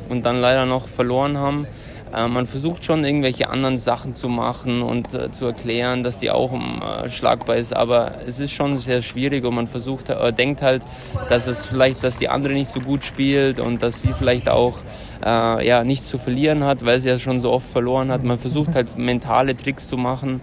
und 0.09 0.25
dann 0.25 0.41
leider 0.41 0.67
noch 0.67 0.87
verloren 0.87 1.37
haben. 1.37 1.67
Äh, 2.15 2.29
man 2.29 2.47
versucht 2.47 2.85
schon 2.85 3.05
irgendwelche 3.05 3.49
anderen 3.49 3.77
Sachen 3.77 4.15
zu 4.15 4.29
machen 4.29 4.83
und 4.83 5.15
äh, 5.15 5.33
zu 5.33 5.47
erklären, 5.47 6.05
dass 6.05 6.19
die 6.19 6.31
auch 6.31 6.53
äh, 6.53 7.11
schlagbar 7.11 7.57
ist, 7.57 7.75
aber 7.75 8.19
es 8.25 8.39
ist 8.39 8.53
schon 8.53 8.79
sehr 8.79 9.03
schwierig 9.03 9.45
und 9.45 9.57
man 9.57 9.67
versucht, 9.67 10.09
äh, 10.09 10.33
denkt 10.33 10.63
halt, 10.63 10.83
dass 11.29 11.49
es 11.49 11.67
vielleicht, 11.67 12.05
dass 12.05 12.19
die 12.19 12.29
andere 12.29 12.53
nicht 12.53 12.71
so 12.71 12.79
gut 12.79 13.05
spielt 13.05 13.59
und 13.59 13.83
dass 13.83 14.01
sie 14.01 14.13
vielleicht 14.13 14.49
auch 14.49 14.79
äh, 15.25 15.67
ja 15.67 15.83
nichts 15.83 16.09
zu 16.09 16.19
verlieren 16.19 16.63
hat, 16.63 16.87
weil 16.87 17.01
sie 17.01 17.09
ja 17.09 17.19
schon 17.19 17.41
so 17.41 17.51
oft 17.51 17.67
verloren 17.67 18.13
hat. 18.13 18.23
Man 18.23 18.39
versucht 18.39 18.77
halt 18.77 18.97
mentale 18.97 19.57
Tricks 19.57 19.89
zu 19.89 19.97
machen 19.97 20.41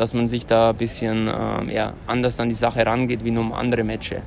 dass 0.00 0.14
man 0.14 0.28
sich 0.28 0.46
da 0.46 0.70
ein 0.70 0.76
bisschen 0.76 1.28
äh, 1.28 1.74
ja, 1.74 1.92
anders 2.06 2.40
an 2.40 2.48
die 2.48 2.54
Sache 2.54 2.86
rangeht 2.86 3.22
wie 3.22 3.30
nur 3.30 3.44
um 3.44 3.52
andere 3.52 3.84
Matches. 3.84 4.22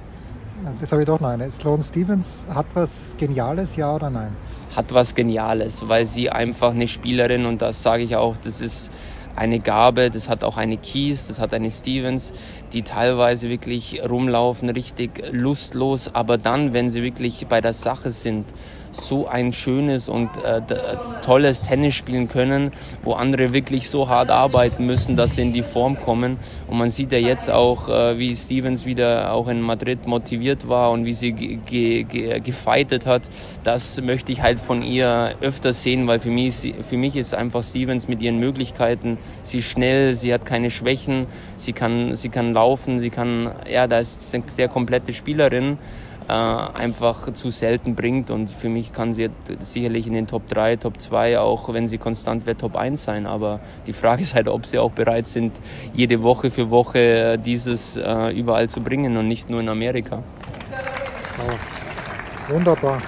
Das 0.80 0.92
habe 0.92 1.02
ich 1.02 1.08
doch 1.08 1.20
noch 1.20 1.30
eine. 1.30 1.50
Sloane 1.50 1.82
Stevens 1.82 2.46
hat 2.54 2.68
was 2.76 3.16
Geniales, 3.18 3.76
ja 3.76 3.96
oder 3.96 4.12
nein? 4.12 4.36
Hat 4.76 4.94
was 4.94 5.16
Geniales, 5.16 5.88
weil 5.88 6.06
sie 6.06 6.30
einfach 6.30 6.72
eine 6.72 6.88
Spielerin 6.88 7.48
und 7.48 7.64
das 7.64 7.82
sage 7.82 8.04
ich 8.04 8.16
auch, 8.16 8.38
das 8.38 8.62
ist 8.62 8.92
eine 9.36 9.60
Gabe, 9.60 10.12
das 10.12 10.30
hat 10.30 10.44
auch 10.44 10.58
eine 10.58 10.78
Keys, 10.78 11.28
das 11.28 11.40
hat 11.40 11.56
eine 11.56 11.72
Stevens, 11.72 12.34
die 12.72 12.84
teilweise 12.84 13.50
wirklich 13.50 14.00
rumlaufen, 14.08 14.70
richtig 14.70 15.24
lustlos, 15.32 16.12
aber 16.14 16.38
dann, 16.38 16.74
wenn 16.74 16.92
sie 16.92 17.02
wirklich 17.02 17.48
bei 17.48 17.62
der 17.62 17.74
Sache 17.74 18.12
sind, 18.12 18.46
so 18.94 19.28
ein 19.28 19.54
schönes 19.54 20.08
und 20.10 20.30
äh, 20.44 20.62
tolles 21.22 21.62
Tennis 21.62 21.96
spielen 21.96 22.28
können, 22.28 22.72
wo 23.04 23.14
andere 23.14 23.54
wirklich 23.54 23.90
so 23.90 24.10
hart 24.10 24.30
arbeiten 24.30 24.86
müssen, 24.86 25.16
dass 25.16 25.36
sie 25.36 25.42
in 25.42 25.54
die 25.54 25.64
Form 25.64 26.00
kommen. 26.00 26.38
Und 26.68 26.78
man 26.78 26.90
sieht 26.90 27.12
ja 27.12 27.18
jetzt 27.18 27.50
auch, 27.50 27.90
äh, 27.90 28.18
wie 28.18 28.36
Stevens 28.36 28.86
wieder 28.86 29.34
auch 29.34 29.48
in 29.48 29.62
Madrid 29.62 30.06
motiviert 30.08 30.68
war 30.68 30.92
und 30.92 31.06
wie 31.06 31.14
sie 31.14 31.32
ge 31.32 32.04
ge 32.04 32.40
gefeitet 32.40 33.06
hat. 33.06 33.24
Das 33.64 34.02
möchte 34.02 34.32
ich 34.32 34.42
halt 34.42 34.60
von 34.60 34.82
ihr 34.82 35.36
öfter 35.42 35.74
sehen, 35.74 36.08
weil 36.08 36.20
für 36.20 36.32
mich, 36.32 36.74
für 36.82 36.98
mich 36.98 37.16
ist 37.16 37.34
einfach 37.34 37.64
Stevens 37.64 38.08
mit 38.08 38.22
ihren 38.22 38.40
Möglichkeiten, 38.40 39.18
sie 39.44 39.60
ist 39.60 39.66
schnell, 39.66 40.14
sie 40.16 40.34
hat 40.34 40.46
keine 40.46 40.70
Schwächen, 40.70 41.28
sie 41.58 41.74
kann, 41.74 42.16
sie 42.16 42.30
kann 42.30 42.54
laufen, 42.54 43.00
sie 43.00 43.10
kann, 43.10 43.52
ja, 43.70 43.88
da 43.88 44.00
ist 44.00 44.34
eine 44.34 44.44
sehr 44.48 44.68
komplette 44.68 45.14
Spielerin 45.14 45.78
äh, 46.28 46.32
einfach 46.32 47.34
zu 47.34 47.50
selten 47.50 47.96
bringt. 47.96 48.32
Und 48.32 48.50
für 48.50 48.70
mich 48.70 48.94
kann 48.94 49.14
sie 49.14 49.30
sicherlich 49.62 50.08
in 50.08 50.14
den 50.14 50.28
Top 50.28 50.48
3, 50.48 50.78
Top 50.78 51.00
2, 51.00 51.40
auch 51.40 51.72
wenn 51.74 51.88
sie 51.88 51.98
konstant 51.98 52.46
wird, 52.46 52.62
Top 52.62 52.76
1 52.76 53.04
sein. 53.04 53.26
Aber 53.26 53.60
die 53.88 53.94
Frage 53.94 54.24
ist 54.24 54.36
halt, 54.36 54.48
ob 54.48 54.66
sie 54.66 54.80
auch 54.80 54.92
bereit 54.92 55.28
sind, 55.28 55.60
jede 55.94 56.22
Woche 56.22 56.52
für 56.52 56.70
Woche 56.70 57.38
dieses 57.38 57.98
äh, 57.98 58.30
überall 58.38 58.70
zu 58.70 58.82
bringen 58.82 59.18
und 59.18 59.28
nicht 59.28 59.50
nur 59.50 59.60
in 59.60 59.70
Amerika. 59.70 60.24
So. 61.38 62.54
Wunderbar. 62.54 63.02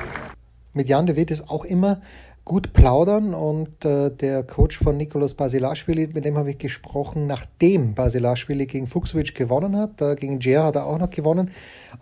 Mit 0.74 0.89
Jan 0.89 1.05
de 1.05 1.16
Witt 1.16 1.32
ist 1.32 1.49
auch 1.49 1.63
immer 1.63 2.01
gut 2.45 2.73
plaudern 2.73 3.33
und 3.33 3.83
äh, 3.83 4.11
der 4.11 4.43
Coach 4.43 4.77
von 4.77 4.95
Nikolaus 4.97 5.33
Basilashvili, 5.33 6.11
mit 6.13 6.25
dem 6.25 6.37
habe 6.37 6.51
ich 6.51 6.59
gesprochen, 6.59 7.25
nachdem 7.25 7.95
Basilashvili 7.95 8.67
gegen 8.67 8.85
Fuchsowitsch 8.85 9.33
gewonnen 9.33 9.75
hat. 9.75 9.99
Äh, 9.99 10.15
gegen 10.15 10.39
Jer 10.39 10.63
hat 10.63 10.75
er 10.75 10.85
auch 10.85 10.99
noch 10.99 11.09
gewonnen 11.09 11.49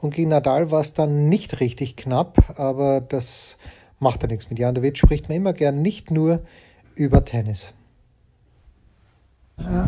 und 0.02 0.14
gegen 0.14 0.30
Nadal 0.30 0.70
war 0.70 0.82
es 0.82 0.94
dann 0.94 1.30
nicht 1.30 1.62
richtig 1.62 1.96
knapp, 1.96 2.60
aber 2.60 3.00
das 3.00 3.58
macht 4.00 4.22
ja 4.22 4.28
nichts. 4.28 4.50
Mit 4.50 4.60
Jan 4.60 4.82
Witt 4.82 4.98
spricht 4.98 5.30
man 5.30 5.38
immer 5.38 5.54
gern 5.54 5.82
nicht 5.82 6.12
nur 6.12 6.42
über 6.96 7.24
Tennis. 7.24 7.74
Ja. 9.60 9.88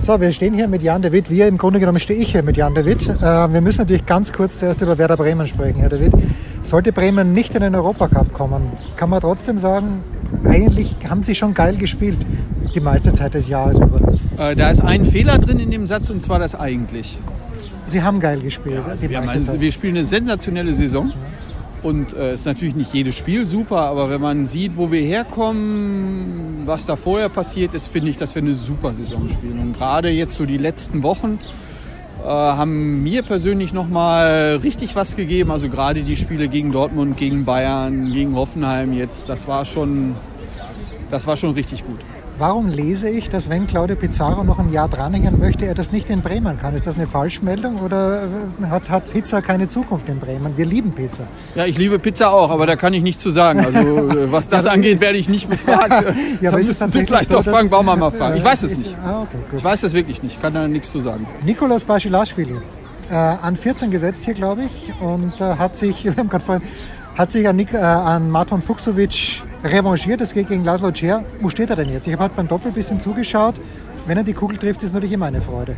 So, 0.00 0.20
wir 0.20 0.32
stehen 0.32 0.54
hier 0.54 0.68
mit 0.68 0.82
Jan 0.82 1.02
Witt. 1.02 1.30
Wir 1.30 1.48
im 1.48 1.58
Grunde 1.58 1.80
genommen 1.80 1.98
stehe 1.98 2.20
ich 2.20 2.30
hier 2.30 2.44
mit 2.44 2.56
Jan 2.56 2.76
Witt. 2.76 3.08
Äh, 3.08 3.52
wir 3.52 3.60
müssen 3.60 3.80
natürlich 3.80 4.06
ganz 4.06 4.32
kurz 4.32 4.60
zuerst 4.60 4.80
über 4.82 4.96
Werder 4.98 5.16
Bremen 5.16 5.48
sprechen, 5.48 5.80
Herr 5.80 5.90
Witt. 5.90 6.12
Sollte 6.62 6.92
Bremen 6.92 7.32
nicht 7.32 7.54
in 7.54 7.62
den 7.62 7.74
Europacup 7.74 8.32
kommen, 8.32 8.72
kann 8.96 9.10
man 9.10 9.20
trotzdem 9.20 9.58
sagen, 9.58 10.04
eigentlich 10.44 10.96
haben 11.08 11.22
sie 11.22 11.34
schon 11.34 11.54
geil 11.54 11.76
gespielt, 11.76 12.18
die 12.74 12.80
meiste 12.80 13.12
Zeit 13.12 13.34
des 13.34 13.48
Jahres 13.48 13.76
über. 13.76 14.00
Äh, 14.38 14.54
da 14.56 14.70
ist 14.70 14.82
ein 14.82 15.04
Fehler 15.04 15.38
drin 15.38 15.58
in 15.58 15.70
dem 15.70 15.86
Satz 15.86 16.10
und 16.10 16.22
zwar 16.22 16.38
das 16.38 16.54
eigentlich. 16.54 17.18
Sie 17.88 18.02
haben 18.02 18.20
geil 18.20 18.40
gespielt. 18.40 18.82
Ja, 18.86 18.92
also 18.92 19.08
wir, 19.08 19.20
ein, 19.20 19.60
wir, 19.60 19.72
spielen 19.72 19.96
eine 19.96 20.06
sensationelle 20.06 20.74
Saison. 20.74 21.08
Ja. 21.08 21.14
Und 21.82 22.12
es 22.12 22.18
äh, 22.18 22.34
ist 22.34 22.46
natürlich 22.46 22.76
nicht 22.76 22.92
jedes 22.92 23.16
Spiel 23.16 23.46
super, 23.46 23.78
aber 23.78 24.10
wenn 24.10 24.20
man 24.20 24.46
sieht, 24.46 24.76
wo 24.76 24.92
wir 24.92 25.00
herkommen, 25.00 26.62
was 26.66 26.84
da 26.84 26.94
vorher 26.94 27.30
passiert 27.30 27.74
ist, 27.74 27.88
finde 27.88 28.10
ich, 28.10 28.18
dass 28.18 28.34
wir 28.34 28.42
eine 28.42 28.54
super 28.54 28.92
Saison 28.92 29.28
spielen. 29.30 29.58
Und 29.58 29.72
gerade 29.72 30.10
jetzt 30.10 30.36
so 30.36 30.44
die 30.44 30.58
letzten 30.58 31.02
Wochen 31.02 31.38
haben 32.24 33.02
mir 33.02 33.22
persönlich 33.22 33.72
nochmal 33.72 34.60
richtig 34.62 34.94
was 34.96 35.16
gegeben. 35.16 35.50
Also 35.50 35.68
gerade 35.68 36.02
die 36.02 36.16
Spiele 36.16 36.48
gegen 36.48 36.72
Dortmund, 36.72 37.16
gegen 37.16 37.44
Bayern, 37.44 38.12
gegen 38.12 38.34
Hoffenheim 38.34 38.92
jetzt, 38.92 39.28
das 39.28 39.46
war 39.48 39.64
schon, 39.64 40.16
das 41.10 41.26
war 41.26 41.36
schon 41.36 41.52
richtig 41.54 41.86
gut. 41.86 42.00
Warum 42.40 42.68
lese 42.68 43.10
ich, 43.10 43.28
dass 43.28 43.50
wenn 43.50 43.66
Claudio 43.66 43.96
Pizarro 43.96 44.44
noch 44.44 44.58
ein 44.58 44.72
Jahr 44.72 44.88
dranhängen 44.88 45.38
möchte, 45.38 45.66
er 45.66 45.74
das 45.74 45.92
nicht 45.92 46.08
in 46.08 46.22
Bremen 46.22 46.56
kann? 46.56 46.74
Ist 46.74 46.86
das 46.86 46.96
eine 46.96 47.06
Falschmeldung 47.06 47.80
oder 47.80 48.22
hat, 48.62 48.88
hat 48.88 49.12
Pizza 49.12 49.42
keine 49.42 49.68
Zukunft 49.68 50.08
in 50.08 50.18
Bremen? 50.18 50.56
Wir 50.56 50.64
lieben 50.64 50.92
Pizza. 50.92 51.24
Ja, 51.54 51.66
ich 51.66 51.76
liebe 51.76 51.98
Pizza 51.98 52.30
auch, 52.30 52.48
aber 52.48 52.64
da 52.64 52.76
kann 52.76 52.94
ich 52.94 53.02
nichts 53.02 53.22
zu 53.22 53.28
sagen. 53.28 53.60
Also 53.60 54.32
was 54.32 54.48
das 54.48 54.64
angeht, 54.74 55.02
werde 55.02 55.18
ich 55.18 55.28
nicht 55.28 55.50
befragt. 55.50 55.90
ja, 56.40 56.48
aber 56.48 56.58
da 56.58 56.66
müssen 56.66 56.88
Sie 56.88 57.04
vielleicht 57.04 57.28
so, 57.28 57.40
auch 57.40 57.44
Frank 57.44 57.68
Baumann 57.68 57.98
mal 57.98 58.10
fragen. 58.10 58.38
Ich 58.38 58.44
weiß 58.44 58.62
es 58.62 58.78
nicht. 58.78 58.96
Ah, 59.04 59.20
okay, 59.20 59.36
ich 59.54 59.62
weiß 59.62 59.82
es 59.82 59.92
wirklich 59.92 60.22
nicht. 60.22 60.36
Ich 60.36 60.40
kann 60.40 60.54
da 60.54 60.66
nichts 60.66 60.90
zu 60.90 61.00
sagen. 61.00 61.26
Nikolaus 61.44 61.84
Baschilashvili, 61.84 62.56
äh, 63.10 63.14
an 63.16 63.54
14 63.54 63.90
gesetzt 63.90 64.24
hier, 64.24 64.32
glaube 64.32 64.62
ich, 64.62 64.94
und 65.02 65.38
äh, 65.42 65.56
hat 65.56 65.76
sich, 65.76 66.04
wir 66.06 66.16
haben 66.16 66.30
gerade 66.30 66.44
vorhin 66.46 66.62
hat 67.16 67.30
sich 67.30 67.46
an, 67.48 67.56
Nik, 67.56 67.72
äh, 67.72 67.78
an 67.78 68.30
Marton 68.30 68.62
Fuchsovic 68.62 69.42
revanchiert. 69.64 70.20
Das 70.20 70.32
geht 70.32 70.48
gegen 70.48 70.64
Laszlo 70.64 70.90
Cer. 70.94 71.24
Wo 71.40 71.50
steht 71.50 71.70
er 71.70 71.76
denn 71.76 71.90
jetzt? 71.90 72.06
Ich 72.06 72.12
habe 72.12 72.22
halt 72.22 72.36
beim 72.36 72.48
Doppel 72.48 72.68
ein 72.68 72.74
bisschen 72.74 73.00
zugeschaut. 73.00 73.54
Wenn 74.06 74.16
er 74.16 74.24
die 74.24 74.32
Kugel 74.32 74.56
trifft, 74.56 74.82
ist 74.82 74.92
natürlich 74.92 75.12
immer 75.12 75.26
eine 75.26 75.40
Freude. 75.40 75.76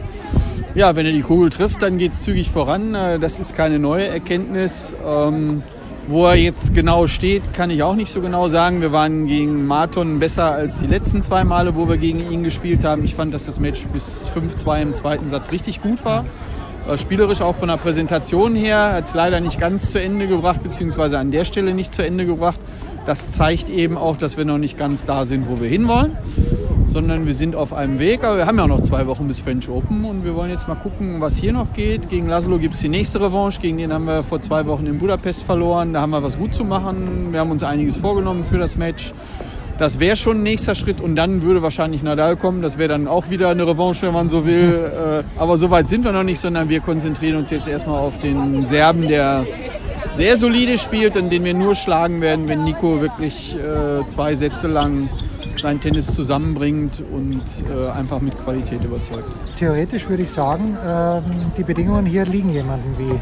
Ja, 0.74 0.96
wenn 0.96 1.04
er 1.04 1.12
die 1.12 1.22
Kugel 1.22 1.50
trifft, 1.50 1.82
dann 1.82 1.98
geht 1.98 2.12
es 2.12 2.22
zügig 2.22 2.50
voran. 2.50 2.94
Äh, 2.94 3.18
das 3.18 3.38
ist 3.38 3.56
keine 3.56 3.78
neue 3.78 4.06
Erkenntnis. 4.06 4.94
Ähm, 5.04 5.62
wo 6.08 6.26
er 6.26 6.34
jetzt 6.34 6.74
genau 6.74 7.06
steht, 7.06 7.54
kann 7.54 7.70
ich 7.70 7.82
auch 7.82 7.94
nicht 7.94 8.12
so 8.12 8.20
genau 8.20 8.48
sagen. 8.48 8.80
Wir 8.80 8.90
waren 8.90 9.26
gegen 9.28 9.66
Marton 9.66 10.18
besser 10.18 10.50
als 10.50 10.80
die 10.80 10.88
letzten 10.88 11.22
zwei 11.22 11.44
Male, 11.44 11.76
wo 11.76 11.88
wir 11.88 11.96
gegen 11.96 12.28
ihn 12.30 12.42
gespielt 12.42 12.84
haben. 12.84 13.04
Ich 13.04 13.14
fand, 13.14 13.32
dass 13.32 13.46
das 13.46 13.60
Match 13.60 13.86
bis 13.92 14.28
5-2 14.28 14.82
im 14.82 14.94
zweiten 14.94 15.30
Satz 15.30 15.52
richtig 15.52 15.80
gut 15.80 16.04
war. 16.04 16.20
Äh, 16.20 16.24
spielerisch 16.96 17.40
auch 17.40 17.54
von 17.54 17.68
der 17.68 17.76
Präsentation 17.76 18.54
her 18.54 18.92
hat 18.92 19.08
es 19.08 19.14
leider 19.14 19.40
nicht 19.40 19.60
ganz 19.60 19.92
zu 19.92 20.00
Ende 20.00 20.26
gebracht, 20.26 20.62
beziehungsweise 20.62 21.18
an 21.18 21.30
der 21.30 21.44
Stelle 21.44 21.74
nicht 21.74 21.94
zu 21.94 22.04
Ende 22.04 22.26
gebracht. 22.26 22.60
Das 23.06 23.32
zeigt 23.32 23.68
eben 23.68 23.96
auch, 23.96 24.16
dass 24.16 24.36
wir 24.36 24.44
noch 24.44 24.58
nicht 24.58 24.78
ganz 24.78 25.04
da 25.04 25.26
sind, 25.26 25.48
wo 25.48 25.60
wir 25.60 25.68
hinwollen 25.68 26.16
sondern 26.92 27.26
wir 27.26 27.34
sind 27.34 27.56
auf 27.56 27.72
einem 27.72 27.98
Weg. 27.98 28.22
Aber 28.22 28.36
wir 28.36 28.46
haben 28.46 28.58
ja 28.58 28.66
noch 28.66 28.82
zwei 28.82 29.06
Wochen 29.06 29.26
bis 29.26 29.40
French 29.40 29.68
Open 29.68 30.04
und 30.04 30.24
wir 30.24 30.34
wollen 30.34 30.50
jetzt 30.50 30.68
mal 30.68 30.74
gucken, 30.74 31.20
was 31.20 31.36
hier 31.36 31.52
noch 31.52 31.72
geht. 31.72 32.10
Gegen 32.10 32.28
Laszlo 32.28 32.58
gibt 32.58 32.74
es 32.74 32.80
die 32.80 32.88
nächste 32.88 33.20
Revanche. 33.20 33.60
Gegen 33.60 33.78
den 33.78 33.92
haben 33.92 34.04
wir 34.04 34.22
vor 34.22 34.40
zwei 34.42 34.66
Wochen 34.66 34.86
in 34.86 34.98
Budapest 34.98 35.42
verloren. 35.42 35.94
Da 35.94 36.02
haben 36.02 36.10
wir 36.10 36.22
was 36.22 36.38
gut 36.38 36.52
zu 36.52 36.64
machen. 36.64 37.32
Wir 37.32 37.40
haben 37.40 37.50
uns 37.50 37.62
einiges 37.62 37.96
vorgenommen 37.96 38.44
für 38.44 38.58
das 38.58 38.76
Match. 38.76 39.14
Das 39.82 39.98
wäre 39.98 40.14
schon 40.14 40.36
ein 40.36 40.42
nächster 40.44 40.76
Schritt 40.76 41.00
und 41.00 41.16
dann 41.16 41.42
würde 41.42 41.60
wahrscheinlich 41.60 42.04
Nadal 42.04 42.36
kommen. 42.36 42.62
Das 42.62 42.78
wäre 42.78 42.90
dann 42.90 43.08
auch 43.08 43.30
wieder 43.30 43.48
eine 43.48 43.66
Revanche, 43.66 44.06
wenn 44.06 44.14
man 44.14 44.28
so 44.28 44.46
will. 44.46 44.92
Äh, 45.36 45.40
aber 45.40 45.56
so 45.56 45.70
weit 45.70 45.88
sind 45.88 46.04
wir 46.04 46.12
noch 46.12 46.22
nicht, 46.22 46.38
sondern 46.38 46.68
wir 46.68 46.78
konzentrieren 46.78 47.36
uns 47.38 47.50
jetzt 47.50 47.66
erstmal 47.66 47.98
auf 47.98 48.20
den 48.20 48.64
Serben, 48.64 49.08
der 49.08 49.44
sehr 50.12 50.36
solide 50.36 50.78
spielt 50.78 51.16
und 51.16 51.30
den 51.30 51.42
wir 51.42 51.54
nur 51.54 51.74
schlagen 51.74 52.20
werden, 52.20 52.46
wenn 52.46 52.62
Nico 52.62 53.00
wirklich 53.00 53.56
äh, 53.56 54.06
zwei 54.06 54.36
Sätze 54.36 54.68
lang 54.68 55.08
sein 55.60 55.80
Tennis 55.80 56.14
zusammenbringt 56.14 57.02
und 57.12 57.42
äh, 57.68 57.90
einfach 57.90 58.20
mit 58.20 58.38
Qualität 58.38 58.84
überzeugt. 58.84 59.34
Theoretisch 59.56 60.08
würde 60.08 60.22
ich 60.22 60.30
sagen, 60.30 60.76
äh, 60.76 61.20
die 61.58 61.64
Bedingungen 61.64 62.06
hier 62.06 62.24
liegen 62.24 62.52
jemandem 62.52 62.96
wie 62.98 63.18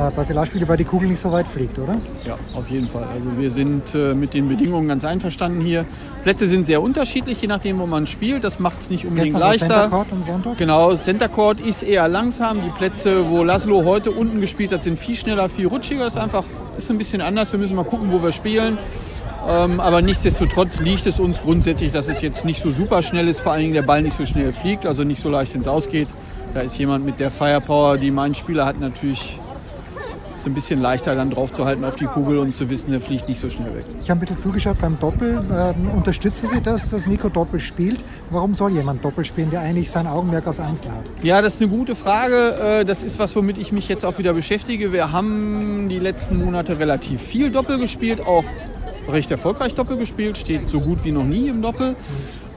äh, 0.00 0.10
Basilarspiele, 0.10 0.66
weil 0.66 0.76
die 0.76 0.84
Kugel 0.84 1.08
nicht 1.08 1.20
so 1.20 1.30
weit 1.30 1.46
fliegt, 1.46 1.78
oder? 1.78 2.00
Ja, 2.24 2.38
auf 2.54 2.70
jeden 2.70 2.88
Fall. 2.88 3.04
Also 3.12 3.26
wir 3.38 3.50
sind 3.50 3.94
äh, 3.94 4.14
mit 4.14 4.34
den 4.34 4.48
Bedingungen 4.48 4.88
ganz 4.88 5.04
einverstanden 5.04 5.60
hier. 5.60 5.84
Plätze 6.22 6.48
sind 6.48 6.64
sehr 6.64 6.82
unterschiedlich, 6.82 7.40
je 7.42 7.48
nachdem, 7.48 7.78
wo 7.78 7.86
man 7.86 8.06
spielt. 8.06 8.44
Das 8.44 8.58
macht 8.58 8.80
es 8.80 8.90
nicht 8.90 9.04
unbedingt 9.04 9.34
Gestern 9.34 9.40
leichter. 9.40 9.66
Center 9.68 9.88
Court 9.88 10.06
am 10.12 10.22
Sonntag? 10.22 10.58
Genau, 10.58 10.94
Center 10.94 11.28
Court 11.28 11.60
ist 11.60 11.82
eher 11.82 12.08
langsam. 12.08 12.62
Die 12.62 12.70
Plätze, 12.70 13.28
wo 13.28 13.44
Laszlo 13.44 13.84
heute 13.84 14.10
unten 14.10 14.40
gespielt 14.40 14.72
hat, 14.72 14.82
sind 14.82 14.98
viel 14.98 15.16
schneller, 15.16 15.48
viel 15.48 15.66
rutschiger. 15.66 16.06
Ist 16.06 16.16
einfach 16.16 16.44
ist 16.78 16.90
ein 16.90 16.98
bisschen 16.98 17.20
anders. 17.20 17.52
Wir 17.52 17.58
müssen 17.58 17.76
mal 17.76 17.84
gucken, 17.84 18.10
wo 18.10 18.22
wir 18.22 18.32
spielen. 18.32 18.78
Ähm, 19.46 19.80
aber 19.80 20.02
nichtsdestotrotz 20.02 20.80
liegt 20.80 21.06
es 21.06 21.18
uns 21.18 21.40
grundsätzlich, 21.42 21.92
dass 21.92 22.08
es 22.08 22.20
jetzt 22.20 22.44
nicht 22.44 22.62
so 22.62 22.70
super 22.70 23.02
schnell 23.02 23.26
ist, 23.28 23.40
vor 23.40 23.52
allen 23.52 23.62
Dingen 23.62 23.74
der 23.74 23.82
Ball 23.82 24.02
nicht 24.02 24.16
so 24.16 24.26
schnell 24.26 24.52
fliegt, 24.52 24.84
also 24.84 25.02
nicht 25.02 25.20
so 25.22 25.30
leicht 25.30 25.54
ins 25.54 25.66
Ausgeht. 25.66 26.08
Da 26.52 26.60
ist 26.60 26.76
jemand 26.78 27.06
mit 27.06 27.20
der 27.20 27.30
Firepower, 27.30 27.96
die 27.96 28.10
mein 28.10 28.34
Spieler 28.34 28.66
hat, 28.66 28.80
natürlich 28.80 29.38
ist 30.40 30.46
ein 30.46 30.54
bisschen 30.54 30.80
leichter 30.80 31.14
dann 31.14 31.30
drauf 31.30 31.52
zu 31.52 31.66
halten 31.66 31.84
auf 31.84 31.96
die 31.96 32.06
Kugel 32.06 32.38
und 32.38 32.54
zu 32.54 32.70
wissen, 32.70 32.90
der 32.90 33.00
fliegt 33.00 33.28
nicht 33.28 33.40
so 33.40 33.50
schnell 33.50 33.74
weg. 33.74 33.84
Ich 34.02 34.08
habe 34.10 34.18
ein 34.18 34.20
bisschen 34.20 34.38
zugeschaut 34.38 34.78
beim 34.80 34.98
Doppel. 34.98 35.42
Ähm, 35.52 35.90
unterstützen 35.94 36.48
Sie 36.48 36.60
das, 36.62 36.88
dass 36.88 37.06
Nico 37.06 37.28
Doppel 37.28 37.60
spielt? 37.60 38.02
Warum 38.30 38.54
soll 38.54 38.72
jemand 38.72 39.04
Doppel 39.04 39.24
spielen, 39.24 39.50
der 39.50 39.60
eigentlich 39.60 39.90
sein 39.90 40.06
Augenmerk 40.06 40.46
aufs 40.46 40.60
Einzel 40.60 40.92
hat? 40.92 41.04
Ja, 41.22 41.42
das 41.42 41.56
ist 41.56 41.62
eine 41.62 41.70
gute 41.70 41.94
Frage. 41.94 42.80
Äh, 42.80 42.84
Das 42.86 43.02
ist 43.02 43.18
was, 43.18 43.36
womit 43.36 43.58
ich 43.58 43.70
mich 43.72 43.88
jetzt 43.88 44.04
auch 44.04 44.16
wieder 44.18 44.32
beschäftige. 44.32 44.92
Wir 44.92 45.12
haben 45.12 45.88
die 45.90 45.98
letzten 45.98 46.38
Monate 46.42 46.78
relativ 46.78 47.20
viel 47.20 47.50
Doppel 47.50 47.78
gespielt, 47.78 48.26
auch 48.26 48.44
recht 49.10 49.30
erfolgreich 49.30 49.74
Doppel 49.74 49.98
gespielt, 49.98 50.38
steht 50.38 50.68
so 50.70 50.80
gut 50.80 51.04
wie 51.04 51.12
noch 51.12 51.24
nie 51.24 51.48
im 51.48 51.60
Doppel. 51.60 51.96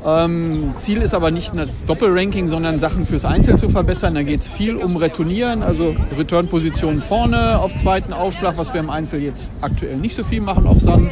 Ähm, 0.06 0.74
Ziel 0.78 1.02
ist 1.02 1.14
aber 1.14 1.32
nicht 1.32 1.54
das 1.56 1.86
Doppelranking, 1.86 2.48
sondern 2.48 2.78
Sachen 2.80 3.06
fürs 3.06 3.24
Einzel 3.24 3.58
zu 3.58 3.70
verbessern. 3.70 4.16
Da 4.16 4.24
geht 4.24 4.42
es 4.42 4.50
viel 4.50 4.76
um 4.76 4.98
Retournieren, 4.98 5.64
also 5.64 5.96
Return-Positionen 6.18 7.02
vorne 7.02 7.60
auf 7.60 7.74
zweiten 7.76 8.12
Aufschlag, 8.12 8.58
was 8.58 8.74
wir 8.74 8.82
im 8.82 8.90
Einzel 8.90 9.22
jetzt 9.22 9.54
aktuell 9.62 9.96
nicht 9.96 10.16
so 10.16 10.24
viel 10.24 10.42
machen 10.42 10.68
auf 10.68 10.80
Sand, 10.80 11.12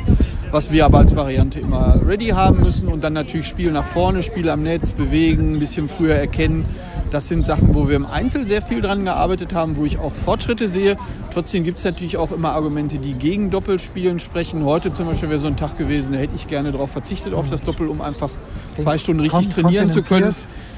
was 0.51 0.71
wir 0.71 0.83
aber 0.85 0.97
als 0.97 1.15
Variante 1.15 1.61
immer 1.61 2.01
ready 2.05 2.29
haben 2.29 2.59
müssen. 2.59 2.89
Und 2.89 3.01
dann 3.03 3.13
natürlich 3.13 3.47
Spiel 3.47 3.71
nach 3.71 3.85
vorne, 3.85 4.23
Spiel 4.23 4.49
am 4.49 4.63
Netz, 4.63 4.91
bewegen, 4.91 5.53
ein 5.53 5.59
bisschen 5.59 5.87
früher 5.87 6.15
erkennen. 6.15 6.65
Das 7.11 7.27
sind 7.27 7.45
Sachen, 7.45 7.75
wo 7.75 7.89
wir 7.89 7.97
im 7.97 8.05
Einzel 8.05 8.47
sehr 8.47 8.61
viel 8.61 8.81
dran 8.81 9.03
gearbeitet 9.03 9.53
haben, 9.53 9.75
wo 9.75 9.83
ich 9.83 9.99
auch 9.99 10.13
Fortschritte 10.13 10.69
sehe. 10.69 10.95
Trotzdem 11.33 11.65
gibt 11.65 11.79
es 11.79 11.85
natürlich 11.85 12.15
auch 12.15 12.31
immer 12.31 12.53
Argumente, 12.53 12.99
die 12.99 13.13
gegen 13.13 13.49
Doppelspielen 13.49 14.19
sprechen. 14.19 14.63
Heute 14.63 14.93
zum 14.93 15.07
Beispiel 15.07 15.27
wäre 15.27 15.37
so 15.39 15.47
ein 15.47 15.57
Tag 15.57 15.77
gewesen, 15.77 16.13
da 16.13 16.19
hätte 16.19 16.33
ich 16.37 16.47
gerne 16.47 16.71
darauf 16.71 16.89
verzichtet, 16.91 17.33
auf 17.33 17.49
das 17.49 17.63
Doppel, 17.63 17.89
um 17.89 18.01
einfach 18.01 18.29
zwei 18.77 18.97
Stunden 18.97 19.19
richtig 19.19 19.49
Kon- 19.49 19.63
trainieren 19.63 19.89
zu 19.89 20.03
können. 20.03 20.33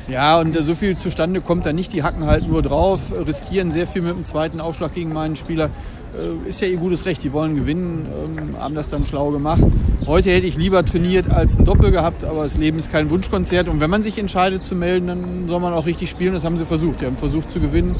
Ja, 0.07 0.39
und 0.39 0.57
so 0.59 0.73
viel 0.73 0.97
zustande 0.97 1.39
kommt 1.39 1.67
da 1.67 1.71
nicht. 1.71 1.93
Die 1.93 2.01
hacken 2.01 2.25
halt 2.25 2.47
nur 2.47 2.63
drauf, 2.63 2.99
riskieren 3.25 3.69
sehr 3.69 3.86
viel 3.86 4.01
mit 4.01 4.15
dem 4.15 4.25
zweiten 4.25 4.59
Aufschlag 4.59 4.95
gegen 4.95 5.13
meinen 5.13 5.36
Spieler. 5.36 5.69
Äh, 6.14 6.47
Ist 6.47 6.61
ja 6.61 6.68
ihr 6.68 6.78
gutes 6.78 7.05
Recht, 7.05 7.24
die 7.24 7.34
wollen 7.34 7.55
gewinnen, 7.55 8.05
ähm, 8.38 8.59
haben 8.59 8.76
das 8.76 8.89
dann 8.89 9.05
schlau 9.05 9.32
gemacht. 9.32 9.64
Heute 10.05 10.32
hätte 10.32 10.45
ich 10.45 10.57
lieber 10.57 10.84
trainiert 10.86 11.32
als 11.32 11.57
ein 11.57 11.66
Doppel 11.66 11.91
gehabt, 11.91 12.24
aber 12.24 12.43
das 12.43 12.57
Leben 12.57 12.78
ist 12.78 12.91
kein 12.91 13.09
Wunschkonzert. 13.09 13.68
Und 13.68 13.80
wenn 13.80 13.89
man 13.89 14.03
sich 14.03 14.18
entscheidet 14.20 14.66
zu 14.66 14.76
melden, 14.76 15.07
dann 15.07 15.47
soll 15.47 15.59
man 15.59 15.74
auch 15.74 15.86
richtig 15.86 16.09
spielen. 16.09 16.34
Das 16.34 16.45
haben 16.45 16.57
sie 16.57 16.66
versucht. 16.66 17.01
Die 17.01 17.05
haben 17.05 17.18
versucht 17.18 17.49
zu 17.51 17.59
gewinnen, 17.59 17.95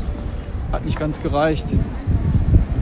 hat 0.72 0.86
nicht 0.86 0.99
ganz 0.99 1.22
gereicht. 1.22 1.66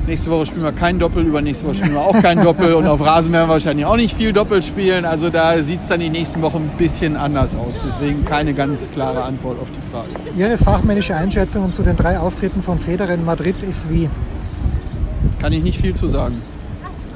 Nächste 0.07 0.31
Woche 0.31 0.47
spielen 0.47 0.63
wir 0.63 0.71
kein 0.71 0.97
Doppel, 0.97 1.23
übernächste 1.23 1.67
Woche 1.67 1.75
spielen 1.75 1.93
wir 1.93 2.01
auch 2.01 2.19
kein 2.21 2.43
Doppel 2.43 2.73
und 2.73 2.87
auf 2.87 2.99
Rasen 2.99 3.31
werden 3.31 3.47
wir 3.47 3.53
wahrscheinlich 3.53 3.85
auch 3.85 3.95
nicht 3.95 4.17
viel 4.17 4.33
Doppel 4.33 4.63
spielen. 4.63 5.05
Also 5.05 5.29
da 5.29 5.61
sieht 5.61 5.81
es 5.81 5.87
dann 5.87 5.99
die 5.99 6.09
nächsten 6.09 6.41
Wochen 6.41 6.57
ein 6.57 6.77
bisschen 6.77 7.15
anders 7.15 7.55
aus. 7.55 7.83
Deswegen 7.85 8.25
keine 8.25 8.55
ganz 8.55 8.89
klare 8.89 9.21
Antwort 9.23 9.61
auf 9.61 9.69
die 9.69 9.91
Frage. 9.91 10.09
Ihre 10.35 10.57
fachmännische 10.57 11.15
Einschätzung 11.15 11.71
zu 11.71 11.83
den 11.83 11.95
drei 11.95 12.17
Auftritten 12.19 12.63
von 12.63 12.79
Federer 12.79 13.13
in 13.13 13.23
Madrid 13.23 13.61
ist 13.61 13.89
wie? 13.91 14.09
Kann 15.41 15.53
ich 15.53 15.63
nicht 15.63 15.79
viel 15.79 15.95
zu 15.95 16.07
sagen. 16.07 16.41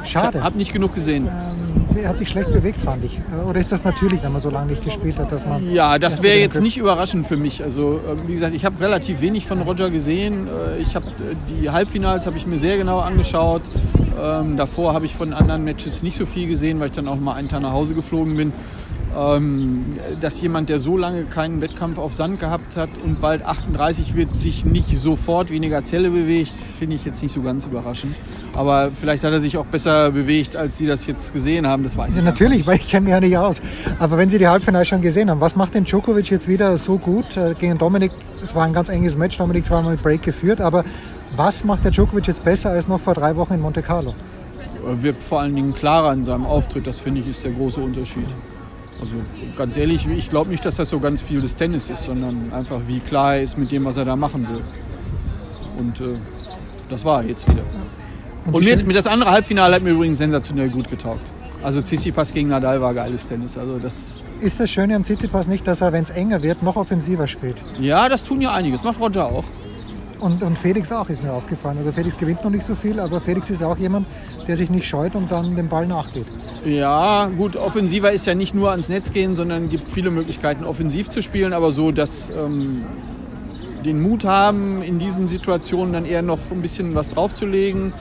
Schade. 0.04 0.40
Ich 0.40 0.44
habe 0.44 0.58
nicht 0.58 0.74
genug 0.74 0.94
gesehen. 0.94 1.28
Ähm, 1.28 1.98
er 2.02 2.10
hat 2.10 2.18
sich 2.18 2.28
schlecht 2.30 2.52
bewegt, 2.52 2.82
fand 2.82 3.04
ich. 3.04 3.20
Oder 3.48 3.60
ist 3.60 3.72
das 3.72 3.84
natürlich, 3.84 4.22
wenn 4.24 4.32
man 4.32 4.42
so 4.42 4.50
lange 4.50 4.72
nicht 4.72 4.84
gespielt 4.84 5.18
hat, 5.18 5.32
dass 5.32 5.46
man. 5.46 5.72
Ja, 5.72 5.98
das 5.98 6.22
wäre 6.22 6.40
jetzt 6.40 6.60
nicht 6.62 6.78
überraschend 6.78 7.26
für 7.28 7.38
mich. 7.38 7.64
Also 7.64 8.00
äh, 8.08 8.28
wie 8.28 8.34
gesagt, 8.34 8.54
ich 8.56 8.66
habe 8.66 8.80
relativ 8.84 9.22
wenig 9.22 9.46
von 9.48 9.62
Roger 9.62 9.90
gesehen. 9.90 10.48
Äh, 10.48 10.82
Ich 10.82 10.96
habe 10.96 11.06
die 11.62 11.70
Halbfinals 11.70 12.26
habe 12.26 12.38
ich 12.38 12.46
mir 12.46 12.58
sehr 12.58 12.78
genau 12.78 13.00
angeschaut. 13.00 13.62
Ähm, 14.22 14.58
davor 14.58 14.94
habe 14.94 15.06
ich 15.06 15.16
von 15.16 15.34
anderen 15.34 15.64
Matches 15.64 16.04
nicht 16.04 16.18
so 16.18 16.26
viel 16.26 16.48
gesehen, 16.48 16.80
weil 16.80 16.88
ich 16.88 16.94
dann 16.96 17.08
auch 17.08 17.20
mal 17.20 17.34
einen 17.34 17.50
Tag 17.50 17.62
nach 17.62 17.74
Hause 17.74 17.96
geflogen 17.96 18.36
bin. 18.38 18.54
Ähm, 19.18 19.86
dass 20.20 20.42
jemand, 20.42 20.70
der 20.70 20.80
so 20.80 20.98
lange 20.98 21.24
keinen 21.24 21.62
Wettkampf 21.62 21.98
auf 21.98 22.14
Sand 22.14 22.40
gehabt 22.40 22.76
hat 22.76 22.90
und 23.04 23.22
bald 23.22 23.46
38 23.46 24.16
wird, 24.16 24.38
sich 24.38 24.66
nicht 24.66 24.98
sofort 24.98 25.52
weniger 25.52 25.86
Zelle 25.86 26.10
bewegt, 26.10 26.52
finde 26.52 26.96
ich 26.96 27.06
jetzt 27.06 27.24
nicht 27.24 27.34
so 27.34 27.42
ganz 27.42 27.66
überraschend. 27.66 28.16
Aber 28.54 28.92
vielleicht 28.92 29.24
hat 29.24 29.32
er 29.32 29.40
sich 29.40 29.58
auch 29.58 29.66
besser 29.66 30.12
bewegt, 30.12 30.56
als 30.56 30.78
Sie 30.78 30.86
das 30.86 31.06
jetzt 31.06 31.34
gesehen 31.34 31.66
haben. 31.66 31.84
Das 31.84 31.98
weiß 31.98 32.10
ich 32.10 32.16
Ja, 32.16 32.22
gar 32.22 32.32
natürlich, 32.32 32.68
weil 32.68 32.78
ich 32.78 32.90
kenne 32.90 33.06
mich 33.06 33.12
ja 33.12 33.20
nicht 33.20 33.38
aus. 33.38 33.62
Aber 34.00 34.18
wenn 34.18 34.30
Sie 34.30 34.38
die 34.38 34.48
Halbfinale 34.48 34.86
schon 34.86 35.02
gesehen 35.02 35.30
haben, 35.30 35.40
was 35.40 35.56
macht 35.56 35.76
denn 35.76 35.86
Djokovic 35.86 36.30
jetzt 36.30 36.48
wieder 36.48 36.78
so 36.78 36.98
gut 36.98 37.38
äh, 37.38 37.54
gegen 37.58 37.78
Dominik? 37.78 38.12
Es 38.44 38.54
war 38.54 38.66
ein 38.66 38.74
ganz 38.74 38.90
enges 38.90 39.18
Match, 39.18 39.38
Dominik 39.38 39.66
zweimal 39.66 39.94
mit 39.94 40.04
Break 40.04 40.24
geführt, 40.24 40.60
aber 40.60 40.84
was 41.36 41.64
macht 41.64 41.84
der 41.84 41.92
Djokovic 41.92 42.28
jetzt 42.28 42.44
besser 42.44 42.72
als 42.72 42.88
noch 42.88 43.00
vor 43.00 43.14
drei 43.14 43.36
Wochen 43.36 43.54
in 43.54 43.62
Monte 43.62 43.82
Carlo? 43.82 44.14
Er 44.86 45.02
wirkt 45.02 45.24
vor 45.24 45.40
allen 45.40 45.56
Dingen 45.56 45.74
klarer 45.74 46.14
in 46.14 46.24
seinem 46.24 46.46
Auftritt. 46.46 46.86
Das 46.86 47.00
finde 47.00 47.22
ich 47.22 47.28
ist 47.28 47.44
der 47.44 47.52
große 47.52 47.80
Unterschied. 47.80 48.28
Also 49.02 49.16
ganz 49.58 49.76
ehrlich, 49.78 50.08
ich 50.08 50.30
glaube 50.30 50.50
nicht, 50.50 50.66
dass 50.66 50.76
das 50.78 50.90
so 50.90 51.00
ganz 51.00 51.22
viel 51.22 51.42
des 51.42 51.56
Tennis 51.56 51.90
ist, 51.90 52.04
sondern 52.04 52.52
einfach 52.54 52.80
wie 52.88 53.00
klar 53.00 53.36
er 53.36 53.44
ist 53.44 53.58
mit 53.58 53.72
dem, 53.72 53.86
was 53.86 53.98
er 53.98 54.06
da 54.06 54.16
machen 54.16 54.48
will. 54.50 54.62
Und 55.78 56.00
äh, 56.00 56.18
das 56.90 57.04
war 57.04 57.22
er 57.22 57.30
jetzt 57.30 57.48
wieder. 57.50 57.64
Und, 58.52 58.64
mir, 58.64 58.78
mir 58.84 58.94
das 58.94 59.08
andere 59.08 59.32
Halbfinale 59.32 59.76
hat 59.76 59.82
mir 59.82 59.92
übrigens 59.92 60.20
sensationell 60.20 60.70
gut 60.70 60.90
getaugt. 60.90 61.28
Also 61.64 61.82
Tsitsipas 61.82 62.32
gegen 62.32 62.50
Nadal 62.50 62.80
war 62.80 62.94
geiles 62.94 63.28
Tennis. 63.28 63.58
Also 63.58 63.80
das, 63.80 64.22
Ist 64.40 64.60
das 64.60 64.70
Schöne 64.70 64.96
am 64.96 65.04
Tsitsipas 65.04 65.48
nicht, 65.48 65.68
dass 65.68 65.82
er, 65.82 65.92
wenn 65.94 66.04
es 66.04 66.12
enger 66.12 66.44
wird, 66.44 66.62
noch 66.62 66.76
offensiver 66.76 67.28
spielt? 67.28 67.58
ja, 67.80 68.08
das 68.08 68.24
tun 68.24 68.40
ja 68.40 68.54
einige. 68.54 68.76
Das 68.76 68.84
macht 68.84 69.00
Roger 69.00 69.26
auch. 69.26 69.44
Und, 70.20 70.44
und 70.44 70.58
Felix 70.58 70.92
auch, 70.92 71.10
ist 71.10 71.24
mir 71.24 71.34
aufgefallen. 71.34 71.78
Also 71.78 71.92
Felix 71.92 72.18
gewinnt 72.18 72.44
noch 72.44 72.52
nicht 72.52 72.64
so 72.64 72.76
viel, 72.76 73.00
aber 73.00 73.20
Felix 73.22 73.50
ist 73.50 73.62
auch 73.64 73.78
jemand, 73.78 74.08
der 74.48 74.56
sich 74.58 74.70
nicht 74.70 74.88
scheut 74.88 75.16
und 75.16 75.32
dann 75.32 75.56
dem 75.56 75.68
Ball 75.68 75.88
nachgeht. 75.88 76.26
Ja, 76.66 77.30
gut, 77.38 77.56
offensiver 77.56 78.12
ist 78.12 78.26
ja 78.26 78.34
nicht 78.34 78.56
nur 78.56 78.72
ans 78.72 78.90
Netz 78.90 79.12
gehen, 79.12 79.36
sondern 79.36 79.70
gibt 79.70 79.92
viele 79.92 80.12
Möglichkeiten, 80.12 80.64
offensiv 80.64 81.10
zu 81.10 81.22
spielen, 81.22 81.54
aber 81.54 81.72
so, 81.72 81.92
dass 81.92 82.30
ähm, 82.30 82.84
den 83.84 84.02
Mut 84.02 84.26
haben, 84.26 84.82
in 84.82 85.00
diesen 85.00 85.28
Situationen 85.28 85.94
dann 85.94 86.06
eher 86.06 86.22
noch 86.22 86.40
ein 86.52 86.62
bisschen 86.62 86.96
was 86.96 87.12
draufzulegen, 87.12 87.94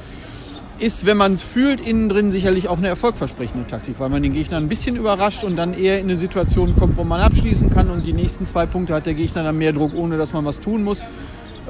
ist, 0.79 1.07
wenn 1.07 1.17
man 1.17 1.35
es 1.35 1.45
fühlt, 1.45 1.81
innen 1.81 2.09
drin 2.09 2.31
sicherlich 2.31 2.69
auch 2.69 2.79
eine 2.79 2.89
erfolgversprechende 2.89 3.67
Taktik, 3.67 3.97
weil 3.99 4.09
man 4.09 4.23
den 4.23 4.33
Gegner 4.33 4.57
ein 4.57 4.69
bisschen 4.69 4.97
überrascht 4.97 5.45
und 5.45 5.57
dann 5.57 5.73
eher 5.73 5.99
in 5.99 6.05
eine 6.05 6.17
Situation 6.17 6.75
kommt, 6.77 6.97
wo 6.97 7.05
man 7.05 7.21
abschließen 7.21 7.71
kann 7.71 7.91
und 7.91 8.07
die 8.07 8.12
nächsten 8.12 8.47
zwei 8.47 8.67
Punkte 8.67 8.95
hat 8.95 9.07
der 9.07 9.15
Gegner 9.15 9.45
dann 9.45 9.57
mehr 9.57 9.73
Druck, 9.73 9.95
ohne 9.95 10.17
dass 10.17 10.33
man 10.33 10.45
was 10.45 10.61
tun 10.61 10.83
muss. 10.83 11.05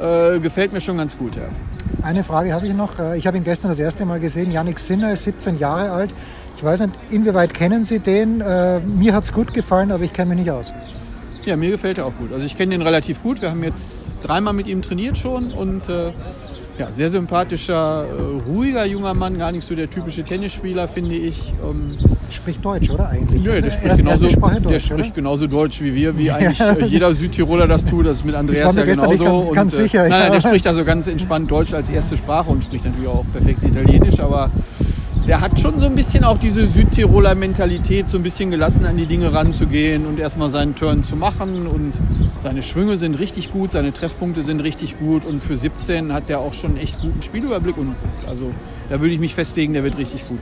Äh, 0.01 0.41
gefällt 0.41 0.73
mir 0.73 0.81
schon 0.81 0.97
ganz 0.99 1.17
gut, 1.17 1.37
ja. 1.37 1.43
Eine 2.03 2.25
Frage 2.25 2.53
habe 2.53 2.67
ich 2.67 2.75
noch. 2.75 2.99
Äh, 2.99 3.17
Ich 3.19 3.27
habe 3.27 3.37
ihn 3.37 3.45
gestern 3.45 3.71
das 3.71 3.79
erste 3.79 4.05
Mal 4.05 4.21
gesehen. 4.21 4.51
Yannick 4.51 4.79
Sinner 4.79 5.13
ist 5.13 5.23
17 5.25 5.59
Jahre 5.59 5.91
alt. 5.91 6.11
Ich 6.57 6.65
weiß 6.65 6.81
nicht, 6.81 6.93
inwieweit 7.11 7.55
kennen 7.55 7.85
Sie 7.85 7.99
den? 8.01 8.41
Äh, 8.41 8.81
Mir 8.81 9.15
hat 9.15 9.25
es 9.25 9.33
gut 9.33 9.55
gefallen, 9.55 9.91
aber 9.93 10.05
ich 10.05 10.13
kenne 10.13 10.31
mich 10.35 10.39
nicht 10.45 10.51
aus. 10.51 10.73
Ja, 11.45 11.57
mir 11.57 11.71
gefällt 11.71 11.99
er 11.99 12.07
auch 12.07 12.13
gut. 12.19 12.33
Also 12.33 12.47
ich 12.47 12.57
kenne 12.57 12.71
den 12.73 12.81
relativ 12.83 13.23
gut. 13.23 13.43
Wir 13.43 13.51
haben 13.51 13.63
jetzt 13.63 14.19
dreimal 14.23 14.55
mit 14.55 14.67
ihm 14.67 14.81
trainiert 14.81 15.19
schon 15.19 15.53
und 15.53 15.89
äh, 15.91 16.11
ja, 16.79 16.91
sehr 16.91 17.09
sympathischer, 17.09 18.05
äh, 18.05 18.49
ruhiger 18.51 18.85
junger 18.85 19.15
Mann, 19.15 19.39
gar 19.39 19.53
nicht 19.53 19.65
so 19.67 19.75
der 19.75 19.89
typische 19.89 20.25
Tennisspieler, 20.25 20.89
finde 20.89 21.15
ich. 21.15 21.53
Ähm, 21.69 21.97
Spricht 22.31 22.65
Deutsch, 22.65 22.91
oder 22.91 23.09
eigentlich? 23.11 23.45
Nö, 23.45 23.61
der 23.61 23.71
spricht, 23.71 23.97
genauso, 23.99 24.27
Deutsch, 24.27 24.63
der 24.69 24.81
spricht 24.81 25.01
oder? 25.11 25.11
genauso 25.15 25.47
Deutsch 25.47 25.81
wie 25.83 25.95
wir, 25.95 26.17
wie 26.19 26.31
eigentlich 26.33 26.59
äh, 26.61 26.85
jeder 26.87 27.13
Südtiroler 27.15 27.67
das 27.69 27.85
tut. 27.85 28.07
Das 28.07 28.17
ist 28.19 28.25
mit 28.25 28.35
Andreas 28.35 28.75
ja 28.75 28.85
gestern 28.85 29.11
nicht 29.11 29.19
genauso. 29.23 29.45
ganz- 29.53 29.55
ganz 29.55 29.79
äh, 29.79 29.83
sicher, 29.85 30.03
Nein, 30.03 30.11
ja. 30.11 30.19
nein, 30.19 30.33
der 30.33 30.41
spricht 30.41 30.67
also 30.67 30.85
ganz 30.85 31.07
entspannt 31.07 31.51
Deutsch 31.51 31.73
als 31.75 31.91
erste 31.91 32.17
Sprache 32.17 32.51
und 32.51 32.65
spricht 32.65 32.85
natürlich 32.87 33.09
auch 33.09 33.25
perfekt 33.33 33.63
Italienisch, 33.63 34.19
aber 34.19 34.51
der 35.29 35.41
hat 35.41 35.61
schon 35.61 35.79
so 35.79 35.87
ein 35.87 35.95
bisschen 35.95 36.25
auch 36.25 36.39
diese 36.39 36.67
Südtiroler 36.67 37.35
Mentalität, 37.35 38.09
so 38.11 38.17
ein 38.19 38.23
bisschen 38.23 38.51
gelassen 38.51 38.85
an 38.85 38.97
die 38.97 39.07
Dinge 39.07 39.33
ranzugehen 39.33 40.05
und 40.07 40.19
erstmal 40.19 40.51
seinen 40.51 40.75
Turn 40.75 41.05
zu 41.05 41.15
machen. 41.17 41.67
Und 41.67 41.93
seine 42.45 42.63
Schwünge 42.63 42.99
sind 42.99 43.19
richtig 43.19 43.53
gut, 43.53 43.71
seine 43.71 43.95
Treffpunkte 43.95 44.43
sind 44.43 44.61
richtig 44.61 44.99
gut 44.99 45.25
und 45.25 45.43
für 45.43 45.57
17 45.57 46.13
hat 46.13 46.29
der 46.29 46.41
auch 46.41 46.53
schon 46.53 46.77
echt 46.77 47.01
guten 47.01 47.23
Spielüberblick. 47.23 47.79
Und 47.79 47.95
also 48.29 48.51
da 48.91 49.01
würde 49.01 49.15
ich 49.15 49.19
mich 49.19 49.35
festlegen, 49.35 49.73
der 49.73 49.83
wird 49.83 49.97
richtig 49.97 50.29
gut. 50.29 50.41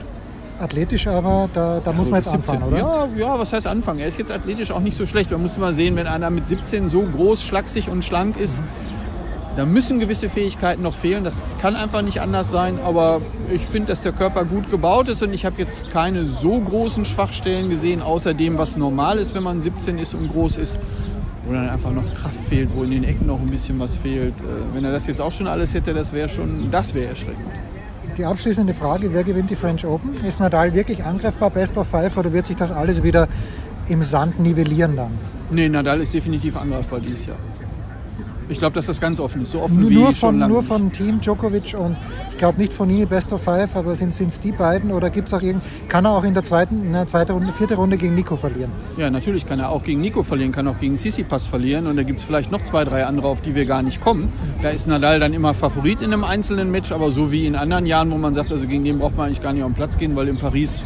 Athletisch, 0.59 1.07
aber 1.07 1.49
da, 1.53 1.81
da 1.83 1.93
muss 1.93 2.09
man 2.09 2.19
jetzt 2.19 2.27
Also 2.27 2.39
17. 2.39 2.55
anfangen, 2.55 2.73
oder? 2.73 3.09
Ja, 3.17 3.27
ja, 3.27 3.39
was 3.39 3.53
heißt 3.53 3.67
anfangen? 3.67 3.99
Er 3.99 4.07
ist 4.07 4.19
jetzt 4.19 4.31
athletisch 4.31 4.71
auch 4.71 4.81
nicht 4.81 4.97
so 4.97 5.05
schlecht. 5.05 5.31
Man 5.31 5.41
muss 5.41 5.57
mal 5.57 5.73
sehen, 5.73 5.95
wenn 5.95 6.07
einer 6.07 6.29
mit 6.29 6.45
17 6.45 6.89
so 6.89 7.03
groß, 7.03 7.41
schlaksig 7.41 7.87
und 7.87 8.03
schlank 8.03 8.37
ist, 8.37 8.61
da 9.55 9.65
müssen 9.65 9.99
gewisse 9.99 10.27
Fähigkeiten 10.27 10.81
noch 10.81 10.95
fehlen. 10.95 11.23
Das 11.23 11.47
kann 11.61 11.77
einfach 11.77 12.01
nicht 12.01 12.19
anders 12.19 12.51
sein. 12.51 12.79
Aber 12.83 13.21
ich 13.53 13.61
finde, 13.61 13.87
dass 13.87 14.01
der 14.01 14.11
Körper 14.11 14.43
gut 14.43 14.69
gebaut 14.69 15.07
ist 15.07 15.23
und 15.23 15.33
ich 15.33 15.45
habe 15.45 15.55
jetzt 15.57 15.89
keine 15.91 16.25
so 16.25 16.59
großen 16.59 17.05
Schwachstellen 17.05 17.69
gesehen, 17.69 18.01
außer 18.01 18.33
dem, 18.33 18.57
was 18.57 18.75
normal 18.75 19.19
ist, 19.19 19.35
wenn 19.35 19.43
man 19.43 19.61
17 19.61 19.99
ist 19.99 20.13
und 20.13 20.33
groß 20.33 20.57
ist. 20.57 20.79
Wo 21.45 21.53
dann 21.53 21.69
einfach 21.69 21.91
noch 21.91 22.05
Kraft 22.13 22.39
fehlt, 22.47 22.69
wo 22.73 22.83
in 22.83 22.91
den 22.91 23.03
Ecken 23.03 23.27
noch 23.27 23.39
ein 23.39 23.49
bisschen 23.49 23.79
was 23.79 23.97
fehlt. 23.97 24.33
Äh, 24.41 24.45
Wenn 24.73 24.85
er 24.85 24.91
das 24.91 25.07
jetzt 25.07 25.19
auch 25.19 25.31
schon 25.31 25.47
alles 25.47 25.73
hätte, 25.73 25.93
das 25.93 26.13
wäre 26.13 26.29
schon, 26.29 26.71
das 26.71 26.93
wäre 26.93 27.09
erschreckend. 27.09 27.45
Die 28.17 28.23
abschließende 28.25 28.73
Frage, 28.73 29.11
wer 29.13 29.23
gewinnt 29.23 29.49
die 29.49 29.55
French 29.55 29.85
Open? 29.85 30.13
Ist 30.25 30.39
Nadal 30.39 30.73
wirklich 30.73 31.03
angreifbar, 31.03 31.49
Best 31.49 31.77
of 31.77 31.87
Five, 31.87 32.15
oder 32.15 32.31
wird 32.31 32.45
sich 32.45 32.55
das 32.55 32.71
alles 32.71 33.01
wieder 33.03 33.27
im 33.89 34.03
Sand 34.03 34.39
nivellieren 34.39 34.95
dann? 34.95 35.11
Nee, 35.51 35.67
Nadal 35.67 35.99
ist 35.99 36.13
definitiv 36.13 36.55
angreifbar 36.55 36.99
dieses 36.99 37.25
Jahr. 37.25 37.37
Ich 38.49 38.59
glaube, 38.59 38.75
dass 38.75 38.85
das 38.85 39.01
ganz 39.01 39.19
offen 39.19 39.43
ist. 39.43 39.51
So 39.51 39.61
offen 39.61 39.79
Nur, 39.81 39.89
wie 39.89 39.95
nur, 39.95 40.07
schon 40.07 40.15
von, 40.15 40.39
lange 40.39 40.53
nur 40.53 40.63
von 40.63 40.91
Team 40.91 41.19
Djokovic 41.21 41.75
und 41.77 41.95
glaube 42.43 42.59
nicht 42.59 42.73
von 42.73 42.89
Nini 42.89 43.05
Best 43.05 43.31
of 43.31 43.41
Five, 43.41 43.73
aber 43.73 43.95
sind 43.95 44.09
es 44.09 44.39
die 44.41 44.51
beiden 44.51 44.91
oder 44.91 45.09
gibt's 45.09 45.33
auch 45.33 45.41
irgend, 45.41 45.63
kann 45.87 46.03
er 46.03 46.11
auch 46.11 46.25
in 46.25 46.33
der 46.33 46.43
zweiten, 46.43 46.87
in 46.87 46.91
der 46.91 47.07
zweiten 47.07 47.31
Runde, 47.31 47.53
vierte 47.53 47.75
Runde 47.75 47.95
gegen 47.95 48.15
Nico 48.15 48.35
verlieren? 48.35 48.69
Ja, 48.97 49.09
natürlich 49.09 49.47
kann 49.47 49.61
er 49.61 49.69
auch 49.69 49.81
gegen 49.81 50.01
Nico 50.01 50.23
verlieren, 50.23 50.51
kann 50.51 50.67
auch 50.67 50.77
gegen 50.77 50.97
Tsitsipas 50.97 51.47
verlieren 51.47 51.87
und 51.87 51.95
da 51.95 52.03
gibt 52.03 52.19
es 52.19 52.25
vielleicht 52.25 52.51
noch 52.51 52.61
zwei, 52.61 52.83
drei 52.83 53.05
andere, 53.05 53.29
auf 53.29 53.39
die 53.39 53.55
wir 53.55 53.63
gar 53.63 53.81
nicht 53.81 54.01
kommen. 54.01 54.29
Da 54.61 54.71
ist 54.71 54.87
Nadal 54.87 55.21
dann 55.21 55.31
immer 55.31 55.53
Favorit 55.53 56.01
in 56.01 56.11
einem 56.11 56.25
einzelnen 56.25 56.69
Match, 56.69 56.91
aber 56.91 57.13
so 57.13 57.31
wie 57.31 57.45
in 57.45 57.55
anderen 57.55 57.85
Jahren, 57.85 58.11
wo 58.11 58.17
man 58.17 58.33
sagt, 58.33 58.51
also 58.51 58.67
gegen 58.67 58.83
den 58.83 58.99
braucht 58.99 59.15
man 59.15 59.27
eigentlich 59.27 59.41
gar 59.41 59.53
nicht 59.53 59.63
auf 59.63 59.69
den 59.69 59.75
Platz 59.75 59.97
gehen, 59.97 60.13
weil 60.17 60.27
in 60.27 60.37
Paris 60.37 60.81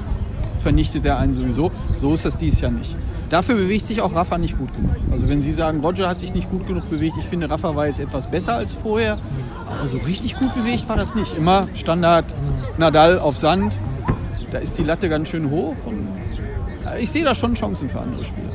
vernichtet 0.59 1.05
er 1.05 1.17
einen 1.17 1.33
sowieso. 1.33 1.71
So 1.95 2.13
ist 2.13 2.23
das 2.23 2.37
dies 2.37 2.61
Jahr 2.61 2.69
nicht. 2.69 2.95
Dafür 3.29 3.55
bewegt 3.55 3.85
sich 3.85 4.01
auch 4.01 4.15
Rafa 4.15 4.37
nicht 4.37 4.57
gut 4.57 4.73
genug. 4.73 4.95
Also 5.11 5.27
wenn 5.27 5.41
Sie 5.41 5.51
sagen, 5.51 5.81
Roger 5.81 6.07
hat 6.07 6.19
sich 6.19 6.33
nicht 6.33 6.49
gut 6.49 6.65
genug 6.65 6.89
bewegt, 6.89 7.15
ich 7.19 7.25
finde, 7.25 7.49
Rafa 7.49 7.75
war 7.75 7.87
jetzt 7.87 7.99
etwas 7.99 8.27
besser 8.27 8.55
als 8.55 8.73
vorher, 8.73 9.17
aber 9.69 9.87
so 9.87 9.97
richtig 9.97 10.37
gut 10.37 10.53
bewegt 10.55 10.87
war 10.87 10.95
das 10.95 11.13
nicht. 11.13 11.37
Immer 11.37 11.67
Standard 11.73 12.25
Nadal 12.77 13.19
auf 13.19 13.35
Sand, 13.35 13.77
da 14.51 14.59
ist 14.59 14.77
die 14.77 14.83
Latte 14.83 15.09
ganz 15.09 15.27
schön 15.27 15.49
hoch 15.51 15.75
und 15.85 16.07
ich 16.99 17.11
sehe 17.11 17.25
da 17.25 17.35
schon 17.35 17.53
Chancen 17.55 17.89
für 17.89 17.99
andere 17.99 18.23
Spieler. 18.23 18.49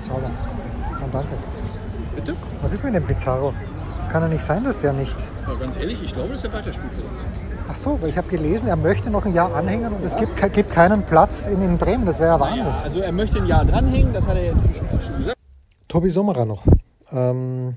Sauber. 0.00 0.30
Dann 1.00 1.10
danke. 1.10 1.34
Bitte? 2.14 2.36
Was 2.62 2.72
ist 2.72 2.84
mit 2.84 2.94
dem 2.94 3.04
Pizarro? 3.04 3.52
Das 3.96 4.08
kann 4.08 4.22
ja 4.22 4.28
nicht 4.28 4.44
sein, 4.44 4.62
dass 4.62 4.78
der 4.78 4.92
nicht. 4.92 5.16
Ja, 5.46 5.54
ganz 5.54 5.76
ehrlich, 5.76 6.00
ich 6.02 6.12
glaube, 6.12 6.30
dass 6.30 6.44
er 6.44 6.52
weiterspielt. 6.52 6.92
Ach 7.66 7.74
so, 7.74 8.00
weil 8.00 8.10
ich 8.10 8.18
habe 8.18 8.28
gelesen, 8.28 8.68
er 8.68 8.76
möchte 8.76 9.08
noch 9.10 9.24
ein 9.24 9.34
Jahr 9.34 9.54
anhängen 9.54 9.92
und 9.94 10.04
es 10.04 10.14
gibt, 10.16 10.36
gibt 10.52 10.70
keinen 10.70 11.04
Platz 11.04 11.46
in, 11.46 11.62
in 11.62 11.78
Bremen. 11.78 12.04
Das 12.04 12.18
wäre 12.18 12.34
ja 12.34 12.40
Wahnsinn. 12.40 12.64
Ja, 12.64 12.80
also 12.82 13.00
er 13.00 13.12
möchte 13.12 13.38
ein 13.38 13.46
Jahr 13.46 13.64
dranhängen, 13.64 14.12
das 14.12 14.26
hat 14.26 14.36
er 14.36 14.44
ja 14.44 14.52
inzwischen 14.52 14.86
auch 14.86 15.00
schon 15.00 15.16
gesagt. 15.16 15.38
Tobi 15.88 16.10
Sommerer 16.10 16.44
noch. 16.44 16.64
Ähm, 17.10 17.76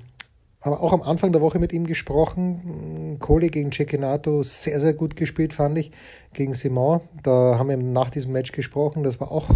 aber 0.60 0.82
auch 0.82 0.92
am 0.92 1.02
Anfang 1.02 1.32
der 1.32 1.40
Woche 1.40 1.58
mit 1.58 1.72
ihm 1.72 1.86
gesprochen. 1.86 3.16
Kohli 3.18 3.48
gegen 3.48 3.72
Cecchinato 3.72 4.42
sehr, 4.42 4.78
sehr 4.80 4.92
gut 4.92 5.16
gespielt, 5.16 5.54
fand 5.54 5.78
ich, 5.78 5.90
gegen 6.34 6.52
Simon. 6.52 7.00
Da 7.22 7.56
haben 7.58 7.68
wir 7.68 7.76
nach 7.76 8.10
diesem 8.10 8.32
Match 8.32 8.52
gesprochen. 8.52 9.04
Das 9.04 9.20
war 9.20 9.32
auch 9.32 9.48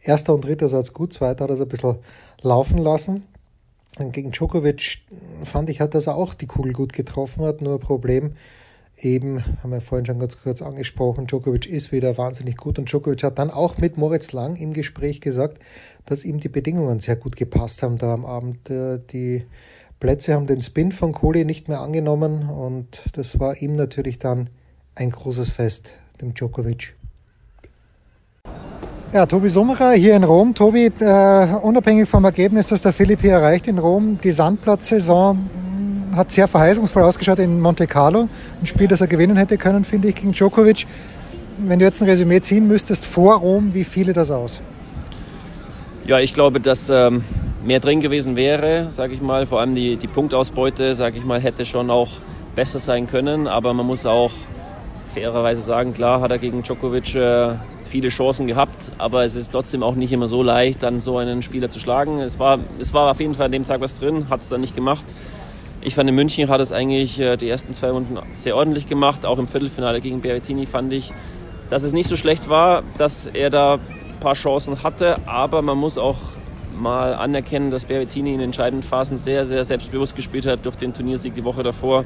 erster 0.00 0.34
und 0.34 0.44
dritter 0.44 0.68
Satz 0.68 0.92
gut, 0.92 1.12
zweiter 1.12 1.44
hat 1.44 1.50
er 1.50 1.56
so 1.56 1.64
ein 1.64 1.68
bisschen 1.68 1.96
laufen 2.42 2.78
lassen. 2.78 3.24
Und 3.98 4.12
gegen 4.12 4.32
Djokovic 4.32 5.02
fand 5.44 5.70
ich, 5.70 5.80
hat 5.80 5.94
das 5.94 6.08
auch 6.08 6.34
die 6.34 6.46
Kugel 6.46 6.72
gut 6.72 6.92
getroffen, 6.92 7.44
hat 7.44 7.60
nur 7.60 7.74
ein 7.74 7.80
Problem. 7.80 8.34
Eben, 9.00 9.44
haben 9.62 9.70
wir 9.70 9.80
vorhin 9.80 10.06
schon 10.06 10.18
ganz 10.18 10.40
kurz 10.42 10.60
angesprochen, 10.60 11.28
Djokovic 11.28 11.66
ist 11.66 11.92
wieder 11.92 12.18
wahnsinnig 12.18 12.56
gut 12.56 12.80
und 12.80 12.90
Djokovic 12.90 13.22
hat 13.22 13.38
dann 13.38 13.50
auch 13.50 13.78
mit 13.78 13.96
Moritz 13.96 14.32
Lang 14.32 14.56
im 14.56 14.72
Gespräch 14.72 15.20
gesagt, 15.20 15.58
dass 16.04 16.24
ihm 16.24 16.40
die 16.40 16.48
Bedingungen 16.48 16.98
sehr 16.98 17.14
gut 17.14 17.36
gepasst 17.36 17.84
haben 17.84 17.98
da 17.98 18.12
am 18.12 18.26
Abend. 18.26 18.70
Äh, 18.70 18.98
Die 19.12 19.44
Plätze 20.00 20.34
haben 20.34 20.46
den 20.46 20.62
Spin 20.62 20.90
von 20.90 21.12
Kohli 21.12 21.44
nicht 21.44 21.68
mehr 21.68 21.80
angenommen 21.80 22.48
und 22.48 23.02
das 23.12 23.38
war 23.38 23.56
ihm 23.62 23.76
natürlich 23.76 24.18
dann 24.18 24.50
ein 24.96 25.10
großes 25.10 25.50
Fest, 25.50 25.92
dem 26.20 26.34
Djokovic. 26.34 26.94
Ja, 29.12 29.26
Tobi 29.26 29.48
Summerer 29.48 29.92
hier 29.92 30.16
in 30.16 30.24
Rom. 30.24 30.54
Tobi, 30.54 30.86
äh, 30.98 31.46
unabhängig 31.62 32.08
vom 32.08 32.24
Ergebnis, 32.24 32.66
das 32.66 32.82
der 32.82 32.92
Philipp 32.92 33.20
hier 33.20 33.32
erreicht 33.32 33.68
in 33.68 33.78
Rom, 33.78 34.18
die 34.22 34.32
Sandplatzsaison 34.32 35.48
hat 36.14 36.32
sehr 36.32 36.48
verheißungsvoll 36.48 37.02
ausgeschaut 37.02 37.38
in 37.38 37.60
Monte 37.60 37.86
Carlo. 37.86 38.28
Ein 38.60 38.66
Spiel, 38.66 38.88
das 38.88 39.00
er 39.00 39.06
gewinnen 39.06 39.36
hätte 39.36 39.58
können, 39.58 39.84
finde 39.84 40.08
ich, 40.08 40.14
gegen 40.14 40.32
Djokovic. 40.32 40.86
Wenn 41.58 41.78
du 41.78 41.84
jetzt 41.84 42.00
ein 42.00 42.08
Resümee 42.08 42.40
ziehen 42.40 42.68
müsstest 42.68 43.04
vor 43.04 43.36
Rom, 43.36 43.74
wie 43.74 43.84
fiele 43.84 44.12
das 44.12 44.30
aus? 44.30 44.60
Ja, 46.06 46.18
ich 46.20 46.32
glaube, 46.32 46.60
dass 46.60 46.88
ähm, 46.88 47.24
mehr 47.64 47.80
drin 47.80 48.00
gewesen 48.00 48.36
wäre, 48.36 48.90
sage 48.90 49.14
ich 49.14 49.20
mal. 49.20 49.46
Vor 49.46 49.60
allem 49.60 49.74
die, 49.74 49.96
die 49.96 50.06
Punktausbeute, 50.06 50.94
sage 50.94 51.18
ich 51.18 51.24
mal, 51.24 51.40
hätte 51.40 51.66
schon 51.66 51.90
auch 51.90 52.08
besser 52.54 52.78
sein 52.78 53.06
können. 53.08 53.46
Aber 53.46 53.74
man 53.74 53.86
muss 53.86 54.06
auch 54.06 54.32
fairerweise 55.12 55.62
sagen, 55.62 55.92
klar 55.92 56.20
hat 56.20 56.30
er 56.30 56.38
gegen 56.38 56.62
Djokovic 56.62 57.14
äh, 57.14 57.54
viele 57.88 58.10
Chancen 58.10 58.46
gehabt, 58.46 58.92
aber 58.98 59.24
es 59.24 59.34
ist 59.34 59.50
trotzdem 59.50 59.82
auch 59.82 59.94
nicht 59.94 60.12
immer 60.12 60.28
so 60.28 60.42
leicht, 60.42 60.82
dann 60.82 61.00
so 61.00 61.18
einen 61.18 61.42
Spieler 61.42 61.70
zu 61.70 61.80
schlagen. 61.80 62.18
Es 62.20 62.38
war, 62.38 62.60
es 62.78 62.92
war 62.92 63.10
auf 63.10 63.20
jeden 63.20 63.34
Fall 63.34 63.46
an 63.46 63.52
dem 63.52 63.64
Tag 63.64 63.80
was 63.80 63.94
drin, 63.94 64.26
hat 64.30 64.40
es 64.40 64.48
dann 64.48 64.60
nicht 64.60 64.74
gemacht. 64.74 65.06
Ich 65.80 65.94
fand 65.94 66.08
in 66.08 66.14
München 66.16 66.48
hat 66.48 66.60
es 66.60 66.72
eigentlich 66.72 67.20
äh, 67.20 67.36
die 67.36 67.48
ersten 67.48 67.72
zwei 67.72 67.90
Runden 67.90 68.18
sehr 68.34 68.56
ordentlich 68.56 68.88
gemacht. 68.88 69.24
Auch 69.24 69.38
im 69.38 69.46
Viertelfinale 69.46 70.00
gegen 70.00 70.20
Berrettini 70.20 70.66
fand 70.66 70.92
ich, 70.92 71.12
dass 71.70 71.84
es 71.84 71.92
nicht 71.92 72.08
so 72.08 72.16
schlecht 72.16 72.48
war, 72.48 72.82
dass 72.96 73.28
er 73.28 73.48
da 73.50 73.74
ein 73.74 74.20
paar 74.20 74.34
Chancen 74.34 74.82
hatte. 74.82 75.18
Aber 75.26 75.62
man 75.62 75.78
muss 75.78 75.96
auch 75.96 76.16
mal 76.76 77.14
anerkennen, 77.14 77.70
dass 77.70 77.84
Berrettini 77.84 78.34
in 78.34 78.40
entscheidenden 78.40 78.86
Phasen 78.86 79.18
sehr, 79.18 79.46
sehr 79.46 79.64
selbstbewusst 79.64 80.16
gespielt 80.16 80.46
hat 80.46 80.66
durch 80.66 80.76
den 80.76 80.94
Turniersieg 80.94 81.34
die 81.34 81.44
Woche 81.44 81.62
davor. 81.62 82.04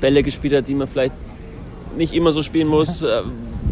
Bälle 0.00 0.22
gespielt 0.22 0.52
hat, 0.52 0.68
die 0.68 0.74
man 0.74 0.88
vielleicht 0.88 1.14
nicht 1.96 2.12
immer 2.12 2.32
so 2.32 2.42
spielen 2.42 2.68
muss, 2.68 3.02
äh, 3.02 3.22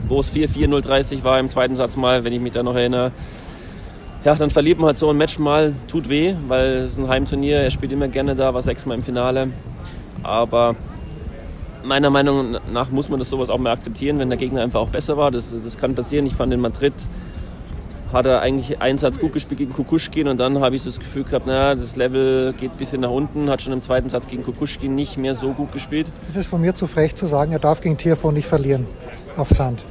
wo 0.08 0.20
es 0.20 0.32
4-4, 0.32 0.68
0-30 0.68 1.22
war 1.22 1.38
im 1.38 1.50
zweiten 1.50 1.76
Satz 1.76 1.96
mal, 1.96 2.24
wenn 2.24 2.32
ich 2.32 2.40
mich 2.40 2.52
da 2.52 2.62
noch 2.62 2.74
erinnere. 2.74 3.12
Ja, 4.24 4.34
dann 4.34 4.50
verliert 4.50 4.78
man 4.78 4.88
halt 4.88 4.98
so 4.98 5.08
ein 5.08 5.16
Match 5.16 5.38
mal, 5.38 5.72
tut 5.88 6.08
weh, 6.08 6.34
weil 6.46 6.78
es 6.78 6.92
ist 6.92 6.98
ein 6.98 7.08
Heimturnier, 7.08 7.56
er 7.58 7.70
spielt 7.70 7.90
immer 7.92 8.08
gerne 8.08 8.34
da, 8.34 8.52
war 8.52 8.60
sechsmal 8.60 8.98
im 8.98 9.02
Finale. 9.02 9.48
Aber 10.22 10.76
meiner 11.82 12.10
Meinung 12.10 12.58
nach 12.70 12.90
muss 12.90 13.08
man 13.08 13.18
das 13.18 13.30
sowas 13.30 13.48
auch 13.48 13.58
mal 13.58 13.72
akzeptieren, 13.72 14.18
wenn 14.18 14.28
der 14.28 14.38
Gegner 14.38 14.62
einfach 14.62 14.80
auch 14.80 14.90
besser 14.90 15.16
war. 15.16 15.30
Das, 15.30 15.54
das 15.64 15.78
kann 15.78 15.94
passieren. 15.94 16.26
Ich 16.26 16.34
fand 16.34 16.52
in 16.52 16.60
Madrid 16.60 16.92
hat 18.12 18.26
er 18.26 18.40
eigentlich 18.40 18.80
einen 18.80 18.98
Satz 18.98 19.18
gut 19.18 19.32
gespielt 19.32 19.58
gegen 19.58 19.72
Kukushkin 19.72 20.26
und 20.28 20.38
dann 20.38 20.60
habe 20.60 20.74
ich 20.74 20.82
so 20.82 20.90
das 20.90 20.98
Gefühl 20.98 21.24
gehabt, 21.24 21.46
naja, 21.46 21.74
das 21.74 21.96
Level 21.96 22.52
geht 22.54 22.72
ein 22.72 22.76
bisschen 22.76 23.02
nach 23.02 23.10
unten, 23.10 23.48
hat 23.48 23.62
schon 23.62 23.72
im 23.72 23.80
zweiten 23.80 24.08
Satz 24.08 24.26
gegen 24.26 24.42
Kukushkin 24.42 24.94
nicht 24.94 25.16
mehr 25.16 25.34
so 25.34 25.52
gut 25.52 25.72
gespielt. 25.72 26.10
Es 26.28 26.36
ist 26.36 26.48
von 26.48 26.60
mir 26.60 26.74
zu 26.74 26.86
frech 26.86 27.14
zu 27.14 27.26
sagen, 27.26 27.52
er 27.52 27.60
darf 27.60 27.80
gegen 27.80 27.96
Tiafoe 27.96 28.32
nicht 28.32 28.48
verlieren 28.48 28.86
auf 29.36 29.50
Sand. 29.50 29.84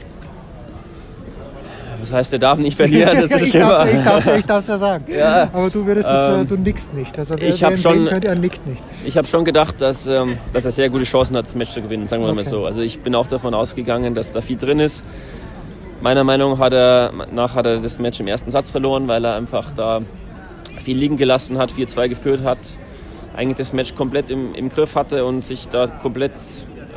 Was 2.01 2.13
heißt, 2.13 2.33
er 2.33 2.39
darf 2.39 2.57
nicht 2.59 2.75
verlieren? 2.77 3.17
Das 3.21 3.31
ist 3.31 3.53
ich 3.53 3.59
darf's, 3.61 3.91
ich 3.91 4.03
darf's, 4.03 4.27
ich 4.27 4.45
darf's 4.45 4.67
ja 4.67 4.77
sagen. 4.77 5.03
Ja, 5.15 5.49
Aber 5.53 5.69
du 5.69 5.85
würdest 5.85 6.07
jetzt, 6.07 6.29
äh, 6.29 6.39
ähm, 6.41 6.47
du 6.47 6.55
nickst 6.57 6.93
nicht. 6.93 7.17
Also 7.17 7.35
wer, 7.37 7.49
ich 7.49 7.61
wer 7.61 7.67
hab 7.67 7.75
ihn 7.75 7.81
schon- 7.81 8.05
könnte, 8.07 8.27
er 8.27 8.35
nickt 8.35 8.65
nicht. 8.67 8.81
Ich 9.05 9.17
habe 9.17 9.27
schon 9.27 9.43
gedacht, 9.45 9.81
dass, 9.81 10.07
ähm, 10.07 10.37
dass 10.53 10.65
er 10.65 10.71
sehr 10.71 10.89
gute 10.89 11.03
Chancen 11.03 11.35
hat, 11.35 11.45
das 11.45 11.55
Match 11.55 11.71
zu 11.71 11.81
gewinnen, 11.81 12.07
sagen 12.07 12.23
wir 12.23 12.33
mal 12.33 12.41
Okay. 12.41 12.49
so. 12.49 12.65
Also 12.65 12.81
ich 12.81 13.01
bin 13.01 13.15
auch 13.15 13.27
davon 13.27 13.53
ausgegangen, 13.53 14.13
dass 14.15 14.31
da 14.31 14.41
viel 14.41 14.57
drin 14.57 14.79
ist. 14.79 15.03
Meiner 16.01 16.23
Meinung 16.23 16.59
hat 16.59 16.71
er, 16.73 17.11
nach 17.33 17.55
hat 17.55 17.65
er 17.65 17.79
das 17.79 17.99
Match 17.99 18.19
im 18.21 18.27
ersten 18.27 18.51
Satz 18.51 18.71
verloren, 18.71 19.07
weil 19.09 19.25
er 19.25 19.35
einfach 19.35 19.71
da 19.73 20.01
viel 20.83 20.97
liegen 20.97 21.17
gelassen 21.17 21.57
hat, 21.57 21.71
4-2 21.73 22.07
geführt 22.07 22.43
hat, 22.43 22.57
eigentlich 23.35 23.57
das 23.57 23.73
Match 23.73 23.95
komplett 23.95 24.31
im, 24.31 24.53
im 24.55 24.69
Griff 24.69 24.95
hatte 24.95 25.25
und 25.25 25.43
sich 25.43 25.67
da 25.67 25.87
komplett 25.87 26.31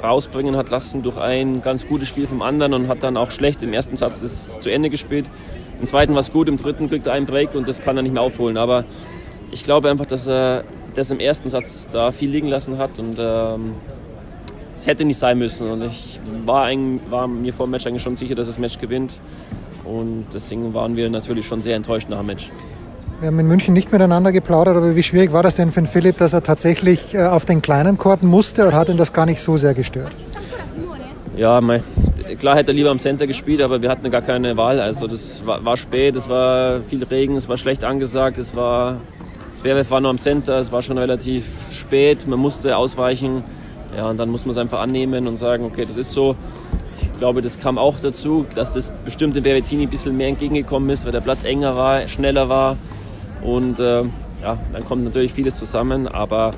rausbringen 0.02 0.56
hat 0.56 0.70
lassen 0.70 1.02
durch 1.02 1.18
ein 1.18 1.62
ganz 1.62 1.86
gutes 1.86 2.08
Spiel 2.08 2.26
vom 2.26 2.42
anderen 2.42 2.74
und 2.74 2.88
hat 2.88 3.02
dann 3.02 3.16
auch 3.16 3.30
schlecht 3.30 3.62
im 3.62 3.72
ersten 3.72 3.96
Satz 3.96 4.20
das 4.20 4.60
zu 4.60 4.70
Ende 4.70 4.90
gespielt. 4.90 5.30
Im 5.80 5.86
zweiten 5.86 6.12
war 6.14 6.20
es 6.20 6.32
gut, 6.32 6.48
im 6.48 6.56
dritten 6.56 6.88
kriegt 6.88 7.06
er 7.06 7.12
einen 7.12 7.26
Break 7.26 7.54
und 7.54 7.66
das 7.68 7.80
kann 7.80 7.96
er 7.96 8.02
nicht 8.02 8.12
mehr 8.12 8.22
aufholen. 8.22 8.56
Aber 8.56 8.84
ich 9.50 9.64
glaube 9.64 9.90
einfach, 9.90 10.06
dass 10.06 10.26
er 10.26 10.64
das 10.94 11.10
im 11.10 11.20
ersten 11.20 11.48
Satz 11.48 11.88
da 11.90 12.12
viel 12.12 12.30
liegen 12.30 12.48
lassen 12.48 12.78
hat 12.78 12.98
und 12.98 13.16
ähm, 13.18 13.74
es 14.76 14.86
hätte 14.86 15.04
nicht 15.04 15.18
sein 15.18 15.38
müssen. 15.38 15.70
Und 15.70 15.82
ich 15.82 16.20
war, 16.44 16.64
ein, 16.64 17.00
war 17.10 17.28
mir 17.28 17.52
vor 17.52 17.66
dem 17.66 17.70
Match 17.70 17.86
eigentlich 17.86 18.02
schon 18.02 18.16
sicher, 18.16 18.34
dass 18.34 18.46
das 18.46 18.58
Match 18.58 18.78
gewinnt. 18.78 19.18
Und 19.84 20.26
deswegen 20.32 20.74
waren 20.74 20.96
wir 20.96 21.10
natürlich 21.10 21.46
schon 21.46 21.60
sehr 21.60 21.76
enttäuscht 21.76 22.08
nach 22.08 22.18
dem 22.18 22.26
Match. 22.26 22.50
Wir 23.22 23.28
haben 23.28 23.38
in 23.38 23.46
München 23.46 23.72
nicht 23.72 23.92
miteinander 23.92 24.32
geplaudert, 24.32 24.76
aber 24.76 24.96
wie 24.96 25.02
schwierig 25.04 25.32
war 25.32 25.44
das 25.44 25.54
denn 25.54 25.70
für 25.70 25.80
den 25.80 25.86
Philipp, 25.86 26.18
dass 26.18 26.32
er 26.32 26.42
tatsächlich 26.42 27.14
äh, 27.14 27.22
auf 27.22 27.44
den 27.44 27.62
kleinen 27.62 27.96
Korten 27.96 28.26
musste 28.26 28.66
oder 28.66 28.76
hat 28.76 28.88
ihn 28.88 28.96
das 28.96 29.12
gar 29.12 29.26
nicht 29.26 29.40
so 29.40 29.56
sehr 29.56 29.74
gestört? 29.74 30.12
Ja, 31.36 31.60
mein, 31.60 31.84
klar 32.40 32.56
hätte 32.56 32.72
er 32.72 32.74
lieber 32.74 32.90
am 32.90 32.98
Center 32.98 33.28
gespielt, 33.28 33.62
aber 33.62 33.80
wir 33.80 33.90
hatten 33.90 34.10
gar 34.10 34.22
keine 34.22 34.56
Wahl. 34.56 34.80
Also 34.80 35.06
das 35.06 35.46
war, 35.46 35.64
war 35.64 35.76
spät, 35.76 36.16
es 36.16 36.28
war 36.28 36.80
viel 36.80 37.04
Regen, 37.04 37.36
es 37.36 37.48
war 37.48 37.56
schlecht 37.56 37.84
angesagt, 37.84 38.38
es 38.38 38.56
war 38.56 38.96
Zverev 39.54 39.88
war 39.88 40.00
nur 40.00 40.10
am 40.10 40.18
Center, 40.18 40.58
es 40.58 40.72
war 40.72 40.82
schon 40.82 40.98
relativ 40.98 41.44
spät, 41.70 42.26
man 42.26 42.40
musste 42.40 42.76
ausweichen. 42.76 43.44
Ja, 43.96 44.10
und 44.10 44.16
dann 44.16 44.30
muss 44.30 44.46
man 44.46 44.50
es 44.50 44.58
einfach 44.58 44.80
annehmen 44.80 45.28
und 45.28 45.36
sagen, 45.36 45.64
okay, 45.64 45.84
das 45.86 45.96
ist 45.96 46.12
so. 46.12 46.34
Ich 47.00 47.18
glaube, 47.20 47.40
das 47.40 47.60
kam 47.60 47.78
auch 47.78 48.00
dazu, 48.00 48.46
dass 48.56 48.74
das 48.74 48.90
bestimmt 49.04 49.36
dem 49.36 49.44
Berrettini 49.44 49.84
ein 49.84 49.90
bisschen 49.90 50.16
mehr 50.16 50.26
entgegengekommen 50.26 50.90
ist, 50.90 51.04
weil 51.04 51.12
der 51.12 51.20
Platz 51.20 51.44
enger 51.44 51.76
war, 51.76 52.08
schneller 52.08 52.48
war. 52.48 52.76
Und 53.42 53.80
äh, 53.80 54.02
ja, 54.42 54.58
dann 54.72 54.84
kommt 54.84 55.04
natürlich 55.04 55.32
vieles 55.32 55.56
zusammen, 55.56 56.08
aber 56.08 56.52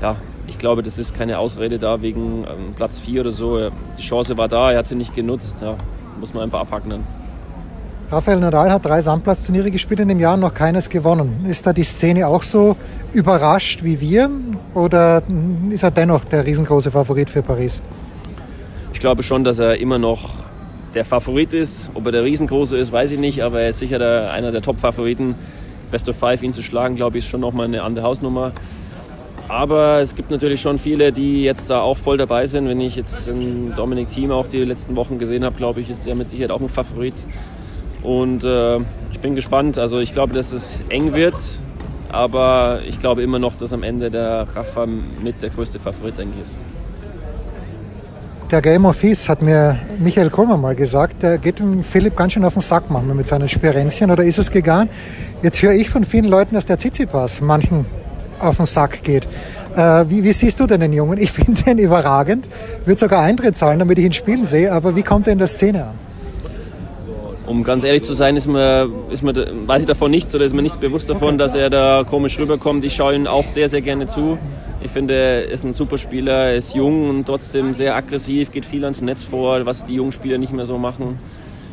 ja, 0.00 0.16
ich 0.46 0.58
glaube, 0.58 0.82
das 0.82 0.98
ist 0.98 1.14
keine 1.14 1.38
Ausrede 1.38 1.78
da 1.78 2.02
wegen 2.02 2.44
ähm, 2.44 2.74
Platz 2.74 2.98
4 2.98 3.22
oder 3.22 3.32
so. 3.32 3.70
Die 3.98 4.02
Chance 4.02 4.36
war 4.36 4.48
da, 4.48 4.72
er 4.72 4.78
hat 4.78 4.86
sie 4.86 4.94
nicht 4.94 5.14
genutzt. 5.14 5.62
Ja, 5.62 5.76
muss 6.18 6.34
man 6.34 6.44
einfach 6.44 6.60
abhacken 6.60 6.90
dann. 6.90 7.04
Rafael 8.10 8.40
Nadal 8.40 8.72
hat 8.72 8.84
drei 8.84 9.00
Sandplatzturniere 9.00 9.70
gespielt 9.70 10.00
in 10.00 10.08
dem 10.08 10.18
Jahr 10.18 10.34
und 10.34 10.40
noch 10.40 10.52
keines 10.52 10.88
gewonnen. 10.88 11.46
Ist 11.48 11.64
da 11.64 11.72
die 11.72 11.84
Szene 11.84 12.26
auch 12.26 12.42
so 12.42 12.76
überrascht 13.12 13.84
wie 13.84 14.00
wir 14.00 14.28
oder 14.74 15.22
ist 15.70 15.84
er 15.84 15.92
dennoch 15.92 16.24
der 16.24 16.44
riesengroße 16.44 16.90
Favorit 16.90 17.30
für 17.30 17.42
Paris? 17.42 17.80
Ich 18.92 18.98
glaube 18.98 19.22
schon, 19.22 19.44
dass 19.44 19.60
er 19.60 19.78
immer 19.78 20.00
noch 20.00 20.30
der 20.94 21.04
Favorit 21.04 21.52
ist. 21.54 21.90
Ob 21.94 22.06
er 22.06 22.12
der 22.12 22.24
riesengroße 22.24 22.76
ist, 22.76 22.90
weiß 22.90 23.12
ich 23.12 23.20
nicht, 23.20 23.44
aber 23.44 23.60
er 23.60 23.68
ist 23.68 23.78
sicher 23.78 24.00
der, 24.00 24.32
einer 24.32 24.50
der 24.50 24.60
Top-Favoriten. 24.60 25.36
Best 25.90 26.08
of 26.08 26.16
Five 26.16 26.42
ihn 26.42 26.52
zu 26.52 26.62
schlagen, 26.62 26.96
glaube 26.96 27.18
ich, 27.18 27.24
ist 27.24 27.30
schon 27.30 27.40
nochmal 27.40 27.66
eine 27.66 27.82
andere 27.82 28.04
Hausnummer. 28.04 28.52
Aber 29.48 30.00
es 30.00 30.14
gibt 30.14 30.30
natürlich 30.30 30.60
schon 30.60 30.78
viele, 30.78 31.10
die 31.10 31.42
jetzt 31.42 31.70
da 31.70 31.80
auch 31.80 31.98
voll 31.98 32.16
dabei 32.16 32.46
sind. 32.46 32.68
Wenn 32.68 32.80
ich 32.80 32.94
jetzt 32.94 33.28
Dominik 33.74 34.08
Thiem 34.08 34.30
auch 34.30 34.46
die 34.46 34.64
letzten 34.64 34.94
Wochen 34.94 35.18
gesehen 35.18 35.44
habe, 35.44 35.56
glaube 35.56 35.80
ich, 35.80 35.90
ist 35.90 36.06
er 36.06 36.14
mit 36.14 36.28
Sicherheit 36.28 36.52
auch 36.52 36.60
ein 36.60 36.68
Favorit. 36.68 37.14
Und 38.02 38.44
äh, 38.44 38.76
ich 39.10 39.18
bin 39.20 39.34
gespannt. 39.34 39.76
Also 39.76 39.98
ich 39.98 40.12
glaube, 40.12 40.34
dass 40.34 40.52
es 40.52 40.84
eng 40.88 41.14
wird. 41.14 41.34
Aber 42.12 42.80
ich 42.86 42.98
glaube 43.00 43.22
immer 43.22 43.40
noch, 43.40 43.56
dass 43.56 43.72
am 43.72 43.82
Ende 43.82 44.10
der 44.10 44.46
Rafa 44.54 44.86
mit 44.86 45.42
der 45.42 45.50
größte 45.50 45.80
Favorit 45.80 46.18
eigentlich 46.20 46.42
ist. 46.42 46.60
Der 48.50 48.62
Game 48.62 48.84
of 48.84 49.00
Peace 49.00 49.28
hat 49.28 49.42
mir 49.42 49.78
Michael 50.00 50.28
Kohlmann 50.28 50.60
mal 50.60 50.74
gesagt, 50.74 51.22
der 51.22 51.38
geht 51.38 51.60
dem 51.60 51.84
Philipp 51.84 52.16
ganz 52.16 52.32
schön 52.32 52.44
auf 52.44 52.54
den 52.54 52.62
Sack 52.62 52.90
manchmal 52.90 53.14
mit 53.14 53.28
seinen 53.28 53.48
Sperenzchen 53.48 54.10
oder 54.10 54.24
ist 54.24 54.40
es 54.40 54.50
gegangen? 54.50 54.90
Jetzt 55.40 55.62
höre 55.62 55.70
ich 55.72 55.88
von 55.88 56.04
vielen 56.04 56.24
Leuten, 56.24 56.56
dass 56.56 56.66
der 56.66 56.76
Tsitsipas 56.76 57.40
manchen 57.42 57.86
auf 58.40 58.56
den 58.56 58.66
Sack 58.66 59.04
geht. 59.04 59.28
Äh, 59.76 60.04
wie, 60.08 60.24
wie, 60.24 60.32
siehst 60.32 60.58
du 60.58 60.66
denn 60.66 60.80
den 60.80 60.92
Jungen? 60.92 61.18
Ich 61.18 61.30
finde 61.32 61.62
den 61.62 61.78
überragend, 61.78 62.48
würde 62.84 62.98
sogar 62.98 63.22
Eintritt 63.22 63.56
zahlen, 63.56 63.78
damit 63.78 63.98
ich 63.98 64.04
ihn 64.04 64.12
spielen 64.12 64.44
sehe, 64.44 64.72
aber 64.72 64.96
wie 64.96 65.04
kommt 65.04 65.28
er 65.28 65.32
in 65.32 65.38
der 65.38 65.46
Szene 65.46 65.84
an? 65.84 66.09
Um 67.50 67.64
ganz 67.64 67.82
ehrlich 67.82 68.04
zu 68.04 68.12
sein, 68.12 68.36
ist 68.36 68.46
mir, 68.46 68.88
ist 69.10 69.24
mir, 69.24 69.34
weiß 69.34 69.80
ich 69.80 69.88
davon 69.88 70.12
nichts 70.12 70.32
oder 70.36 70.44
ist 70.44 70.54
mir 70.54 70.62
nichts 70.62 70.78
bewusst 70.78 71.10
davon, 71.10 71.36
dass 71.36 71.56
er 71.56 71.68
da 71.68 72.04
komisch 72.08 72.38
rüberkommt. 72.38 72.84
Ich 72.84 72.94
schaue 72.94 73.16
ihm 73.16 73.26
auch 73.26 73.48
sehr, 73.48 73.68
sehr 73.68 73.80
gerne 73.80 74.06
zu. 74.06 74.38
Ich 74.84 74.92
finde, 74.92 75.14
er 75.14 75.48
ist 75.48 75.64
ein 75.64 75.72
super 75.72 75.98
Spieler, 75.98 76.50
er 76.50 76.54
ist 76.54 76.76
jung 76.76 77.10
und 77.10 77.24
trotzdem 77.24 77.74
sehr 77.74 77.96
aggressiv, 77.96 78.52
geht 78.52 78.64
viel 78.64 78.84
ans 78.84 79.02
Netz 79.02 79.24
vor, 79.24 79.66
was 79.66 79.84
die 79.84 79.96
jungen 79.96 80.12
Spieler 80.12 80.38
nicht 80.38 80.52
mehr 80.52 80.64
so 80.64 80.78
machen. 80.78 81.18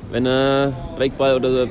Wenn 0.10 0.26
er 0.26 0.74
Breakball 0.96 1.36
oder 1.36 1.68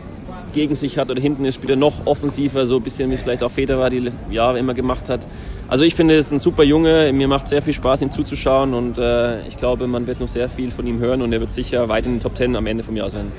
gegen 0.52 0.76
sich 0.76 0.98
hat 0.98 1.10
oder 1.10 1.20
hinten 1.20 1.44
ist, 1.44 1.56
spielt 1.56 1.70
er 1.70 1.76
noch 1.76 2.06
offensiver, 2.06 2.64
so 2.66 2.76
ein 2.76 2.82
bisschen 2.84 3.10
wie 3.10 3.14
es 3.14 3.24
vielleicht 3.24 3.42
auch 3.42 3.50
Federer 3.50 3.90
die 3.90 4.12
Jahre 4.30 4.60
immer 4.60 4.74
gemacht 4.74 5.10
hat. 5.10 5.26
Also 5.66 5.82
ich 5.82 5.96
finde, 5.96 6.14
er 6.14 6.20
ist 6.20 6.30
ein 6.30 6.38
super 6.38 6.62
Junge, 6.62 7.12
mir 7.12 7.26
macht 7.26 7.48
sehr 7.48 7.60
viel 7.60 7.74
Spaß, 7.74 8.02
ihm 8.02 8.12
zuzuschauen 8.12 8.72
und 8.72 8.98
äh, 8.98 9.44
ich 9.48 9.56
glaube, 9.56 9.88
man 9.88 10.06
wird 10.06 10.20
noch 10.20 10.28
sehr 10.28 10.48
viel 10.48 10.70
von 10.70 10.86
ihm 10.86 11.00
hören 11.00 11.22
und 11.22 11.32
er 11.32 11.40
wird 11.40 11.50
sicher 11.50 11.88
weit 11.88 12.06
in 12.06 12.12
den 12.12 12.20
Top 12.20 12.36
Ten 12.36 12.54
am 12.54 12.68
Ende 12.68 12.84
vom 12.84 12.96
Jahr 12.96 13.10
sein. 13.10 13.32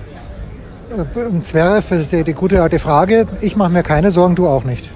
Äh, 0.90 1.42
Zverev 1.42 1.92
ist 1.96 2.12
ja 2.12 2.24
die 2.24 2.34
gute 2.34 2.62
alte 2.62 2.80
Frage. 2.80 3.28
Ich 3.42 3.56
mache 3.56 3.72
mir 3.72 3.84
keine 3.84 4.12
Sorgen, 4.12 4.36
du 4.36 4.48
auch 4.48 4.64
nicht. 4.64 4.90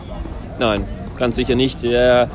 Nein, 0.59 0.85
ganz 1.18 1.35
sicher 1.35 1.55
nicht. 1.55 1.84
Er 1.84 2.30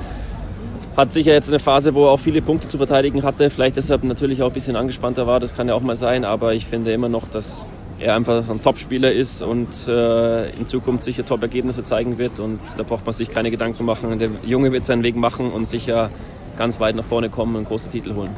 hat 0.97 1.12
sicher 1.12 1.33
jetzt 1.33 1.49
eine 1.49 1.59
Phase, 1.59 1.95
wo 1.95 2.07
er 2.07 2.11
auch 2.11 2.20
viele 2.20 2.43
Punkte 2.43 2.69
zu 2.69 2.78
verteidigen 2.78 3.23
hatte. 3.23 3.51
Vielleicht 3.51 3.77
deshalb 3.77 4.05
natürlich 4.05 4.43
auch 4.43 4.49
ein 4.49 4.53
bisschen 4.53 4.77
angespannter 4.77 5.27
war. 5.27 5.41
Das 5.41 5.55
kann 5.55 5.69
ja 5.69 5.74
auch 5.74 5.81
mal 5.81 5.97
sein. 5.97 6.24
Aber 6.24 6.55
ich 6.55 6.66
finde 6.66 6.93
immer 6.93 7.09
noch, 7.09 7.28
dass 7.28 7.66
er 7.99 8.15
einfach 8.15 8.49
ein 8.49 8.62
Top-Spieler 8.62 9.12
ist 9.12 9.43
und 9.43 9.69
äh, 9.89 10.51
in 10.51 10.66
Zukunft 10.66 11.05
sicher 11.05 11.24
Top-Ergebnisse 11.24 11.83
zeigen 11.83 12.19
wird. 12.19 12.41
Und 12.41 12.61
da 12.77 12.83
braucht 12.83 13.07
man 13.07 13.15
sich 13.15 13.31
keine 13.31 13.51
Gedanken 13.51 13.85
machen. 13.85 14.19
Der 14.19 14.31
Junge 14.45 14.73
wird 14.73 14.85
seinen 14.85 15.03
Weg 15.03 15.16
machen 15.16 15.51
und 15.51 15.66
sicher 15.66 16.11
ganz 16.59 16.81
weit 16.81 16.97
nach 16.97 17.05
vorne 17.05 17.31
kommen 17.31 17.53
und 17.53 17.61
einen 17.61 17.66
großen 17.66 17.91
Titel 17.91 18.15
holen. 18.15 18.31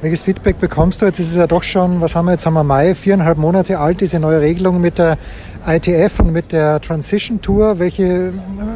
Welches 0.00 0.22
Feedback 0.22 0.60
bekommst 0.60 1.02
du? 1.02 1.06
Jetzt 1.06 1.18
ist 1.18 1.30
es 1.30 1.34
ja 1.34 1.48
doch 1.48 1.64
schon, 1.64 2.00
was 2.00 2.14
haben 2.14 2.26
wir 2.26 2.32
jetzt, 2.32 2.46
haben 2.46 2.54
wir 2.54 2.62
Mai, 2.62 2.94
viereinhalb 2.94 3.36
Monate 3.36 3.80
alt, 3.80 4.00
diese 4.00 4.20
neue 4.20 4.40
Regelung 4.40 4.80
mit 4.80 4.96
der 4.96 5.18
ITF 5.66 6.20
und 6.20 6.32
mit 6.32 6.52
der 6.52 6.80
Transition 6.80 7.40
Tour. 7.40 7.80
Welche, 7.80 8.32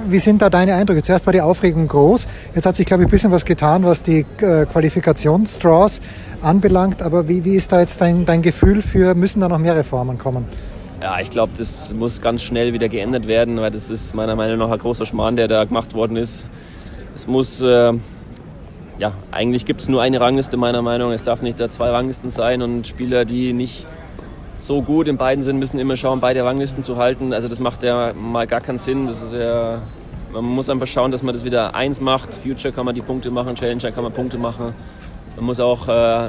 wie 0.09 0.19
sind 0.19 0.43
da 0.43 0.51
deine 0.51 0.74
Eindrücke? 0.74 1.01
Zuerst 1.03 1.24
war 1.27 1.32
die 1.32 1.40
Aufregung 1.40 1.86
groß. 1.86 2.27
Jetzt 2.57 2.66
hat 2.66 2.74
sich, 2.74 2.86
glaube 2.86 3.05
ich, 3.05 3.09
ein 3.09 3.11
bisschen 3.12 3.31
was 3.31 3.44
getan, 3.44 3.85
was 3.85 4.03
die 4.03 4.27
äh, 4.40 4.66
Qualifikationsdraws 4.66 6.01
anbelangt. 6.40 7.03
Aber 7.03 7.28
wie, 7.28 7.44
wie 7.44 7.55
ist 7.55 7.70
da 7.70 7.78
jetzt 7.78 8.01
dein, 8.01 8.27
dein 8.27 8.43
Gefühl 8.43 8.82
für, 8.82 9.15
müssen 9.15 9.39
da 9.39 9.49
noch 9.49 9.59
mehr 9.59 9.77
Reformen 9.77 10.19
kommen? 10.19 10.47
Ja, 11.01 11.20
ich 11.20 11.31
glaube, 11.31 11.53
das 11.57 11.94
muss 11.94 12.20
ganz 12.20 12.43
schnell 12.43 12.73
wieder 12.73 12.89
geändert 12.89 13.28
werden, 13.28 13.61
weil 13.61 13.70
das 13.70 13.90
ist 13.90 14.12
meiner 14.16 14.35
Meinung 14.35 14.59
nach 14.59 14.70
ein 14.70 14.78
großer 14.78 15.07
Schmarrn, 15.07 15.36
der 15.36 15.47
da 15.47 15.62
gemacht 15.62 15.94
worden 15.94 16.16
ist. 16.16 16.49
Es 17.15 17.28
muss 17.28 17.61
äh, 17.61 17.93
ja, 19.03 19.12
eigentlich 19.33 19.65
gibt 19.65 19.81
es 19.81 19.89
nur 19.89 20.01
eine 20.01 20.20
Rangliste 20.20 20.57
meiner 20.57 20.81
Meinung. 20.81 21.09
nach. 21.09 21.16
Es 21.16 21.24
darf 21.24 21.43
nicht 21.43 21.59
da 21.59 21.69
zwei 21.69 21.91
Ranglisten 21.91 22.31
sein 22.31 22.62
und 22.62 22.87
Spieler, 22.87 23.24
die 23.24 23.53
nicht 23.53 23.85
so 24.61 24.81
gut 24.81 25.09
in 25.09 25.16
beiden 25.16 25.43
sind, 25.43 25.59
müssen 25.59 25.81
immer 25.81 25.97
schauen, 25.97 26.20
beide 26.20 26.45
Ranglisten 26.45 26.85
zu 26.85 26.99
halten. 26.99 27.33
Also 27.33 27.49
das 27.49 27.59
macht 27.59 27.83
ja 27.83 28.12
mal 28.12 28.47
gar 28.47 28.61
keinen 28.61 28.79
Sinn. 28.79 29.09
Das 29.09 29.20
ist 29.20 29.35
ja, 29.35 29.83
man 30.33 30.45
muss 30.45 30.70
einfach 30.70 30.87
schauen, 30.87 31.11
dass 31.11 31.24
man 31.24 31.35
das 31.35 31.45
wieder 31.45 31.74
eins 31.74 32.01
macht. 32.01 32.33
Future 32.33 32.73
kann 32.73 32.87
man 32.87 32.95
die 32.95 33.01
Punkte 33.01 33.33
machen, 33.33 33.57
Challenger 33.57 33.91
kann 33.91 34.05
man 34.05 34.12
Punkte 34.12 34.39
machen. 34.39 34.73
Man 35.35 35.47
muss 35.47 35.59
auch 35.59 35.89
äh, 35.89 36.29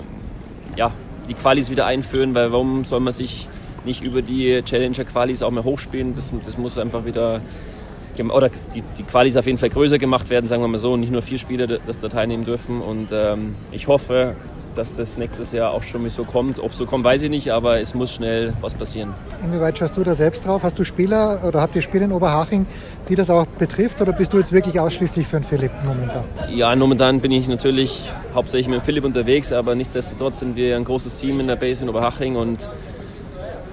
ja, 0.75 0.91
die 1.29 1.35
Qualis 1.35 1.69
wieder 1.69 1.85
einführen, 1.85 2.33
weil 2.33 2.51
warum 2.51 2.85
soll 2.85 3.01
man 3.01 3.13
sich 3.13 3.47
nicht 3.85 4.01
über 4.01 4.23
die 4.23 4.63
Challenger-Qualis 4.63 5.43
auch 5.43 5.51
mehr 5.51 5.63
hochspielen? 5.63 6.13
Das, 6.15 6.33
das 6.43 6.57
muss 6.57 6.79
einfach 6.79 7.05
wieder 7.05 7.39
oder 8.19 8.49
die, 8.73 8.83
die 8.97 9.03
Qualis 9.03 9.37
auf 9.37 9.45
jeden 9.45 9.57
Fall 9.57 9.69
größer 9.69 9.97
gemacht 9.97 10.29
werden, 10.29 10.47
sagen 10.47 10.61
wir 10.61 10.67
mal 10.67 10.77
so, 10.77 10.93
und 10.93 10.99
nicht 10.99 11.11
nur 11.11 11.21
vier 11.21 11.37
Spieler 11.37 11.67
das 11.67 11.99
da 11.99 12.09
teilnehmen 12.09 12.45
dürfen. 12.45 12.81
Und 12.81 13.09
ähm, 13.11 13.55
ich 13.71 13.87
hoffe, 13.87 14.35
dass 14.75 14.93
das 14.93 15.17
nächstes 15.17 15.51
Jahr 15.51 15.71
auch 15.71 15.83
schon 15.83 16.07
so 16.09 16.23
kommt. 16.23 16.59
Ob 16.59 16.71
es 16.71 16.77
so 16.77 16.85
kommt, 16.85 17.03
weiß 17.03 17.23
ich 17.23 17.29
nicht, 17.29 17.51
aber 17.51 17.79
es 17.79 17.93
muss 17.93 18.11
schnell 18.11 18.53
was 18.61 18.73
passieren. 18.73 19.13
Inwieweit 19.43 19.77
schaust 19.77 19.95
du 19.97 20.03
da 20.03 20.13
selbst 20.13 20.45
drauf? 20.45 20.63
Hast 20.63 20.77
du 20.79 20.83
Spieler 20.83 21.41
oder 21.45 21.61
habt 21.61 21.75
ihr 21.75 21.81
Spieler 21.81 22.05
in 22.05 22.11
Oberhaching, 22.11 22.65
die 23.09 23.15
das 23.15 23.29
auch 23.29 23.45
betrifft 23.45 24.01
oder 24.01 24.13
bist 24.13 24.33
du 24.33 24.39
jetzt 24.39 24.51
wirklich 24.51 24.79
ausschließlich 24.79 25.27
für 25.27 25.37
den 25.37 25.43
Philipp 25.43 25.71
momentan? 25.85 26.23
Ja, 26.49 26.75
momentan 26.75 27.19
bin 27.19 27.31
ich 27.31 27.47
natürlich 27.47 28.01
hauptsächlich 28.33 28.67
mit 28.67 28.79
dem 28.79 28.83
Philipp 28.83 29.05
unterwegs, 29.05 29.51
aber 29.53 29.75
nichtsdestotrotz 29.75 30.39
sind 30.39 30.55
wir 30.55 30.75
ein 30.75 30.85
großes 30.85 31.17
Team 31.17 31.39
in 31.39 31.47
der 31.47 31.55
Base 31.55 31.83
in 31.83 31.89
Oberhaching 31.89 32.35
und 32.35 32.69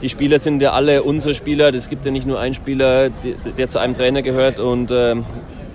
die 0.03 0.09
Spieler 0.09 0.39
sind 0.39 0.63
ja 0.63 0.73
alle 0.73 1.03
unsere 1.03 1.35
Spieler. 1.35 1.75
Es 1.75 1.89
gibt 1.89 2.05
ja 2.05 2.11
nicht 2.11 2.27
nur 2.27 2.41
einen 2.41 2.55
Spieler, 2.55 3.11
der, 3.11 3.53
der 3.57 3.69
zu 3.69 3.79
einem 3.79 3.95
Trainer 3.95 4.23
gehört 4.23 4.59
und 4.59 4.91
äh, 4.91 5.17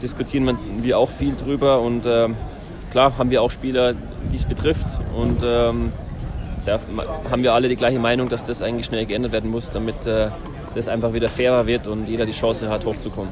diskutieren 0.01 0.57
wir 0.81 0.97
auch 0.97 1.11
viel 1.11 1.35
drüber. 1.35 1.81
Und 1.81 2.05
äh, 2.05 2.29
klar 2.91 3.17
haben 3.17 3.29
wir 3.29 3.41
auch 3.41 3.51
Spieler, 3.51 3.93
die 4.31 4.35
es 4.35 4.45
betrifft. 4.45 4.99
Und 5.15 5.43
ähm, 5.43 5.91
da 6.65 6.79
haben 7.29 7.43
wir 7.43 7.53
alle 7.53 7.69
die 7.69 7.75
gleiche 7.75 7.99
Meinung, 7.99 8.29
dass 8.29 8.43
das 8.43 8.61
eigentlich 8.61 8.87
schnell 8.87 9.05
geändert 9.05 9.31
werden 9.31 9.51
muss, 9.51 9.69
damit 9.69 10.07
äh, 10.07 10.29
das 10.73 10.87
einfach 10.87 11.13
wieder 11.13 11.29
fairer 11.29 11.67
wird 11.67 11.87
und 11.87 12.09
jeder 12.09 12.25
die 12.25 12.31
Chance 12.31 12.69
hat, 12.69 12.85
hochzukommen. 12.85 13.29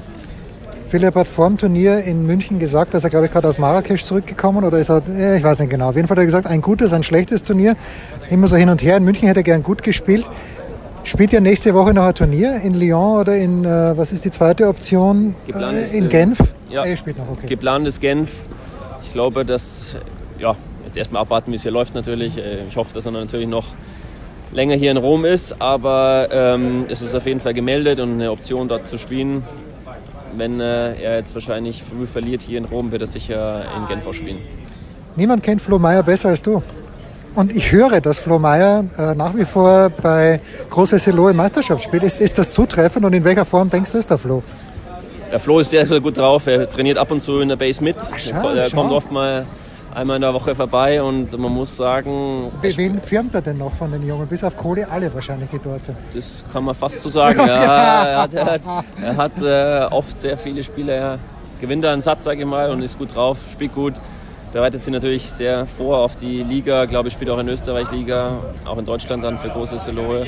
Philipp 0.87 1.15
hat 1.15 1.25
vor 1.27 1.47
dem 1.47 1.57
Turnier 1.57 2.03
in 2.03 2.27
München 2.27 2.59
gesagt, 2.59 2.93
dass 2.93 3.03
er, 3.03 3.09
glaube 3.09 3.25
ich, 3.25 3.31
gerade 3.31 3.47
aus 3.47 3.57
Marrakesch 3.57 4.03
zurückgekommen 4.03 4.63
oder 4.63 4.77
ist 4.77 4.91
er, 4.91 5.01
ich 5.35 5.43
weiß 5.43 5.57
nicht 5.57 5.71
genau. 5.71 5.89
Auf 5.89 5.95
jeden 5.95 6.07
Fall 6.07 6.17
hat 6.17 6.21
er 6.21 6.25
gesagt, 6.25 6.45
ein 6.45 6.61
gutes, 6.61 6.93
ein 6.93 7.01
schlechtes 7.01 7.41
Turnier. 7.41 7.75
Immer 8.29 8.47
so 8.47 8.55
hin 8.55 8.69
und 8.69 8.83
her. 8.83 8.97
In 8.97 9.03
München 9.03 9.27
hätte 9.27 9.39
er 9.39 9.43
gern 9.43 9.63
gut 9.63 9.81
gespielt. 9.81 10.29
Spielt 11.05 11.33
ja 11.33 11.41
nächste 11.41 11.73
Woche 11.73 11.93
noch 11.93 12.05
ein 12.05 12.15
Turnier 12.15 12.61
in 12.63 12.75
Lyon 12.75 13.19
oder 13.19 13.35
in, 13.35 13.65
äh, 13.65 13.97
was 13.97 14.13
ist 14.13 14.23
die 14.23 14.31
zweite 14.31 14.69
Option? 14.69 15.35
Äh, 15.47 15.97
in 15.97 16.07
Genf? 16.07 16.39
Ja, 16.69 16.85
er 16.85 16.95
spielt 16.95 17.17
noch, 17.17 17.29
okay. 17.29 17.45
Geplant 17.45 17.87
ist 17.87 17.99
Genf. 17.99 18.31
Ich 19.01 19.11
glaube, 19.11 19.43
dass, 19.43 19.97
ja, 20.39 20.55
jetzt 20.85 20.95
erstmal 20.95 21.21
abwarten, 21.23 21.51
wie 21.51 21.57
es 21.57 21.63
hier 21.63 21.71
läuft 21.71 21.93
natürlich. 21.93 22.37
Äh, 22.37 22.65
ich 22.67 22.77
hoffe, 22.77 22.93
dass 22.93 23.05
er 23.05 23.11
natürlich 23.11 23.49
noch 23.49 23.65
länger 24.53 24.75
hier 24.75 24.91
in 24.91 24.97
Rom 24.97 25.25
ist, 25.25 25.61
aber 25.61 26.29
ähm, 26.31 26.85
es 26.87 27.01
ist 27.01 27.13
auf 27.13 27.25
jeden 27.25 27.41
Fall 27.41 27.53
gemeldet 27.53 27.99
und 27.99 28.13
eine 28.13 28.31
Option 28.31 28.69
dort 28.69 28.87
zu 28.87 28.97
spielen. 28.97 29.43
wenn 30.35 30.61
äh, 30.61 30.95
er 30.95 31.17
jetzt 31.17 31.35
wahrscheinlich 31.35 31.83
früh 31.83 32.07
verliert 32.07 32.41
hier 32.41 32.57
in 32.57 32.65
Rom, 32.65 32.91
wird 32.91 33.01
er 33.01 33.07
sicher 33.07 33.65
in 33.77 33.87
Genf 33.87 34.07
auch 34.07 34.13
spielen. 34.13 34.39
Niemand 35.15 35.43
kennt 35.43 35.61
Flo 35.61 35.77
Meyer 35.77 36.01
besser 36.01 36.29
als 36.29 36.41
du. 36.41 36.63
Und 37.35 37.55
ich 37.55 37.71
höre, 37.71 37.99
dass 37.99 38.19
Flo 38.19 38.37
Meyer 38.37 38.85
äh, 38.97 39.15
nach 39.15 39.35
wie 39.35 39.45
vor 39.45 39.89
bei 39.89 40.39
Große 40.69 40.99
Selo 40.99 41.29
im 41.29 41.37
Meisterschaft 41.37 41.83
spielt. 41.83 42.03
Ist, 42.03 42.21
ist 42.21 42.37
das 42.37 42.51
zutreffend 42.53 43.05
und 43.05 43.13
in 43.13 43.23
welcher 43.23 43.45
Form 43.45 43.69
denkst 43.69 43.91
du, 43.91 43.97
ist 43.97 44.09
der 44.09 44.19
Flo? 44.19 44.43
Der 45.31 45.39
Flo 45.39 45.59
ist 45.59 45.71
sehr, 45.71 45.87
sehr 45.87 45.99
gut 45.99 46.17
drauf. 46.17 46.45
Er 46.45 46.69
trainiert 46.69 46.97
ab 46.99 47.09
und 47.09 47.21
zu 47.21 47.39
in 47.39 47.49
der 47.49 47.55
Base 47.55 47.83
mit. 47.83 47.95
Ach, 47.99 48.19
schau, 48.19 48.49
er 48.49 48.69
schau. 48.69 48.77
kommt 48.81 48.91
oft 48.93 49.11
mal 49.11 49.47
einmal 49.95 50.17
in 50.17 50.21
der 50.21 50.33
Woche 50.33 50.53
vorbei 50.53 51.01
und 51.01 51.35
man 51.37 51.51
muss 51.51 51.75
sagen, 51.75 52.51
We- 52.61 52.77
Wen 52.77 52.99
firmt 53.01 53.33
er 53.33 53.41
denn 53.41 53.57
noch 53.57 53.73
von 53.73 53.91
den 53.91 54.05
Jungen? 54.07 54.27
Bis 54.27 54.43
auf 54.43 54.55
Kohle 54.55 54.87
alle 54.89 55.11
wahrscheinlich, 55.13 55.49
die 55.49 55.59
dort 55.63 55.81
sind. 55.83 55.97
das 56.13 56.43
kann 56.53 56.63
man 56.63 56.75
fast 56.75 57.01
so 57.01 57.09
sagen. 57.09 57.39
Ja, 57.39 57.45
er 58.05 58.21
hat, 58.21 58.33
er 58.35 58.45
hat, 58.45 58.61
er 59.01 59.17
hat 59.17 59.41
äh, 59.41 59.91
oft 59.93 60.19
sehr 60.19 60.37
viele 60.37 60.61
Spiele. 60.63 60.93
Er 60.93 61.19
gewinnt 61.59 61.83
da 61.83 61.93
einen 61.93 62.01
Satz, 62.01 62.25
sage 62.25 62.41
ich 62.41 62.45
mal, 62.45 62.69
und 62.69 62.83
ist 62.83 62.97
gut 62.99 63.15
drauf, 63.15 63.37
spielt 63.51 63.73
gut. 63.73 63.93
Bereitet 64.53 64.83
sich 64.83 64.93
natürlich 64.93 65.31
sehr 65.31 65.65
vor 65.65 65.97
auf 65.97 66.15
die 66.15 66.43
Liga. 66.43 66.85
Glaube 66.85 67.07
ich, 67.07 67.13
spielt 67.15 67.31
auch 67.31 67.39
in 67.39 67.49
Österreich 67.49 67.89
Liga, 67.91 68.39
auch 68.65 68.77
in 68.77 68.85
Deutschland 68.85 69.23
dann 69.23 69.39
für 69.39 69.49
große 69.49 69.79
Seloe. 69.79 70.27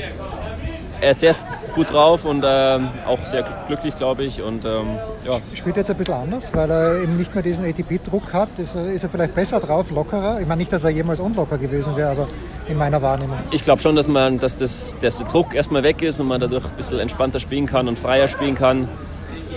Er 1.00 1.10
ist 1.12 1.20
sehr 1.20 1.36
gut 1.76 1.92
drauf 1.92 2.24
und 2.24 2.42
ähm, 2.44 2.88
auch 3.06 3.24
sehr 3.24 3.44
glücklich, 3.68 3.94
glaube 3.94 4.24
ich. 4.24 4.42
Und 4.42 4.64
ähm, 4.64 4.98
ja, 5.24 5.34
Spielt 5.54 5.76
jetzt 5.76 5.90
ein 5.90 5.96
bisschen 5.96 6.14
anders, 6.14 6.52
weil 6.52 6.68
er 6.68 7.02
eben 7.02 7.16
nicht 7.16 7.34
mehr 7.34 7.42
diesen 7.44 7.64
ATP-Druck 7.66 8.32
hat. 8.32 8.48
Ist 8.58 8.74
er, 8.74 8.90
ist 8.90 9.04
er 9.04 9.10
vielleicht 9.10 9.34
besser 9.34 9.60
drauf, 9.60 9.92
lockerer? 9.92 10.40
Ich 10.40 10.46
meine 10.48 10.58
nicht, 10.58 10.72
dass 10.72 10.82
er 10.82 10.90
jemals 10.90 11.20
unlocker 11.20 11.56
gewesen 11.56 11.94
wäre, 11.94 12.10
aber 12.10 12.28
in 12.66 12.78
meiner 12.78 13.00
Wahrnehmung. 13.00 13.36
Ich 13.52 13.62
glaube 13.62 13.80
schon, 13.80 13.94
dass, 13.94 14.08
man, 14.08 14.40
dass, 14.40 14.58
das, 14.58 14.96
dass 15.00 15.18
der 15.18 15.26
Druck 15.28 15.54
erstmal 15.54 15.84
weg 15.84 16.02
ist 16.02 16.18
und 16.18 16.26
man 16.26 16.40
dadurch 16.40 16.64
ein 16.64 16.76
bisschen 16.76 16.98
entspannter 16.98 17.38
spielen 17.38 17.66
kann 17.66 17.86
und 17.86 17.96
freier 17.96 18.26
spielen 18.26 18.56
kann. 18.56 18.88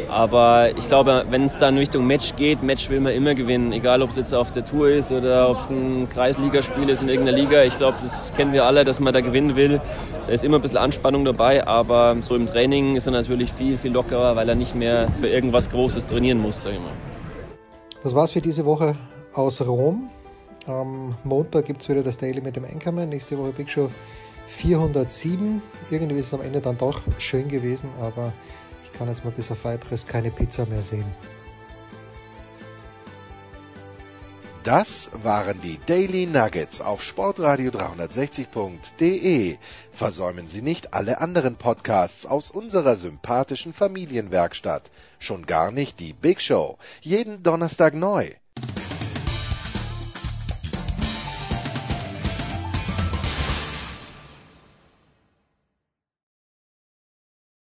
Aber 0.10 0.76
ich 0.76 0.88
glaube, 0.88 1.24
wenn 1.30 1.46
es 1.46 1.58
dann 1.58 1.78
Richtung 1.78 2.08
Match 2.08 2.36
geht, 2.36 2.64
Match 2.64 2.90
will 2.90 3.00
man 3.00 3.14
immer 3.14 3.36
gewinnen. 3.36 3.72
Egal, 3.72 4.02
ob 4.02 4.10
es 4.10 4.18
jetzt 4.18 4.34
auf 4.34 4.52
der 4.52 4.66
Tour 4.66 4.90
ist 4.90 5.12
oder 5.12 5.52
ob 5.52 5.60
es 5.60 5.70
ein 5.70 6.10
Kreisligaspiel 6.10 6.90
ist 6.90 7.04
in 7.04 7.10
irgendeiner 7.10 7.38
Liga. 7.38 7.64
Ich 7.64 7.78
glaube, 7.78 7.98
das 8.02 8.34
kennen 8.34 8.52
wir 8.52 8.66
alle, 8.66 8.84
dass 8.84 9.00
man 9.00 9.14
da 9.14 9.22
gewinnen 9.22 9.56
will. 9.56 9.80
Da 10.26 10.34
ist 10.34 10.44
immer 10.44 10.58
ein 10.58 10.64
bisschen 10.64 10.78
Anspannung 10.78 11.26
dabei, 11.26 11.68
aber 11.68 12.18
so 12.22 12.36
im 12.36 12.48
Training 12.48 12.96
ist 12.96 13.06
er 13.06 13.12
natürlich 13.12 13.54
viel, 13.54 13.78
viel 13.78 13.92
lockerer, 13.92 14.36
weil 14.36 14.50
er 14.50 14.56
nicht 14.56 14.74
mehr 14.74 15.10
für 15.20 15.28
irgendwas 15.28 15.70
Großes 15.70 16.08
trainieren 16.08 16.42
muss, 16.42 16.64
sag 16.64 16.74
ich 16.74 16.80
mal. 16.80 16.94
Das 18.02 18.16
war's 18.16 18.32
für 18.32 18.42
diese 18.42 18.66
Woche 18.66 18.96
aus 19.34 19.62
Rom. 19.62 20.10
Am 20.66 21.16
Montag 21.24 21.66
gibt 21.66 21.82
es 21.82 21.90
wieder 21.90 22.02
das 22.02 22.18
Daily 22.18 22.42
mit 22.42 22.56
dem 22.56 22.66
Anchorman. 22.66 23.10
Nächste 23.10 23.38
Woche 23.38 23.52
Big 23.52 23.70
Show 23.70 23.90
407. 24.48 25.62
Irgendwie 25.92 26.20
ist 26.20 26.28
es 26.28 26.34
am 26.34 26.42
Ende 26.42 26.62
dann 26.62 26.78
doch 26.78 27.02
schön 27.20 27.48
gewesen, 27.48 27.90
aber 28.02 28.34
kann 29.00 29.08
jetzt 29.08 29.24
mal 29.24 29.32
bis 29.32 29.50
auf 29.50 29.64
weiteres 29.64 30.06
keine 30.06 30.30
Pizza 30.30 30.66
mehr 30.66 30.82
sehen. 30.82 31.10
Das 34.64 35.10
waren 35.14 35.62
die 35.62 35.80
Daily 35.86 36.26
Nuggets 36.26 36.82
auf 36.82 37.02
Sportradio 37.02 37.72
360.de. 37.72 39.58
Versäumen 39.94 40.50
Sie 40.50 40.62
nicht 40.62 40.94
alle 40.94 41.22
anderen 41.22 41.56
Podcasts 41.56 42.26
aus 42.26 42.52
unserer 42.52 42.98
sympathischen 42.98 43.74
Familienwerkstatt. 43.74 44.92
Schon 45.18 45.46
gar 45.46 45.72
nicht 45.72 46.02
die 46.02 46.12
Big 46.12 46.42
Show. 46.42 46.78
Jeden 47.00 47.42
Donnerstag 47.42 47.94
neu. 47.94 48.32